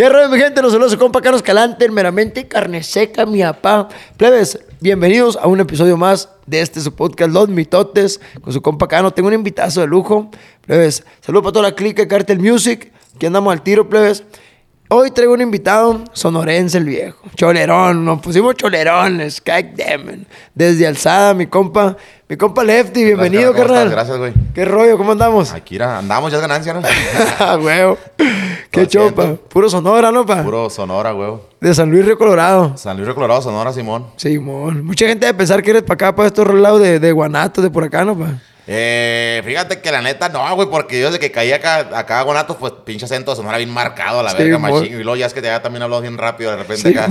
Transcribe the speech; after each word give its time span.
¿Qué 0.00 0.08
rollo, 0.08 0.30
mi 0.30 0.38
gente? 0.38 0.62
Los 0.62 0.72
saludos 0.72 0.96
compa 0.96 1.20
Carlos 1.20 1.42
Calante, 1.42 1.86
meramente 1.90 2.48
carne 2.48 2.82
seca, 2.82 3.26
mi 3.26 3.42
papá. 3.42 3.86
Plebes, 4.16 4.58
bienvenidos 4.80 5.36
a 5.36 5.46
un 5.46 5.60
episodio 5.60 5.98
más 5.98 6.30
de 6.46 6.62
este 6.62 6.80
su 6.80 6.94
podcast, 6.94 7.30
Los 7.30 7.50
Mitotes, 7.50 8.18
con 8.40 8.50
su 8.50 8.62
compa 8.62 8.88
Cano. 8.88 9.10
Tengo 9.10 9.28
un 9.28 9.34
invitazo 9.34 9.82
de 9.82 9.86
lujo. 9.86 10.30
Plebes, 10.62 11.04
saludos 11.20 11.42
para 11.42 11.52
toda 11.52 11.68
la 11.68 11.74
clica 11.74 12.00
de 12.00 12.08
Cartel 12.08 12.40
Music. 12.40 12.90
Aquí 13.14 13.26
andamos 13.26 13.52
al 13.52 13.60
tiro, 13.60 13.90
plebes. 13.90 14.24
Hoy 14.92 15.12
traigo 15.12 15.34
un 15.34 15.40
invitado, 15.40 16.00
sonorense 16.12 16.76
el 16.78 16.84
viejo. 16.84 17.16
Cholerón, 17.36 18.04
nos 18.04 18.20
pusimos 18.20 18.56
cholerones, 18.56 19.40
damn. 19.46 20.26
Desde 20.52 20.84
Alzada, 20.84 21.32
mi 21.32 21.46
compa, 21.46 21.96
mi 22.28 22.36
compa 22.36 22.64
Lefty, 22.64 23.04
bienvenido, 23.04 23.52
¿Cómo 23.52 23.62
carnal. 23.66 23.78
estás? 23.86 23.92
Gracias, 23.92 24.18
güey. 24.18 24.32
¿Qué 24.52 24.64
rollo? 24.64 24.98
¿Cómo 24.98 25.12
andamos? 25.12 25.52
Aquí 25.52 25.76
era- 25.76 25.98
andamos, 25.98 26.32
ya 26.32 26.38
es 26.38 26.42
ganancia, 26.42 26.74
¿no? 26.74 26.80
Huevo. 27.64 27.98
Qué 28.72 28.88
chopa. 28.88 29.36
Puro 29.48 29.70
Sonora, 29.70 30.10
¿no, 30.10 30.26
pa? 30.26 30.42
Puro 30.42 30.68
Sonora, 30.68 31.12
güey. 31.12 31.34
De 31.60 31.72
San 31.72 31.88
Luis 31.88 32.04
Río 32.04 32.18
Colorado. 32.18 32.76
San 32.76 32.96
Luis 32.96 33.06
Río 33.06 33.14
Colorado, 33.14 33.42
Sonora, 33.42 33.72
Simón. 33.72 34.06
Simón. 34.16 34.84
Mucha 34.84 35.06
gente 35.06 35.24
debe 35.24 35.38
pensar 35.38 35.62
que 35.62 35.70
eres 35.70 35.82
para 35.84 35.94
acá, 35.94 36.16
para 36.16 36.26
estos 36.26 36.52
lados 36.52 36.80
de, 36.80 36.98
de 36.98 37.12
Guanato, 37.12 37.62
de 37.62 37.70
por 37.70 37.84
acá, 37.84 38.04
¿no, 38.04 38.18
pa? 38.18 38.40
Eh, 38.72 39.42
fíjate 39.44 39.80
que 39.80 39.90
la 39.90 40.00
neta 40.00 40.28
no, 40.28 40.54
güey, 40.54 40.68
porque 40.70 41.00
yo 41.00 41.06
desde 41.06 41.18
que 41.18 41.32
caí 41.32 41.50
acá, 41.50 41.88
acá 41.92 42.20
a 42.20 42.22
Guanatos, 42.22 42.56
pues 42.56 42.72
pinche 42.84 43.04
acento 43.04 43.34
Sonora 43.34 43.56
bien 43.58 43.68
marcado, 43.70 44.20
a 44.20 44.22
la 44.22 44.30
Sí, 44.30 44.36
verga, 44.38 44.58
machín. 44.60 44.84
Y 45.00 45.02
luego 45.02 45.16
ya 45.16 45.26
es 45.26 45.34
que 45.34 45.42
ya 45.42 45.60
también 45.60 45.82
habló 45.82 46.00
bien 46.00 46.16
rápido 46.16 46.52
de 46.52 46.58
repente 46.58 46.92
Sí, 46.92 46.96
acá. 46.96 47.08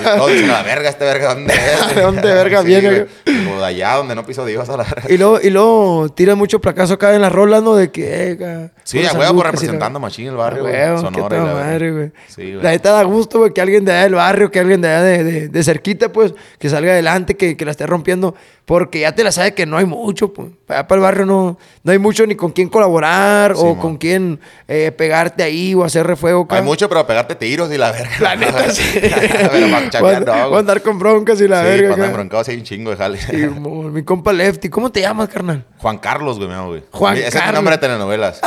Y 0.00 0.04
todos 0.04 0.30
dicen, 0.32 0.48
la 0.48 0.62
verga, 0.62 0.88
este 0.88 1.04
verga, 1.04 1.34
¿dónde 1.34 1.52
es? 1.88 1.94
¿De 1.94 2.00
dónde 2.00 2.22
verga 2.34 2.60
Sí, 2.62 2.66
viene. 2.66 3.06
Como 3.26 3.58
de 3.60 3.66
allá 3.66 3.96
donde 3.96 4.14
no 4.14 4.24
piso 4.24 4.46
Dios 4.46 4.66
a 4.70 4.76
la 4.78 4.84
verga. 4.84 5.02
Y 5.10 5.18
luego, 5.18 5.38
y 5.42 5.50
luego 5.50 6.08
tiran 6.14 6.38
mucho 6.38 6.62
placazo 6.62 6.94
acá 6.94 7.14
en 7.14 7.20
las 7.20 7.32
rolas, 7.32 7.62
¿no? 7.62 7.76
De 7.76 7.90
que, 7.90 8.38
eh, 8.40 8.70
Sí, 8.84 9.04
a 9.04 9.12
huevo, 9.12 9.34
pues 9.34 9.46
representando 9.52 9.98
la- 9.98 10.02
machín 10.06 10.28
el 10.28 10.36
barrio, 10.36 10.62
güey. 10.62 10.72
qué 10.72 10.96
Sonora 10.98 11.36
la 11.44 11.52
madre, 11.54 11.90
güey. 11.92 12.12
Sí, 12.28 12.52
güey. 12.52 12.62
La 12.62 12.70
neta 12.70 12.90
da 12.92 13.02
gusto, 13.02 13.40
güey, 13.40 13.52
que 13.52 13.60
alguien 13.60 13.84
de 13.84 13.92
allá 13.92 14.02
del 14.04 14.14
barrio, 14.14 14.50
que 14.50 14.60
alguien 14.60 14.80
de 14.80 14.88
allá 14.88 15.02
de, 15.02 15.24
de, 15.24 15.48
de 15.48 15.62
cerquita, 15.62 16.10
pues, 16.10 16.32
que 16.58 16.70
salga 16.70 16.92
adelante, 16.92 17.36
que, 17.36 17.54
que 17.54 17.64
la 17.66 17.70
esté 17.72 17.86
rompiendo, 17.86 18.34
porque 18.64 19.00
ya 19.00 19.12
te 19.14 19.24
la 19.24 19.32
sabes 19.32 19.52
que 19.52 19.66
no 19.66 19.76
hay 19.76 19.84
mucho, 19.86 20.32
pues. 20.32 20.48
Allá 20.68 20.86
para 20.86 20.98
el 20.98 21.02
barrio 21.02 21.26
no, 21.26 21.58
no 21.82 21.92
hay 21.92 21.98
mucho 21.98 22.26
ni 22.26 22.36
con 22.36 22.52
quién 22.52 22.68
colaborar 22.68 23.54
Sí, 23.56 23.60
o 23.62 23.76
con 23.78 23.96
quién 23.98 24.38
eh, 24.68 24.92
pegarte 24.96 25.42
ahí 25.42 25.74
o 25.74 25.84
hacer 25.84 26.06
refuego. 26.06 26.46
Hay 26.48 26.62
mucho, 26.62 26.88
pero 26.88 27.06
pegarte 27.06 27.34
tiros 27.34 27.70
y 27.72 27.76
la 27.76 27.90
verga. 27.92 28.12
La 28.20 28.36
neta, 28.36 28.70
sí. 28.70 28.82
pero 29.02 29.66
para 29.70 29.78
a- 30.16 30.20
no, 30.20 30.32
voy 30.32 30.32
a 30.42 30.46
güey. 30.46 30.58
andar 30.60 30.80
con 30.82 30.98
broncas 30.98 31.40
y 31.40 31.48
la 31.48 31.60
sí, 31.62 31.64
verga. 31.68 31.82
para 31.90 31.94
andar 31.94 32.08
acá. 32.08 32.16
broncado, 32.18 32.44
sí 32.44 32.50
hay 32.52 32.56
un 32.58 32.62
chingo 32.64 32.90
de 32.92 32.96
jale. 32.96 33.18
Sí, 33.20 33.36
mi 33.36 34.02
compa 34.04 34.32
Lefty. 34.32 34.68
¿Cómo 34.68 34.90
te 34.90 35.00
llamas, 35.00 35.28
carnal? 35.28 35.64
Juan 35.78 35.98
Carlos, 35.98 36.38
güey, 36.38 36.48
güey. 36.66 36.82
Juan 36.92 37.16
Ese 37.16 37.38
es 37.38 37.46
mi 37.46 37.52
nombre 37.52 37.74
de 37.74 37.78
telenovelas. 37.80 38.40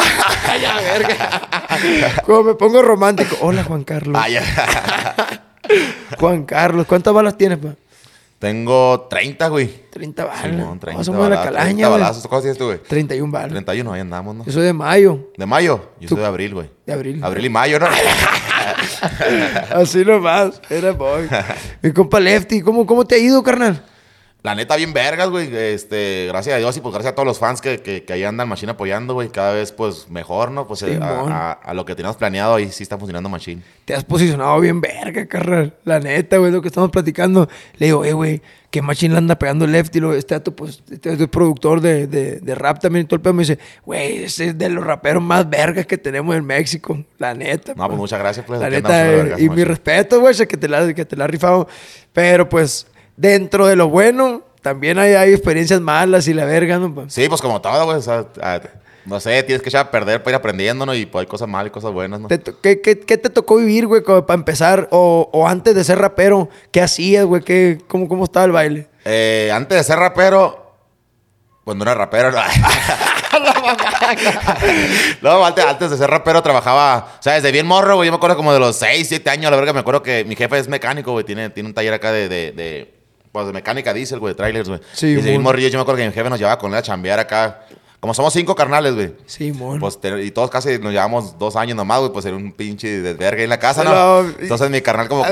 Ya, 0.62 0.76
verga. 0.82 1.42
Como 2.26 2.44
me 2.44 2.54
pongo 2.56 2.82
romántico. 2.82 3.36
Hola, 3.42 3.64
Juan 3.66 3.84
Carlos. 3.84 4.20
Ah. 4.24 5.26
Juan 6.20 6.46
Carlos. 6.46 6.86
¿Cuántas 6.88 7.14
balas 7.14 7.38
tienes, 7.38 7.58
pa? 7.58 7.76
Tengo 8.46 9.08
30, 9.10 9.48
güey. 9.48 9.68
30 9.90 10.24
balas. 10.24 10.42
30 10.44 10.92
No, 10.94 11.04
somos 11.04 11.24
de 11.24 11.30
la 11.32 11.36
balazos, 11.38 11.46
calaña, 11.46 11.66
30 11.66 11.88
güey. 11.88 12.00
balazos. 12.00 12.28
¿Cómo 12.28 12.42
tienes 12.42 12.58
tú, 12.60 12.66
güey? 12.66 12.78
31 12.84 13.32
balas. 13.32 13.50
31, 13.50 13.94
ahí 13.94 14.02
andamos, 14.02 14.36
¿no? 14.36 14.46
Yo 14.46 14.52
soy 14.52 14.62
de 14.66 14.74
mayo. 14.74 15.32
¿De 15.36 15.48
mayo? 15.48 15.90
Yo 16.00 16.08
Tú- 16.10 16.14
soy 16.14 16.22
de 16.22 16.28
abril, 16.28 16.54
güey. 16.54 16.70
De 16.86 16.94
abril. 16.94 17.24
Abril 17.24 17.46
y 17.46 17.50
mayo, 17.50 17.80
¿no? 17.80 17.88
Así 19.74 20.06
nomás. 20.06 20.62
Era 20.70 20.92
boy. 20.92 21.28
Mi 21.82 21.92
compa 21.92 22.20
Lefty. 22.20 22.62
¿Cómo, 22.62 22.86
cómo 22.86 23.04
te 23.06 23.16
ha 23.16 23.18
ido, 23.18 23.42
carnal? 23.42 23.84
La 24.46 24.54
neta, 24.54 24.76
bien 24.76 24.94
vergas, 24.94 25.30
güey. 25.30 25.50
Este, 25.52 26.26
gracias 26.28 26.56
a 26.56 26.60
Dios 26.60 26.78
y 26.78 26.80
pues 26.82 26.94
gracias 26.94 27.14
a 27.14 27.16
todos 27.16 27.26
los 27.26 27.40
fans 27.40 27.62
que, 27.62 27.80
que, 27.82 28.04
que 28.04 28.14
ahí 28.14 28.24
andan 28.24 28.48
Machine 28.48 28.74
apoyando, 28.74 29.16
güey. 29.16 29.30
Cada 29.30 29.54
vez, 29.54 29.72
pues, 29.72 30.08
mejor, 30.10 30.52
¿no? 30.52 30.68
Pues 30.68 30.84
eh, 30.84 31.00
a, 31.02 31.08
a- 31.08 31.52
a 31.54 31.74
lo 31.74 31.84
que 31.84 31.96
teníamos 31.96 32.16
planeado 32.18 32.54
ahí 32.54 32.72
sí 32.72 32.84
está 32.84 32.96
funcionando 33.00 33.28
Machine. 33.28 33.64
Te 33.86 33.96
has 33.96 34.04
posicionado 34.04 34.60
bien 34.60 34.82
verga, 34.82 35.26
carnal. 35.26 35.74
La 35.84 36.00
neta, 36.00 36.38
güey, 36.38 36.52
lo 36.52 36.62
que 36.62 36.68
estamos 36.68 36.92
platicando. 36.92 37.50
Le 37.78 37.88
digo, 37.88 38.06
eh, 38.06 38.14
güey, 38.14 38.42
que 38.70 38.82
machine 38.84 39.14
le 39.14 39.18
anda 39.18 39.40
pegando 39.40 39.66
left. 39.66 39.96
Y 39.96 40.00
luego 40.00 40.16
este 40.16 40.36
dato, 40.36 40.56
pues, 40.56 40.84
este 40.92 41.14
es 41.14 41.28
productor 41.28 41.82
de, 41.82 42.06
de, 42.06 42.40
de 42.40 42.56
rap 42.56 42.80
también 42.80 43.06
y 43.06 43.08
todo 43.08 43.16
el 43.16 43.22
pedo. 43.22 43.34
Me 43.34 43.42
dice, 43.42 43.58
güey, 43.84 44.26
ese 44.26 44.50
es 44.50 44.58
de 44.60 44.70
los 44.70 44.84
raperos 44.84 45.24
más 45.24 45.50
vergas 45.50 45.88
que 45.88 45.98
tenemos 45.98 46.36
en 46.36 46.46
México. 46.46 47.04
La 47.18 47.34
neta. 47.34 47.74
No, 47.76 47.88
pues 47.88 47.98
muchas 47.98 48.20
gracias, 48.20 48.46
pues. 48.46 48.60
La 48.62 48.70
neta, 48.70 49.12
eh, 49.12 49.36
y 49.40 49.50
mi 49.50 49.64
respeto, 49.64 50.20
güey, 50.20 50.36
que 50.36 50.58
te 50.58 50.68
la, 50.68 50.94
que 50.94 51.04
te 51.06 51.16
la 51.16 51.26
has 51.26 51.32
rifado. 51.32 51.68
Pero, 52.14 52.48
pues, 52.48 52.86
dentro 53.18 53.68
de 53.68 53.76
lo 53.76 53.90
bueno, 53.90 54.42
también 54.62 54.98
hay, 54.98 55.14
hay 55.14 55.34
experiencias 55.34 55.82
malas 55.82 56.28
y 56.28 56.34
la 56.34 56.46
verga, 56.46 56.80
¿no? 56.80 56.94
pa? 56.94 57.06
Sí, 57.08 57.28
pues 57.30 57.42
como 57.42 57.62
todo, 57.62 57.86
güey. 57.86 57.98
O 57.98 58.02
sea, 58.02 58.26
no 59.06 59.20
sé, 59.20 59.44
tienes 59.44 59.62
que 59.62 59.70
echar 59.70 59.86
a 59.86 59.92
perder 59.92 60.24
para 60.24 60.32
ir 60.32 60.36
aprendiendo, 60.36 60.86
¿no? 60.86 60.96
Y 60.96 61.06
pues 61.06 61.22
hay 61.22 61.28
cosas 61.28 61.48
malas 61.48 61.68
y 61.68 61.72
cosas 61.72 61.92
buenas, 61.92 62.20
¿no? 62.20 62.28
¿Qué, 62.28 62.82
qué, 62.82 63.00
qué 63.00 63.18
te 63.18 63.30
tocó 63.30 63.58
vivir, 63.58 63.86
güey, 63.86 64.02
para 64.02 64.34
empezar? 64.34 64.88
O, 64.92 65.30
o 65.32 65.48
antes 65.48 65.76
de 65.76 65.84
ser 65.84 66.00
rapero, 66.00 66.50
¿qué 66.72 66.82
hacías, 66.82 67.26
güey? 67.26 67.44
¿Qué, 67.44 67.80
cómo, 67.88 68.08
¿Cómo 68.08 68.24
estaba 68.24 68.46
el 68.46 68.52
baile? 68.52 68.88
Eh, 69.06 69.52
antes 69.54 69.78
de 69.78 69.84
ser 69.84 70.00
rapero, 70.00 70.74
cuando 71.64 71.84
era 71.84 71.94
rapero, 71.94 72.32
no. 72.32 72.38
no, 75.22 75.46
antes, 75.46 75.66
antes 75.66 75.92
de 75.92 75.98
ser 75.98 76.10
rapero 76.10 76.42
trabajaba, 76.42 77.18
o 77.20 77.24
sea, 77.24 77.34
desde 77.34 77.52
bien 77.52 77.68
morro, 77.68 77.96
güey. 77.96 78.08
Yo 78.08 78.12
me 78.12 78.18
acuerdo 78.18 78.38
como 78.38 78.54
de 78.54 78.60
los 78.60 78.76
6, 78.78 79.08
7 79.08 79.30
años, 79.30 79.52
la 79.52 79.58
verga, 79.58 79.74
me 79.74 79.80
acuerdo 79.80 80.02
que 80.02 80.26
mi 80.26 80.36
jefe 80.36 80.58
es 80.58 80.68
mecánico, 80.68 81.12
güey. 81.12 81.26
Tiene, 81.26 81.50
tiene 81.50 81.70
un 81.70 81.76
taller 81.76 81.94
acá 81.94 82.12
de, 82.12 82.28
de, 82.28 82.52
de, 82.52 82.95
pues, 83.36 83.48
de 83.48 83.52
mecánica 83.52 83.94
diésel, 83.94 84.20
güey, 84.20 84.32
de 84.32 84.38
trailers, 84.38 84.70
güey. 84.70 84.80
Sí, 84.94 85.14
bien 85.14 85.34
mon. 85.34 85.44
morrillo, 85.44 85.68
yo 85.68 85.78
me 85.78 85.82
acuerdo 85.82 85.98
que 85.98 86.08
mi 86.08 86.14
jefe 86.14 86.30
nos 86.30 86.40
llevaba 86.40 86.58
con 86.58 86.72
él 86.72 86.78
a 86.78 86.82
chambear 86.82 87.20
acá. 87.20 87.66
Como 88.00 88.14
somos 88.14 88.32
cinco 88.32 88.56
carnales, 88.56 88.96
güey. 88.96 89.14
Sí, 89.26 89.52
mon. 89.52 89.78
Pues, 89.78 90.00
y 90.24 90.32
todos 90.32 90.50
casi 90.50 90.80
nos 90.80 90.94
llevamos 90.94 91.38
dos 91.38 91.58
años 91.58 91.76
nomás, 91.76 92.00
güey, 92.00 92.14
pues 92.14 92.24
era 92.24 92.38
un 92.38 92.54
pinche 92.54 93.02
desvergue 93.02 93.44
en 93.44 93.50
la 93.50 93.60
casa, 93.60 93.84
¿no? 93.84 94.22
Entonces 94.40 94.70
mi 94.70 94.80
carnal 94.80 95.10
como... 95.10 95.26
A 95.26 95.30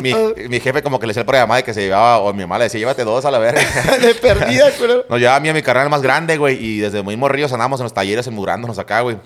mi, 0.00 0.48
mi, 0.48 0.58
jefe 0.58 0.82
como 0.82 0.98
que 0.98 1.06
le 1.06 1.10
decía 1.10 1.20
el 1.20 1.26
programa 1.26 1.54
de 1.54 1.62
que 1.62 1.72
se 1.72 1.82
llevaba, 1.82 2.18
o 2.18 2.32
mi 2.32 2.40
mamá 2.40 2.58
le 2.58 2.64
decía, 2.64 2.80
llévate 2.80 3.04
dos 3.04 3.24
a 3.24 3.30
la 3.30 3.38
verga. 3.38 3.62
de 4.02 4.16
perdida, 4.16 4.72
culero. 4.72 5.04
Nos 5.08 5.20
llevaba 5.20 5.36
a 5.36 5.40
mí 5.40 5.46
y 5.46 5.50
a 5.52 5.54
mi 5.54 5.62
carnal 5.62 5.88
más 5.90 6.02
grande, 6.02 6.38
güey, 6.38 6.56
y 6.60 6.80
desde 6.80 7.02
muy 7.02 7.16
morrillos 7.16 7.52
andábamos 7.52 7.78
en 7.78 7.84
los 7.84 7.94
talleres 7.94 8.26
emudrándonos 8.26 8.80
acá, 8.80 9.02
güey. 9.02 9.16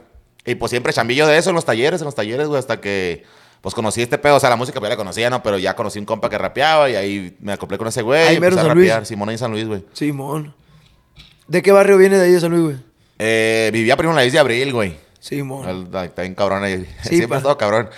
Y 0.45 0.55
pues 0.57 0.69
siempre 0.69 0.93
chambillo 0.93 1.27
de 1.27 1.39
eso 1.39 1.49
en 1.49 1.57
los 1.57 1.65
talleres, 1.65 2.03
en 2.03 2.05
los 2.05 2.15
talleres, 2.15 2.47
güey, 2.47 2.59
hasta 2.59 2.79
que... 2.79 3.25
Pues 3.61 3.75
conocí 3.75 4.03
este 4.03 4.19
pedo, 4.19 4.37
o 4.37 4.41
sea, 4.41 4.51
la 4.51 4.57
música 4.57 4.79
pues 4.79 4.89
ya 4.89 4.95
la 4.95 4.97
conocía, 4.97 5.31
¿no? 5.31 5.43
Pero 5.43 5.59
ya 5.59 5.75
conocí 5.75 5.99
un 5.99 6.05
compa 6.05 6.29
que 6.31 6.39
rapeaba 6.39 6.89
y 6.89 6.95
ahí 6.95 7.37
me 7.41 7.53
acoplé 7.53 7.77
con 7.79 7.89
ese 7.89 8.03
güey. 8.03 8.21
Ahí 8.29 8.37
y 8.37 8.41
mero 8.41 8.53
empecé 8.55 8.61
a 8.61 8.69
San 8.69 8.77
Luis. 8.77 8.89
rapear, 8.91 9.07
Simón 9.07 9.29
ahí 9.29 9.35
en 9.35 9.39
San 9.39 9.51
Luis, 9.51 9.67
güey. 9.67 9.85
Simón. 9.93 10.55
¿De 11.49 11.63
qué 11.63 11.73
barrio 11.73 11.97
viene 11.99 12.17
de 12.19 12.27
ahí 12.27 12.33
de 12.33 12.41
San 12.41 12.51
Luis, 12.53 12.63
güey? 12.63 12.77
Eh, 13.19 13.71
vivía 13.73 13.97
primero 13.97 14.13
en 14.13 14.17
la 14.17 14.25
isla 14.25 14.37
de 14.37 14.41
Abril, 14.41 14.73
güey. 14.73 14.97
Simón. 15.19 15.87
Está 16.05 16.23
bien 16.23 16.35
cabrón 16.35 16.63
ahí. 16.63 16.87
Sí, 17.03 17.09
Siempre 17.17 17.29
pa. 17.29 17.35
he 17.35 17.39
estado 17.39 17.59
cabrón. 17.59 17.89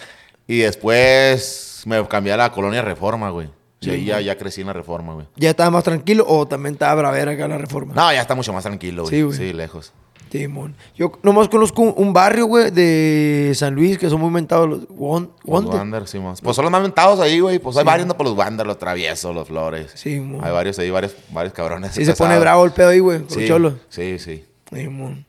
Y 0.46 0.58
después 0.60 1.82
me 1.86 2.06
cambié 2.08 2.32
a 2.32 2.36
la 2.36 2.52
colonia 2.52 2.82
Reforma, 2.82 3.30
güey. 3.30 3.48
Y 3.82 3.90
ahí 3.90 4.04
ya, 4.04 4.20
ya 4.20 4.36
crecí 4.36 4.60
en 4.60 4.66
la 4.66 4.72
Reforma, 4.74 5.14
güey. 5.14 5.26
¿Ya 5.36 5.50
estaba 5.50 5.70
más 5.70 5.84
tranquilo 5.84 6.24
o 6.28 6.46
también 6.46 6.74
estaba 6.74 6.94
bravera 6.96 7.32
acá 7.32 7.48
la 7.48 7.56
reforma? 7.56 7.94
No, 7.94 8.12
ya 8.12 8.20
está 8.20 8.34
mucho 8.34 8.52
más 8.52 8.62
tranquilo, 8.64 9.04
güey. 9.04 9.14
Sí, 9.14 9.20
Sí, 9.32 9.42
güey. 9.44 9.52
lejos. 9.54 9.92
Simón. 10.30 10.74
Yo 10.96 11.12
nomás 11.22 11.48
conozco 11.48 11.82
un, 11.82 12.12
barrio, 12.12 12.46
güey, 12.46 12.70
de 12.70 13.52
San 13.54 13.74
Luis 13.74 13.98
que 13.98 14.08
son 14.08 14.20
muy 14.20 14.30
mentados 14.30 14.68
los 14.68 14.88
Won- 14.88 15.30
Los. 15.44 15.64
Wander, 15.66 16.06
sí, 16.06 16.18
más. 16.18 16.40
Pues 16.40 16.54
son 16.56 16.64
los 16.64 16.72
más 16.72 16.82
mentados 16.82 17.18
ahí, 17.20 17.40
güey. 17.40 17.58
Pues 17.58 17.76
hay 17.76 17.84
varios, 17.84 18.06
no 18.06 18.16
por 18.16 18.26
los 18.26 18.36
Wander, 18.36 18.66
los 18.66 18.78
traviesos, 18.78 19.34
los 19.34 19.48
flores. 19.48 19.90
Simón. 19.94 20.44
Hay 20.44 20.52
varios 20.52 20.78
ahí, 20.78 20.90
varios, 20.90 21.14
varios 21.30 21.52
cabrones. 21.52 21.92
Sí 21.92 22.04
se 22.04 22.14
pone 22.14 22.38
bravo 22.38 22.64
el 22.64 22.70
pedo 22.72 22.90
ahí, 22.90 23.00
güey, 23.00 23.22
Sí, 23.28 23.40
los 23.40 23.48
cholos. 23.48 23.74
sí, 23.88 24.18
sí. 24.18 24.44
Simón. 24.72 25.26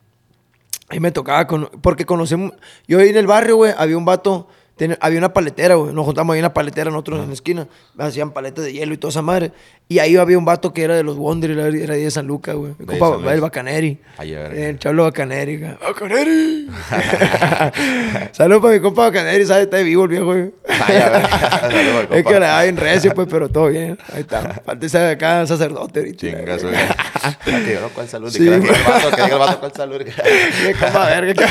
Ahí 0.90 1.00
me 1.00 1.12
tocaba, 1.12 1.48
con, 1.48 1.70
porque 1.82 2.06
conocemos... 2.06 2.52
Yo 2.88 3.00
ahí 3.00 3.10
en 3.10 3.18
el 3.18 3.26
barrio, 3.26 3.56
güey, 3.56 3.74
había 3.78 3.98
un 3.98 4.04
vato... 4.06 4.48
tiene- 4.82 4.98
había 5.00 5.20
una 5.20 5.32
paletera, 5.32 5.76
güey. 5.76 5.94
Nos 5.94 6.06
juntamos 6.06 6.34
ahí 6.34 6.40
en 6.40 6.44
la 6.44 6.54
paletera 6.56 6.90
nosotros 6.90 7.20
en 7.22 7.28
la 7.28 7.34
esquina. 7.34 7.68
Hacían 8.00 8.32
paletas 8.32 8.66
de 8.66 8.74
hielo 8.74 8.96
y 8.96 8.98
toda 8.98 9.12
esa 9.12 9.22
madre. 9.22 9.52
Y 9.88 10.00
ahí 10.00 10.18
había 10.18 10.40
un 10.40 10.46
vato 10.46 10.74
que 10.74 10.82
era 10.84 10.96
de 10.96 11.04
los 11.04 11.18
Wonder, 11.18 11.52
era 11.52 11.68
era 11.68 11.94
de 11.94 12.10
San 12.10 12.26
Lucas, 12.26 12.56
güey. 12.56 12.74
Mi 12.80 12.86
De 12.88 12.98
compa, 12.98 13.20
San 13.24 13.34
el 13.36 13.42
Bacaneri. 13.42 14.00
Ay, 14.18 14.32
verga. 14.34 14.60
El 14.70 14.80
chablo 14.80 15.04
Bacaneri, 15.04 15.58
güey. 15.60 15.72
¡Bacaneri! 15.84 16.68
Saludos 18.32 18.62
para 18.64 18.74
mi 18.74 18.80
compa 18.80 19.04
Bacaneri, 19.04 19.46
¿sabes? 19.46 19.66
Está 19.66 19.78
vivo 19.78 20.04
el 20.06 20.10
viejo, 20.10 20.26
güey. 20.26 20.52
Ay, 20.68 20.96
a 20.98 21.10
ver. 21.10 21.22
Es 22.12 22.24
compa. 22.24 22.24
que 22.32 22.40
le 22.40 22.46
da 22.48 22.64
bien 22.64 22.78
recio, 22.78 23.14
pues, 23.14 23.28
pero 23.30 23.50
todo 23.50 23.68
bien. 23.68 24.00
Ahí 24.14 24.22
está. 24.22 24.62
Falta 24.66 24.86
ese 24.86 24.98
de 24.98 25.12
acá, 25.12 25.46
sacerdote 25.46 26.00
ahorita. 26.00 26.18
Chingas, 26.18 26.64
güey. 26.64 26.76
Que 27.66 27.74
yo 27.76 27.82
no, 27.82 27.90
¿cuál 27.90 28.08
salud? 28.10 28.32
Sí, 28.32 28.40
que, 28.40 28.60
diga 28.60 28.74
el 28.76 28.84
vato, 28.84 29.10
que 29.12 29.22
diga 29.22 29.28
el 29.34 29.40
vato, 29.40 29.60
¿cuál 29.60 29.74
salud? 29.74 30.02
Qué 30.02 30.74
compa 30.80 31.06
verga. 31.06 31.48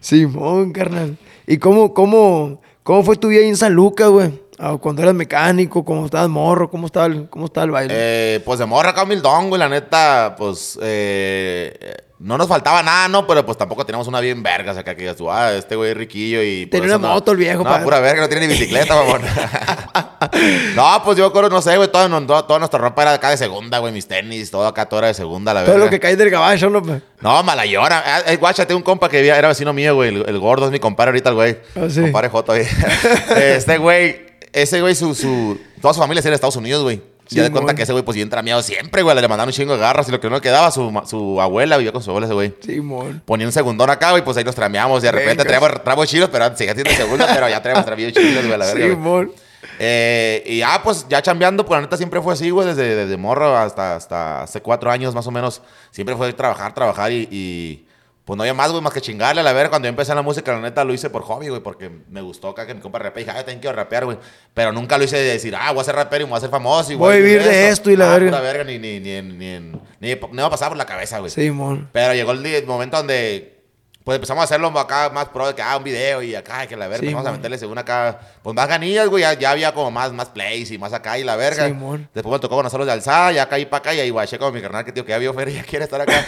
Simón, 0.00 0.72
carnal. 0.72 1.16
¿Y 1.50 1.58
cómo, 1.58 1.92
cómo, 1.92 2.60
cómo 2.84 3.02
fue 3.02 3.16
tu 3.16 3.26
vida 3.26 3.40
ahí 3.40 3.48
en 3.48 3.56
San 3.56 3.72
Lucas, 3.74 4.08
güey? 4.08 4.40
Ah, 4.56 4.76
Cuando 4.80 5.02
eras 5.02 5.16
mecánico, 5.16 5.84
cómo 5.84 6.04
estabas 6.04 6.28
morro, 6.28 6.70
cómo 6.70 6.86
estaba 6.86 7.06
el, 7.06 7.28
cómo 7.28 7.46
estaba 7.46 7.64
el 7.64 7.70
baile. 7.72 7.94
Eh, 7.96 8.40
pues 8.44 8.60
de 8.60 8.66
morra 8.66 8.90
acá 8.90 9.02
humildón, 9.02 9.48
güey, 9.48 9.58
la 9.58 9.68
neta, 9.68 10.36
pues, 10.38 10.78
eh, 10.80 11.96
no 12.20 12.36
nos 12.38 12.46
faltaba 12.48 12.82
nada, 12.82 13.08
¿no? 13.08 13.26
Pero 13.26 13.44
pues 13.46 13.56
tampoco 13.58 13.84
teníamos 13.86 14.06
una 14.06 14.20
bien 14.20 14.42
verga, 14.42 14.72
o 14.72 14.74
sea, 14.74 14.84
que 14.84 14.94
digas 14.94 15.16
tú, 15.16 15.30
ah, 15.30 15.52
este 15.54 15.74
güey 15.74 15.92
es 15.92 15.96
riquillo 15.96 16.42
y... 16.42 16.66
Tenía 16.66 16.96
una 16.96 17.08
no- 17.08 17.14
moto 17.14 17.32
el 17.32 17.38
viejo, 17.38 17.64
No, 17.64 17.70
padre. 17.70 17.82
pura 17.84 17.98
verga, 18.00 18.20
no 18.22 18.28
tiene 18.28 18.46
ni 18.46 18.52
bicicleta, 18.52 18.94
mamón. 19.02 19.22
no, 20.76 21.02
pues 21.04 21.16
yo 21.18 21.26
acuerdo, 21.26 21.48
no 21.50 21.62
sé, 21.62 21.76
güey, 21.76 21.90
toda, 21.90 22.08
no- 22.08 22.24
toda, 22.26 22.46
toda 22.46 22.58
nuestra 22.58 22.78
ropa 22.78 23.02
era 23.02 23.14
acá 23.14 23.30
de 23.30 23.36
segunda, 23.36 23.78
güey, 23.78 23.92
mis 23.92 24.06
tenis, 24.06 24.50
todo 24.50 24.66
acá, 24.66 24.86
todo 24.86 25.00
era 25.00 25.08
de 25.08 25.14
segunda, 25.14 25.54
la 25.54 25.62
Todo 25.64 25.72
verga. 25.72 25.84
lo 25.86 25.90
que 25.90 26.00
cae 26.00 26.16
del 26.16 26.30
gabacho, 26.30 26.68
¿no? 26.70 26.80
No, 27.20 27.42
mala 27.42 27.64
llora. 27.66 28.02
Ah, 28.06 28.20
eh, 28.26 28.36
guacha, 28.36 28.66
tengo 28.66 28.78
un 28.78 28.84
compa 28.84 29.08
que 29.08 29.26
era 29.26 29.48
vecino 29.48 29.72
mío, 29.72 29.94
güey. 29.94 30.10
El, 30.10 30.28
el 30.28 30.38
gordo 30.38 30.66
es 30.66 30.72
mi 30.72 30.78
compadre 30.78 31.10
ahorita, 31.10 31.30
el 31.30 31.34
güey. 31.34 31.58
Ah, 31.76 31.86
sí. 31.88 32.00
Compadre 32.02 32.28
Joto, 32.28 32.52
güey. 32.52 32.66
este 33.36 33.78
güey, 33.78 34.26
ese 34.52 34.80
güey, 34.80 34.94
su, 34.94 35.14
su, 35.14 35.58
toda 35.80 35.94
su 35.94 36.00
familia 36.00 36.18
es 36.20 36.24
de 36.24 36.32
Estados 36.34 36.56
Unidos, 36.56 36.82
güey. 36.82 37.00
Sí, 37.30 37.36
ya 37.36 37.44
de 37.44 37.52
cuenta 37.52 37.76
que 37.76 37.84
ese 37.84 37.92
güey, 37.92 38.04
pues, 38.04 38.16
bien 38.16 38.28
trameado 38.28 38.60
siempre, 38.60 39.02
güey. 39.02 39.14
Le 39.14 39.28
mandaron 39.28 39.50
un 39.50 39.52
chingo 39.52 39.74
de 39.74 39.78
garras 39.78 40.08
y 40.08 40.10
lo 40.10 40.18
que 40.18 40.28
no 40.28 40.34
le 40.34 40.42
quedaba, 40.42 40.72
su, 40.72 40.92
su 41.06 41.40
abuela 41.40 41.76
vivía 41.76 41.92
con 41.92 42.02
su 42.02 42.10
abuela, 42.10 42.26
ese 42.26 42.34
güey. 42.34 42.52
Simón. 42.60 43.22
Ponía 43.24 43.46
un 43.46 43.52
segundón 43.52 43.88
acá, 43.88 44.10
güey, 44.10 44.24
pues 44.24 44.36
ahí 44.36 44.42
nos 44.42 44.56
trameamos. 44.56 45.00
Y 45.04 45.06
de 45.06 45.12
repente 45.12 45.44
traemos 45.44 45.70
tramos 45.84 46.08
chilos, 46.08 46.28
pero 46.32 46.46
antes 46.46 46.58
sigue 46.58 46.74
siendo 46.74 46.90
segundo, 46.90 47.24
pero 47.32 47.48
ya 47.48 47.62
traemos 47.62 47.84
tramidos 47.84 48.14
chilos, 48.14 48.44
güey, 48.44 48.58
la 48.58 48.66
verga. 48.66 48.84
Simón. 48.84 49.32
Eh, 49.78 50.42
y 50.44 50.58
ya, 50.58 50.80
pues, 50.82 51.06
ya 51.08 51.22
chambeando, 51.22 51.64
pues 51.64 51.78
la 51.78 51.82
neta 51.82 51.96
siempre 51.96 52.20
fue 52.20 52.32
así, 52.32 52.50
güey, 52.50 52.66
desde, 52.66 52.96
desde 52.96 53.16
morro 53.16 53.56
hasta, 53.56 53.94
hasta 53.94 54.42
hace 54.42 54.60
cuatro 54.60 54.90
años 54.90 55.14
más 55.14 55.28
o 55.28 55.30
menos. 55.30 55.62
Siempre 55.92 56.16
fue 56.16 56.32
trabajar, 56.32 56.74
trabajar 56.74 57.12
y, 57.12 57.28
y, 57.30 57.86
pues 58.30 58.36
no 58.36 58.44
había 58.44 58.54
más, 58.54 58.70
güey, 58.70 58.80
más 58.80 58.92
que 58.92 59.00
chingarle 59.00 59.40
a 59.40 59.42
la 59.42 59.52
verga. 59.52 59.70
Cuando 59.70 59.86
yo 59.86 59.90
empecé 59.90 60.12
en 60.12 60.16
la 60.16 60.22
música, 60.22 60.52
la 60.52 60.60
neta 60.60 60.84
lo 60.84 60.94
hice 60.94 61.10
por 61.10 61.22
hobby, 61.22 61.48
güey, 61.48 61.60
porque 61.60 61.90
me 62.08 62.22
gustó 62.22 62.50
acá 62.50 62.64
que 62.64 62.74
mi 62.76 62.80
compa 62.80 63.00
rapea. 63.00 63.22
Y 63.22 63.24
dije, 63.24 63.36
ah, 63.36 63.40
también 63.40 63.58
quiero 63.58 63.74
rapear, 63.74 64.04
güey. 64.04 64.18
Pero 64.54 64.70
nunca 64.70 64.96
lo 64.98 65.02
hice 65.02 65.16
de 65.16 65.24
decir, 65.32 65.52
ah, 65.58 65.72
voy 65.72 65.80
a 65.80 65.84
ser 65.84 65.96
rapero 65.96 66.22
y 66.22 66.26
me 66.26 66.30
voy 66.30 66.36
a 66.36 66.38
hacer 66.38 66.48
famoso. 66.50 66.92
Y 66.92 66.94
Voy 66.94 67.14
a 67.14 67.16
vivir 67.16 67.42
de 67.42 67.70
esto 67.70 67.90
y 67.90 67.96
la 67.96 68.06
Ah, 68.06 68.18
verga. 68.18 68.30
pura 68.30 68.40
verga, 68.40 68.62
ni, 68.62 68.78
ni, 68.78 69.00
ni, 69.00 69.20
ni, 69.20 69.46
en- 69.48 69.72
ni, 69.98 70.14
ni 70.14 70.16
me 70.30 70.42
va 70.42 70.46
a 70.46 70.50
pasar 70.50 70.68
por 70.68 70.76
la 70.78 70.86
cabeza, 70.86 71.18
güey. 71.18 71.32
Simón. 71.32 71.88
Pero 71.90 72.14
llegó 72.14 72.30
el, 72.30 72.44
día- 72.44 72.58
el 72.58 72.66
momento 72.66 72.98
donde 72.98 73.59
pues 74.04 74.16
empezamos 74.16 74.40
a 74.40 74.44
hacerlo 74.44 74.68
acá 74.78 75.10
más 75.10 75.26
pro 75.26 75.48
de 75.48 75.54
que 75.54 75.60
ah, 75.60 75.76
un 75.76 75.84
video 75.84 76.22
y 76.22 76.34
acá 76.34 76.66
que 76.66 76.74
la 76.74 76.88
verga, 76.88 77.00
Sí, 77.00 77.06
empezamos 77.06 77.26
a 77.26 77.32
meterle 77.32 77.58
según 77.58 77.76
acá, 77.76 78.18
pues 78.42 78.56
más 78.56 78.66
ganillas, 78.66 79.08
güey, 79.08 79.22
ya, 79.22 79.34
ya 79.34 79.50
había 79.50 79.74
como 79.74 79.90
más, 79.90 80.12
más 80.12 80.30
plays 80.30 80.70
y 80.70 80.78
más 80.78 80.92
acá 80.94 81.18
y 81.18 81.24
la 81.24 81.36
verga. 81.36 81.66
Sí. 81.66 81.74
Después 82.14 82.32
me 82.32 82.38
tocó 82.38 82.56
conocerlos 82.56 82.86
de 82.86 82.92
alzada, 82.92 83.32
ya 83.32 83.48
caí 83.48 83.66
para 83.66 83.80
acá 83.80 83.94
y 83.94 84.00
ahí 84.00 84.10
guaché 84.10 84.38
con 84.38 84.54
mi 84.54 84.62
carnal 84.62 84.84
que 84.84 84.92
tío 84.92 85.04
que 85.04 85.10
ya 85.10 85.18
vio 85.18 85.34
feria 85.34 85.54
y 85.54 85.56
ya 85.58 85.64
quiere 85.64 85.84
estar 85.84 86.00
acá. 86.00 86.24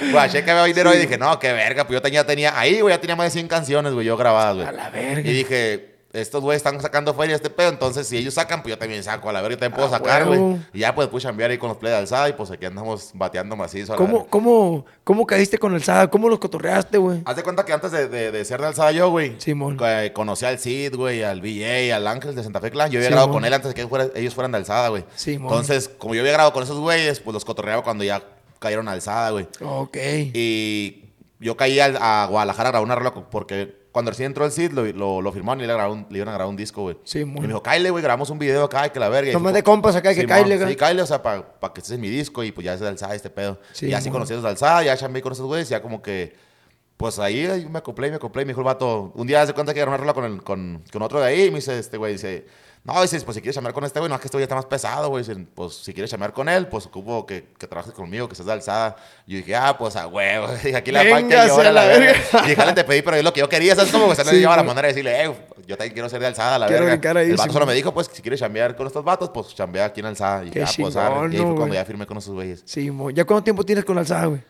guaché 0.10 0.44
que 0.44 0.52
veo 0.52 0.64
dinero 0.64 0.92
y 0.92 0.98
dije, 0.98 1.16
no, 1.16 1.38
qué 1.38 1.52
verga, 1.52 1.84
pues 1.84 1.94
yo 1.94 2.02
tenía, 2.02 2.26
tenía, 2.26 2.58
ahí, 2.58 2.80
güey, 2.80 2.94
ya 2.94 3.00
tenía 3.00 3.14
más 3.14 3.26
de 3.26 3.30
100 3.30 3.48
canciones, 3.48 3.92
güey, 3.92 4.04
yo 4.04 4.16
grabadas, 4.16 4.56
güey. 4.56 4.66
A 4.66 4.72
la 4.72 4.90
verga. 4.90 5.28
Y 5.28 5.32
dije, 5.32 5.97
estos 6.12 6.40
güeyes 6.42 6.58
están 6.64 6.80
sacando 6.80 7.12
feria 7.12 7.36
este 7.36 7.50
pedo, 7.50 7.68
entonces 7.68 8.06
si 8.06 8.16
ellos 8.16 8.32
sacan, 8.32 8.62
pues 8.62 8.74
yo 8.74 8.78
también 8.78 9.02
saco, 9.04 9.28
a 9.28 9.32
la 9.32 9.42
verga, 9.42 9.56
yo 9.56 9.58
también 9.60 9.76
puedo 9.76 9.88
Ah, 9.94 9.98
sacar, 9.98 10.24
güey. 10.26 10.56
Y 10.72 10.78
ya 10.80 10.94
pues 10.94 11.08
pude 11.08 11.20
chambear 11.20 11.50
ahí 11.50 11.58
con 11.58 11.68
los 11.68 11.76
play 11.76 11.92
de 11.92 11.98
alzada 11.98 12.28
y 12.30 12.32
pues 12.32 12.50
aquí 12.50 12.64
andamos 12.64 13.10
bateando 13.12 13.56
macizo. 13.56 13.92
a 13.92 13.96
la 13.96 13.98
¿Cómo, 13.98 14.26
cómo, 14.26 14.86
¿Cómo 15.04 15.26
caíste 15.26 15.58
con 15.58 15.74
el 15.74 15.82
SAD? 15.82 16.08
¿Cómo 16.08 16.28
los 16.30 16.38
cotorreaste, 16.38 16.96
güey? 16.96 17.20
Haz 17.26 17.36
de 17.36 17.42
cuenta 17.42 17.64
que 17.66 17.72
antes 17.74 17.92
de, 17.92 18.08
de- 18.08 18.30
de 18.32 18.44
ser 18.46 18.60
de 18.60 18.66
alzada 18.68 18.90
yo, 18.92 19.10
güey, 19.10 19.34
Simón. 19.38 19.76
eh, 19.84 20.12
conocí 20.14 20.46
al 20.46 20.58
Cid, 20.58 20.94
güey, 20.96 21.22
al 21.22 21.42
BJ, 21.42 21.92
al 21.92 22.06
Ángel 22.06 22.34
de 22.34 22.42
Santa 22.42 22.60
Fe 22.60 22.70
Clan. 22.70 22.90
Yo 22.90 22.98
había 23.00 23.10
grabado 23.10 23.30
con 23.32 23.44
él 23.44 23.52
antes 23.52 23.68
de 23.68 23.74
que 23.74 23.82
ellos 23.82 23.90
fueran, 23.90 24.10
ellos 24.14 24.34
fueran 24.34 24.52
de 24.52 24.58
alzada, 24.58 24.88
güey. 24.88 25.04
Simón. 25.14 25.52
Entonces, 25.52 25.90
como 25.98 26.14
yo 26.14 26.22
había 26.22 26.32
grabado 26.32 26.54
con 26.54 26.62
esos 26.62 26.78
güeyes, 26.78 27.20
pues 27.20 27.34
los 27.34 27.44
cotorreaba 27.44 27.82
cuando 27.82 28.02
ya 28.04 28.22
cayeron 28.60 28.88
a 28.88 28.92
alzada, 28.92 29.30
güey. 29.30 29.46
Ok. 29.62 29.96
Y 30.32 31.04
yo 31.40 31.56
caí 31.56 31.78
al- 31.80 31.98
a 32.00 32.26
Guadalajara 32.30 32.70
a 32.70 32.72
grabar 32.72 32.84
una 32.86 32.94
rola 32.94 33.12
porque 33.30 33.76
cuando 33.98 34.10
recién 34.12 34.26
entró 34.26 34.44
el 34.44 34.52
Cid, 34.52 34.70
lo, 34.72 34.84
lo, 34.84 35.20
lo 35.20 35.32
firmaron 35.32 35.62
y 35.62 35.66
le, 35.66 35.72
grabó 35.72 35.92
un- 35.94 36.06
le 36.08 36.18
iban 36.18 36.28
a 36.28 36.32
grabar 36.32 36.48
un 36.48 36.56
disco, 36.56 36.82
güey. 36.82 36.96
Simón. 37.04 37.38
Y 37.38 37.40
me 37.40 37.46
dijo, 37.48 37.62
Kyle, 37.62 37.90
güey, 37.90 38.02
grabamos 38.02 38.30
un 38.30 38.38
video 38.38 38.64
acá, 38.64 38.86
y 38.86 38.90
que 38.90 39.00
la 39.00 39.08
verga. 39.08 39.32
Nomás 39.32 39.54
de 39.54 39.62
compas 39.64 39.96
acá, 39.96 40.14
que 40.14 40.24
Kyle, 40.26 40.52
acá. 40.52 40.68
Sí, 40.68 40.76
Kyle, 40.76 41.00
o 41.00 41.06
sea, 41.06 41.20
para 41.22 41.44
que 41.74 41.80
estés 41.80 41.92
en 41.96 42.00
mi 42.00 42.08
disco 42.08 42.44
y 42.44 42.52
pues 42.52 42.64
ya 42.64 42.74
es 42.74 42.80
de 42.80 42.86
alzada 42.88 43.14
este 43.14 43.28
pedo. 43.30 43.58
Sí, 43.72 43.86
y 43.88 43.94
así 43.94 44.08
conocí 44.10 44.32
a 44.32 44.36
los 44.36 44.44
de 44.44 44.50
alzada, 44.50 44.82
ya 44.84 44.96
chambeé 44.96 45.20
con 45.22 45.32
esos 45.32 45.46
güeyes, 45.46 45.68
ya 45.68 45.82
como 45.82 46.00
que, 46.00 46.36
pues 46.96 47.18
ahí, 47.18 47.44
ahí 47.46 47.66
me 47.68 47.78
acoplé, 47.78 48.08
me 48.10 48.16
acoplé, 48.16 48.42
y 48.42 48.44
me 48.44 48.50
dijo 48.50 48.60
el 48.60 48.66
vato, 48.66 49.12
un 49.14 49.26
día 49.26 49.44
se 49.46 49.52
cuenta 49.52 49.74
que 49.74 49.80
era 49.80 49.88
una 49.88 49.96
rola 49.98 50.14
con, 50.14 50.24
el, 50.24 50.42
con, 50.42 50.82
con 50.92 51.02
otro 51.02 51.20
de 51.20 51.26
ahí, 51.26 51.42
y 51.44 51.50
me 51.50 51.56
dice 51.56 51.78
este 51.78 51.96
güey, 51.96 52.12
dice, 52.12 52.46
no, 52.94 53.02
dice, 53.02 53.20
pues 53.20 53.34
si 53.34 53.40
quieres 53.42 53.54
chambear 53.54 53.74
con 53.74 53.84
este 53.84 53.98
güey, 54.00 54.08
no, 54.08 54.14
es 54.14 54.20
que 54.20 54.26
este 54.28 54.36
güey 54.36 54.42
está 54.42 54.54
más 54.54 54.64
pesado, 54.66 55.08
güey, 55.10 55.22
dice, 55.24 55.38
pues 55.54 55.74
si 55.74 55.92
quieres 55.92 56.10
chambear 56.10 56.32
con 56.32 56.48
él, 56.48 56.66
pues 56.68 56.86
ocupo 56.86 57.26
que, 57.26 57.48
que 57.58 57.66
trabajes 57.66 57.92
conmigo, 57.92 58.28
que 58.28 58.34
seas 58.34 58.46
de 58.46 58.52
alzada. 58.54 58.96
Yo 59.26 59.36
dije, 59.36 59.54
ah, 59.54 59.76
pues 59.78 59.94
a 59.96 60.06
huevo, 60.06 60.48
dije, 60.64 60.74
aquí 60.76 60.90
la 60.90 61.02
Véngase 61.02 61.48
que 61.48 61.54
llora 61.54 61.68
a 61.68 61.72
la 61.72 61.82
la 61.82 61.86
verga. 61.86 62.12
verga. 62.12 62.22
Y 62.44 62.48
dije, 62.48 62.56
"Jale, 62.56 62.72
te 62.72 62.84
pedí, 62.84 63.02
pero 63.02 63.16
es 63.16 63.24
lo 63.24 63.32
que 63.32 63.40
yo 63.40 63.48
quería, 63.48 63.74
¿sabes 63.74 63.92
cómo? 63.92 64.06
Pues 64.06 64.18
Sí, 64.18 64.36
lleva 64.38 64.56
la 64.56 64.62
manera 64.62 64.88
de 64.88 64.94
decirle, 64.94 65.24
eh, 65.24 65.34
yo 65.66 65.76
también 65.76 65.92
quiero 65.92 66.08
ser 66.08 66.20
de 66.20 66.26
alzada, 66.26 66.58
la 66.58 66.66
Quiero 66.66 66.86
verga. 66.86 67.20
ahí, 67.20 67.30
el 67.30 67.36
vato 67.36 67.50
sí, 67.50 67.52
solo 67.52 67.66
me 67.66 67.74
dijo, 67.74 67.92
pues 67.92 68.08
si 68.12 68.22
quieres 68.22 68.40
chambear 68.40 68.74
con 68.74 68.86
estos 68.86 69.04
vatos, 69.04 69.30
pues 69.30 69.54
chambea 69.54 69.84
aquí 69.86 70.00
en 70.00 70.06
alzada. 70.06 70.42
Y 70.42 70.46
dije, 70.46 70.62
ah, 70.62 70.64
pues 70.64 70.94
chingón, 70.94 71.32
Y 71.32 71.36
ahí 71.36 71.42
fue 71.42 71.46
¿no, 71.50 71.56
cuando 71.56 71.74
ya 71.74 71.84
firmé 71.84 72.06
con 72.06 72.16
esos 72.18 72.32
güeyes. 72.34 72.62
Simón. 72.64 73.14
¿Ya 73.14 73.24
cuánto 73.24 73.44
tiempo 73.44 73.64
tienes 73.64 73.84
con 73.84 73.98
el 73.98 74.06
SAD, 74.06 74.28
güey? 74.28 74.40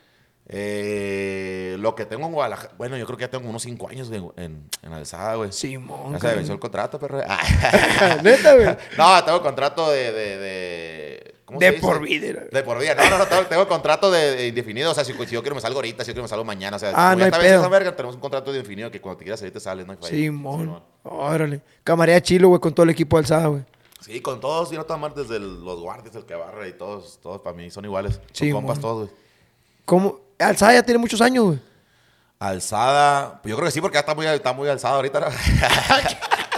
Eh, 0.51 1.77
lo 1.79 1.95
que 1.95 2.07
tengo 2.07 2.27
en 2.27 2.33
Guadalajara, 2.33 2.73
bueno, 2.79 2.97
yo 2.97 3.05
creo 3.07 3.19
que 3.19 3.23
ya 3.25 3.31
tengo 3.31 3.49
unos 3.49 3.63
cinco 3.63 3.89
años 3.89 4.11
en, 4.11 4.31
en, 4.37 4.69
en 4.83 4.93
alzada, 4.93 5.35
güey. 5.35 5.53
Simón. 5.53 6.13
Ya 6.15 6.19
se 6.21 6.35
venció 6.35 6.55
el 6.55 6.61
contrato, 6.61 6.99
perro. 6.99 7.19
Neta, 8.23 8.55
güey. 8.55 8.77
no, 8.97 9.25
tengo 9.25 9.43
contrato 9.43 9.91
de. 9.91 10.13
de, 10.13 10.39
de 10.39 11.35
¿cómo 11.45 11.61
De 11.61 11.67
se 11.67 11.73
dice? 11.73 11.87
por 11.87 12.01
vida. 12.01 12.43
De 12.51 12.63
por 12.63 12.79
vida. 12.79 12.95
No, 12.95 13.11
no, 13.11 13.19
no, 13.19 13.27
tengo, 13.27 13.43
tengo 13.47 13.69
contrato 13.69 14.11
de, 14.11 14.37
de 14.37 14.47
indefinido. 14.49 14.91
O 14.91 14.95
sea, 14.95 15.05
si, 15.05 15.13
si 15.13 15.27
yo 15.35 15.43
quiero 15.43 15.55
me 15.55 15.61
salgo 15.61 15.79
ahorita, 15.79 16.03
si 16.05 16.09
yo 16.09 16.15
quiero 16.15 16.23
me 16.25 16.29
salgo 16.29 16.45
mañana. 16.45 16.77
O 16.77 16.81
sea, 16.81 16.93
Ah, 16.95 17.15
no 17.17 17.25
hay 17.25 17.31
pedo. 17.31 17.61
esa 17.61 17.69
verga, 17.69 17.95
tenemos 17.95 18.15
un 18.15 18.21
contrato 18.21 18.51
de 18.53 18.59
indefinido 18.59 18.91
que 18.91 19.01
cuando 19.01 19.19
te 19.19 19.25
quieras 19.25 19.41
salir 19.41 19.53
te 19.53 19.61
sales, 19.61 19.87
no 19.87 19.93
hay. 19.93 19.99
Simón. 20.09 20.83
Órale. 21.05 21.61
Camarera 21.85 22.21
chilo, 22.23 22.49
güey, 22.49 22.61
con 22.61 22.73
todo 22.75 22.85
el 22.85 22.91
equipo 22.91 23.17
del 23.19 23.27
SAD, 23.27 23.49
güey. 23.49 23.63
Sí, 24.01 24.21
con 24.21 24.41
todos, 24.41 24.73
y 24.73 24.77
no 24.77 24.85
tomar 24.85 25.13
desde 25.13 25.37
el- 25.37 25.63
los 25.65 25.81
guardias, 25.81 26.15
el 26.15 26.25
que 26.25 26.35
barra 26.35 26.67
y 26.69 26.73
todos, 26.73 27.19
todos 27.21 27.41
para 27.41 27.57
mí 27.57 27.69
son 27.71 27.85
iguales. 27.85 28.15
Son 28.15 28.23
Sí, 28.33 28.51
compas 28.53 28.79
todos, 28.81 29.09
güey. 29.09 29.21
¿Cómo? 29.85 30.21
El 30.39 30.57
SAD 30.57 30.75
ya 30.75 30.83
tiene 30.83 30.99
muchos 30.99 31.21
años, 31.21 31.45
güey. 31.45 31.59
Alzada, 32.39 33.41
yo 33.45 33.57
creo 33.57 33.67
que 33.67 33.73
sí, 33.73 33.81
porque 33.81 33.97
ya 33.97 34.01
está 34.01 34.15
muy, 34.15 34.27
está 34.27 34.53
muy 34.53 34.69
alzada 34.69 34.95
ahorita. 34.97 35.21
¿no? 35.21 35.27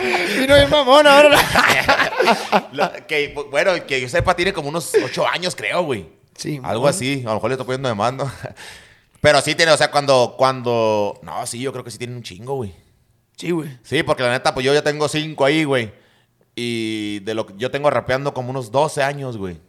Y 0.03 0.47
no 0.47 0.57
es 0.57 0.71
mamón 0.71 1.07
ahora. 1.07 1.39
Que, 3.07 3.35
bueno, 3.51 3.73
que 3.87 4.01
yo 4.01 4.09
sepa, 4.09 4.35
tiene 4.35 4.53
como 4.53 4.69
unos 4.69 4.93
ocho 5.05 5.27
años, 5.27 5.55
creo, 5.55 5.83
güey. 5.83 6.09
Sí, 6.37 6.61
Algo 6.63 6.89
así, 6.89 7.21
a 7.27 7.29
lo 7.29 7.35
mejor 7.35 7.51
le 7.51 7.55
estoy 7.55 7.67
poniendo 7.67 7.89
de 7.89 7.95
mando. 7.95 8.31
Pero 9.21 9.41
sí 9.43 9.55
tiene, 9.55 9.73
o 9.73 9.77
sea, 9.77 9.91
cuando, 9.91 10.35
cuando... 10.39 11.19
No, 11.23 11.47
sí, 11.47 11.61
yo 11.61 11.73
creo 11.73 11.85
que 11.85 11.91
sí 11.91 11.99
tiene 11.99 12.15
un 12.15 12.23
chingo, 12.23 12.55
güey. 12.55 12.75
Sí, 13.37 13.51
güey. 13.51 13.79
Sí, 13.83 14.03
porque 14.03 14.23
la 14.23 14.31
neta, 14.31 14.55
pues 14.55 14.65
yo 14.65 14.73
ya 14.73 14.83
tengo 14.83 15.09
cinco 15.09 15.45
ahí, 15.45 15.65
güey. 15.65 15.93
Y 16.55 17.19
de 17.21 17.35
lo 17.35 17.47
que 17.47 17.55
yo 17.59 17.71
tengo 17.71 17.91
rapeando 17.91 18.33
como 18.33 18.51
unos 18.51 18.71
12 18.71 19.03
años, 19.03 19.37
güey. 19.37 19.61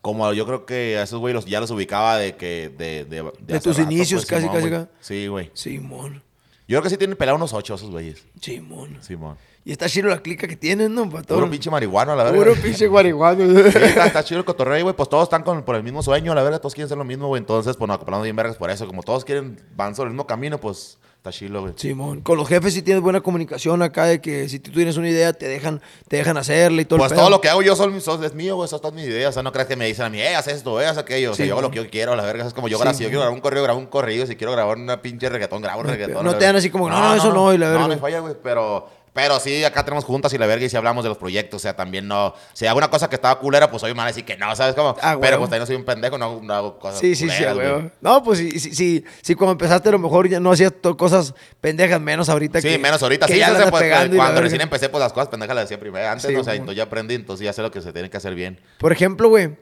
Como 0.00 0.32
yo 0.32 0.46
creo 0.46 0.64
que 0.64 0.96
a 0.98 1.02
esos 1.02 1.20
güey 1.20 1.34
los, 1.34 1.44
ya 1.44 1.60
los 1.60 1.70
ubicaba 1.70 2.16
de 2.16 2.34
que... 2.36 2.70
De, 2.70 3.04
de, 3.04 3.30
De 3.40 3.60
tus 3.60 3.78
inicios, 3.78 4.24
casi, 4.24 4.42
Simón, 4.42 4.56
casi 4.56 4.68
güey. 4.68 4.80
acá. 4.82 4.90
Sí, 5.00 5.26
güey. 5.26 5.50
Simón. 5.52 6.22
Yo 6.66 6.76
creo 6.78 6.82
que 6.82 6.90
sí 6.90 6.96
tienen 6.96 7.16
pelado 7.16 7.36
unos 7.36 7.52
ocho 7.52 7.74
esos 7.74 7.90
güeyes. 7.90 8.24
Simón. 8.40 8.96
Simón. 9.02 9.36
Y 9.64 9.72
está 9.72 9.88
chido 9.88 10.08
la 10.08 10.18
clica 10.22 10.48
que 10.48 10.56
tienen, 10.56 10.94
¿no? 10.94 11.08
Para. 11.10 11.22
Puro 11.24 11.50
pinche 11.50 11.70
marihuano, 11.70 12.16
la 12.16 12.24
verdad. 12.24 12.38
Puro 12.38 12.54
pinche 12.54 12.86
guariguano. 12.86 13.44
Sí, 13.70 13.76
está, 13.76 14.06
está 14.06 14.24
chido 14.24 14.38
el 14.38 14.44
cotorreo, 14.46 14.82
güey. 14.84 14.96
Pues 14.96 15.08
todos 15.08 15.24
están 15.24 15.42
con, 15.42 15.62
por 15.64 15.76
el 15.76 15.82
mismo 15.82 16.02
sueño, 16.02 16.34
la 16.34 16.42
verdad. 16.42 16.60
Todos 16.60 16.74
quieren 16.74 16.88
ser 16.88 16.96
lo 16.96 17.04
mismo, 17.04 17.28
güey. 17.28 17.40
Entonces, 17.40 17.76
pues 17.76 17.86
nos 17.86 17.96
acoplamos 17.96 18.24
bien 18.24 18.34
vergas 18.36 18.56
por 18.56 18.70
eso. 18.70 18.86
Como 18.86 19.02
todos 19.02 19.24
quieren, 19.24 19.60
van 19.76 19.94
sobre 19.94 20.08
el 20.08 20.12
mismo 20.14 20.26
camino, 20.26 20.58
pues 20.58 20.98
está 21.18 21.30
chido, 21.30 21.60
güey. 21.60 21.74
Simón. 21.76 22.22
Con 22.22 22.38
los 22.38 22.48
jefes 22.48 22.72
sí 22.72 22.80
tienes 22.80 23.02
buena 23.02 23.20
comunicación 23.20 23.82
acá 23.82 24.06
de 24.06 24.22
que 24.22 24.48
si 24.48 24.58
tú 24.60 24.70
tienes 24.72 24.96
una 24.96 25.10
idea 25.10 25.34
te 25.34 25.46
dejan, 25.46 25.82
te 26.08 26.16
dejan 26.16 26.38
hacerle 26.38 26.80
y 26.80 26.84
todo 26.86 26.98
Pues 26.98 27.12
el 27.12 27.16
todo 27.16 27.26
pedo. 27.26 27.36
lo 27.36 27.40
que 27.42 27.50
hago 27.50 27.60
yo 27.60 27.76
son, 27.76 28.00
son- 28.00 28.24
es 28.24 28.32
mío, 28.32 28.56
güey. 28.56 28.64
Esas 28.64 28.80
son 28.80 28.94
mis 28.94 29.04
ideas. 29.04 29.28
O 29.28 29.32
sea, 29.34 29.42
no 29.42 29.52
creas 29.52 29.68
que 29.68 29.76
me 29.76 29.84
dicen 29.84 30.06
a 30.06 30.08
mí, 30.08 30.22
eh, 30.22 30.34
haz 30.34 30.48
esto, 30.48 30.80
eh, 30.80 30.86
haz 30.86 30.96
aquello. 30.96 31.32
O 31.32 31.34
sea, 31.34 31.44
Sí, 31.44 31.48
yo 31.48 31.54
hago 31.56 31.60
lo 31.62 31.70
que 31.70 31.76
yo 31.76 31.90
quiero, 31.90 32.16
la 32.16 32.24
verga. 32.24 32.46
Es 32.46 32.54
como 32.54 32.68
yo, 32.68 32.78
Sí, 32.78 32.84
gra- 32.84 32.94
si 32.94 33.02
yo 33.02 33.10
quiero 33.10 33.20
grabar 33.20 33.34
un 33.34 33.42
correo, 33.42 33.62
grabo 33.62 33.78
un 33.78 33.86
corrido. 33.88 34.24
Si 34.26 34.36
quiero 34.36 34.52
grabar 34.52 34.78
una 34.78 35.02
pinche 35.02 35.28
reggaetón, 35.28 35.60
grabo 35.60 35.82
un 35.82 35.88
reggaetón. 35.88 36.24
no 36.24 36.34
te 36.36 36.46
dan 36.46 36.56
así 36.56 36.70
como, 36.70 36.88
no, 36.88 36.98
no, 36.98 37.14
eso 37.14 37.30
no, 37.34 37.52
y 37.52 37.58
la 37.58 37.66
verga. 37.68 37.82
No, 37.82 37.88
no 37.88 37.92
hay 37.94 38.00
falla, 38.00 38.20
güey. 38.20 38.34
Pero, 38.42 38.88
pero 39.12 39.40
sí, 39.40 39.64
acá 39.64 39.84
tenemos 39.84 40.04
juntas 40.04 40.32
y 40.34 40.38
la 40.38 40.46
verga 40.46 40.64
y 40.64 40.68
si 40.68 40.76
hablamos 40.76 41.02
de 41.04 41.08
los 41.08 41.18
proyectos. 41.18 41.56
O 41.56 41.62
sea, 41.62 41.74
también 41.74 42.06
no. 42.06 42.34
Si 42.52 42.66
hago 42.66 42.78
una 42.78 42.88
cosa 42.90 43.08
que 43.08 43.16
estaba 43.16 43.38
culera, 43.40 43.70
pues 43.70 43.80
soy 43.80 43.92
mal 43.94 44.06
decir 44.06 44.24
que 44.24 44.36
no, 44.36 44.54
¿sabes 44.54 44.74
cómo? 44.74 44.96
Ah, 45.02 45.18
pero 45.20 45.38
pues 45.38 45.50
también 45.50 45.60
no 45.62 45.66
soy 45.66 45.76
un 45.76 45.84
pendejo, 45.84 46.16
no, 46.16 46.24
hago- 46.26 46.40
no 46.42 46.54
hago 46.54 46.78
cosas 46.78 47.00
Sí, 47.00 47.14
sí, 47.16 47.28
sí, 47.28 47.34
culeras, 47.36 47.54
güey. 47.56 47.70
güey. 47.72 47.90
No, 48.00 48.22
pues 48.22 48.38
sí, 48.38 48.58
sí, 48.60 48.74
sí, 48.74 49.04
sí, 49.22 49.34
cuando 49.34 49.52
empezaste 49.52 49.88
a 49.88 49.92
lo 49.92 49.98
mejor 49.98 50.28
ya 50.28 50.38
no 50.40 50.52
hacías 50.52 50.72
cosas 50.96 51.34
pendejas, 51.60 52.00
menos 52.00 52.28
ahorita 52.28 52.60
Sí, 52.60 52.68
que 52.68 52.78
menos 52.78 53.02
ahorita. 53.02 53.26
que 53.26 53.32
Sí, 53.34 53.38
ya 53.40 53.48
se 53.56 53.70
pues, 53.70 54.10
cuando 54.14 54.40
recién 54.40 54.60
empecé, 54.60 54.88
pues 54.88 55.00
las 55.02 55.12
cosas 55.12 55.28
pendejas 55.28 55.56
las 55.56 55.64
decía 55.64 55.80
primero. 55.80 56.08
Antes, 56.08 56.26
Sí, 56.28 56.32
no, 56.34 56.40
o 56.40 56.44
sea, 56.44 56.54
entonces 56.54 56.76
ya 56.76 56.84
aprendí, 56.84 57.14
entonces 57.16 57.44
ya 57.44 57.52
sé 57.52 57.62
lo 57.62 57.70
que 57.70 57.80
se 57.80 57.92
tiene 57.92 58.10
que 58.10 58.16
hacer 58.16 58.34
bien. 58.34 58.60
Por 58.78 58.92
ejemplo, 58.92 59.28
güey, 59.28 59.56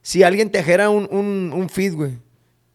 si 0.00 0.22
alguien 0.22 0.50
te 0.50 0.58
ajera 0.58 0.88
un, 0.90 1.08
un, 1.10 1.52
un 1.54 1.68
feed, 1.68 1.94
güey, 1.94 2.18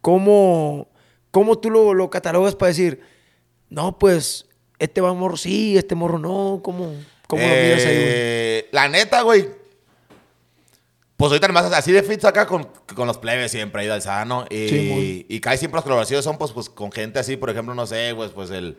¿cómo, 0.01 0.89
¿cómo 1.31 1.57
tú 1.59 1.69
lo, 1.69 1.93
lo 1.93 2.09
catalogas 2.09 2.55
para 2.55 2.69
decir, 2.69 3.01
no, 3.69 3.97
pues, 3.99 4.45
este 4.79 5.01
va 5.01 5.13
morro 5.13 5.37
sí, 5.37 5.77
este 5.77 5.93
morro 5.95 6.17
no? 6.17 6.61
¿Cómo, 6.63 6.93
cómo 7.27 7.41
lo 7.41 7.47
miras 7.47 7.85
ahí, 7.85 7.95
güey? 7.95 8.05
Eh, 8.07 8.69
La 8.71 8.87
neta, 8.87 9.21
güey. 9.21 9.47
Pues 11.17 11.31
ahorita 11.31 11.47
nomás 11.47 11.65
así 11.73 11.91
de 11.91 12.01
fits 12.01 12.23
acá 12.23 12.45
con, 12.45 12.65
con 12.95 13.05
los 13.05 13.17
plebes 13.17 13.51
siempre, 13.51 13.81
ahí 13.81 13.89
al 13.89 14.01
sano. 14.01 14.45
Y, 14.49 14.69
Sí, 14.69 15.25
y 15.27 15.39
casi 15.41 15.57
siempre 15.59 15.77
las 15.77 15.83
colaboraciones 15.83 16.23
son 16.23 16.37
pues, 16.37 16.51
pues 16.53 16.69
con 16.69 16.91
gente 16.93 17.19
así, 17.19 17.35
por 17.35 17.49
ejemplo, 17.49 17.75
no 17.75 17.85
sé, 17.85 18.13
pues, 18.15 18.31
pues 18.31 18.49
el, 18.51 18.77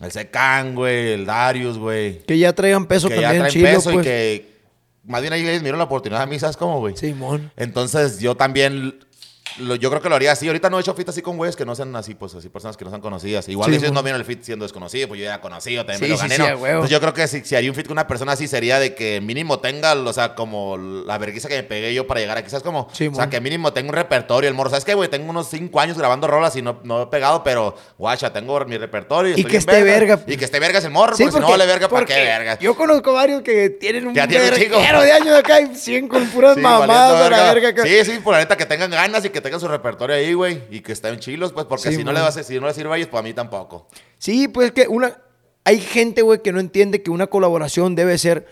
el 0.00 0.10
Secan, 0.10 0.74
güey, 0.74 1.12
el 1.12 1.24
Darius, 1.24 1.78
güey. 1.78 2.18
Que 2.24 2.36
ya 2.36 2.52
traigan 2.52 2.86
peso 2.86 3.08
Que 3.08 3.20
ya 3.20 3.22
también, 3.22 3.42
traen 3.42 3.52
chilo, 3.52 3.68
peso 3.68 3.92
pues. 3.92 4.04
y 4.04 4.08
que 4.08 4.58
más 5.04 5.20
bien 5.20 5.32
ahí 5.32 5.44
les 5.44 5.62
miro 5.62 5.76
la 5.76 5.84
oportunidad 5.84 6.22
a 6.22 6.26
mí, 6.26 6.38
¿sabes 6.40 6.56
cómo, 6.56 6.80
güey? 6.80 6.96
Simón. 6.96 7.52
Entonces 7.56 8.18
yo 8.18 8.36
también 8.36 8.98
lo- 9.60 9.74
yo 9.76 9.90
creo 9.90 10.00
que 10.02 10.08
lo 10.08 10.14
haría 10.16 10.32
así. 10.32 10.46
Ahorita 10.46 10.70
no 10.70 10.78
he 10.78 10.80
hecho 10.80 10.94
fit 10.94 11.08
así 11.08 11.22
con 11.22 11.36
güeyes 11.36 11.56
que 11.56 11.64
no 11.64 11.74
sean 11.74 11.94
así, 11.96 12.14
pues 12.14 12.34
así 12.34 12.48
personas 12.48 12.76
que 12.76 12.84
no 12.84 12.90
sean 12.90 13.00
conocidas. 13.00 13.48
Igual 13.48 13.70
Sí, 13.70 13.76
ellos 13.76 13.88
mon. 13.88 13.94
no 13.96 14.02
vienen 14.02 14.20
el 14.20 14.26
fit 14.26 14.42
siendo 14.42 14.64
desconocido, 14.64 15.08
pues 15.08 15.20
yo 15.20 15.24
ya 15.26 15.40
conocido, 15.40 15.84
también 15.86 16.00
me 16.00 16.06
Sí, 16.06 16.10
lo 16.12 16.16
sí, 16.16 16.22
gané, 16.22 16.34
sí, 16.36 16.40
¿no? 16.60 16.66
Entonces 16.66 16.90
yo 16.90 17.00
creo 17.00 17.14
que 17.14 17.28
si, 17.28 17.40
si 17.44 17.54
haría 17.56 17.70
un 17.70 17.76
fit 17.76 17.86
con 17.86 17.92
una 17.92 18.06
persona 18.06 18.32
así 18.32 18.46
sería 18.48 18.78
de 18.78 18.94
que 18.94 19.20
mínimo 19.20 19.58
tenga, 19.60 19.94
o 19.94 20.12
sea, 20.12 20.34
como 20.34 20.76
la 20.78 21.18
vergüenza 21.18 21.48
que 21.48 21.56
me 21.56 21.62
pegué 21.62 21.94
yo 21.94 22.06
para 22.06 22.20
llegar 22.20 22.38
aquí. 22.38 22.50
¿Sabes 22.50 22.62
cómo? 22.62 22.88
Sí, 22.92 23.06
o 23.08 23.14
sea, 23.14 23.28
que 23.28 23.40
mínimo 23.40 23.72
tengo 23.72 23.88
un 23.90 23.94
repertorio. 23.94 24.48
El 24.48 24.54
morro, 24.54 24.70
¿sabes 24.70 24.84
qué, 24.84 24.94
güey? 24.94 25.08
Tengo 25.08 25.30
unos 25.30 25.48
cinco 25.48 25.80
años 25.80 25.98
grabando 25.98 26.26
rolas 26.26 26.54
y 26.56 26.62
no, 26.62 26.80
no 26.84 27.02
he 27.02 27.06
pegado, 27.06 27.42
pero 27.42 27.74
guacha, 27.98 28.32
tengo 28.32 28.58
mi 28.66 28.76
repertorio. 28.78 29.32
Y 29.32 29.40
estoy 29.40 29.50
que 29.50 29.56
esté 29.58 29.82
verga. 29.82 30.20
Y 30.26 30.36
que 30.36 30.44
esté 30.44 30.58
verga 30.60 30.78
el 30.78 30.90
morro, 30.90 31.16
Sí, 31.16 31.24
porque, 31.24 31.36
si 31.36 31.40
no 31.42 31.48
vale 31.50 31.66
verga, 31.66 31.88
¿para 31.88 32.04
qué 32.06 32.14
porque 32.14 32.24
verga? 32.26 32.58
Yo 32.58 32.74
conozco 32.76 33.12
varios 33.12 33.42
que 33.42 33.70
tienen 33.70 34.06
un 34.06 34.14
chingo. 34.14 34.28
verguero 34.28 35.00
de 35.02 35.12
años 35.12 35.36
acá 35.36 35.60
y 35.60 35.74
100 35.74 36.08
con 36.08 36.26
puras 36.28 36.54
Sí, 36.54 36.60
mamadas 36.60 37.30
la 37.30 37.52
verga. 37.52 37.70
verga. 37.72 37.82
Sí, 37.84 38.04
sí, 38.12 38.18
por 38.22 38.32
la 38.34 38.40
neta 38.40 38.56
que 38.56 38.66
tengan 38.66 38.90
ganas 38.90 39.24
y 39.24 39.30
que 39.30 39.40
tengan 39.48 39.60
su 39.60 39.68
repertorio 39.68 40.14
ahí, 40.16 40.34
güey. 40.34 40.62
Y 40.70 40.80
que 40.80 40.92
estén 40.92 41.18
chilos, 41.18 41.52
pues, 41.52 41.66
porque 41.66 41.90
Sí, 41.90 41.96
si 41.96 42.04
no 42.04 42.12
le 42.12 42.20
vas 42.20 42.36
a, 42.36 42.42
si 42.42 42.60
no 42.60 42.66
le 42.66 42.74
sirve 42.74 42.92
a 42.92 42.96
ellos, 42.96 43.08
pues 43.08 43.20
a 43.20 43.22
mí 43.22 43.32
tampoco. 43.32 43.88
Sí, 44.18 44.48
pues 44.48 44.72
que 44.72 44.86
una. 44.88 45.22
Hay 45.64 45.80
gente, 45.80 46.22
güey, 46.22 46.42
que 46.42 46.52
no 46.52 46.60
entiende 46.60 47.02
que 47.02 47.10
una 47.10 47.26
colaboración 47.26 47.94
debe 47.94 48.16
ser 48.16 48.46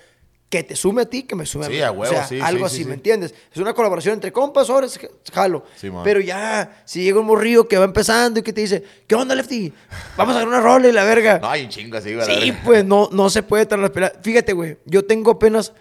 que 0.48 0.62
te 0.62 0.76
sume 0.76 1.02
a 1.02 1.04
ti, 1.06 1.24
que 1.24 1.34
me 1.34 1.44
sume 1.44 1.64
a 1.64 1.68
Sí, 1.68 1.74
mí. 1.74 1.80
a 1.80 1.90
huevo, 1.90 2.12
o 2.12 2.16
sea, 2.16 2.26
sí, 2.26 2.40
algo 2.40 2.68
sí, 2.68 2.74
así, 2.74 2.82
sí, 2.84 2.88
¿me 2.88 2.94
entiendes? 2.94 3.34
Es 3.52 3.58
una 3.58 3.74
colaboración 3.74 4.14
entre 4.14 4.32
compas, 4.32 4.70
ahora 4.70 4.86
es 4.86 4.98
jalo. 5.32 5.64
Pero 6.04 6.20
ya, 6.20 6.82
si 6.84 7.02
llega 7.02 7.18
un 7.18 7.26
morrillo 7.26 7.66
que 7.66 7.76
va 7.78 7.84
empezando 7.84 8.38
y 8.40 8.42
que 8.42 8.52
te 8.52 8.60
dice, 8.60 8.82
¿qué 9.06 9.14
onda, 9.14 9.34
Lefty? 9.34 9.72
Vamos 10.16 10.34
a 10.34 10.38
hacer 10.38 10.48
una 10.48 10.60
rola 10.60 10.88
y 10.88 10.92
la 10.92 11.04
verga. 11.04 11.38
No, 11.40 11.48
hay 11.48 11.64
un 11.64 11.68
chingo 11.70 11.96
así, 11.96 12.14
güey. 12.14 12.26
Sí, 12.26 12.50
verga. 12.50 12.62
pues 12.64 12.84
no, 12.84 13.08
no 13.12 13.28
se 13.28 13.42
puede 13.42 13.66
las 13.76 13.90
peladas. 13.90 14.18
Fíjate, 14.22 14.52
güey, 14.52 14.78
yo 14.84 15.04
tengo 15.04 15.32
apenas 15.32 15.72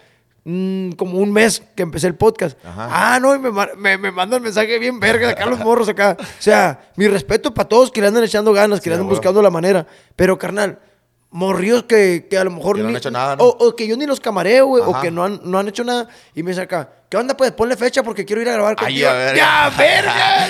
mm, 0.46 0.92
como 0.92 1.18
un 1.18 1.32
mes 1.32 1.62
que 1.74 1.82
empecé 1.82 2.06
el 2.06 2.14
podcast. 2.14 2.56
Ajá. 2.64 2.88
Ah, 2.90 3.20
no, 3.20 3.34
y 3.34 3.38
me, 3.38 3.50
me, 3.76 3.98
me 3.98 4.10
mandan 4.12 4.42
mensaje 4.42 4.78
bien 4.78 4.98
verga 5.00 5.26
de 5.26 5.32
acá 5.32 5.46
los 5.46 5.58
morros 5.58 5.88
acá. 5.88 6.16
O 6.20 6.24
sea, 6.42 6.88
mi 6.96 7.08
respeto 7.08 7.52
para 7.52 7.68
todos 7.68 7.90
que 7.90 8.00
le 8.00 8.06
andan 8.06 8.24
echando 8.24 8.52
ganas, 8.52 8.78
que 8.80 8.84
Sí, 8.84 8.90
le 8.90 8.94
andan 8.94 9.08
buscando 9.08 9.42
la 9.42 9.50
manera. 9.50 9.86
Pero, 10.14 10.38
carnal, 10.38 10.78
morrillos 11.30 11.82
que, 11.82 12.28
que 12.30 12.38
a 12.38 12.44
lo 12.44 12.50
mejor 12.52 12.76
Que 12.76 12.82
no 12.82 12.88
han 12.88 12.96
hecho 12.96 13.10
nada, 13.10 13.36
¿no? 13.36 13.44
o, 13.44 13.66
o 13.66 13.76
que 13.76 13.86
yo 13.86 13.96
ni 13.96 14.06
los 14.06 14.20
camareo, 14.20 14.66
güey, 14.66 14.82
o 14.86 15.00
que 15.00 15.10
no 15.10 15.24
han, 15.24 15.40
no 15.44 15.58
han 15.58 15.68
hecho 15.68 15.84
nada. 15.84 16.08
Y 16.34 16.42
me 16.42 16.52
dice 16.52 16.62
acá, 16.62 16.90
¿qué 17.08 17.16
onda? 17.16 17.36
Pues 17.36 17.52
ponle 17.52 17.76
fecha 17.76 18.02
porque 18.02 18.24
quiero 18.24 18.42
ir 18.42 18.48
a 18.48 18.52
grabar 18.52 18.76
Ay, 18.78 18.84
contigo. 18.86 19.08
a 19.08 19.12
ver. 19.12 19.36
¡Ya, 19.36 19.72
verga! 19.76 20.46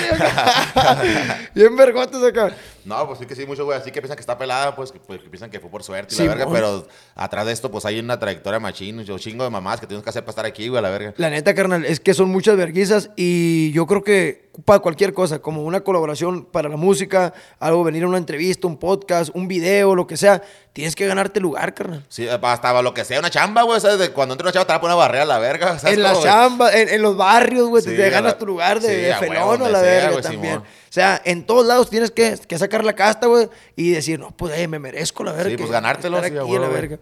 bien 1.55 1.77
vergotes 1.77 2.23
acá. 2.23 2.55
No, 2.87 3.05
pues 3.07 3.19
sí 3.19 3.27
que 3.27 3.35
sí, 3.35 3.45
muchos 3.45 3.65
güey 3.65 3.77
así 3.77 3.91
que 3.91 4.01
piensan 4.01 4.17
que 4.17 4.21
está 4.21 4.39
pelada, 4.39 4.77
pues 4.77 4.93
que, 4.93 5.01
pues, 5.01 5.21
que 5.21 5.29
piensan 5.29 5.51
que 5.51 5.59
fue 5.59 5.69
por 5.69 5.83
suerte 5.83 6.15
y 6.15 6.19
Sí, 6.19 6.23
la 6.25 6.37
verga, 6.37 6.53
pero 6.53 6.87
atrás 7.17 7.45
de 7.45 7.53
esto, 7.53 7.69
pues 7.69 7.85
hay 7.85 7.99
una 7.99 8.17
trayectoria 8.19 8.61
machín, 8.61 9.03
yo 9.03 9.19
chingo 9.19 9.43
de 9.43 9.51
mamás 9.51 9.81
que 9.81 9.89
tienes 9.89 10.05
que 10.05 10.11
hacer 10.11 10.23
para 10.23 10.31
estar 10.31 10.47
aquí, 10.47 10.69
güey, 10.69 10.79
a 10.79 10.83
la 10.83 10.91
verga. 10.91 11.13
La 11.17 11.29
neta, 11.29 11.53
carnal, 11.53 11.85
es 11.85 11.99
que 11.99 12.15
son 12.15 12.29
muchas 12.29 12.57
verguizas 12.57 13.11
y 13.17 13.73
yo 13.73 13.87
creo 13.87 14.05
que 14.05 14.47
para 14.65 14.79
cualquier 14.79 15.13
cosa, 15.13 15.41
como 15.41 15.65
una 15.65 15.81
colaboración 15.81 16.45
para 16.45 16.69
la 16.69 16.77
música, 16.77 17.35
algo, 17.59 17.83
venir 17.83 18.05
a 18.05 18.09
una 18.09 18.19
entrevista, 18.19 18.69
un 18.69 18.79
podcast, 18.79 19.31
un 19.35 19.49
video, 19.49 19.97
lo 19.97 20.07
que 20.07 20.17
sea, 20.17 20.41
tienes 20.73 20.95
que 20.95 21.07
ganarte 21.07 21.41
lugar, 21.41 21.75
carnal. 21.75 22.05
Sí, 22.09 22.29
hasta 22.29 22.83
lo 22.83 22.95
que 22.95 23.05
sea, 23.05 23.19
una 23.19 23.31
chamba, 23.31 23.63
güey, 23.63 23.81
¿sabes? 23.81 24.11
Cuando 24.11 24.35
entra 24.35 24.47
una 24.47 24.53
chamba 24.53 24.67
te 24.67 24.73
va 24.73 24.77
a 24.77 24.81
poner 24.81 24.95
una 24.95 25.05
barrera 25.05 25.25
a 25.25 25.27
la 25.27 25.39
verga, 25.39 25.79
¿sabes 25.79 25.97
En 25.97 26.03
la 26.03 26.13
cómo, 26.13 26.23
güey? 26.47 26.51
chamba, 26.51 26.73
en, 26.73 26.89
en 26.89 27.03
los 27.03 27.17
barrios, 27.17 27.69
güey, 27.69 27.83
Sí, 27.83 27.91
te 27.97 28.07
a 28.07 28.11
ganas 28.11 28.33
la- 28.33 28.39
tu 28.39 28.47
lugar 28.47 28.81
de, 28.81 28.89
sí, 28.89 28.95
de 28.95 29.13
a 29.13 29.19
felón 29.19 29.63
a 29.63 29.69
la 29.69 29.81
verga 29.81 30.11
güey, 30.11 30.23
también. 30.23 30.55
Simón. 30.55 30.67
O 30.67 30.93
sea, 30.97 31.21
en 31.25 31.45
todos 31.45 31.67
lados 31.67 31.91
tienes 31.91 32.11
que, 32.11 32.39
que 32.49 32.59
sacar 32.59 32.85
la 32.85 32.95
casta, 32.95 33.27
güey, 33.27 33.49
y 33.77 33.91
decir, 33.91 34.19
no, 34.19 34.31
pues, 34.37 34.59
eh, 34.59 34.67
me 34.69 34.79
merezco 34.79 35.25
la 35.25 35.33
verga. 35.33 35.51
Sí, 35.51 35.57
pues, 35.57 35.71
ganártelo, 35.71 36.17
estar 36.19 36.39
a 36.39 36.43
aquí 36.43 36.57
a 36.57 36.59
la 36.59 36.69
verga. 36.69 36.99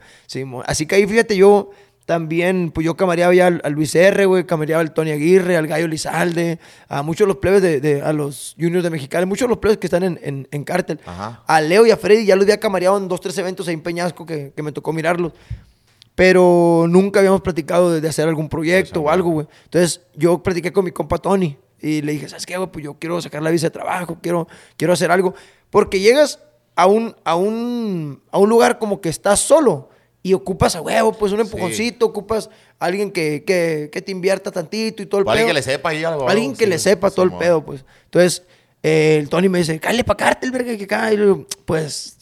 Así 0.66 0.86
que 0.86 0.94
ahí, 0.96 1.06
fíjate, 1.06 1.36
yo 1.36 1.70
también, 2.06 2.70
pues 2.70 2.84
yo 2.84 2.96
camareaba 2.96 3.32
ya 3.32 3.46
al, 3.46 3.62
al 3.64 3.72
Luis 3.72 3.94
R, 3.94 4.26
güey, 4.26 4.44
camareaba 4.44 4.82
al 4.82 4.92
Tony 4.92 5.12
Aguirre, 5.12 5.56
al 5.56 5.66
Gallo 5.66 5.86
Lizalde, 5.88 6.58
a 6.88 7.02
muchos 7.02 7.24
de 7.26 7.28
los 7.28 7.36
plebes 7.38 7.62
de, 7.62 7.80
de- 7.80 8.02
a 8.02 8.12
los 8.12 8.54
juniors 8.60 8.84
de 8.84 8.90
Mexicali, 8.90 9.24
muchos 9.24 9.46
de 9.46 9.50
los 9.50 9.58
plebes 9.58 9.78
que 9.78 9.86
están 9.86 10.02
en, 10.02 10.20
en, 10.22 10.46
en 10.50 10.64
cártel. 10.64 11.00
Ajá. 11.06 11.42
A 11.46 11.60
Leo 11.62 11.86
y 11.86 11.90
a 11.92 11.96
Freddy 11.96 12.26
ya 12.26 12.36
los 12.36 12.44
había 12.44 12.60
camareado 12.60 12.98
en 12.98 13.08
dos, 13.08 13.20
tres 13.22 13.38
eventos 13.38 13.68
ahí 13.68 13.74
en 13.74 13.82
Peñasco 13.82 14.26
que, 14.26 14.52
que 14.54 14.62
me 14.62 14.70
tocó 14.72 14.92
mirarlos. 14.92 15.32
Pero 16.14 16.86
nunca 16.88 17.18
habíamos 17.20 17.40
platicado 17.40 17.92
de, 17.92 18.00
de 18.00 18.08
hacer 18.08 18.28
algún 18.28 18.48
proyecto 18.48 19.00
o 19.02 19.10
algo, 19.10 19.30
güey. 19.30 19.46
Entonces 19.64 20.00
yo 20.14 20.42
platiqué 20.42 20.72
con 20.72 20.84
mi 20.84 20.92
compa 20.92 21.18
Tony 21.18 21.56
y 21.80 22.02
le 22.02 22.12
dije, 22.12 22.28
¿sabes 22.28 22.46
qué, 22.46 22.56
güey? 22.56 22.70
Pues 22.70 22.84
yo 22.84 22.94
quiero 22.98 23.20
sacar 23.20 23.42
la 23.42 23.50
visa 23.50 23.66
de 23.66 23.70
trabajo, 23.72 24.18
quiero, 24.22 24.46
quiero 24.76 24.92
hacer 24.92 25.10
algo. 25.10 25.34
Porque 25.70 25.98
llegas 25.98 26.38
a 26.76 26.86
un, 26.86 27.16
a, 27.24 27.34
un, 27.36 28.22
a 28.30 28.38
un 28.38 28.48
lugar 28.48 28.78
como 28.78 29.00
que 29.00 29.08
estás 29.08 29.40
solo 29.40 29.88
y 30.22 30.32
ocupas 30.34 30.74
a 30.76 30.80
huevo, 30.80 31.12
pues 31.12 31.32
un 31.32 31.40
empujoncito, 31.40 32.06
ocupas 32.06 32.48
a 32.78 32.86
alguien 32.86 33.10
que, 33.10 33.42
que, 33.44 33.90
que 33.92 34.00
te 34.00 34.12
invierta 34.12 34.50
tantito 34.50 35.02
y 35.02 35.06
todo 35.06 35.20
el 35.20 35.26
O 35.26 35.30
alguien 35.30 35.46
pedo. 35.48 35.54
que 35.54 35.58
le 35.58 35.62
sepa 35.62 35.88
ahí 35.90 36.04
algo. 36.04 36.28
Alguien 36.28 36.52
que 36.54 36.64
sí, 36.64 36.70
le 36.70 36.78
sepa 36.78 37.10
todo 37.10 37.24
el 37.24 37.30
Simón. 37.30 37.42
pedo, 37.42 37.64
pues. 37.64 37.84
Entonces, 38.04 38.44
eh, 38.82 39.18
el 39.20 39.28
Tony 39.28 39.48
me 39.48 39.58
dice, 39.58 39.78
cállate 39.80 40.04
pa' 40.04 40.16
cártel, 40.16 40.50
verga, 40.52 40.76
que 40.76 40.84
acá. 40.84 41.12
Y 41.12 41.46
pues, 41.66 42.13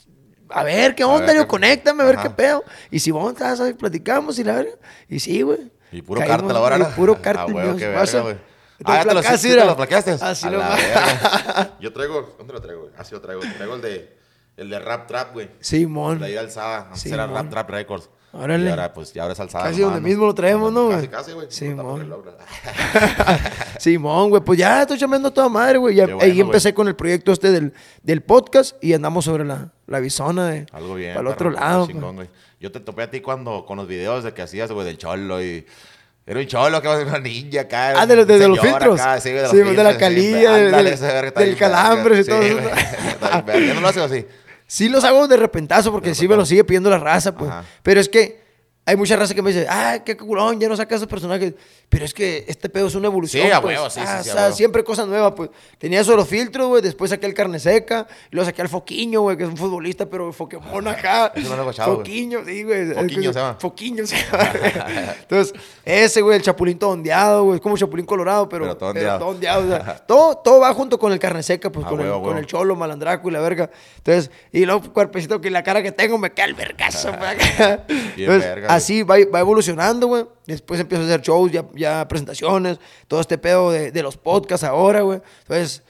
a 0.54 0.62
ver, 0.64 0.94
¿qué 0.94 1.02
A 1.02 1.06
onda? 1.09 1.35
Yo, 1.35 1.47
conéctame, 1.49 2.02
a 2.02 2.06
ver 2.06 2.16
qué 2.18 2.30
pedo. 2.30 2.62
Y 2.90 2.99
si 2.99 3.11
vamos, 3.11 3.35
¿sabes? 3.38 3.75
platicamos 3.75 4.38
y 4.38 4.44
la 4.44 4.54
verga. 4.56 4.73
Y 5.09 5.18
sí, 5.21 5.42
güey. 5.42 5.71
Y 5.90 6.02
puro 6.02 6.21
Caímos, 6.21 6.38
cártel 6.38 6.56
ahora, 6.56 6.78
¿no? 6.78 6.88
Puro 6.90 7.18
Ah, 7.25 7.47
huevo, 7.47 7.61
Dios. 7.61 7.76
qué 7.78 7.88
verga, 7.88 8.18
a- 8.18 8.21
güey. 8.23 8.37
Ah, 8.85 8.97
ya 8.97 9.04
te 9.09 9.14
lo, 9.14 9.23
sí, 9.23 9.49
te 9.49 9.64
lo 9.64 9.76
plaqueaste. 9.76 10.11
Así 10.21 10.47
A 10.47 10.50
lo. 10.50 10.61
Yo 11.80 11.92
traigo, 11.92 12.35
¿dónde 12.38 12.52
lo 12.52 12.61
traigo? 12.61 12.90
Así 12.97 13.14
lo 13.14 13.21
traigo. 13.21 13.40
Traigo 13.56 13.75
el 13.76 13.80
de, 13.82 14.16
el 14.56 14.71
de 14.71 14.78
Rap 14.80 15.06
Trap, 15.06 15.32
güey. 15.35 15.50
Simón. 15.61 16.21
La 16.21 16.28
ida 16.28 16.40
alzada. 16.40 16.87
Antes 16.87 17.00
Sí, 17.02 17.12
era. 17.12 17.26
Rap 17.26 17.49
Trap 17.50 17.71
Records. 17.71 18.11
Órale. 18.32 18.64
Y 18.66 18.68
ahora, 18.70 18.92
pues, 18.92 19.12
ya 19.12 19.22
ahora 19.22 19.34
es 19.34 19.40
alzada. 19.40 19.64
Casi 19.66 19.80
nomás, 19.80 19.94
donde 19.96 20.08
mismo 20.08 20.24
lo 20.26 20.34
traemos, 20.34 20.72
¿no, 20.72 20.88
Casi, 20.88 21.32
güey? 21.32 21.46
casi, 21.48 21.72
güey. 21.72 22.06
Logro. 22.06 22.34
Simón, 23.78 24.30
güey, 24.30 24.42
pues 24.42 24.58
ya 24.58 24.82
estoy 24.82 24.98
chambeando 24.98 25.28
a 25.28 25.34
toda 25.34 25.48
madre, 25.48 25.78
güey. 25.78 25.96
Bueno, 25.96 26.18
ahí 26.20 26.30
güey. 26.30 26.40
empecé 26.40 26.72
con 26.74 26.88
el 26.88 26.96
proyecto 26.96 27.32
este 27.32 27.50
del, 27.50 27.72
del 28.02 28.22
podcast 28.22 28.82
y 28.82 28.94
andamos 28.94 29.24
sobre 29.24 29.44
la, 29.44 29.70
la 29.86 30.00
bisona 30.00 30.48
de 30.48 30.66
Algo 30.72 30.94
bien. 30.94 31.14
para 31.14 31.20
el 31.20 31.26
otro 31.34 31.50
lado. 31.50 31.86
chingón, 31.86 32.16
pues. 32.16 32.28
güey. 32.28 32.42
Yo 32.60 32.70
te 32.72 32.80
topé 32.80 33.02
a 33.02 33.10
ti 33.10 33.20
cuando, 33.20 33.64
con 33.66 33.76
los 33.76 33.88
videos 33.88 34.24
de 34.24 34.32
que 34.32 34.42
hacías, 34.42 34.70
güey, 34.72 34.86
del 34.86 34.98
cholo 34.98 35.42
y... 35.42 35.66
Era 36.24 36.38
un 36.38 36.46
cholo 36.46 36.80
que 36.80 36.86
va 36.86 36.94
a 36.94 36.98
ser 36.98 37.08
una 37.08 37.18
ninja 37.18 37.62
acá. 37.62 38.00
Ah, 38.00 38.06
de 38.06 38.14
los, 38.14 38.24
de, 38.28 38.38
de 38.38 38.46
los 38.46 38.60
filtros. 38.60 39.00
acá, 39.00 39.18
sí, 39.20 39.30
de 39.30 39.42
los 39.42 39.50
Sí, 39.50 39.56
de 39.56 39.74
la 39.74 39.92
sí, 39.94 39.98
calilla, 39.98 40.52
del- 40.52 41.56
calambre 41.58 42.20
y 42.20 42.24
todo 42.24 42.40
eso. 42.40 42.60
¿Ya 43.20 43.74
no 43.74 43.80
lo 43.80 43.88
haces 43.88 44.02
así? 44.04 44.24
Sí 44.72 44.88
los 44.88 45.04
hago 45.04 45.28
de 45.28 45.36
repentazo 45.36 45.92
porque 45.92 46.08
De 46.08 46.14
sí 46.14 46.26
me 46.26 46.34
lo 46.34 46.46
sigue 46.46 46.64
pidiendo 46.64 46.88
la 46.88 46.96
raza, 46.98 47.34
pues. 47.34 47.50
Ajá. 47.50 47.62
Pero 47.82 48.00
es 48.00 48.08
que 48.08 48.41
hay 48.84 48.96
mucha 48.96 49.14
raza 49.14 49.32
que 49.32 49.42
me 49.42 49.52
dice, 49.52 49.66
ah, 49.68 50.00
qué 50.04 50.16
culón, 50.16 50.58
ya 50.58 50.68
no 50.68 50.76
sacas 50.76 50.96
esos 50.96 51.08
personajes. 51.08 51.54
Pero 51.88 52.04
es 52.04 52.12
que 52.12 52.44
este 52.48 52.68
pedo 52.68 52.86
es 52.88 52.94
una 52.94 53.06
evolución. 53.06 53.46
Sí, 53.46 53.52
a 53.52 53.60
pues. 53.60 53.76
huevo, 53.76 53.90
sí, 53.90 54.00
sí, 54.00 54.06
Ah, 54.08 54.22
sí, 54.22 54.28
o 54.30 54.32
a 54.32 54.34
sea, 54.34 54.42
huevo. 54.44 54.56
siempre 54.56 54.82
cosas 54.82 55.06
nuevas, 55.06 55.34
pues. 55.36 55.50
Tenía 55.78 56.00
eso 56.00 56.16
los 56.16 56.26
filtros, 56.26 56.66
güey. 56.66 56.82
Después 56.82 57.10
saqué 57.10 57.26
el 57.26 57.34
carne 57.34 57.60
seca. 57.60 58.08
Y 58.30 58.34
luego 58.34 58.46
saqué 58.46 58.62
al 58.62 58.68
Foquiño, 58.68 59.20
güey, 59.20 59.36
que 59.36 59.44
es 59.44 59.48
un 59.50 59.56
futbolista, 59.56 60.06
pero 60.06 60.32
Foquemón 60.32 60.88
acá. 60.88 61.32
Eso 61.36 61.54
no 61.54 61.64
lo. 61.64 61.72
Foquiño, 61.72 62.44
sí, 62.44 62.64
güey. 62.64 62.92
Foquiño 62.94 63.32
se 63.32 63.38
llama. 63.38 63.56
Foquiño 63.60 64.06
se 64.06 64.16
llama. 64.16 64.52
Entonces, 65.20 65.54
ese, 65.84 66.20
güey, 66.22 66.38
el 66.38 66.42
chapulín 66.42 66.78
todo 66.78 66.90
ondeado, 66.90 67.44
güey. 67.44 67.56
Es 67.56 67.60
como 67.62 67.76
chapulín 67.76 68.06
colorado, 68.06 68.48
pero, 68.48 68.64
Pero 68.64 68.76
todo 68.78 68.94
pero 68.94 69.00
ondeado. 69.14 69.18
todo 69.20 69.28
ondeado, 69.28 69.62
o 69.64 69.68
sea, 69.68 69.96
todo, 70.06 70.36
todo 70.38 70.60
va 70.60 70.72
junto 70.74 70.98
con 70.98 71.12
el 71.12 71.18
carne 71.18 71.42
seca, 71.42 71.70
pues, 71.70 71.86
A 71.86 71.88
con, 71.90 72.00
huevo, 72.00 72.16
el, 72.16 72.22
con 72.22 72.38
el 72.38 72.46
cholo, 72.46 72.74
malandraco 72.74 73.28
y 73.28 73.32
la 73.32 73.40
verga. 73.40 73.70
Entonces, 73.98 74.30
y 74.50 74.64
luego 74.64 74.92
cuerpecito 74.92 75.40
que 75.40 75.50
la 75.50 75.62
cara 75.62 75.82
que 75.82 75.92
tengo 75.92 76.18
me 76.18 76.30
cae 76.32 76.46
el 76.48 76.54
vergazo. 76.54 77.12
pues, 77.18 77.22
acá. 77.60 77.84
Bien 77.86 78.02
Entonces, 78.16 78.48
verga. 78.48 78.71
Así 78.74 79.02
va, 79.02 79.16
va 79.32 79.40
evolucionando, 79.40 80.06
güey. 80.06 80.26
Después 80.46 80.80
empiezo 80.80 81.02
a 81.04 81.06
hacer 81.06 81.20
shows, 81.22 81.50
ya, 81.52 81.64
ya 81.74 82.06
presentaciones, 82.08 82.78
todo 83.08 83.20
este 83.20 83.38
pedo 83.38 83.70
de, 83.70 83.90
de 83.92 84.02
los 84.02 84.16
podcasts 84.16 84.64
ahora, 84.64 85.00
güey. 85.02 85.20
Entonces, 85.42 85.82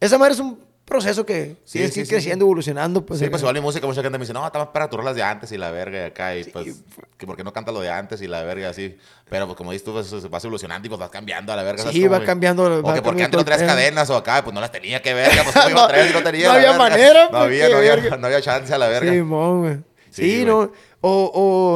esa 0.00 0.18
madre 0.18 0.34
es 0.34 0.40
un 0.40 0.68
proceso 0.84 1.24
que 1.24 1.54
Sí, 1.64 1.74
tienes 1.78 1.90
que 1.90 1.94
sí, 1.94 2.00
ir 2.00 2.06
sí, 2.06 2.10
creciendo, 2.14 2.44
evolucionando. 2.46 3.06
Pues, 3.06 3.20
sí, 3.20 3.28
pues 3.28 3.40
igual 3.42 3.54
mi 3.54 3.60
música, 3.60 3.86
mucha 3.86 4.02
gente 4.02 4.18
me 4.18 4.22
dice, 4.24 4.32
no, 4.32 4.44
está 4.44 4.58
más 4.58 4.68
para 4.68 4.90
tus 4.90 4.98
rolas 4.98 5.14
de 5.14 5.22
antes 5.22 5.52
y 5.52 5.56
la 5.56 5.70
verga 5.70 5.98
y 6.00 6.02
acá, 6.06 6.34
y 6.34 6.42
pues, 6.42 6.82
que 7.16 7.26
por 7.28 7.36
qué 7.36 7.44
no 7.44 7.52
canta 7.52 7.70
lo 7.70 7.80
de 7.80 7.88
antes 7.90 8.20
y 8.22 8.26
la 8.26 8.42
verga 8.42 8.70
así. 8.70 8.98
Pero 9.28 9.46
pues 9.46 9.56
como 9.56 9.70
dices 9.70 9.84
tú, 9.84 9.92
pues, 9.92 10.28
vas 10.28 10.42
evolucionando 10.42 10.86
y 10.86 10.88
pues 10.88 10.98
vas 10.98 11.10
cambiando 11.10 11.52
a 11.52 11.56
la 11.56 11.62
verga. 11.62 11.82
¿sabes 11.82 11.94
Sí, 11.94 12.08
va 12.08 12.24
cambiando, 12.24 12.64
O 12.64 12.82
va 12.82 12.94
que 12.94 13.02
porque 13.02 13.22
antes 13.22 13.38
no 13.38 13.44
pedo. 13.44 13.66
cadenas 13.68 14.10
o 14.10 14.16
acá, 14.16 14.42
pues 14.42 14.52
no 14.52 14.60
las 14.60 14.72
tenía 14.72 15.00
que 15.00 15.14
verga, 15.14 15.42
pues 15.44 15.54
cómo 15.54 15.70
iba 15.70 15.78
a 15.78 15.82
No, 15.82 15.88
traer 15.88 16.12
no 16.12 16.22
tenía. 16.24 16.46
no 16.48 16.52
había 16.54 16.70
verga? 16.72 16.78
manera, 16.78 17.24
No 17.26 17.30
pues, 17.30 17.42
había, 17.42 17.68
no 17.68 17.76
había, 17.76 18.16
no 18.16 18.26
había 18.26 18.40
chance 18.42 18.74
a 18.74 18.78
la 18.78 18.88
verga. 18.88 19.12
Sí, 19.12 19.22
mon, 19.22 19.60
güey. 19.60 19.78
Sí, 20.10 20.44
no. 20.44 20.70
O, 21.00 21.24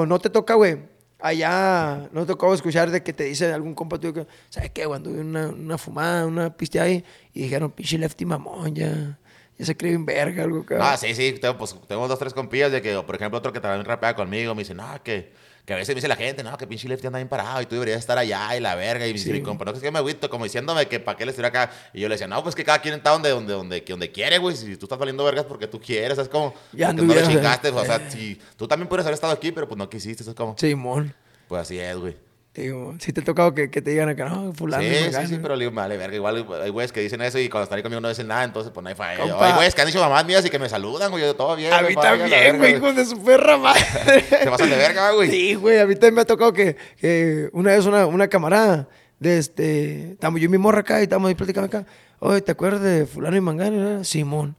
o 0.03 0.07
no 0.07 0.19
te 0.19 0.31
toca, 0.31 0.55
güey. 0.55 0.79
Allá 1.21 2.11
no 2.13 2.21
te 2.23 2.27
tocó 2.27 2.53
escuchar 2.53 2.91
de 2.91 3.03
que 3.03 3.15
te 3.15 3.25
dice 3.25 3.51
algún 3.51 3.75
compa 3.75 3.99
tuyo 3.99 4.13
que, 4.13 4.27
¿sabes 4.51 4.71
qué? 4.73 4.83
Anduve 4.83 5.21
en 5.21 5.29
una, 5.29 5.49
una 5.49 5.79
fumada, 5.79 6.27
una 6.27 6.55
piste 6.55 6.79
ahí 6.79 7.03
y 7.33 7.45
dijeron, 7.45 7.71
pinche 7.71 7.97
lefty 7.97 8.27
mamón, 8.27 8.75
ya, 8.75 9.19
ya 9.57 9.65
se 9.65 9.75
cree 9.75 9.93
bien 9.93 10.05
verga, 10.05 10.45
algo 10.45 10.61
acá. 10.61 10.77
Ah, 10.93 10.99
sí, 10.99 11.15
sí, 11.15 11.33
tengo, 11.41 11.57
pues, 11.57 11.75
tengo 11.89 12.07
dos, 12.09 12.19
tres 12.19 12.35
compillas 12.35 12.71
de 12.73 12.83
que, 12.83 13.01
por 13.03 13.15
ejemplo, 13.15 13.39
otro 13.39 13.55
que 13.55 13.61
también 13.61 13.87
rapea 13.87 14.15
conmigo, 14.15 14.55
me 14.55 14.63
dice, 14.63 14.75
no, 14.75 15.03
que, 15.03 15.33
que 15.65 15.73
a 15.73 15.77
veces 15.77 15.95
me 15.95 15.97
dice 15.97 16.09
la 16.09 16.17
gente, 16.17 16.43
no, 16.43 16.57
que 16.59 16.67
pinche 16.67 16.87
Lefty 16.89 17.07
anda 17.07 17.19
bien 17.19 17.29
parado 17.29 17.63
y 17.63 17.67
tú 17.67 17.75
deberías 17.75 17.99
estar 17.99 18.19
allá 18.19 18.55
y 18.57 18.61
la 18.61 18.75
verga. 18.75 19.07
Y 19.07 19.17
Sí. 19.17 19.33
mi 19.33 19.41
compa, 19.41 19.65
no, 19.65 19.73
que 19.73 19.79
es 19.79 19.83
que 19.83 19.91
me 19.91 19.99
agüito, 19.99 20.29
como 20.29 20.45
diciéndome 20.45 20.87
que 20.89 21.01
para 21.01 21.17
qué 21.17 21.25
le 21.25 21.31
estoy 21.31 21.45
acá. 21.47 21.71
Y 21.95 22.01
yo 22.01 22.09
le 22.09 22.15
decía, 22.17 22.27
no, 22.29 22.43
pues 22.43 22.55
que 22.55 22.65
cada 22.65 22.81
quien 22.81 22.95
está 22.95 23.11
donde, 23.11 23.31
donde, 23.31 23.81
donde, 23.81 24.11
quiere, 24.13 24.39
güey. 24.39 24.57
Si 24.57 24.77
tú 24.77 24.85
estás 24.87 24.99
valiendo 24.99 25.25
vergas 25.25 25.47
porque 25.47 25.67
tú 25.67 25.81
quieres, 25.81 26.19
es 26.19 26.29
como, 26.29 26.53
Ya 26.73 26.93
no 26.93 27.03
le 27.03 27.23
chingaste, 27.27 27.71
o 27.71 27.85
sea, 27.85 28.11
si 28.11 28.39
tú 28.57 28.69
también 28.69 28.89
puedes 28.89 29.07
haber 29.07 29.15
estado 29.15 29.33
aquí, 29.33 29.53
pero 29.53 29.67
pues 29.67 29.79
no 29.79 29.89
quisiste, 29.89 30.23
es 30.23 30.35
como, 30.35 30.55
Simón. 30.59 31.15
pues 31.49 31.63
así 31.63 31.79
es, 31.79 31.97
güey. 31.97 32.15
Digo, 32.55 32.95
si 33.01 33.13
te 33.13 33.21
ha 33.21 33.25
tocado 33.25 33.53
que, 33.53 33.69
que 33.69 33.83
te 33.83 33.91
digan 33.91 34.09
acá, 34.09 34.29
no, 34.29 34.53
fulano. 34.53 34.85
Sí, 34.85 34.95
sí, 34.95 35.05
mengano". 35.05 35.29
sí, 35.29 35.39
pero 35.43 35.57
le 35.57 35.65
digo, 35.65 35.73
me 35.73 35.81
vale 35.81 35.97
verga. 35.97 36.15
Igual 36.15 36.47
hay 36.63 36.71
güeyes 36.71 36.93
que 36.93 37.01
dicen 37.01 37.21
eso 37.21 37.37
y 37.41 37.49
cuando 37.49 37.65
están 37.65 37.79
ahí 37.79 37.83
conmigo 37.83 38.01
no 38.01 38.09
dicen 38.09 38.29
nada, 38.29 38.45
entonces 38.45 38.71
pues 38.73 38.83
no 38.83 38.89
hay 38.89 38.95
falla. 38.95 39.19
Compa. 39.21 39.49
Hay 39.49 39.55
güeyes 39.55 39.75
que 39.75 39.81
han 39.81 39.87
dicho 39.89 39.99
mamás 39.99 40.25
mías 40.25 40.45
y 40.47 40.51
que 40.51 40.61
me 40.61 40.69
saludan, 40.69 41.11
güey. 41.11 41.25
Yo 41.25 41.35
todo 41.35 41.57
bien. 41.57 41.73
A 41.73 41.83
mí 41.83 41.97
también, 41.97 42.59
güey, 42.59 42.77
hijos 42.77 42.95
de 42.95 43.05
su 43.07 43.21
perra 43.25 43.57
madre. 43.59 43.83
Te 44.31 44.49
pasan 44.49 44.71
de 44.71 44.77
verga, 44.77 45.11
güey. 45.11 45.31
Sí, 45.31 45.55
güey, 45.55 45.81
a 45.81 45.87
mí 45.87 45.95
también 45.95 46.15
me 46.15 46.21
ha 46.21 46.27
tocado 46.27 46.53
que, 46.53 46.77
que 46.97 47.51
una 47.53 47.73
vez 47.73 47.87
una, 47.87 48.07
una 48.07 48.29
camarada 48.29 48.89
de 49.19 49.39
este, 49.39 50.13
estamos 50.13 50.41
yo 50.41 50.47
y 50.47 50.49
mi 50.49 50.59
morra 50.59 50.81
acá 50.81 51.01
y 51.01 51.05
estamos 51.05 51.29
ahí 51.29 51.35
platicando 51.35 51.67
acá. 51.67 51.87
Oye, 52.21 52.41
¿te 52.41 52.53
acuerdas 52.53 52.83
de 52.83 53.05
fulano 53.07 53.37
y 53.37 53.41
mangano? 53.41 54.05
Simón. 54.05 54.57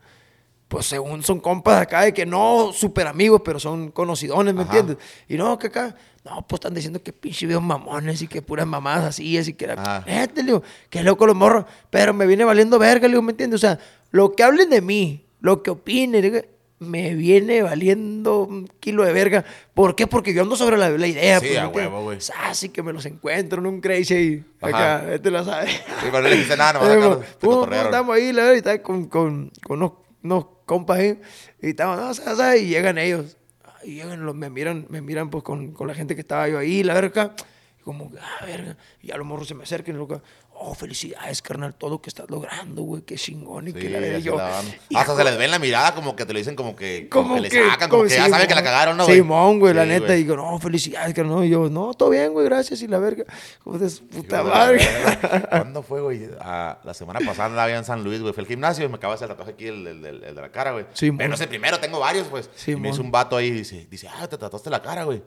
Pues 0.75 0.87
según 0.87 1.23
son 1.23 1.39
compas 1.39 1.77
de 1.77 1.81
acá, 1.83 2.01
de 2.01 2.13
que 2.13 2.25
no 2.25 2.73
súper 2.73 3.07
amigos, 3.07 3.41
pero 3.45 3.61
son 3.61 3.91
conocidones, 3.91 4.53
¿me 4.53 4.63
Ajá. 4.63 4.77
entiendes? 4.77 5.05
Y 5.29 5.37
no, 5.37 5.57
que 5.57 5.67
acá, 5.67 5.95
no, 6.25 6.45
pues 6.45 6.57
están 6.57 6.73
diciendo 6.73 7.01
que 7.01 7.13
pinche 7.13 7.45
videos 7.45 7.63
mamones 7.63 8.21
y 8.21 8.27
que 8.27 8.41
puras 8.41 8.67
mamadas 8.67 9.05
así, 9.05 9.37
así 9.37 9.53
que 9.53 9.63
era, 9.63 10.03
le 10.05 10.43
digo, 10.43 10.63
que 10.89 11.01
loco 11.01 11.25
los 11.27 11.35
morros, 11.37 11.63
pero 11.89 12.13
me 12.13 12.27
viene 12.27 12.43
valiendo 12.43 12.77
verga, 12.77 13.07
le 13.07 13.13
digo, 13.13 13.21
¿me 13.21 13.31
entiendes? 13.31 13.59
O 13.59 13.61
sea, 13.61 13.79
lo 14.11 14.33
que 14.33 14.43
hablen 14.43 14.69
de 14.69 14.81
mí, 14.81 15.25
lo 15.39 15.63
que 15.63 15.69
opinen, 15.71 16.21
digo, 16.21 16.39
me 16.79 17.15
viene 17.15 17.61
valiendo 17.61 18.39
un 18.43 18.67
kilo 18.81 19.05
de 19.05 19.13
verga. 19.13 19.45
¿Por 19.73 19.95
qué? 19.95 20.07
Porque 20.07 20.33
yo 20.33 20.41
ando 20.41 20.57
sobre 20.57 20.75
la, 20.75 20.89
la 20.89 21.07
idea. 21.07 21.39
Sí, 21.39 21.47
pues, 21.47 21.59
a 21.59 21.69
huevo, 21.69 22.03
güey. 22.03 22.17
Así 22.43 22.67
que 22.67 22.83
me 22.83 22.91
los 22.91 23.05
encuentro 23.05 23.61
en 23.61 23.67
un 23.67 23.79
crazy 23.79 24.13
ahí. 24.13 24.45
Acá, 24.59 25.13
este 25.13 25.31
lo 25.31 25.45
sabe. 25.45 25.69
Sí, 25.69 25.77
pero 26.01 26.21
no 26.21 26.27
le 26.27 26.31
dijiste 26.31 26.57
nada, 26.57 26.73
nomás 26.81 26.89
acá. 26.89 27.81
Estamos 27.81 28.13
ahí, 28.13 28.33
la 28.33 28.41
verdad, 28.41 28.55
y 28.55 28.57
estaba 28.57 28.77
con, 28.79 29.05
con, 29.05 29.51
con 29.63 29.77
unos, 29.77 30.04
unos 30.25 30.45
compas 30.65 30.99
ahí. 30.99 31.21
Y 31.61 31.69
estamos, 31.69 31.97
no, 31.97 32.13
¿sabes? 32.13 32.37
sabes? 32.37 32.61
Y 32.61 32.67
llegan 32.67 32.97
ellos. 32.97 33.37
Y 33.83 33.95
llegan, 33.95 34.25
los, 34.25 34.35
me 34.35 34.49
miran, 34.49 34.87
me 34.89 35.01
miran 35.01 35.29
pues 35.29 35.43
con, 35.43 35.71
con 35.71 35.87
la 35.87 35.93
gente 35.93 36.15
que 36.15 36.21
estaba 36.21 36.47
yo 36.49 36.57
ahí, 36.57 36.83
la 36.83 36.93
verga. 36.93 37.35
Y 37.79 37.83
como, 37.83 38.11
ah, 38.19 38.45
verga. 38.45 38.77
Y 39.01 39.11
a 39.11 39.17
los 39.17 39.25
morros 39.25 39.47
se 39.47 39.55
me 39.55 39.63
acercan 39.63 39.97
loca. 39.97 40.21
Oh, 40.57 40.73
felicidades, 40.73 41.41
carnal, 41.41 41.73
todo 41.75 41.89
lo 41.91 42.01
que 42.01 42.09
estás 42.09 42.29
logrando, 42.29 42.81
güey, 42.83 43.01
qué 43.03 43.15
chingón. 43.15 43.67
Y 43.67 43.71
Sí, 43.73 43.77
que 43.79 43.89
la 43.89 44.15
así 44.17 44.23
yo, 44.23 44.37
la 44.37 44.59
Hasta 44.99 45.15
se 45.17 45.23
les 45.25 45.37
ve 45.37 45.45
en 45.45 45.51
la 45.51 45.59
mirada 45.59 45.93
como 45.93 46.15
que 46.15 46.25
te 46.25 46.31
lo 46.33 46.39
dicen 46.39 46.55
como 46.55 46.75
que, 46.75 47.07
como 47.09 47.25
como 47.29 47.35
que 47.35 47.41
le 47.41 47.49
sacan, 47.69 47.89
como, 47.89 48.03
que 48.03 48.09
ya 48.09 48.29
saben 48.29 48.47
que 48.47 48.55
la 48.55 48.63
cagaron, 48.63 48.95
¿no, 48.97 49.03
güey? 49.05 49.17
Simón, 49.17 49.59
güey, 49.59 49.73
la 49.73 49.83
Sí, 49.83 49.89
neta. 49.89 50.05
güey. 50.07 50.19
Y 50.19 50.23
digo, 50.23 50.35
no, 50.37 50.57
felicidades, 50.59 51.13
que 51.13 51.23
no. 51.23 51.43
Y 51.43 51.49
yo, 51.49 51.69
no, 51.69 51.93
todo 51.93 52.09
bien, 52.09 52.31
güey, 52.33 52.45
gracias. 52.45 52.81
Y 52.81 52.87
la 52.87 52.99
verga, 52.99 53.25
como 53.63 53.77
de 53.77 53.89
su 53.89 54.07
puta 54.07 54.37
de 54.37 54.43
la 54.45 54.49
madre. 54.49 54.77
verga. 54.77 55.47
¿Cuándo 55.49 55.83
fue, 55.83 56.01
güey? 56.01 56.29
Ah, 56.39 56.79
la 56.83 56.93
semana 56.93 57.19
pasada 57.19 57.49
andaba 57.49 57.69
en 57.71 57.83
San 57.85 58.03
Luis, 58.03 58.21
güey. 58.21 58.33
Fue 58.33 58.41
al 58.41 58.47
gimnasio 58.47 58.85
y 58.85 58.87
me 58.87 58.95
acaba 58.95 59.13
de 59.13 59.15
hacer 59.15 59.25
el 59.29 59.35
tatuaje 59.35 59.51
aquí, 59.51 59.67
el, 59.67 59.85
el- 59.85 60.05
el- 60.05 60.23
el 60.23 60.35
de 60.35 60.41
la 60.41 60.49
cara, 60.51 60.71
güey. 60.71 60.85
Sí, 60.93 61.11
Pero 61.11 61.29
no 61.29 61.35
el 61.35 61.47
primero, 61.49 61.79
tengo 61.79 61.99
varios, 61.99 62.27
pues. 62.27 62.49
Sí, 62.55 62.71
y 62.71 62.75
me 62.77 62.89
hizo 62.89 63.01
un 63.01 63.11
vato 63.11 63.35
ahí 63.37 63.47
y 63.47 63.51
dice, 63.51 63.87
dice, 63.91 64.07
ah, 64.07 64.27
te 64.27 64.37
tatuaste 64.37 64.69
la 64.69 64.81
cara, 64.81 65.03
güey. 65.03 65.21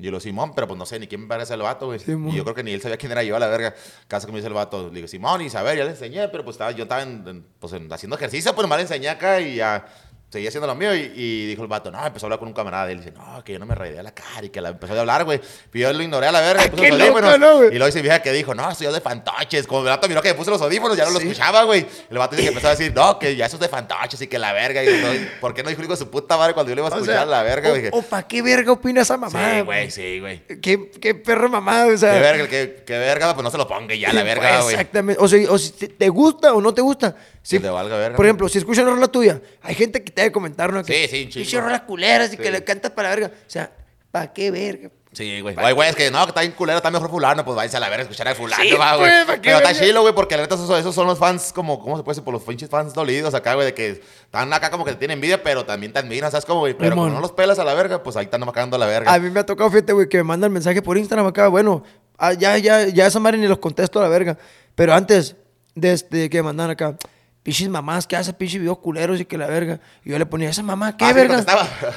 Y 0.00 0.04
yo 0.04 0.10
lo 0.10 0.18
Simón, 0.20 0.52
pero 0.54 0.66
pues 0.66 0.78
no 0.78 0.86
sé 0.86 0.98
ni 0.98 1.06
quién 1.06 1.20
me 1.22 1.26
parece 1.28 1.54
el 1.54 1.60
vato, 1.62 1.86
güey. 1.86 1.98
Sí, 1.98 2.12
y 2.12 2.36
yo 2.36 2.42
creo 2.42 2.54
que 2.54 2.62
ni 2.64 2.72
él 2.72 2.80
sabía 2.80 2.96
quién 2.96 3.12
era 3.12 3.22
yo, 3.22 3.36
a 3.36 3.38
la 3.38 3.48
verga. 3.48 3.74
Casi 4.08 4.26
que 4.26 4.32
me 4.32 4.38
dice 4.38 4.48
el 4.48 4.54
vato, 4.54 4.88
le 4.88 4.94
digo, 4.94 5.06
Simón, 5.08 5.42
y 5.42 5.50
saber, 5.50 5.76
ya 5.78 5.84
le 5.84 5.90
enseñé, 5.90 6.28
pero 6.28 6.42
pues 6.44 6.54
estaba, 6.54 6.70
yo 6.72 6.84
estaba 6.84 7.02
en, 7.02 7.22
en, 7.28 7.46
pues, 7.58 7.72
en- 7.74 7.92
haciendo 7.92 8.16
ejercicio, 8.16 8.54
pues 8.54 8.62
nomás 8.64 8.78
le 8.78 8.82
enseñé 8.82 9.08
acá 9.10 9.40
y 9.40 9.56
ya 9.56 9.86
seguía 10.30 10.48
haciendo 10.48 10.66
lo 10.66 10.74
mío. 10.74 10.94
Y, 10.94 11.12
y 11.14 11.46
dijo 11.48 11.62
el 11.62 11.68
vato, 11.68 11.90
no, 11.90 12.04
empezó 12.06 12.24
a 12.24 12.28
hablar 12.28 12.38
con 12.38 12.48
un 12.48 12.54
camarada 12.54 12.86
de 12.86 12.92
él. 12.92 12.98
Dice, 12.98 13.12
no, 13.12 13.42
que 13.44 13.52
yo 13.52 13.58
no 13.58 13.66
me 13.66 13.74
rayé 13.74 14.02
la 14.02 14.12
cara 14.12 14.44
y 14.44 14.48
que 14.50 14.60
la 14.60 14.70
empezó 14.70 14.94
a 14.94 15.00
hablar, 15.00 15.24
güey. 15.24 15.40
Y 15.74 15.78
yo 15.80 15.92
lo 15.92 16.02
ignoré 16.02 16.26
a 16.28 16.32
la 16.32 16.40
verga. 16.40 16.64
y 16.66 16.70
puse 16.70 16.88
los 16.88 16.98
loco, 16.98 17.18
audífonos. 17.18 17.38
¿no, 17.38 17.56
güey? 17.58 17.68
Y 17.68 17.72
luego 17.72 17.86
dice 17.86 18.00
vieja 18.02 18.22
que 18.22 18.32
dijo, 18.32 18.54
no, 18.54 18.74
soy 18.74 18.86
yo 18.86 18.92
de 18.92 19.00
fantoches. 19.00 19.66
Como 19.66 19.80
el 19.82 19.88
vato 19.88 20.08
miró 20.08 20.22
que 20.22 20.28
me 20.28 20.34
puse 20.34 20.50
los 20.50 20.62
audífonos, 20.62 20.96
ya 20.96 21.04
no 21.04 21.10
lo 21.10 21.20
Sí. 21.20 21.28
escuchaba, 21.28 21.64
güey. 21.64 21.86
El 22.10 22.18
vato 22.18 22.36
dice 22.36 22.44
que 22.44 22.48
empezó 22.48 22.68
a 22.68 22.70
decir, 22.70 22.92
no, 22.94 23.18
que 23.18 23.34
ya 23.36 23.46
eso 23.46 23.56
es 23.56 23.60
de 23.60 23.68
fantoches 23.68 24.20
y 24.22 24.26
que 24.28 24.38
la 24.38 24.52
verga. 24.52 24.82
Y 24.84 25.28
¿por 25.40 25.52
qué 25.54 25.62
no 25.62 25.68
dijo 25.68 25.82
hijo 25.82 25.92
de 25.92 25.96
su 25.98 26.08
puta 26.10 26.36
madre 26.36 26.54
cuando 26.54 26.70
yo 26.70 26.76
le 26.76 26.80
iba 26.82 26.88
a 26.88 26.92
O 26.92 26.94
escuchar 26.94 27.14
sea, 27.16 27.26
la 27.26 27.42
verga? 27.42 27.70
o, 27.70 27.74
Dije, 27.74 27.90
o 27.92 28.02
¿para 28.02 28.26
qué 28.26 28.42
verga 28.42 28.72
opina 28.72 29.02
esa 29.02 29.16
mamá? 29.16 29.54
sí, 29.54 29.60
güey, 29.62 29.90
sí, 29.90 30.20
güey. 30.20 30.42
¿Qué, 30.60 30.90
qué 31.00 31.14
perra 31.14 31.48
mamá, 31.48 31.86
o 31.86 31.96
sea. 31.96 32.14
Qué 32.14 32.20
verga, 32.20 32.48
qué, 32.48 32.82
qué 32.86 32.98
verga, 32.98 33.34
pues 33.34 33.42
no 33.44 33.50
se 33.50 33.58
lo 33.58 33.66
ponga 33.66 33.94
y 33.94 34.00
ya 34.00 34.12
la 34.12 34.22
verga, 34.22 34.60
güey. 34.62 34.74
Exactamente. 34.74 35.22
O 35.22 35.28
sea, 35.28 35.50
o 35.50 35.58
si 35.58 35.70
te, 35.88 36.08
gusta 36.08 36.54
o 36.54 36.60
no 36.60 36.72
te 36.72 36.80
gusta. 36.82 37.16
Te 37.48 37.58
valga 37.58 37.96
verga, 37.96 38.16
Por 38.16 38.26
ejemplo, 38.26 38.48
si 38.48 38.58
escuchan 38.58 38.84
una 38.84 38.94
rola 38.94 39.08
tuya, 39.08 39.40
hay 39.62 39.74
gente 39.74 40.04
que 40.04 40.10
te 40.12 40.19
debe 40.20 40.32
comentar, 40.32 40.72
¿no? 40.72 40.82
Que, 40.84 41.08
Sí, 41.08 41.28
sí, 41.30 41.38
un 41.40 41.44
chingo. 41.46 41.62
Rolas 41.62 41.82
culeras 41.82 42.32
y 42.32 42.36
que 42.36 42.50
le 42.50 42.62
cantas 42.64 42.90
para 42.92 43.08
la 43.10 43.14
verga. 43.16 43.34
O 43.46 43.50
sea, 43.50 43.70
¿para 44.10 44.32
qué 44.32 44.50
verga? 44.50 44.90
Sí, 45.12 45.40
güey. 45.40 45.56
Hay 45.58 45.72
güeyes 45.74 45.96
que 45.96 46.08
no, 46.08 46.22
que 46.24 46.28
está 46.28 46.40
bien 46.42 46.52
culero, 46.52 46.76
está 46.76 46.88
mejor 46.88 47.10
fulano, 47.10 47.44
pues 47.44 47.56
váyanse 47.56 47.76
a 47.78 47.80
la 47.80 47.88
verga 47.88 48.02
a 48.02 48.04
escuchar 48.04 48.28
a 48.28 48.34
fulano, 48.36 48.62
Sí, 48.62 48.70
va, 48.74 48.94
güey. 48.94 49.10
pues, 49.10 49.24
¿para 49.24 49.36
qué 49.40 49.42
Pero 49.42 49.56
está 49.56 49.68
verga? 49.70 49.84
chilo, 49.84 50.00
güey, 50.02 50.14
porque 50.14 50.36
la 50.36 50.42
neta 50.42 50.54
esos, 50.54 50.70
esos 50.78 50.94
son 50.94 51.08
los 51.08 51.18
fans 51.18 51.52
como, 51.52 51.80
¿cómo 51.80 51.96
se 51.96 52.04
puede 52.04 52.14
decir? 52.14 52.24
Por 52.24 52.32
los 52.32 52.44
pinches 52.44 52.70
fans 52.70 52.94
dolidos 52.94 53.34
acá, 53.34 53.54
güey, 53.54 53.66
de 53.66 53.74
que 53.74 53.90
están 54.22 54.52
acá 54.52 54.70
como 54.70 54.84
que 54.84 54.92
te 54.92 54.98
tienen 54.98 55.16
envidia, 55.16 55.42
pero 55.42 55.64
también 55.64 55.92
te 55.92 55.98
admiran, 55.98 56.30
¿sabes 56.30 56.44
cómo, 56.44 56.60
güey? 56.60 56.74
Pero 56.74 56.90
Simón. 56.90 57.06
como 57.06 57.14
no 57.16 57.20
los 57.20 57.32
pelas 57.32 57.58
a 57.58 57.64
la 57.64 57.74
verga, 57.74 58.04
pues 58.04 58.16
ahí 58.16 58.26
están 58.26 58.38
nomás 58.38 58.54
cagando 58.54 58.76
a 58.76 58.78
la 58.78 58.86
verga. 58.86 59.12
A 59.12 59.18
mí 59.18 59.30
me 59.30 59.40
ha 59.40 59.44
tocado, 59.46 59.68
fíjate, 59.68 59.92
güey, 59.92 60.08
que 60.08 60.18
me 60.18 60.22
mandan 60.22 60.52
mensaje 60.52 60.80
por 60.80 60.96
Instagram 60.96 61.26
acá. 61.26 61.48
Bueno, 61.48 61.82
ah, 62.16 62.32
ya, 62.32 62.56
ya, 62.58 62.86
ya 62.86 63.08
esa 63.08 63.18
madre 63.18 63.38
ni 63.38 63.48
los 63.48 63.58
contesto 63.58 63.98
a 63.98 64.04
la 64.04 64.08
verga. 64.08 64.38
Pero 64.76 64.94
antes, 64.94 65.34
desde 65.74 66.30
que 66.30 66.36
me 66.36 66.44
mandan 66.44 66.70
acá, 66.70 66.96
pinches 67.42 67.68
mamás 67.68 68.06
que 68.06 68.16
hacen 68.16 68.34
pinches 68.34 68.60
videos 68.60 68.78
culeros 68.78 69.20
y 69.20 69.24
que 69.24 69.38
la 69.38 69.46
verga. 69.46 69.80
Y 70.04 70.10
yo 70.10 70.18
le 70.18 70.26
ponía, 70.26 70.50
¿esa 70.50 70.62
mamá 70.62 70.96
qué 70.96 71.04
Ah, 71.04 71.12
verga? 71.12 71.44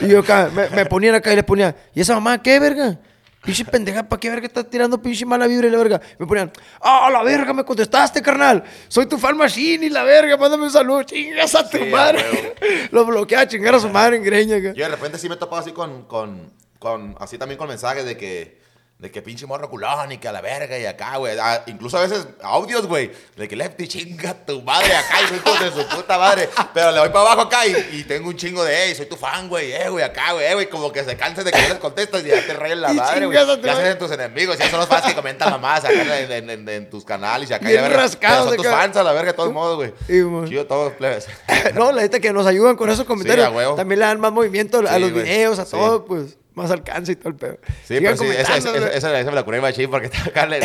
y 0.02 0.08
yo 0.08 0.20
acá, 0.20 0.50
me, 0.54 0.70
me 0.70 0.86
ponían 0.86 1.16
acá 1.16 1.32
y 1.34 1.36
le 1.36 1.44
ponía, 1.44 1.76
¿y 1.94 2.02
esa 2.02 2.14
mamá 2.16 2.42
qué 2.42 2.60
verga? 2.60 2.98
Pinche 3.44 3.66
pendeja, 3.66 4.08
¿para 4.08 4.20
qué 4.22 4.30
verga 4.30 4.48
estás 4.48 4.70
tirando 4.70 5.02
pinche 5.02 5.26
mala 5.26 5.46
vibra 5.48 5.68
y 5.68 5.70
la 5.70 5.78
verga? 5.78 6.02
Me 6.18 6.26
ponían, 6.26 6.50
¡ah, 6.80 7.10
la 7.12 7.24
verga! 7.24 7.52
Me 7.54 7.66
contestaste, 7.66 8.22
carnal. 8.22 8.64
Soy 8.88 9.06
tu 9.06 9.18
fan 9.18 9.36
machine 9.36 9.86
y 9.86 9.90
la 9.90 10.04
verga, 10.04 10.38
mándame 10.38 10.64
un 10.64 10.72
saludo. 10.72 11.04
Chingas 11.04 11.54
a 11.56 11.70
tu 11.70 11.78
Sí, 11.78 11.84
madre. 11.92 12.56
Lo 12.92 13.04
bloquea 13.06 13.46
chingar 13.46 13.76
a 13.76 13.82
su 13.82 13.90
madre 13.90 14.16
en 14.16 14.24
greña. 14.24 14.56
acá. 14.56 14.72
Yo 14.72 14.86
de 14.86 14.92
repente 14.96 15.18
sí 15.18 15.28
me 15.28 15.36
he 15.36 15.38
topado 15.38 15.62
así 15.62 15.74
con, 15.74 16.04
con, 16.04 16.54
con, 16.80 17.18
así 17.20 17.38
también 17.38 17.58
con 17.58 17.68
mensajes 17.68 18.06
de 18.06 18.16
que, 18.16 18.62
de 19.04 19.12
que 19.12 19.22
pinche 19.22 19.46
morro 19.46 19.70
culón 19.70 20.14
y 20.14 20.18
que 20.18 20.30
a 20.30 20.32
la 20.32 20.40
verga 20.40 20.80
y 20.80 20.86
acá, 20.86 21.18
güey. 21.18 21.38
Ah, 21.38 21.62
incluso 21.68 21.98
a 21.98 22.02
veces 22.04 22.26
audios, 22.42 22.88
güey, 22.88 23.12
de 23.36 23.50
que 23.50 23.56
Lefty 23.58 23.86
chinga 23.86 24.34
tu 24.46 24.62
madre 24.62 24.96
acá 24.96 25.22
y 25.22 25.28
soy 25.28 25.38
hijo 25.40 25.62
de 25.62 25.72
su 25.72 25.88
puta 25.94 26.18
madre. 26.18 26.48
Pero 26.74 26.90
le 26.94 27.00
voy 27.02 27.10
para 27.10 27.20
abajo 27.34 27.42
acá 27.42 27.68
y, 27.68 27.76
y 28.00 28.04
tengo 28.06 28.30
un 28.30 28.38
chingo 28.38 28.64
de, 28.64 28.74
hey, 28.74 28.96
soy 28.96 29.06
tu 29.08 29.18
fan, 29.18 29.50
güey, 29.50 29.74
eh, 29.74 29.90
güey, 29.90 30.06
acá, 30.06 30.32
güey, 30.32 30.46
eh, 30.46 30.54
güey. 30.54 30.70
Como 30.70 30.90
que 30.94 31.04
se 31.04 31.18
cansen 31.18 31.44
de 31.44 31.52
que 31.52 31.62
yo 31.62 31.68
les 31.68 31.80
contestas 31.80 32.24
y 32.24 32.30
ya 32.30 32.46
te 32.48 32.54
rayen 32.54 32.80
la 32.80 32.94
Y 32.94 32.96
madre, 32.96 33.26
güey. 33.26 33.38
Ya 33.62 33.74
hacen 33.74 34.00
tus 34.00 34.10
enemigos, 34.12 34.58
ya 34.58 34.70
son 34.70 34.80
los 34.80 34.88
fans 34.88 35.06
que 35.06 35.14
comentan 35.16 35.50
mamás 35.52 35.84
acá 35.84 36.20
en, 36.20 36.32
en- 36.32 36.50
en- 36.50 36.70
en 36.70 36.90
tus 36.90 37.04
canales 37.04 37.50
y 37.50 37.54
acá. 37.54 37.66
Bien 37.68 37.82
ya, 37.82 37.88
verga. 37.90 37.98
rascados 38.04 38.38
Pero 38.38 38.50
son 38.52 38.58
tus 38.58 38.66
acá. 38.68 38.78
fans 38.78 38.96
a 38.96 39.04
la 39.04 39.12
verga 39.12 39.32
de 39.34 39.36
todos 39.38 39.52
modos, 39.52 39.76
güey. 39.76 39.94
Y. 40.08 40.48
Chido 40.50 40.66
todos, 40.66 40.94
plebes. 40.94 41.28
no, 41.74 41.92
la 41.92 42.04
neta 42.04 42.22
que 42.22 42.32
nos 42.32 42.46
ayudan 42.48 42.78
con 42.78 42.90
esos 42.90 43.06
comentarios. 43.06 43.48
a 43.48 43.52
huevo. 43.52 43.76
También 43.76 44.00
le 44.00 44.06
dan 44.06 44.22
más 44.22 44.32
movimiento 44.32 44.80
a 44.80 44.94
Sí, 44.94 45.00
los 45.02 45.12
güey. 45.12 45.24
videos, 45.26 45.60
a 45.60 45.66
Sí. 45.66 45.72
todo, 45.72 46.06
pues 46.06 46.38
más 46.56 46.70
alcance 46.72 47.14
y 47.14 47.16
todo 47.16 47.30
el 47.30 47.36
pedo. 47.36 47.58
Sí, 47.84 47.98
Sigan 47.98 48.16
pero 48.16 48.32
sí, 48.32 48.38
esa, 48.38 48.58
esa, 48.58 48.76
esa, 48.94 49.20
esa 49.20 49.30
me 49.30 49.36
la 49.36 49.44
curé 49.44 49.60
machín 49.60 49.90
porque 49.90 50.08
estaba 50.08 50.26
acá, 50.26 50.46
le, 50.46 50.60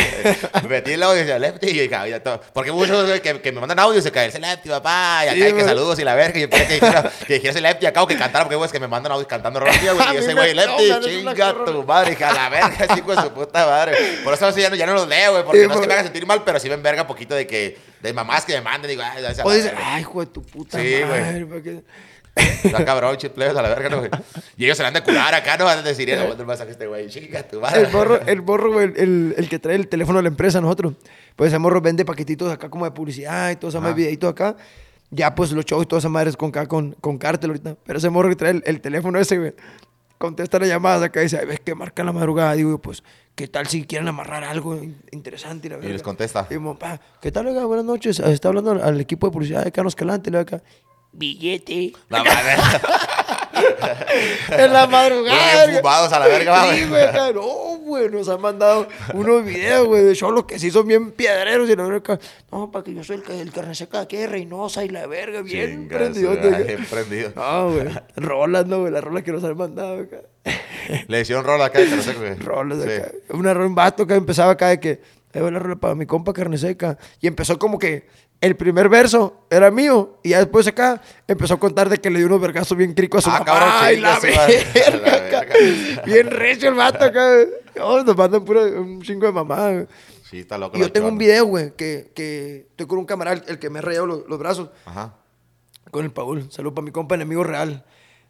metí 0.68 0.92
el 0.92 1.02
audio 1.02 1.16
y 1.16 1.20
decía 1.20 1.38
Lefty 1.38 1.68
y 1.68 1.78
dije, 1.80 1.94
"Ay, 1.94 2.10
ya 2.10 2.22
todo". 2.22 2.40
Porque 2.52 2.72
muchos 2.72 3.20
que, 3.20 3.40
que 3.40 3.52
me 3.52 3.60
mandan 3.60 3.78
audio 3.78 3.98
y 3.98 4.02
se 4.02 4.12
cae 4.12 4.30
Lefty, 4.38 4.68
papá, 4.68 5.22
y 5.24 5.28
acá 5.28 5.34
Sí, 5.36 5.42
hay 5.42 5.52
que 5.52 5.64
saludos 5.64 5.98
y 5.98 6.04
la 6.04 6.14
verga, 6.14 6.38
y 6.38 6.42
yo 6.42 6.50
pensé 6.50 6.66
que 6.66 6.74
dijera, 6.74 7.12
que 7.26 7.34
dijera 7.34 7.50
ese 7.50 7.60
Lefty 7.60 7.86
acá 7.86 8.02
o 8.02 8.06
que 8.06 8.16
cantara, 8.16 8.44
porque 8.44 8.56
güey, 8.56 8.66
es 8.66 8.72
que 8.72 8.80
me 8.80 8.88
mandan 8.88 9.12
audio 9.12 9.26
cantando 9.26 9.60
mías, 9.60 9.94
güey, 9.94 10.08
y 10.08 10.10
mí 10.10 10.16
ese 10.18 10.34
güey, 10.34 10.54
Lefty, 10.54 10.92
chinga 11.00 11.64
tu 11.64 11.84
madre, 11.84 12.10
dije, 12.10 12.24
a 12.24 12.32
la 12.32 12.48
verga, 12.48 12.96
hijo 12.96 13.14
de 13.14 13.22
su 13.22 13.30
puta 13.32 13.66
madre. 13.66 13.96
Por 14.24 14.34
eso 14.34 14.46
así 14.46 14.60
ya 14.60 14.70
no, 14.70 14.76
ya 14.76 14.86
no 14.86 14.94
los 14.94 15.08
leo, 15.08 15.32
güey, 15.32 15.44
porque 15.44 15.60
Sí, 15.60 15.66
no 15.66 15.74
es 15.74 15.80
que 15.80 15.86
me 15.86 15.94
haga 15.94 16.02
sentir 16.02 16.26
mal, 16.26 16.42
pero 16.44 16.58
sí 16.58 16.68
me 16.68 16.74
enverga 16.74 17.06
poquito 17.06 17.34
de 17.34 17.46
que, 17.46 17.78
de 18.00 18.12
mamás 18.12 18.44
que 18.44 18.54
me 18.54 18.60
manden, 18.60 18.90
digo, 18.90 19.02
ay, 19.04 19.24
O 19.42 19.52
dices, 19.52 19.72
ay, 19.76 20.02
hijo 20.02 20.20
de 20.20 20.26
tu 20.26 20.42
puta 20.42 20.78
Sí, 20.78 21.02
güey. 21.02 21.82
Está 22.64 22.84
cabrón, 22.84 23.16
chitleos 23.16 23.56
a 23.56 23.62
la 23.62 23.68
verga, 23.68 23.88
¿no, 23.88 23.98
güey? 23.98 24.10
Y 24.56 24.64
ellos 24.64 24.76
se 24.76 24.82
la 24.82 24.88
han 24.88 24.94
de 24.94 25.02
curar 25.02 25.34
acá, 25.34 25.56
¿no? 25.56 25.64
Van 25.64 25.78
a 25.78 25.82
decir, 25.82 26.08
no, 26.16 26.32
el 26.32 26.46
mensaje 26.46 26.70
este 26.72 26.86
güey, 26.86 27.08
chinga 27.08 27.42
tu 27.42 27.60
madre. 27.60 27.82
El 27.82 27.92
morro, 27.92 28.20
el 28.26 28.42
morro, 28.42 28.72
güey, 28.72 28.92
el, 28.96 29.34
el 29.36 29.48
que 29.48 29.58
trae 29.58 29.76
el 29.76 29.88
teléfono 29.88 30.18
de 30.18 30.22
la 30.24 30.28
empresa, 30.28 30.60
nosotros. 30.60 30.94
Pues 31.36 31.48
ese 31.48 31.58
morro 31.58 31.80
vende 31.80 32.04
paquetitos 32.04 32.52
acá 32.52 32.68
como 32.68 32.84
de 32.84 32.90
publicidad 32.90 33.50
y 33.50 33.56
todo 33.56 33.68
ese 33.68 33.78
Ajá. 33.78 33.92
videitos 33.92 34.30
acá. 34.30 34.56
Ya, 35.10 35.34
pues 35.34 35.52
los 35.52 35.64
shows 35.64 35.84
y 35.84 35.86
todas 35.86 36.02
esas 36.02 36.10
madres 36.12 36.36
con, 36.36 36.50
con, 36.50 36.92
con 37.00 37.16
cártel 37.18 37.50
ahorita. 37.50 37.76
Pero 37.86 37.98
ese 37.98 38.10
morro 38.10 38.28
que 38.28 38.36
trae 38.36 38.50
el, 38.50 38.62
el 38.66 38.80
teléfono 38.80 39.18
ese, 39.18 39.38
güey, 39.38 39.54
contesta 40.18 40.58
las 40.58 40.68
llamadas 40.68 41.02
acá 41.02 41.20
y 41.20 41.24
dice, 41.24 41.38
"Ay, 41.38 41.46
ves 41.46 41.60
que 41.60 41.74
marca 41.74 42.02
la 42.04 42.12
madrugada. 42.12 42.52
Digo, 42.54 42.76
pues, 42.78 43.02
¿qué 43.34 43.46
tal 43.48 43.66
si 43.68 43.84
quieren 43.86 44.08
amarrar 44.08 44.44
algo 44.44 44.76
in- 44.76 45.00
interesante? 45.12 45.68
Y, 45.68 45.70
la 45.70 45.78
Y 45.78 45.92
les 45.92 46.02
contesta. 46.02 46.46
Pa, 46.78 47.00
¿qué 47.22 47.32
tal, 47.32 47.46
oiga? 47.46 47.64
Buenas 47.64 47.86
noches. 47.86 48.18
Está 48.20 48.48
hablando 48.48 48.72
al, 48.72 48.82
al 48.82 49.00
equipo 49.00 49.28
de 49.28 49.32
publicidad 49.32 49.64
de 49.64 49.72
Carlos 49.72 49.94
Calante. 49.94 50.30
Le 50.30 50.40
acá, 50.40 50.60
billete. 51.12 51.92
La 52.08 52.22
madre. 52.24 52.56
en 54.64 54.72
la 54.72 54.86
madrugada. 54.86 55.66
Bien 55.66 55.78
fumados 55.78 56.12
a 56.12 56.18
la 56.20 56.26
verga, 56.26 56.62
Sí, 56.74 56.84
güey. 56.84 56.88
güey, 56.88 57.34
no, 57.34 57.42
güey, 57.78 58.08
nos 58.10 58.28
han 58.28 58.40
mandado 58.40 58.88
unos 59.14 59.44
videos, 59.44 59.86
güey, 59.86 60.04
de 60.04 60.14
cholos 60.14 60.44
que 60.44 60.58
sí 60.58 60.70
son 60.70 60.86
bien 60.86 61.12
piedreros 61.12 61.68
y 61.68 61.76
la 61.76 61.84
verga, 61.84 62.18
no, 62.50 62.70
para 62.70 62.84
que 62.84 62.94
yo 62.94 63.02
soy 63.04 63.16
el, 63.16 63.22
que- 63.22 63.40
el 63.40 63.52
carne 63.52 63.74
seca 63.74 64.00
aquí 64.00 64.16
de 64.16 64.26
Reynosa 64.26 64.84
y 64.84 64.88
la 64.88 65.06
verga, 65.06 65.42
bien 65.42 65.88
prendido. 65.88 66.36
bien 66.36 66.84
prendido. 66.88 67.32
No, 67.34 67.72
güey, 67.72 67.88
rolas, 68.16 68.66
no, 68.66 68.80
güey, 68.80 68.92
las 68.92 69.02
rolas 69.04 69.22
que 69.22 69.32
nos 69.32 69.44
han 69.44 69.56
mandado 69.56 70.00
acá. 70.02 70.18
Le 71.08 71.20
hicieron 71.20 71.44
rol 71.44 71.60
acá, 71.62 71.80
pero 71.88 72.02
sé 72.02 72.14
que. 72.14 72.34
Rolas 72.36 72.82
Sí. 72.82 72.90
acá. 72.90 73.10
Una 73.30 73.52
rola, 73.52 73.66
un 73.66 73.74
vato 73.74 74.06
que 74.06 74.14
empezaba 74.14 74.52
acá 74.52 74.68
de 74.68 74.80
que, 74.80 75.18
Ahí 75.34 75.42
va 75.42 75.50
la 75.50 75.58
rola 75.58 75.76
para 75.76 75.94
mi 75.94 76.06
compa 76.06 76.32
carne 76.32 76.56
seca. 76.56 76.96
Y 77.20 77.26
empezó 77.26 77.58
como 77.58 77.78
que 77.78 78.08
el 78.40 78.56
primer 78.56 78.88
verso 78.88 79.44
era 79.50 79.70
mío. 79.70 80.18
Y 80.22 80.30
ya 80.30 80.38
después 80.38 80.66
acá 80.66 81.00
empezó 81.26 81.54
a 81.54 81.58
contar 81.58 81.88
de 81.88 81.98
que 81.98 82.10
le 82.10 82.18
dio 82.18 82.26
unos 82.28 82.40
vergazos 82.40 82.76
bien 82.78 82.94
cricos 82.94 83.26
a 83.26 83.30
su 83.30 83.36
Ah, 83.36 83.44
mamá. 83.46 83.80
Ay, 83.84 84.00
la 84.00 84.18
verga, 84.20 85.16
acá. 85.16 85.44
verga. 85.54 86.02
Bien 86.04 86.30
recio 86.30 86.68
el 86.68 86.74
vato 86.74 87.04
acá. 87.04 87.30
Oh, 87.82 88.02
nos 88.02 88.16
mandan 88.16 88.44
puro 88.44 88.62
un 88.62 89.02
chingo 89.02 89.26
de 89.26 89.32
mamá. 89.32 89.86
Sí, 90.28 90.40
está 90.40 90.58
loco. 90.58 90.76
Y 90.76 90.80
yo 90.80 90.92
tengo 90.92 91.08
un 91.08 91.16
video, 91.18 91.46
güey, 91.46 91.72
que, 91.74 92.12
que 92.14 92.66
estoy 92.70 92.86
con 92.86 92.98
un 92.98 93.06
camarada, 93.06 93.42
el 93.48 93.58
que 93.58 93.70
me 93.70 93.78
ha 93.78 93.82
rayado 93.82 94.06
los, 94.06 94.28
los 94.28 94.38
brazos, 94.38 94.68
Ajá. 94.84 95.14
con 95.90 96.04
el 96.04 96.10
Paul. 96.10 96.50
Salud 96.52 96.74
para 96.74 96.84
mi 96.84 96.90
compa, 96.90 97.14
enemigo 97.14 97.42
real. 97.44 97.84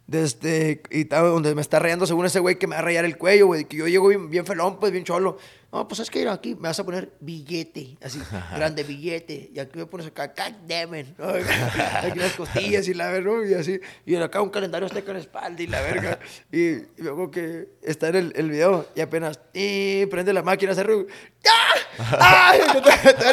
Desde, 0.09 0.81
y 0.89 1.01
estaba 1.01 1.27
donde 1.27 1.53
me 1.53 1.61
está 1.61 1.77
rayando 1.77 2.07
según 2.07 2.25
ese 2.25 2.39
güey 2.39 2.57
que 2.57 2.65
me 2.65 2.73
va 2.73 2.79
a 2.79 2.83
rayar 2.83 3.05
el 3.05 3.15
cuello, 3.15 3.45
güey. 3.45 3.65
Que 3.65 3.77
yo 3.77 3.87
llego 3.87 4.07
bien, 4.07 4.27
bien 4.31 4.43
felón, 4.43 4.79
pues 4.79 4.91
bien 4.91 5.03
cholo. 5.03 5.37
No, 5.71 5.87
pues 5.87 5.99
es 5.99 6.09
que 6.09 6.17
mira, 6.17 6.33
aquí 6.33 6.55
me 6.55 6.61
vas 6.61 6.79
a 6.79 6.83
poner 6.83 7.11
billete, 7.19 7.95
así, 8.01 8.19
grande 8.55 8.81
billete. 8.81 9.51
Y 9.53 9.59
aquí 9.59 9.77
me 9.77 9.85
pones 9.85 10.07
acá, 10.07 10.33
God 10.35 10.55
damn 10.67 10.95
it. 10.95 11.15
¿no? 11.15 11.27
Aquí 12.01 12.17
las 12.17 12.33
costillas 12.33 12.87
y 12.87 12.95
la 12.95 13.11
verga, 13.11 13.31
¿no? 13.33 13.45
y 13.45 13.53
así. 13.53 13.79
Y 14.03 14.15
acá 14.15 14.41
un 14.41 14.49
calendario 14.49 14.87
está 14.87 15.03
con 15.03 15.13
la 15.13 15.19
espalda 15.19 15.61
y 15.61 15.67
la 15.67 15.79
verga. 15.81 16.17
Y, 16.51 16.57
y 16.69 16.87
luego 16.97 17.29
que 17.29 17.67
está 17.83 18.07
en 18.07 18.15
el, 18.15 18.33
el 18.35 18.49
video 18.49 18.87
y 18.95 19.01
apenas 19.01 19.39
y 19.53 20.07
prende 20.07 20.33
la 20.33 20.41
máquina, 20.41 20.71
hace 20.71 20.81
ruido. 20.81 21.05
¡Ah! 21.47 22.49
¡Ay! 22.51 22.61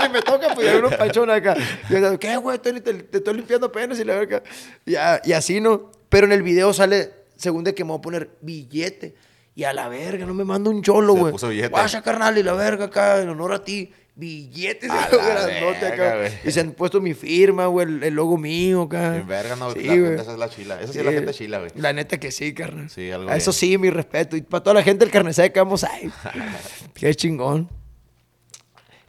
Ni 0.02 0.08
me 0.10 0.20
toca, 0.20 0.54
pues 0.54 0.66
ya 0.66 0.76
unos 0.76 0.94
panchones 0.94 1.36
acá. 1.36 1.56
Y 1.88 1.94
yo, 1.94 2.18
¿qué, 2.18 2.36
güey? 2.36 2.58
Tony, 2.58 2.82
Te, 2.82 2.92
te 2.92 3.16
estoy 3.16 3.32
limpiando 3.32 3.68
apenas 3.68 3.98
y 3.98 4.04
la 4.04 4.14
verga. 4.14 4.42
Y, 4.84 4.92
y 4.92 5.32
así, 5.32 5.58
¿no? 5.58 5.90
Pero 6.08 6.26
en 6.26 6.32
el 6.32 6.42
video 6.42 6.72
sale, 6.72 7.10
según 7.36 7.64
de 7.64 7.74
que 7.74 7.84
me 7.84 7.88
voy 7.90 7.98
a 7.98 8.02
poner 8.02 8.30
billete. 8.40 9.14
Y 9.54 9.64
a 9.64 9.72
la 9.72 9.88
verga, 9.88 10.26
no 10.26 10.34
me 10.34 10.44
manda 10.44 10.68
un 10.70 10.82
cholo, 10.82 11.14
güey. 11.14 11.32
puso 11.32 11.48
billete. 11.48 11.68
Guacha, 11.70 12.02
carnal, 12.02 12.36
y 12.36 12.42
la 12.42 12.52
verga 12.52 12.86
acá, 12.86 13.22
en 13.22 13.28
honor 13.30 13.52
a 13.54 13.64
ti. 13.64 13.92
Billetes, 14.18 14.88
A 14.90 15.10
la 15.12 15.46
verga, 15.46 15.88
acá. 15.88 16.30
Y 16.42 16.50
se 16.50 16.60
han 16.60 16.72
puesto 16.72 17.02
mi 17.02 17.12
firma, 17.12 17.66
güey, 17.66 17.86
el, 17.86 18.02
el 18.02 18.14
logo 18.14 18.38
mío 18.38 18.82
acá. 18.82 19.16
En 19.18 19.26
verga, 19.26 19.56
no, 19.56 19.72
Sí, 19.72 19.80
la 19.82 19.84
gente, 19.92 20.00
güey. 20.08 20.20
esa 20.20 20.32
es 20.32 20.38
la 20.38 20.48
chila. 20.48 20.80
Esa 20.80 20.92
sí 20.94 20.98
es 21.00 21.04
la 21.04 21.12
gente 21.12 21.34
chila, 21.34 21.58
güey. 21.58 21.70
La 21.74 21.92
neta 21.92 22.18
que 22.18 22.30
sí, 22.30 22.54
carnal. 22.54 22.88
Sí, 22.88 23.10
algo 23.10 23.30
A 23.30 23.36
Eso 23.36 23.52
sí, 23.52 23.76
mi 23.76 23.90
respeto. 23.90 24.34
Y 24.36 24.40
para 24.40 24.62
toda 24.62 24.72
la 24.74 24.82
gente 24.82 25.04
del 25.04 25.12
carne 25.12 25.34
seca, 25.34 25.62
vamos 25.62 25.84
ahí. 25.84 26.10
Qué 26.94 27.14
chingón. 27.14 27.68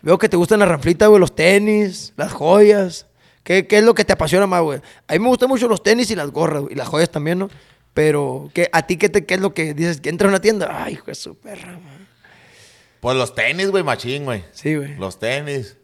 Veo 0.02 0.18
que 0.18 0.28
te 0.30 0.36
gustan 0.38 0.60
las 0.60 0.68
ranflitas, 0.70 1.08
güey, 1.08 1.20
los 1.22 1.34
tenis, 1.36 2.14
las 2.18 2.34
joyas. 2.34 3.08
¿Qué, 3.48 3.66
¿Qué 3.66 3.78
es 3.78 3.84
lo 3.86 3.96
que 3.96 4.04
te 4.04 4.12
apasiona 4.12 4.46
más, 4.46 4.62
güey? 4.62 4.82
A 5.08 5.14
mí 5.14 5.20
me 5.20 5.30
gustan 5.30 5.48
mucho 5.48 5.70
los 5.70 5.82
tenis 5.82 6.12
y 6.12 6.16
las 6.18 6.32
gorras, 6.32 6.64
güey, 6.64 6.74
y 6.74 6.76
las 6.76 6.90
joyas 6.90 7.10
también, 7.10 7.40
¿no? 7.40 7.50
Pero, 7.94 8.50
¿qué, 8.54 8.70
¿a 8.74 8.86
ti 8.86 8.98
qué, 8.98 9.08
te, 9.08 9.26
qué 9.26 9.36
es 9.36 9.40
lo 9.40 9.54
que 9.54 9.74
dices? 9.74 10.02
Que 10.02 10.10
entras 10.10 10.28
a 10.28 10.32
una 10.32 10.42
tienda, 10.42 10.84
ay, 10.84 10.96
hijo 10.96 11.06
de 11.06 11.16
su 11.16 11.34
perra, 11.34 11.72
man. 11.72 12.10
Pues 13.00 13.16
los 13.16 13.34
tenis, 13.34 13.72
güey, 13.72 13.86
machín, 13.86 14.26
güey. 14.26 14.44
Sí, 14.52 14.76
güey. 14.76 14.96
Los 14.98 15.18
tenis. 15.18 15.78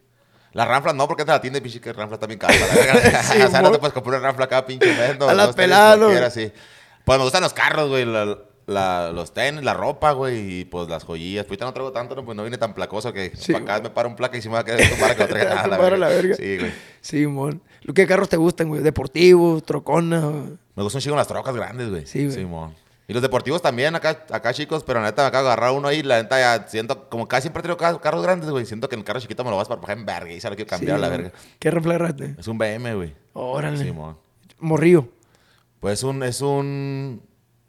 Las 0.52 0.68
ranflas 0.68 0.94
no, 0.94 1.08
porque 1.08 1.24
te 1.24 1.32
la 1.32 1.40
tienda 1.40 1.60
y 1.60 1.62
pinche 1.62 1.80
que 1.80 1.94
ranfla 1.94 2.20
también 2.20 2.38
cara. 2.38 2.54
Sí, 3.24 3.42
o 3.42 3.50
sea, 3.50 3.62
no 3.62 3.72
te 3.72 3.80
puedes 3.80 3.94
comprar 3.94 4.20
una 4.20 4.28
ranfla 4.28 4.44
acá, 4.44 4.66
pinche 4.66 4.94
no, 5.18 5.30
A. 5.30 5.54
Pues 7.06 7.18
me 7.18 7.24
gustan 7.24 7.44
los 7.44 7.54
carros, 7.54 7.88
güey. 7.88 8.04
la- 8.04 8.40
la- 8.66 9.12
los 9.12 9.34
tenis, 9.34 9.64
la 9.64 9.74
ropa, 9.74 10.12
güey, 10.14 10.60
y 10.62 10.66
pues 10.66 10.88
las 10.90 11.04
joyillas. 11.04 11.46
Pues 11.46 11.52
ahorita 11.62 11.66
no 11.66 11.74
traigo 11.74 11.92
tanto, 11.92 12.16
no, 12.16 12.24
pues 12.26 12.36
no 12.36 12.44
viene 12.44 12.58
tan 12.58 12.74
placoso 12.74 13.12
que 13.14 13.32
Sí, 13.36 13.52
para 13.54 13.64
acá 13.76 13.82
me 13.84 13.90
para 13.90 14.08
un 14.08 14.16
placa 14.16 14.38
y 14.38 14.42
si 14.42 14.48
me 14.50 14.54
va 14.56 14.62
a 14.62 14.66
quedar 14.66 14.80
para 15.00 15.16
que 15.16 15.22
lo 15.24 15.28
traiga 15.30 15.56
nada, 15.56 15.68
la 15.68 15.78
Para 15.78 15.98
la 15.98 16.08
verga. 16.08 16.22
verga. 16.22 16.36
Sí, 16.36 16.58
güey. 16.58 16.72
Sí, 17.02 17.28
mon. 17.28 17.62
¿Qué 17.94 18.08
carros 18.08 18.30
te 18.30 18.38
gustan, 18.38 18.70
güey? 18.70 18.82
¿Deportivos, 18.82 19.64
troconas? 19.64 20.24
güey? 20.24 20.58
Me 20.76 20.84
gustan 20.84 21.00
un 21.00 21.02
chingo 21.04 21.16
las 21.18 21.28
trocas 21.28 21.56
grandes, 21.56 21.90
güey. 21.90 22.06
Sí, 22.06 22.26
güey. 22.26 22.36
Simón. 22.38 22.74
Y 23.06 23.12
los 23.14 23.22
deportivos 23.22 23.62
también, 23.62 23.94
acá, 23.96 24.26
acá 24.32 24.54
chicos, 24.54 24.82
pero 24.86 25.02
la 25.02 25.08
neta 25.08 25.24
me 25.24 25.28
acabo 25.28 25.44
de 25.44 25.52
agarrar 25.52 25.74
uno 25.74 25.90
ahí, 25.90 26.02
la 26.04 26.24
neta 26.24 26.40
ya 26.40 26.68
siento, 26.70 27.10
como 27.10 27.28
casi 27.28 27.42
siempre 27.44 27.62
traigo 27.62 27.78
ca- 27.78 28.00
carros 28.00 28.24
grandes, 28.24 28.50
güey, 28.50 28.66
siento 28.66 28.88
que 28.88 28.96
en 28.96 29.00
el 29.00 29.06
carro 29.06 29.20
chiquito 29.20 29.44
me 29.44 29.50
lo 29.50 29.58
vas 29.58 29.68
para 29.68 29.82
bajar 29.82 29.98
en 29.98 30.06
verga 30.06 30.32
y 30.32 30.40
se 30.40 30.50
lo 30.50 30.56
quiero 30.56 30.70
cambiar 30.70 30.94
a 30.94 30.98
Sí, 30.98 31.02
la 31.02 31.10
verga. 31.10 31.32
¿Qué 31.60 31.68
agarraste? 31.68 32.36
Es 32.40 32.48
un 32.48 32.58
BM, 32.58 32.96
güey. 32.96 33.14
Órale. 33.34 33.78
Simón. 33.84 34.18
Morrillo. 34.58 35.10
Pues 35.82 36.02
un, 36.04 36.24
es 36.24 36.40
un, 36.40 37.22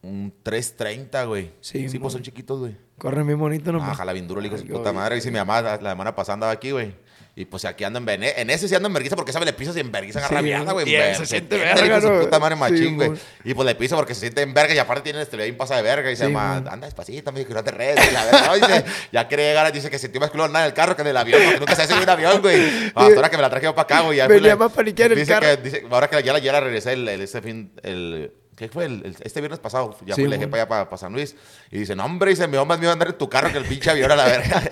un 0.05 0.33
330, 0.43 1.25
güey. 1.25 1.53
Sí, 1.61 1.89
Sí, 1.89 1.99
pues 1.99 2.13
son 2.13 2.23
chiquitos, 2.23 2.61
güey. 2.61 2.77
Corren 2.99 3.27
bien 3.27 3.39
bonito 3.39 3.73
nomás. 3.73 3.91
Ah, 3.91 3.95
jala 3.95 4.13
bien 4.13 4.29
duro, 4.29 4.41
hijo 4.43 4.55
de 4.55 4.61
su 4.61 4.67
puta 4.69 4.79
güey. 4.91 4.95
madre. 4.95 5.17
Y 5.19 5.21
si 5.21 5.31
mi 5.31 5.39
mamá 5.39 5.61
la 5.63 5.79
semana 5.91 6.15
pasada 6.15 6.35
andaba 6.35 6.53
aquí, 6.53 6.71
güey. 6.71 6.95
Y 7.37 7.47
pues 7.47 7.65
aquí 7.65 7.83
ando 7.83 7.99
en 7.99 8.05
Bene. 8.05 8.33
En 8.37 8.49
ese 8.49 8.69
sí 8.69 8.77
ando 8.77 8.87
en 8.87 8.93
vergüenza 8.95 9.17
porque 9.17 9.33
sabe 9.33 9.45
le 9.45 9.53
pisas 9.53 9.77
y 9.77 9.81
en 9.81 9.91
vergüenza 9.91 10.21
agarra 10.21 10.39
Sí, 10.39 10.45
mierda, 10.45 10.73
güey. 10.73 10.87
se 11.17 11.27
siente 11.27 11.57
verga, 11.57 12.01
su 12.01 12.09
¿no? 12.09 12.21
puta 12.21 12.39
madre 12.39 12.55
machín, 12.55 12.95
güey. 12.95 13.11
y 13.43 13.55
pues 13.55 13.67
le 13.67 13.75
piso 13.75 13.97
porque 13.97 14.15
se 14.15 14.21
siente 14.21 14.43
en 14.43 14.55
verga 14.55 14.73
y 14.73 14.79
aparte 14.79 15.03
tiene 15.03 15.21
este 15.21 15.37
bien 15.37 15.57
pasa 15.57 15.75
de 15.75 15.83
verga. 15.83 16.07
Y 16.07 16.11
dice, 16.11 16.29
mamá, 16.29 16.61
mon. 16.61 16.69
anda 16.69 16.87
despacito, 16.87 17.33
me 17.33 17.41
dice 17.41 17.49
que 17.49 17.55
no 17.55 17.65
te 17.65 17.73
redes. 17.73 18.13
La 18.13 18.47
no, 18.47 18.55
dice, 18.55 18.85
ya 19.11 19.27
quería 19.27 19.47
llegar, 19.49 19.73
dice 19.73 19.91
que 19.91 19.99
sintió 19.99 20.21
más 20.21 20.31
culo 20.31 20.47
nada 20.47 20.67
en 20.67 20.69
el 20.69 20.75
carro 20.75 20.95
que 20.95 21.03
en 21.03 21.09
el 21.09 21.17
avión, 21.17 21.41
porque 21.43 21.59
nunca 21.59 21.75
se 21.75 21.83
hace 21.83 21.95
en 21.95 22.03
un 22.05 22.09
avión, 22.09 22.41
güey. 22.41 22.63
Hasta 22.95 23.01
ahora 23.17 23.29
que 23.31 23.37
me 23.37 23.43
la 23.43 23.51
traje 23.51 23.65
yo 23.65 23.75
para 23.75 23.83
acá, 23.97 24.01
güey. 24.03 24.21
Venía 24.29 24.55
más 24.55 24.71
paniquear 24.71 25.11
el 25.11 25.19
dice 25.19 25.33
carro. 25.33 25.47
Que, 25.49 25.57
dice, 25.57 25.83
ahora 25.91 26.09
que 26.09 26.23
ya 26.23 26.33
la, 26.53 26.61
regresé 26.61 26.93
el, 26.93 27.09
el- 27.09 27.21
este 27.21 27.43
fin, 27.43 27.73
el... 27.83 28.33
¿Qué 28.57 28.69
fue? 28.69 28.85
El, 28.85 29.03
el- 29.05 29.17
este 29.23 29.41
viernes 29.41 29.59
pasado. 29.59 29.97
Ya 30.07 30.15
Sí, 30.15 30.23
fui, 30.23 30.31
le 30.31 30.37
dejé 30.37 30.49
para 30.49 30.63
allá, 30.65 30.89
para, 30.89 30.97
San 30.97 31.13
Luis. 31.13 31.35
Y 31.71 31.79
dice, 31.79 31.97
no, 31.97 32.05
hombre, 32.05 32.31
dice, 32.31 32.47
mi 32.47 32.57
hombre 32.57 32.77
me 32.79 32.85
iba 32.85 32.91
a 32.91 32.93
andar 32.93 33.09
en 33.09 33.19
tu 33.19 33.29
carro 33.29 33.51
que 33.51 33.59
el 33.59 33.65
pinche 33.65 33.91
avión 33.91 34.11
a 34.13 34.17
la 34.17 34.25
verga. 34.27 34.63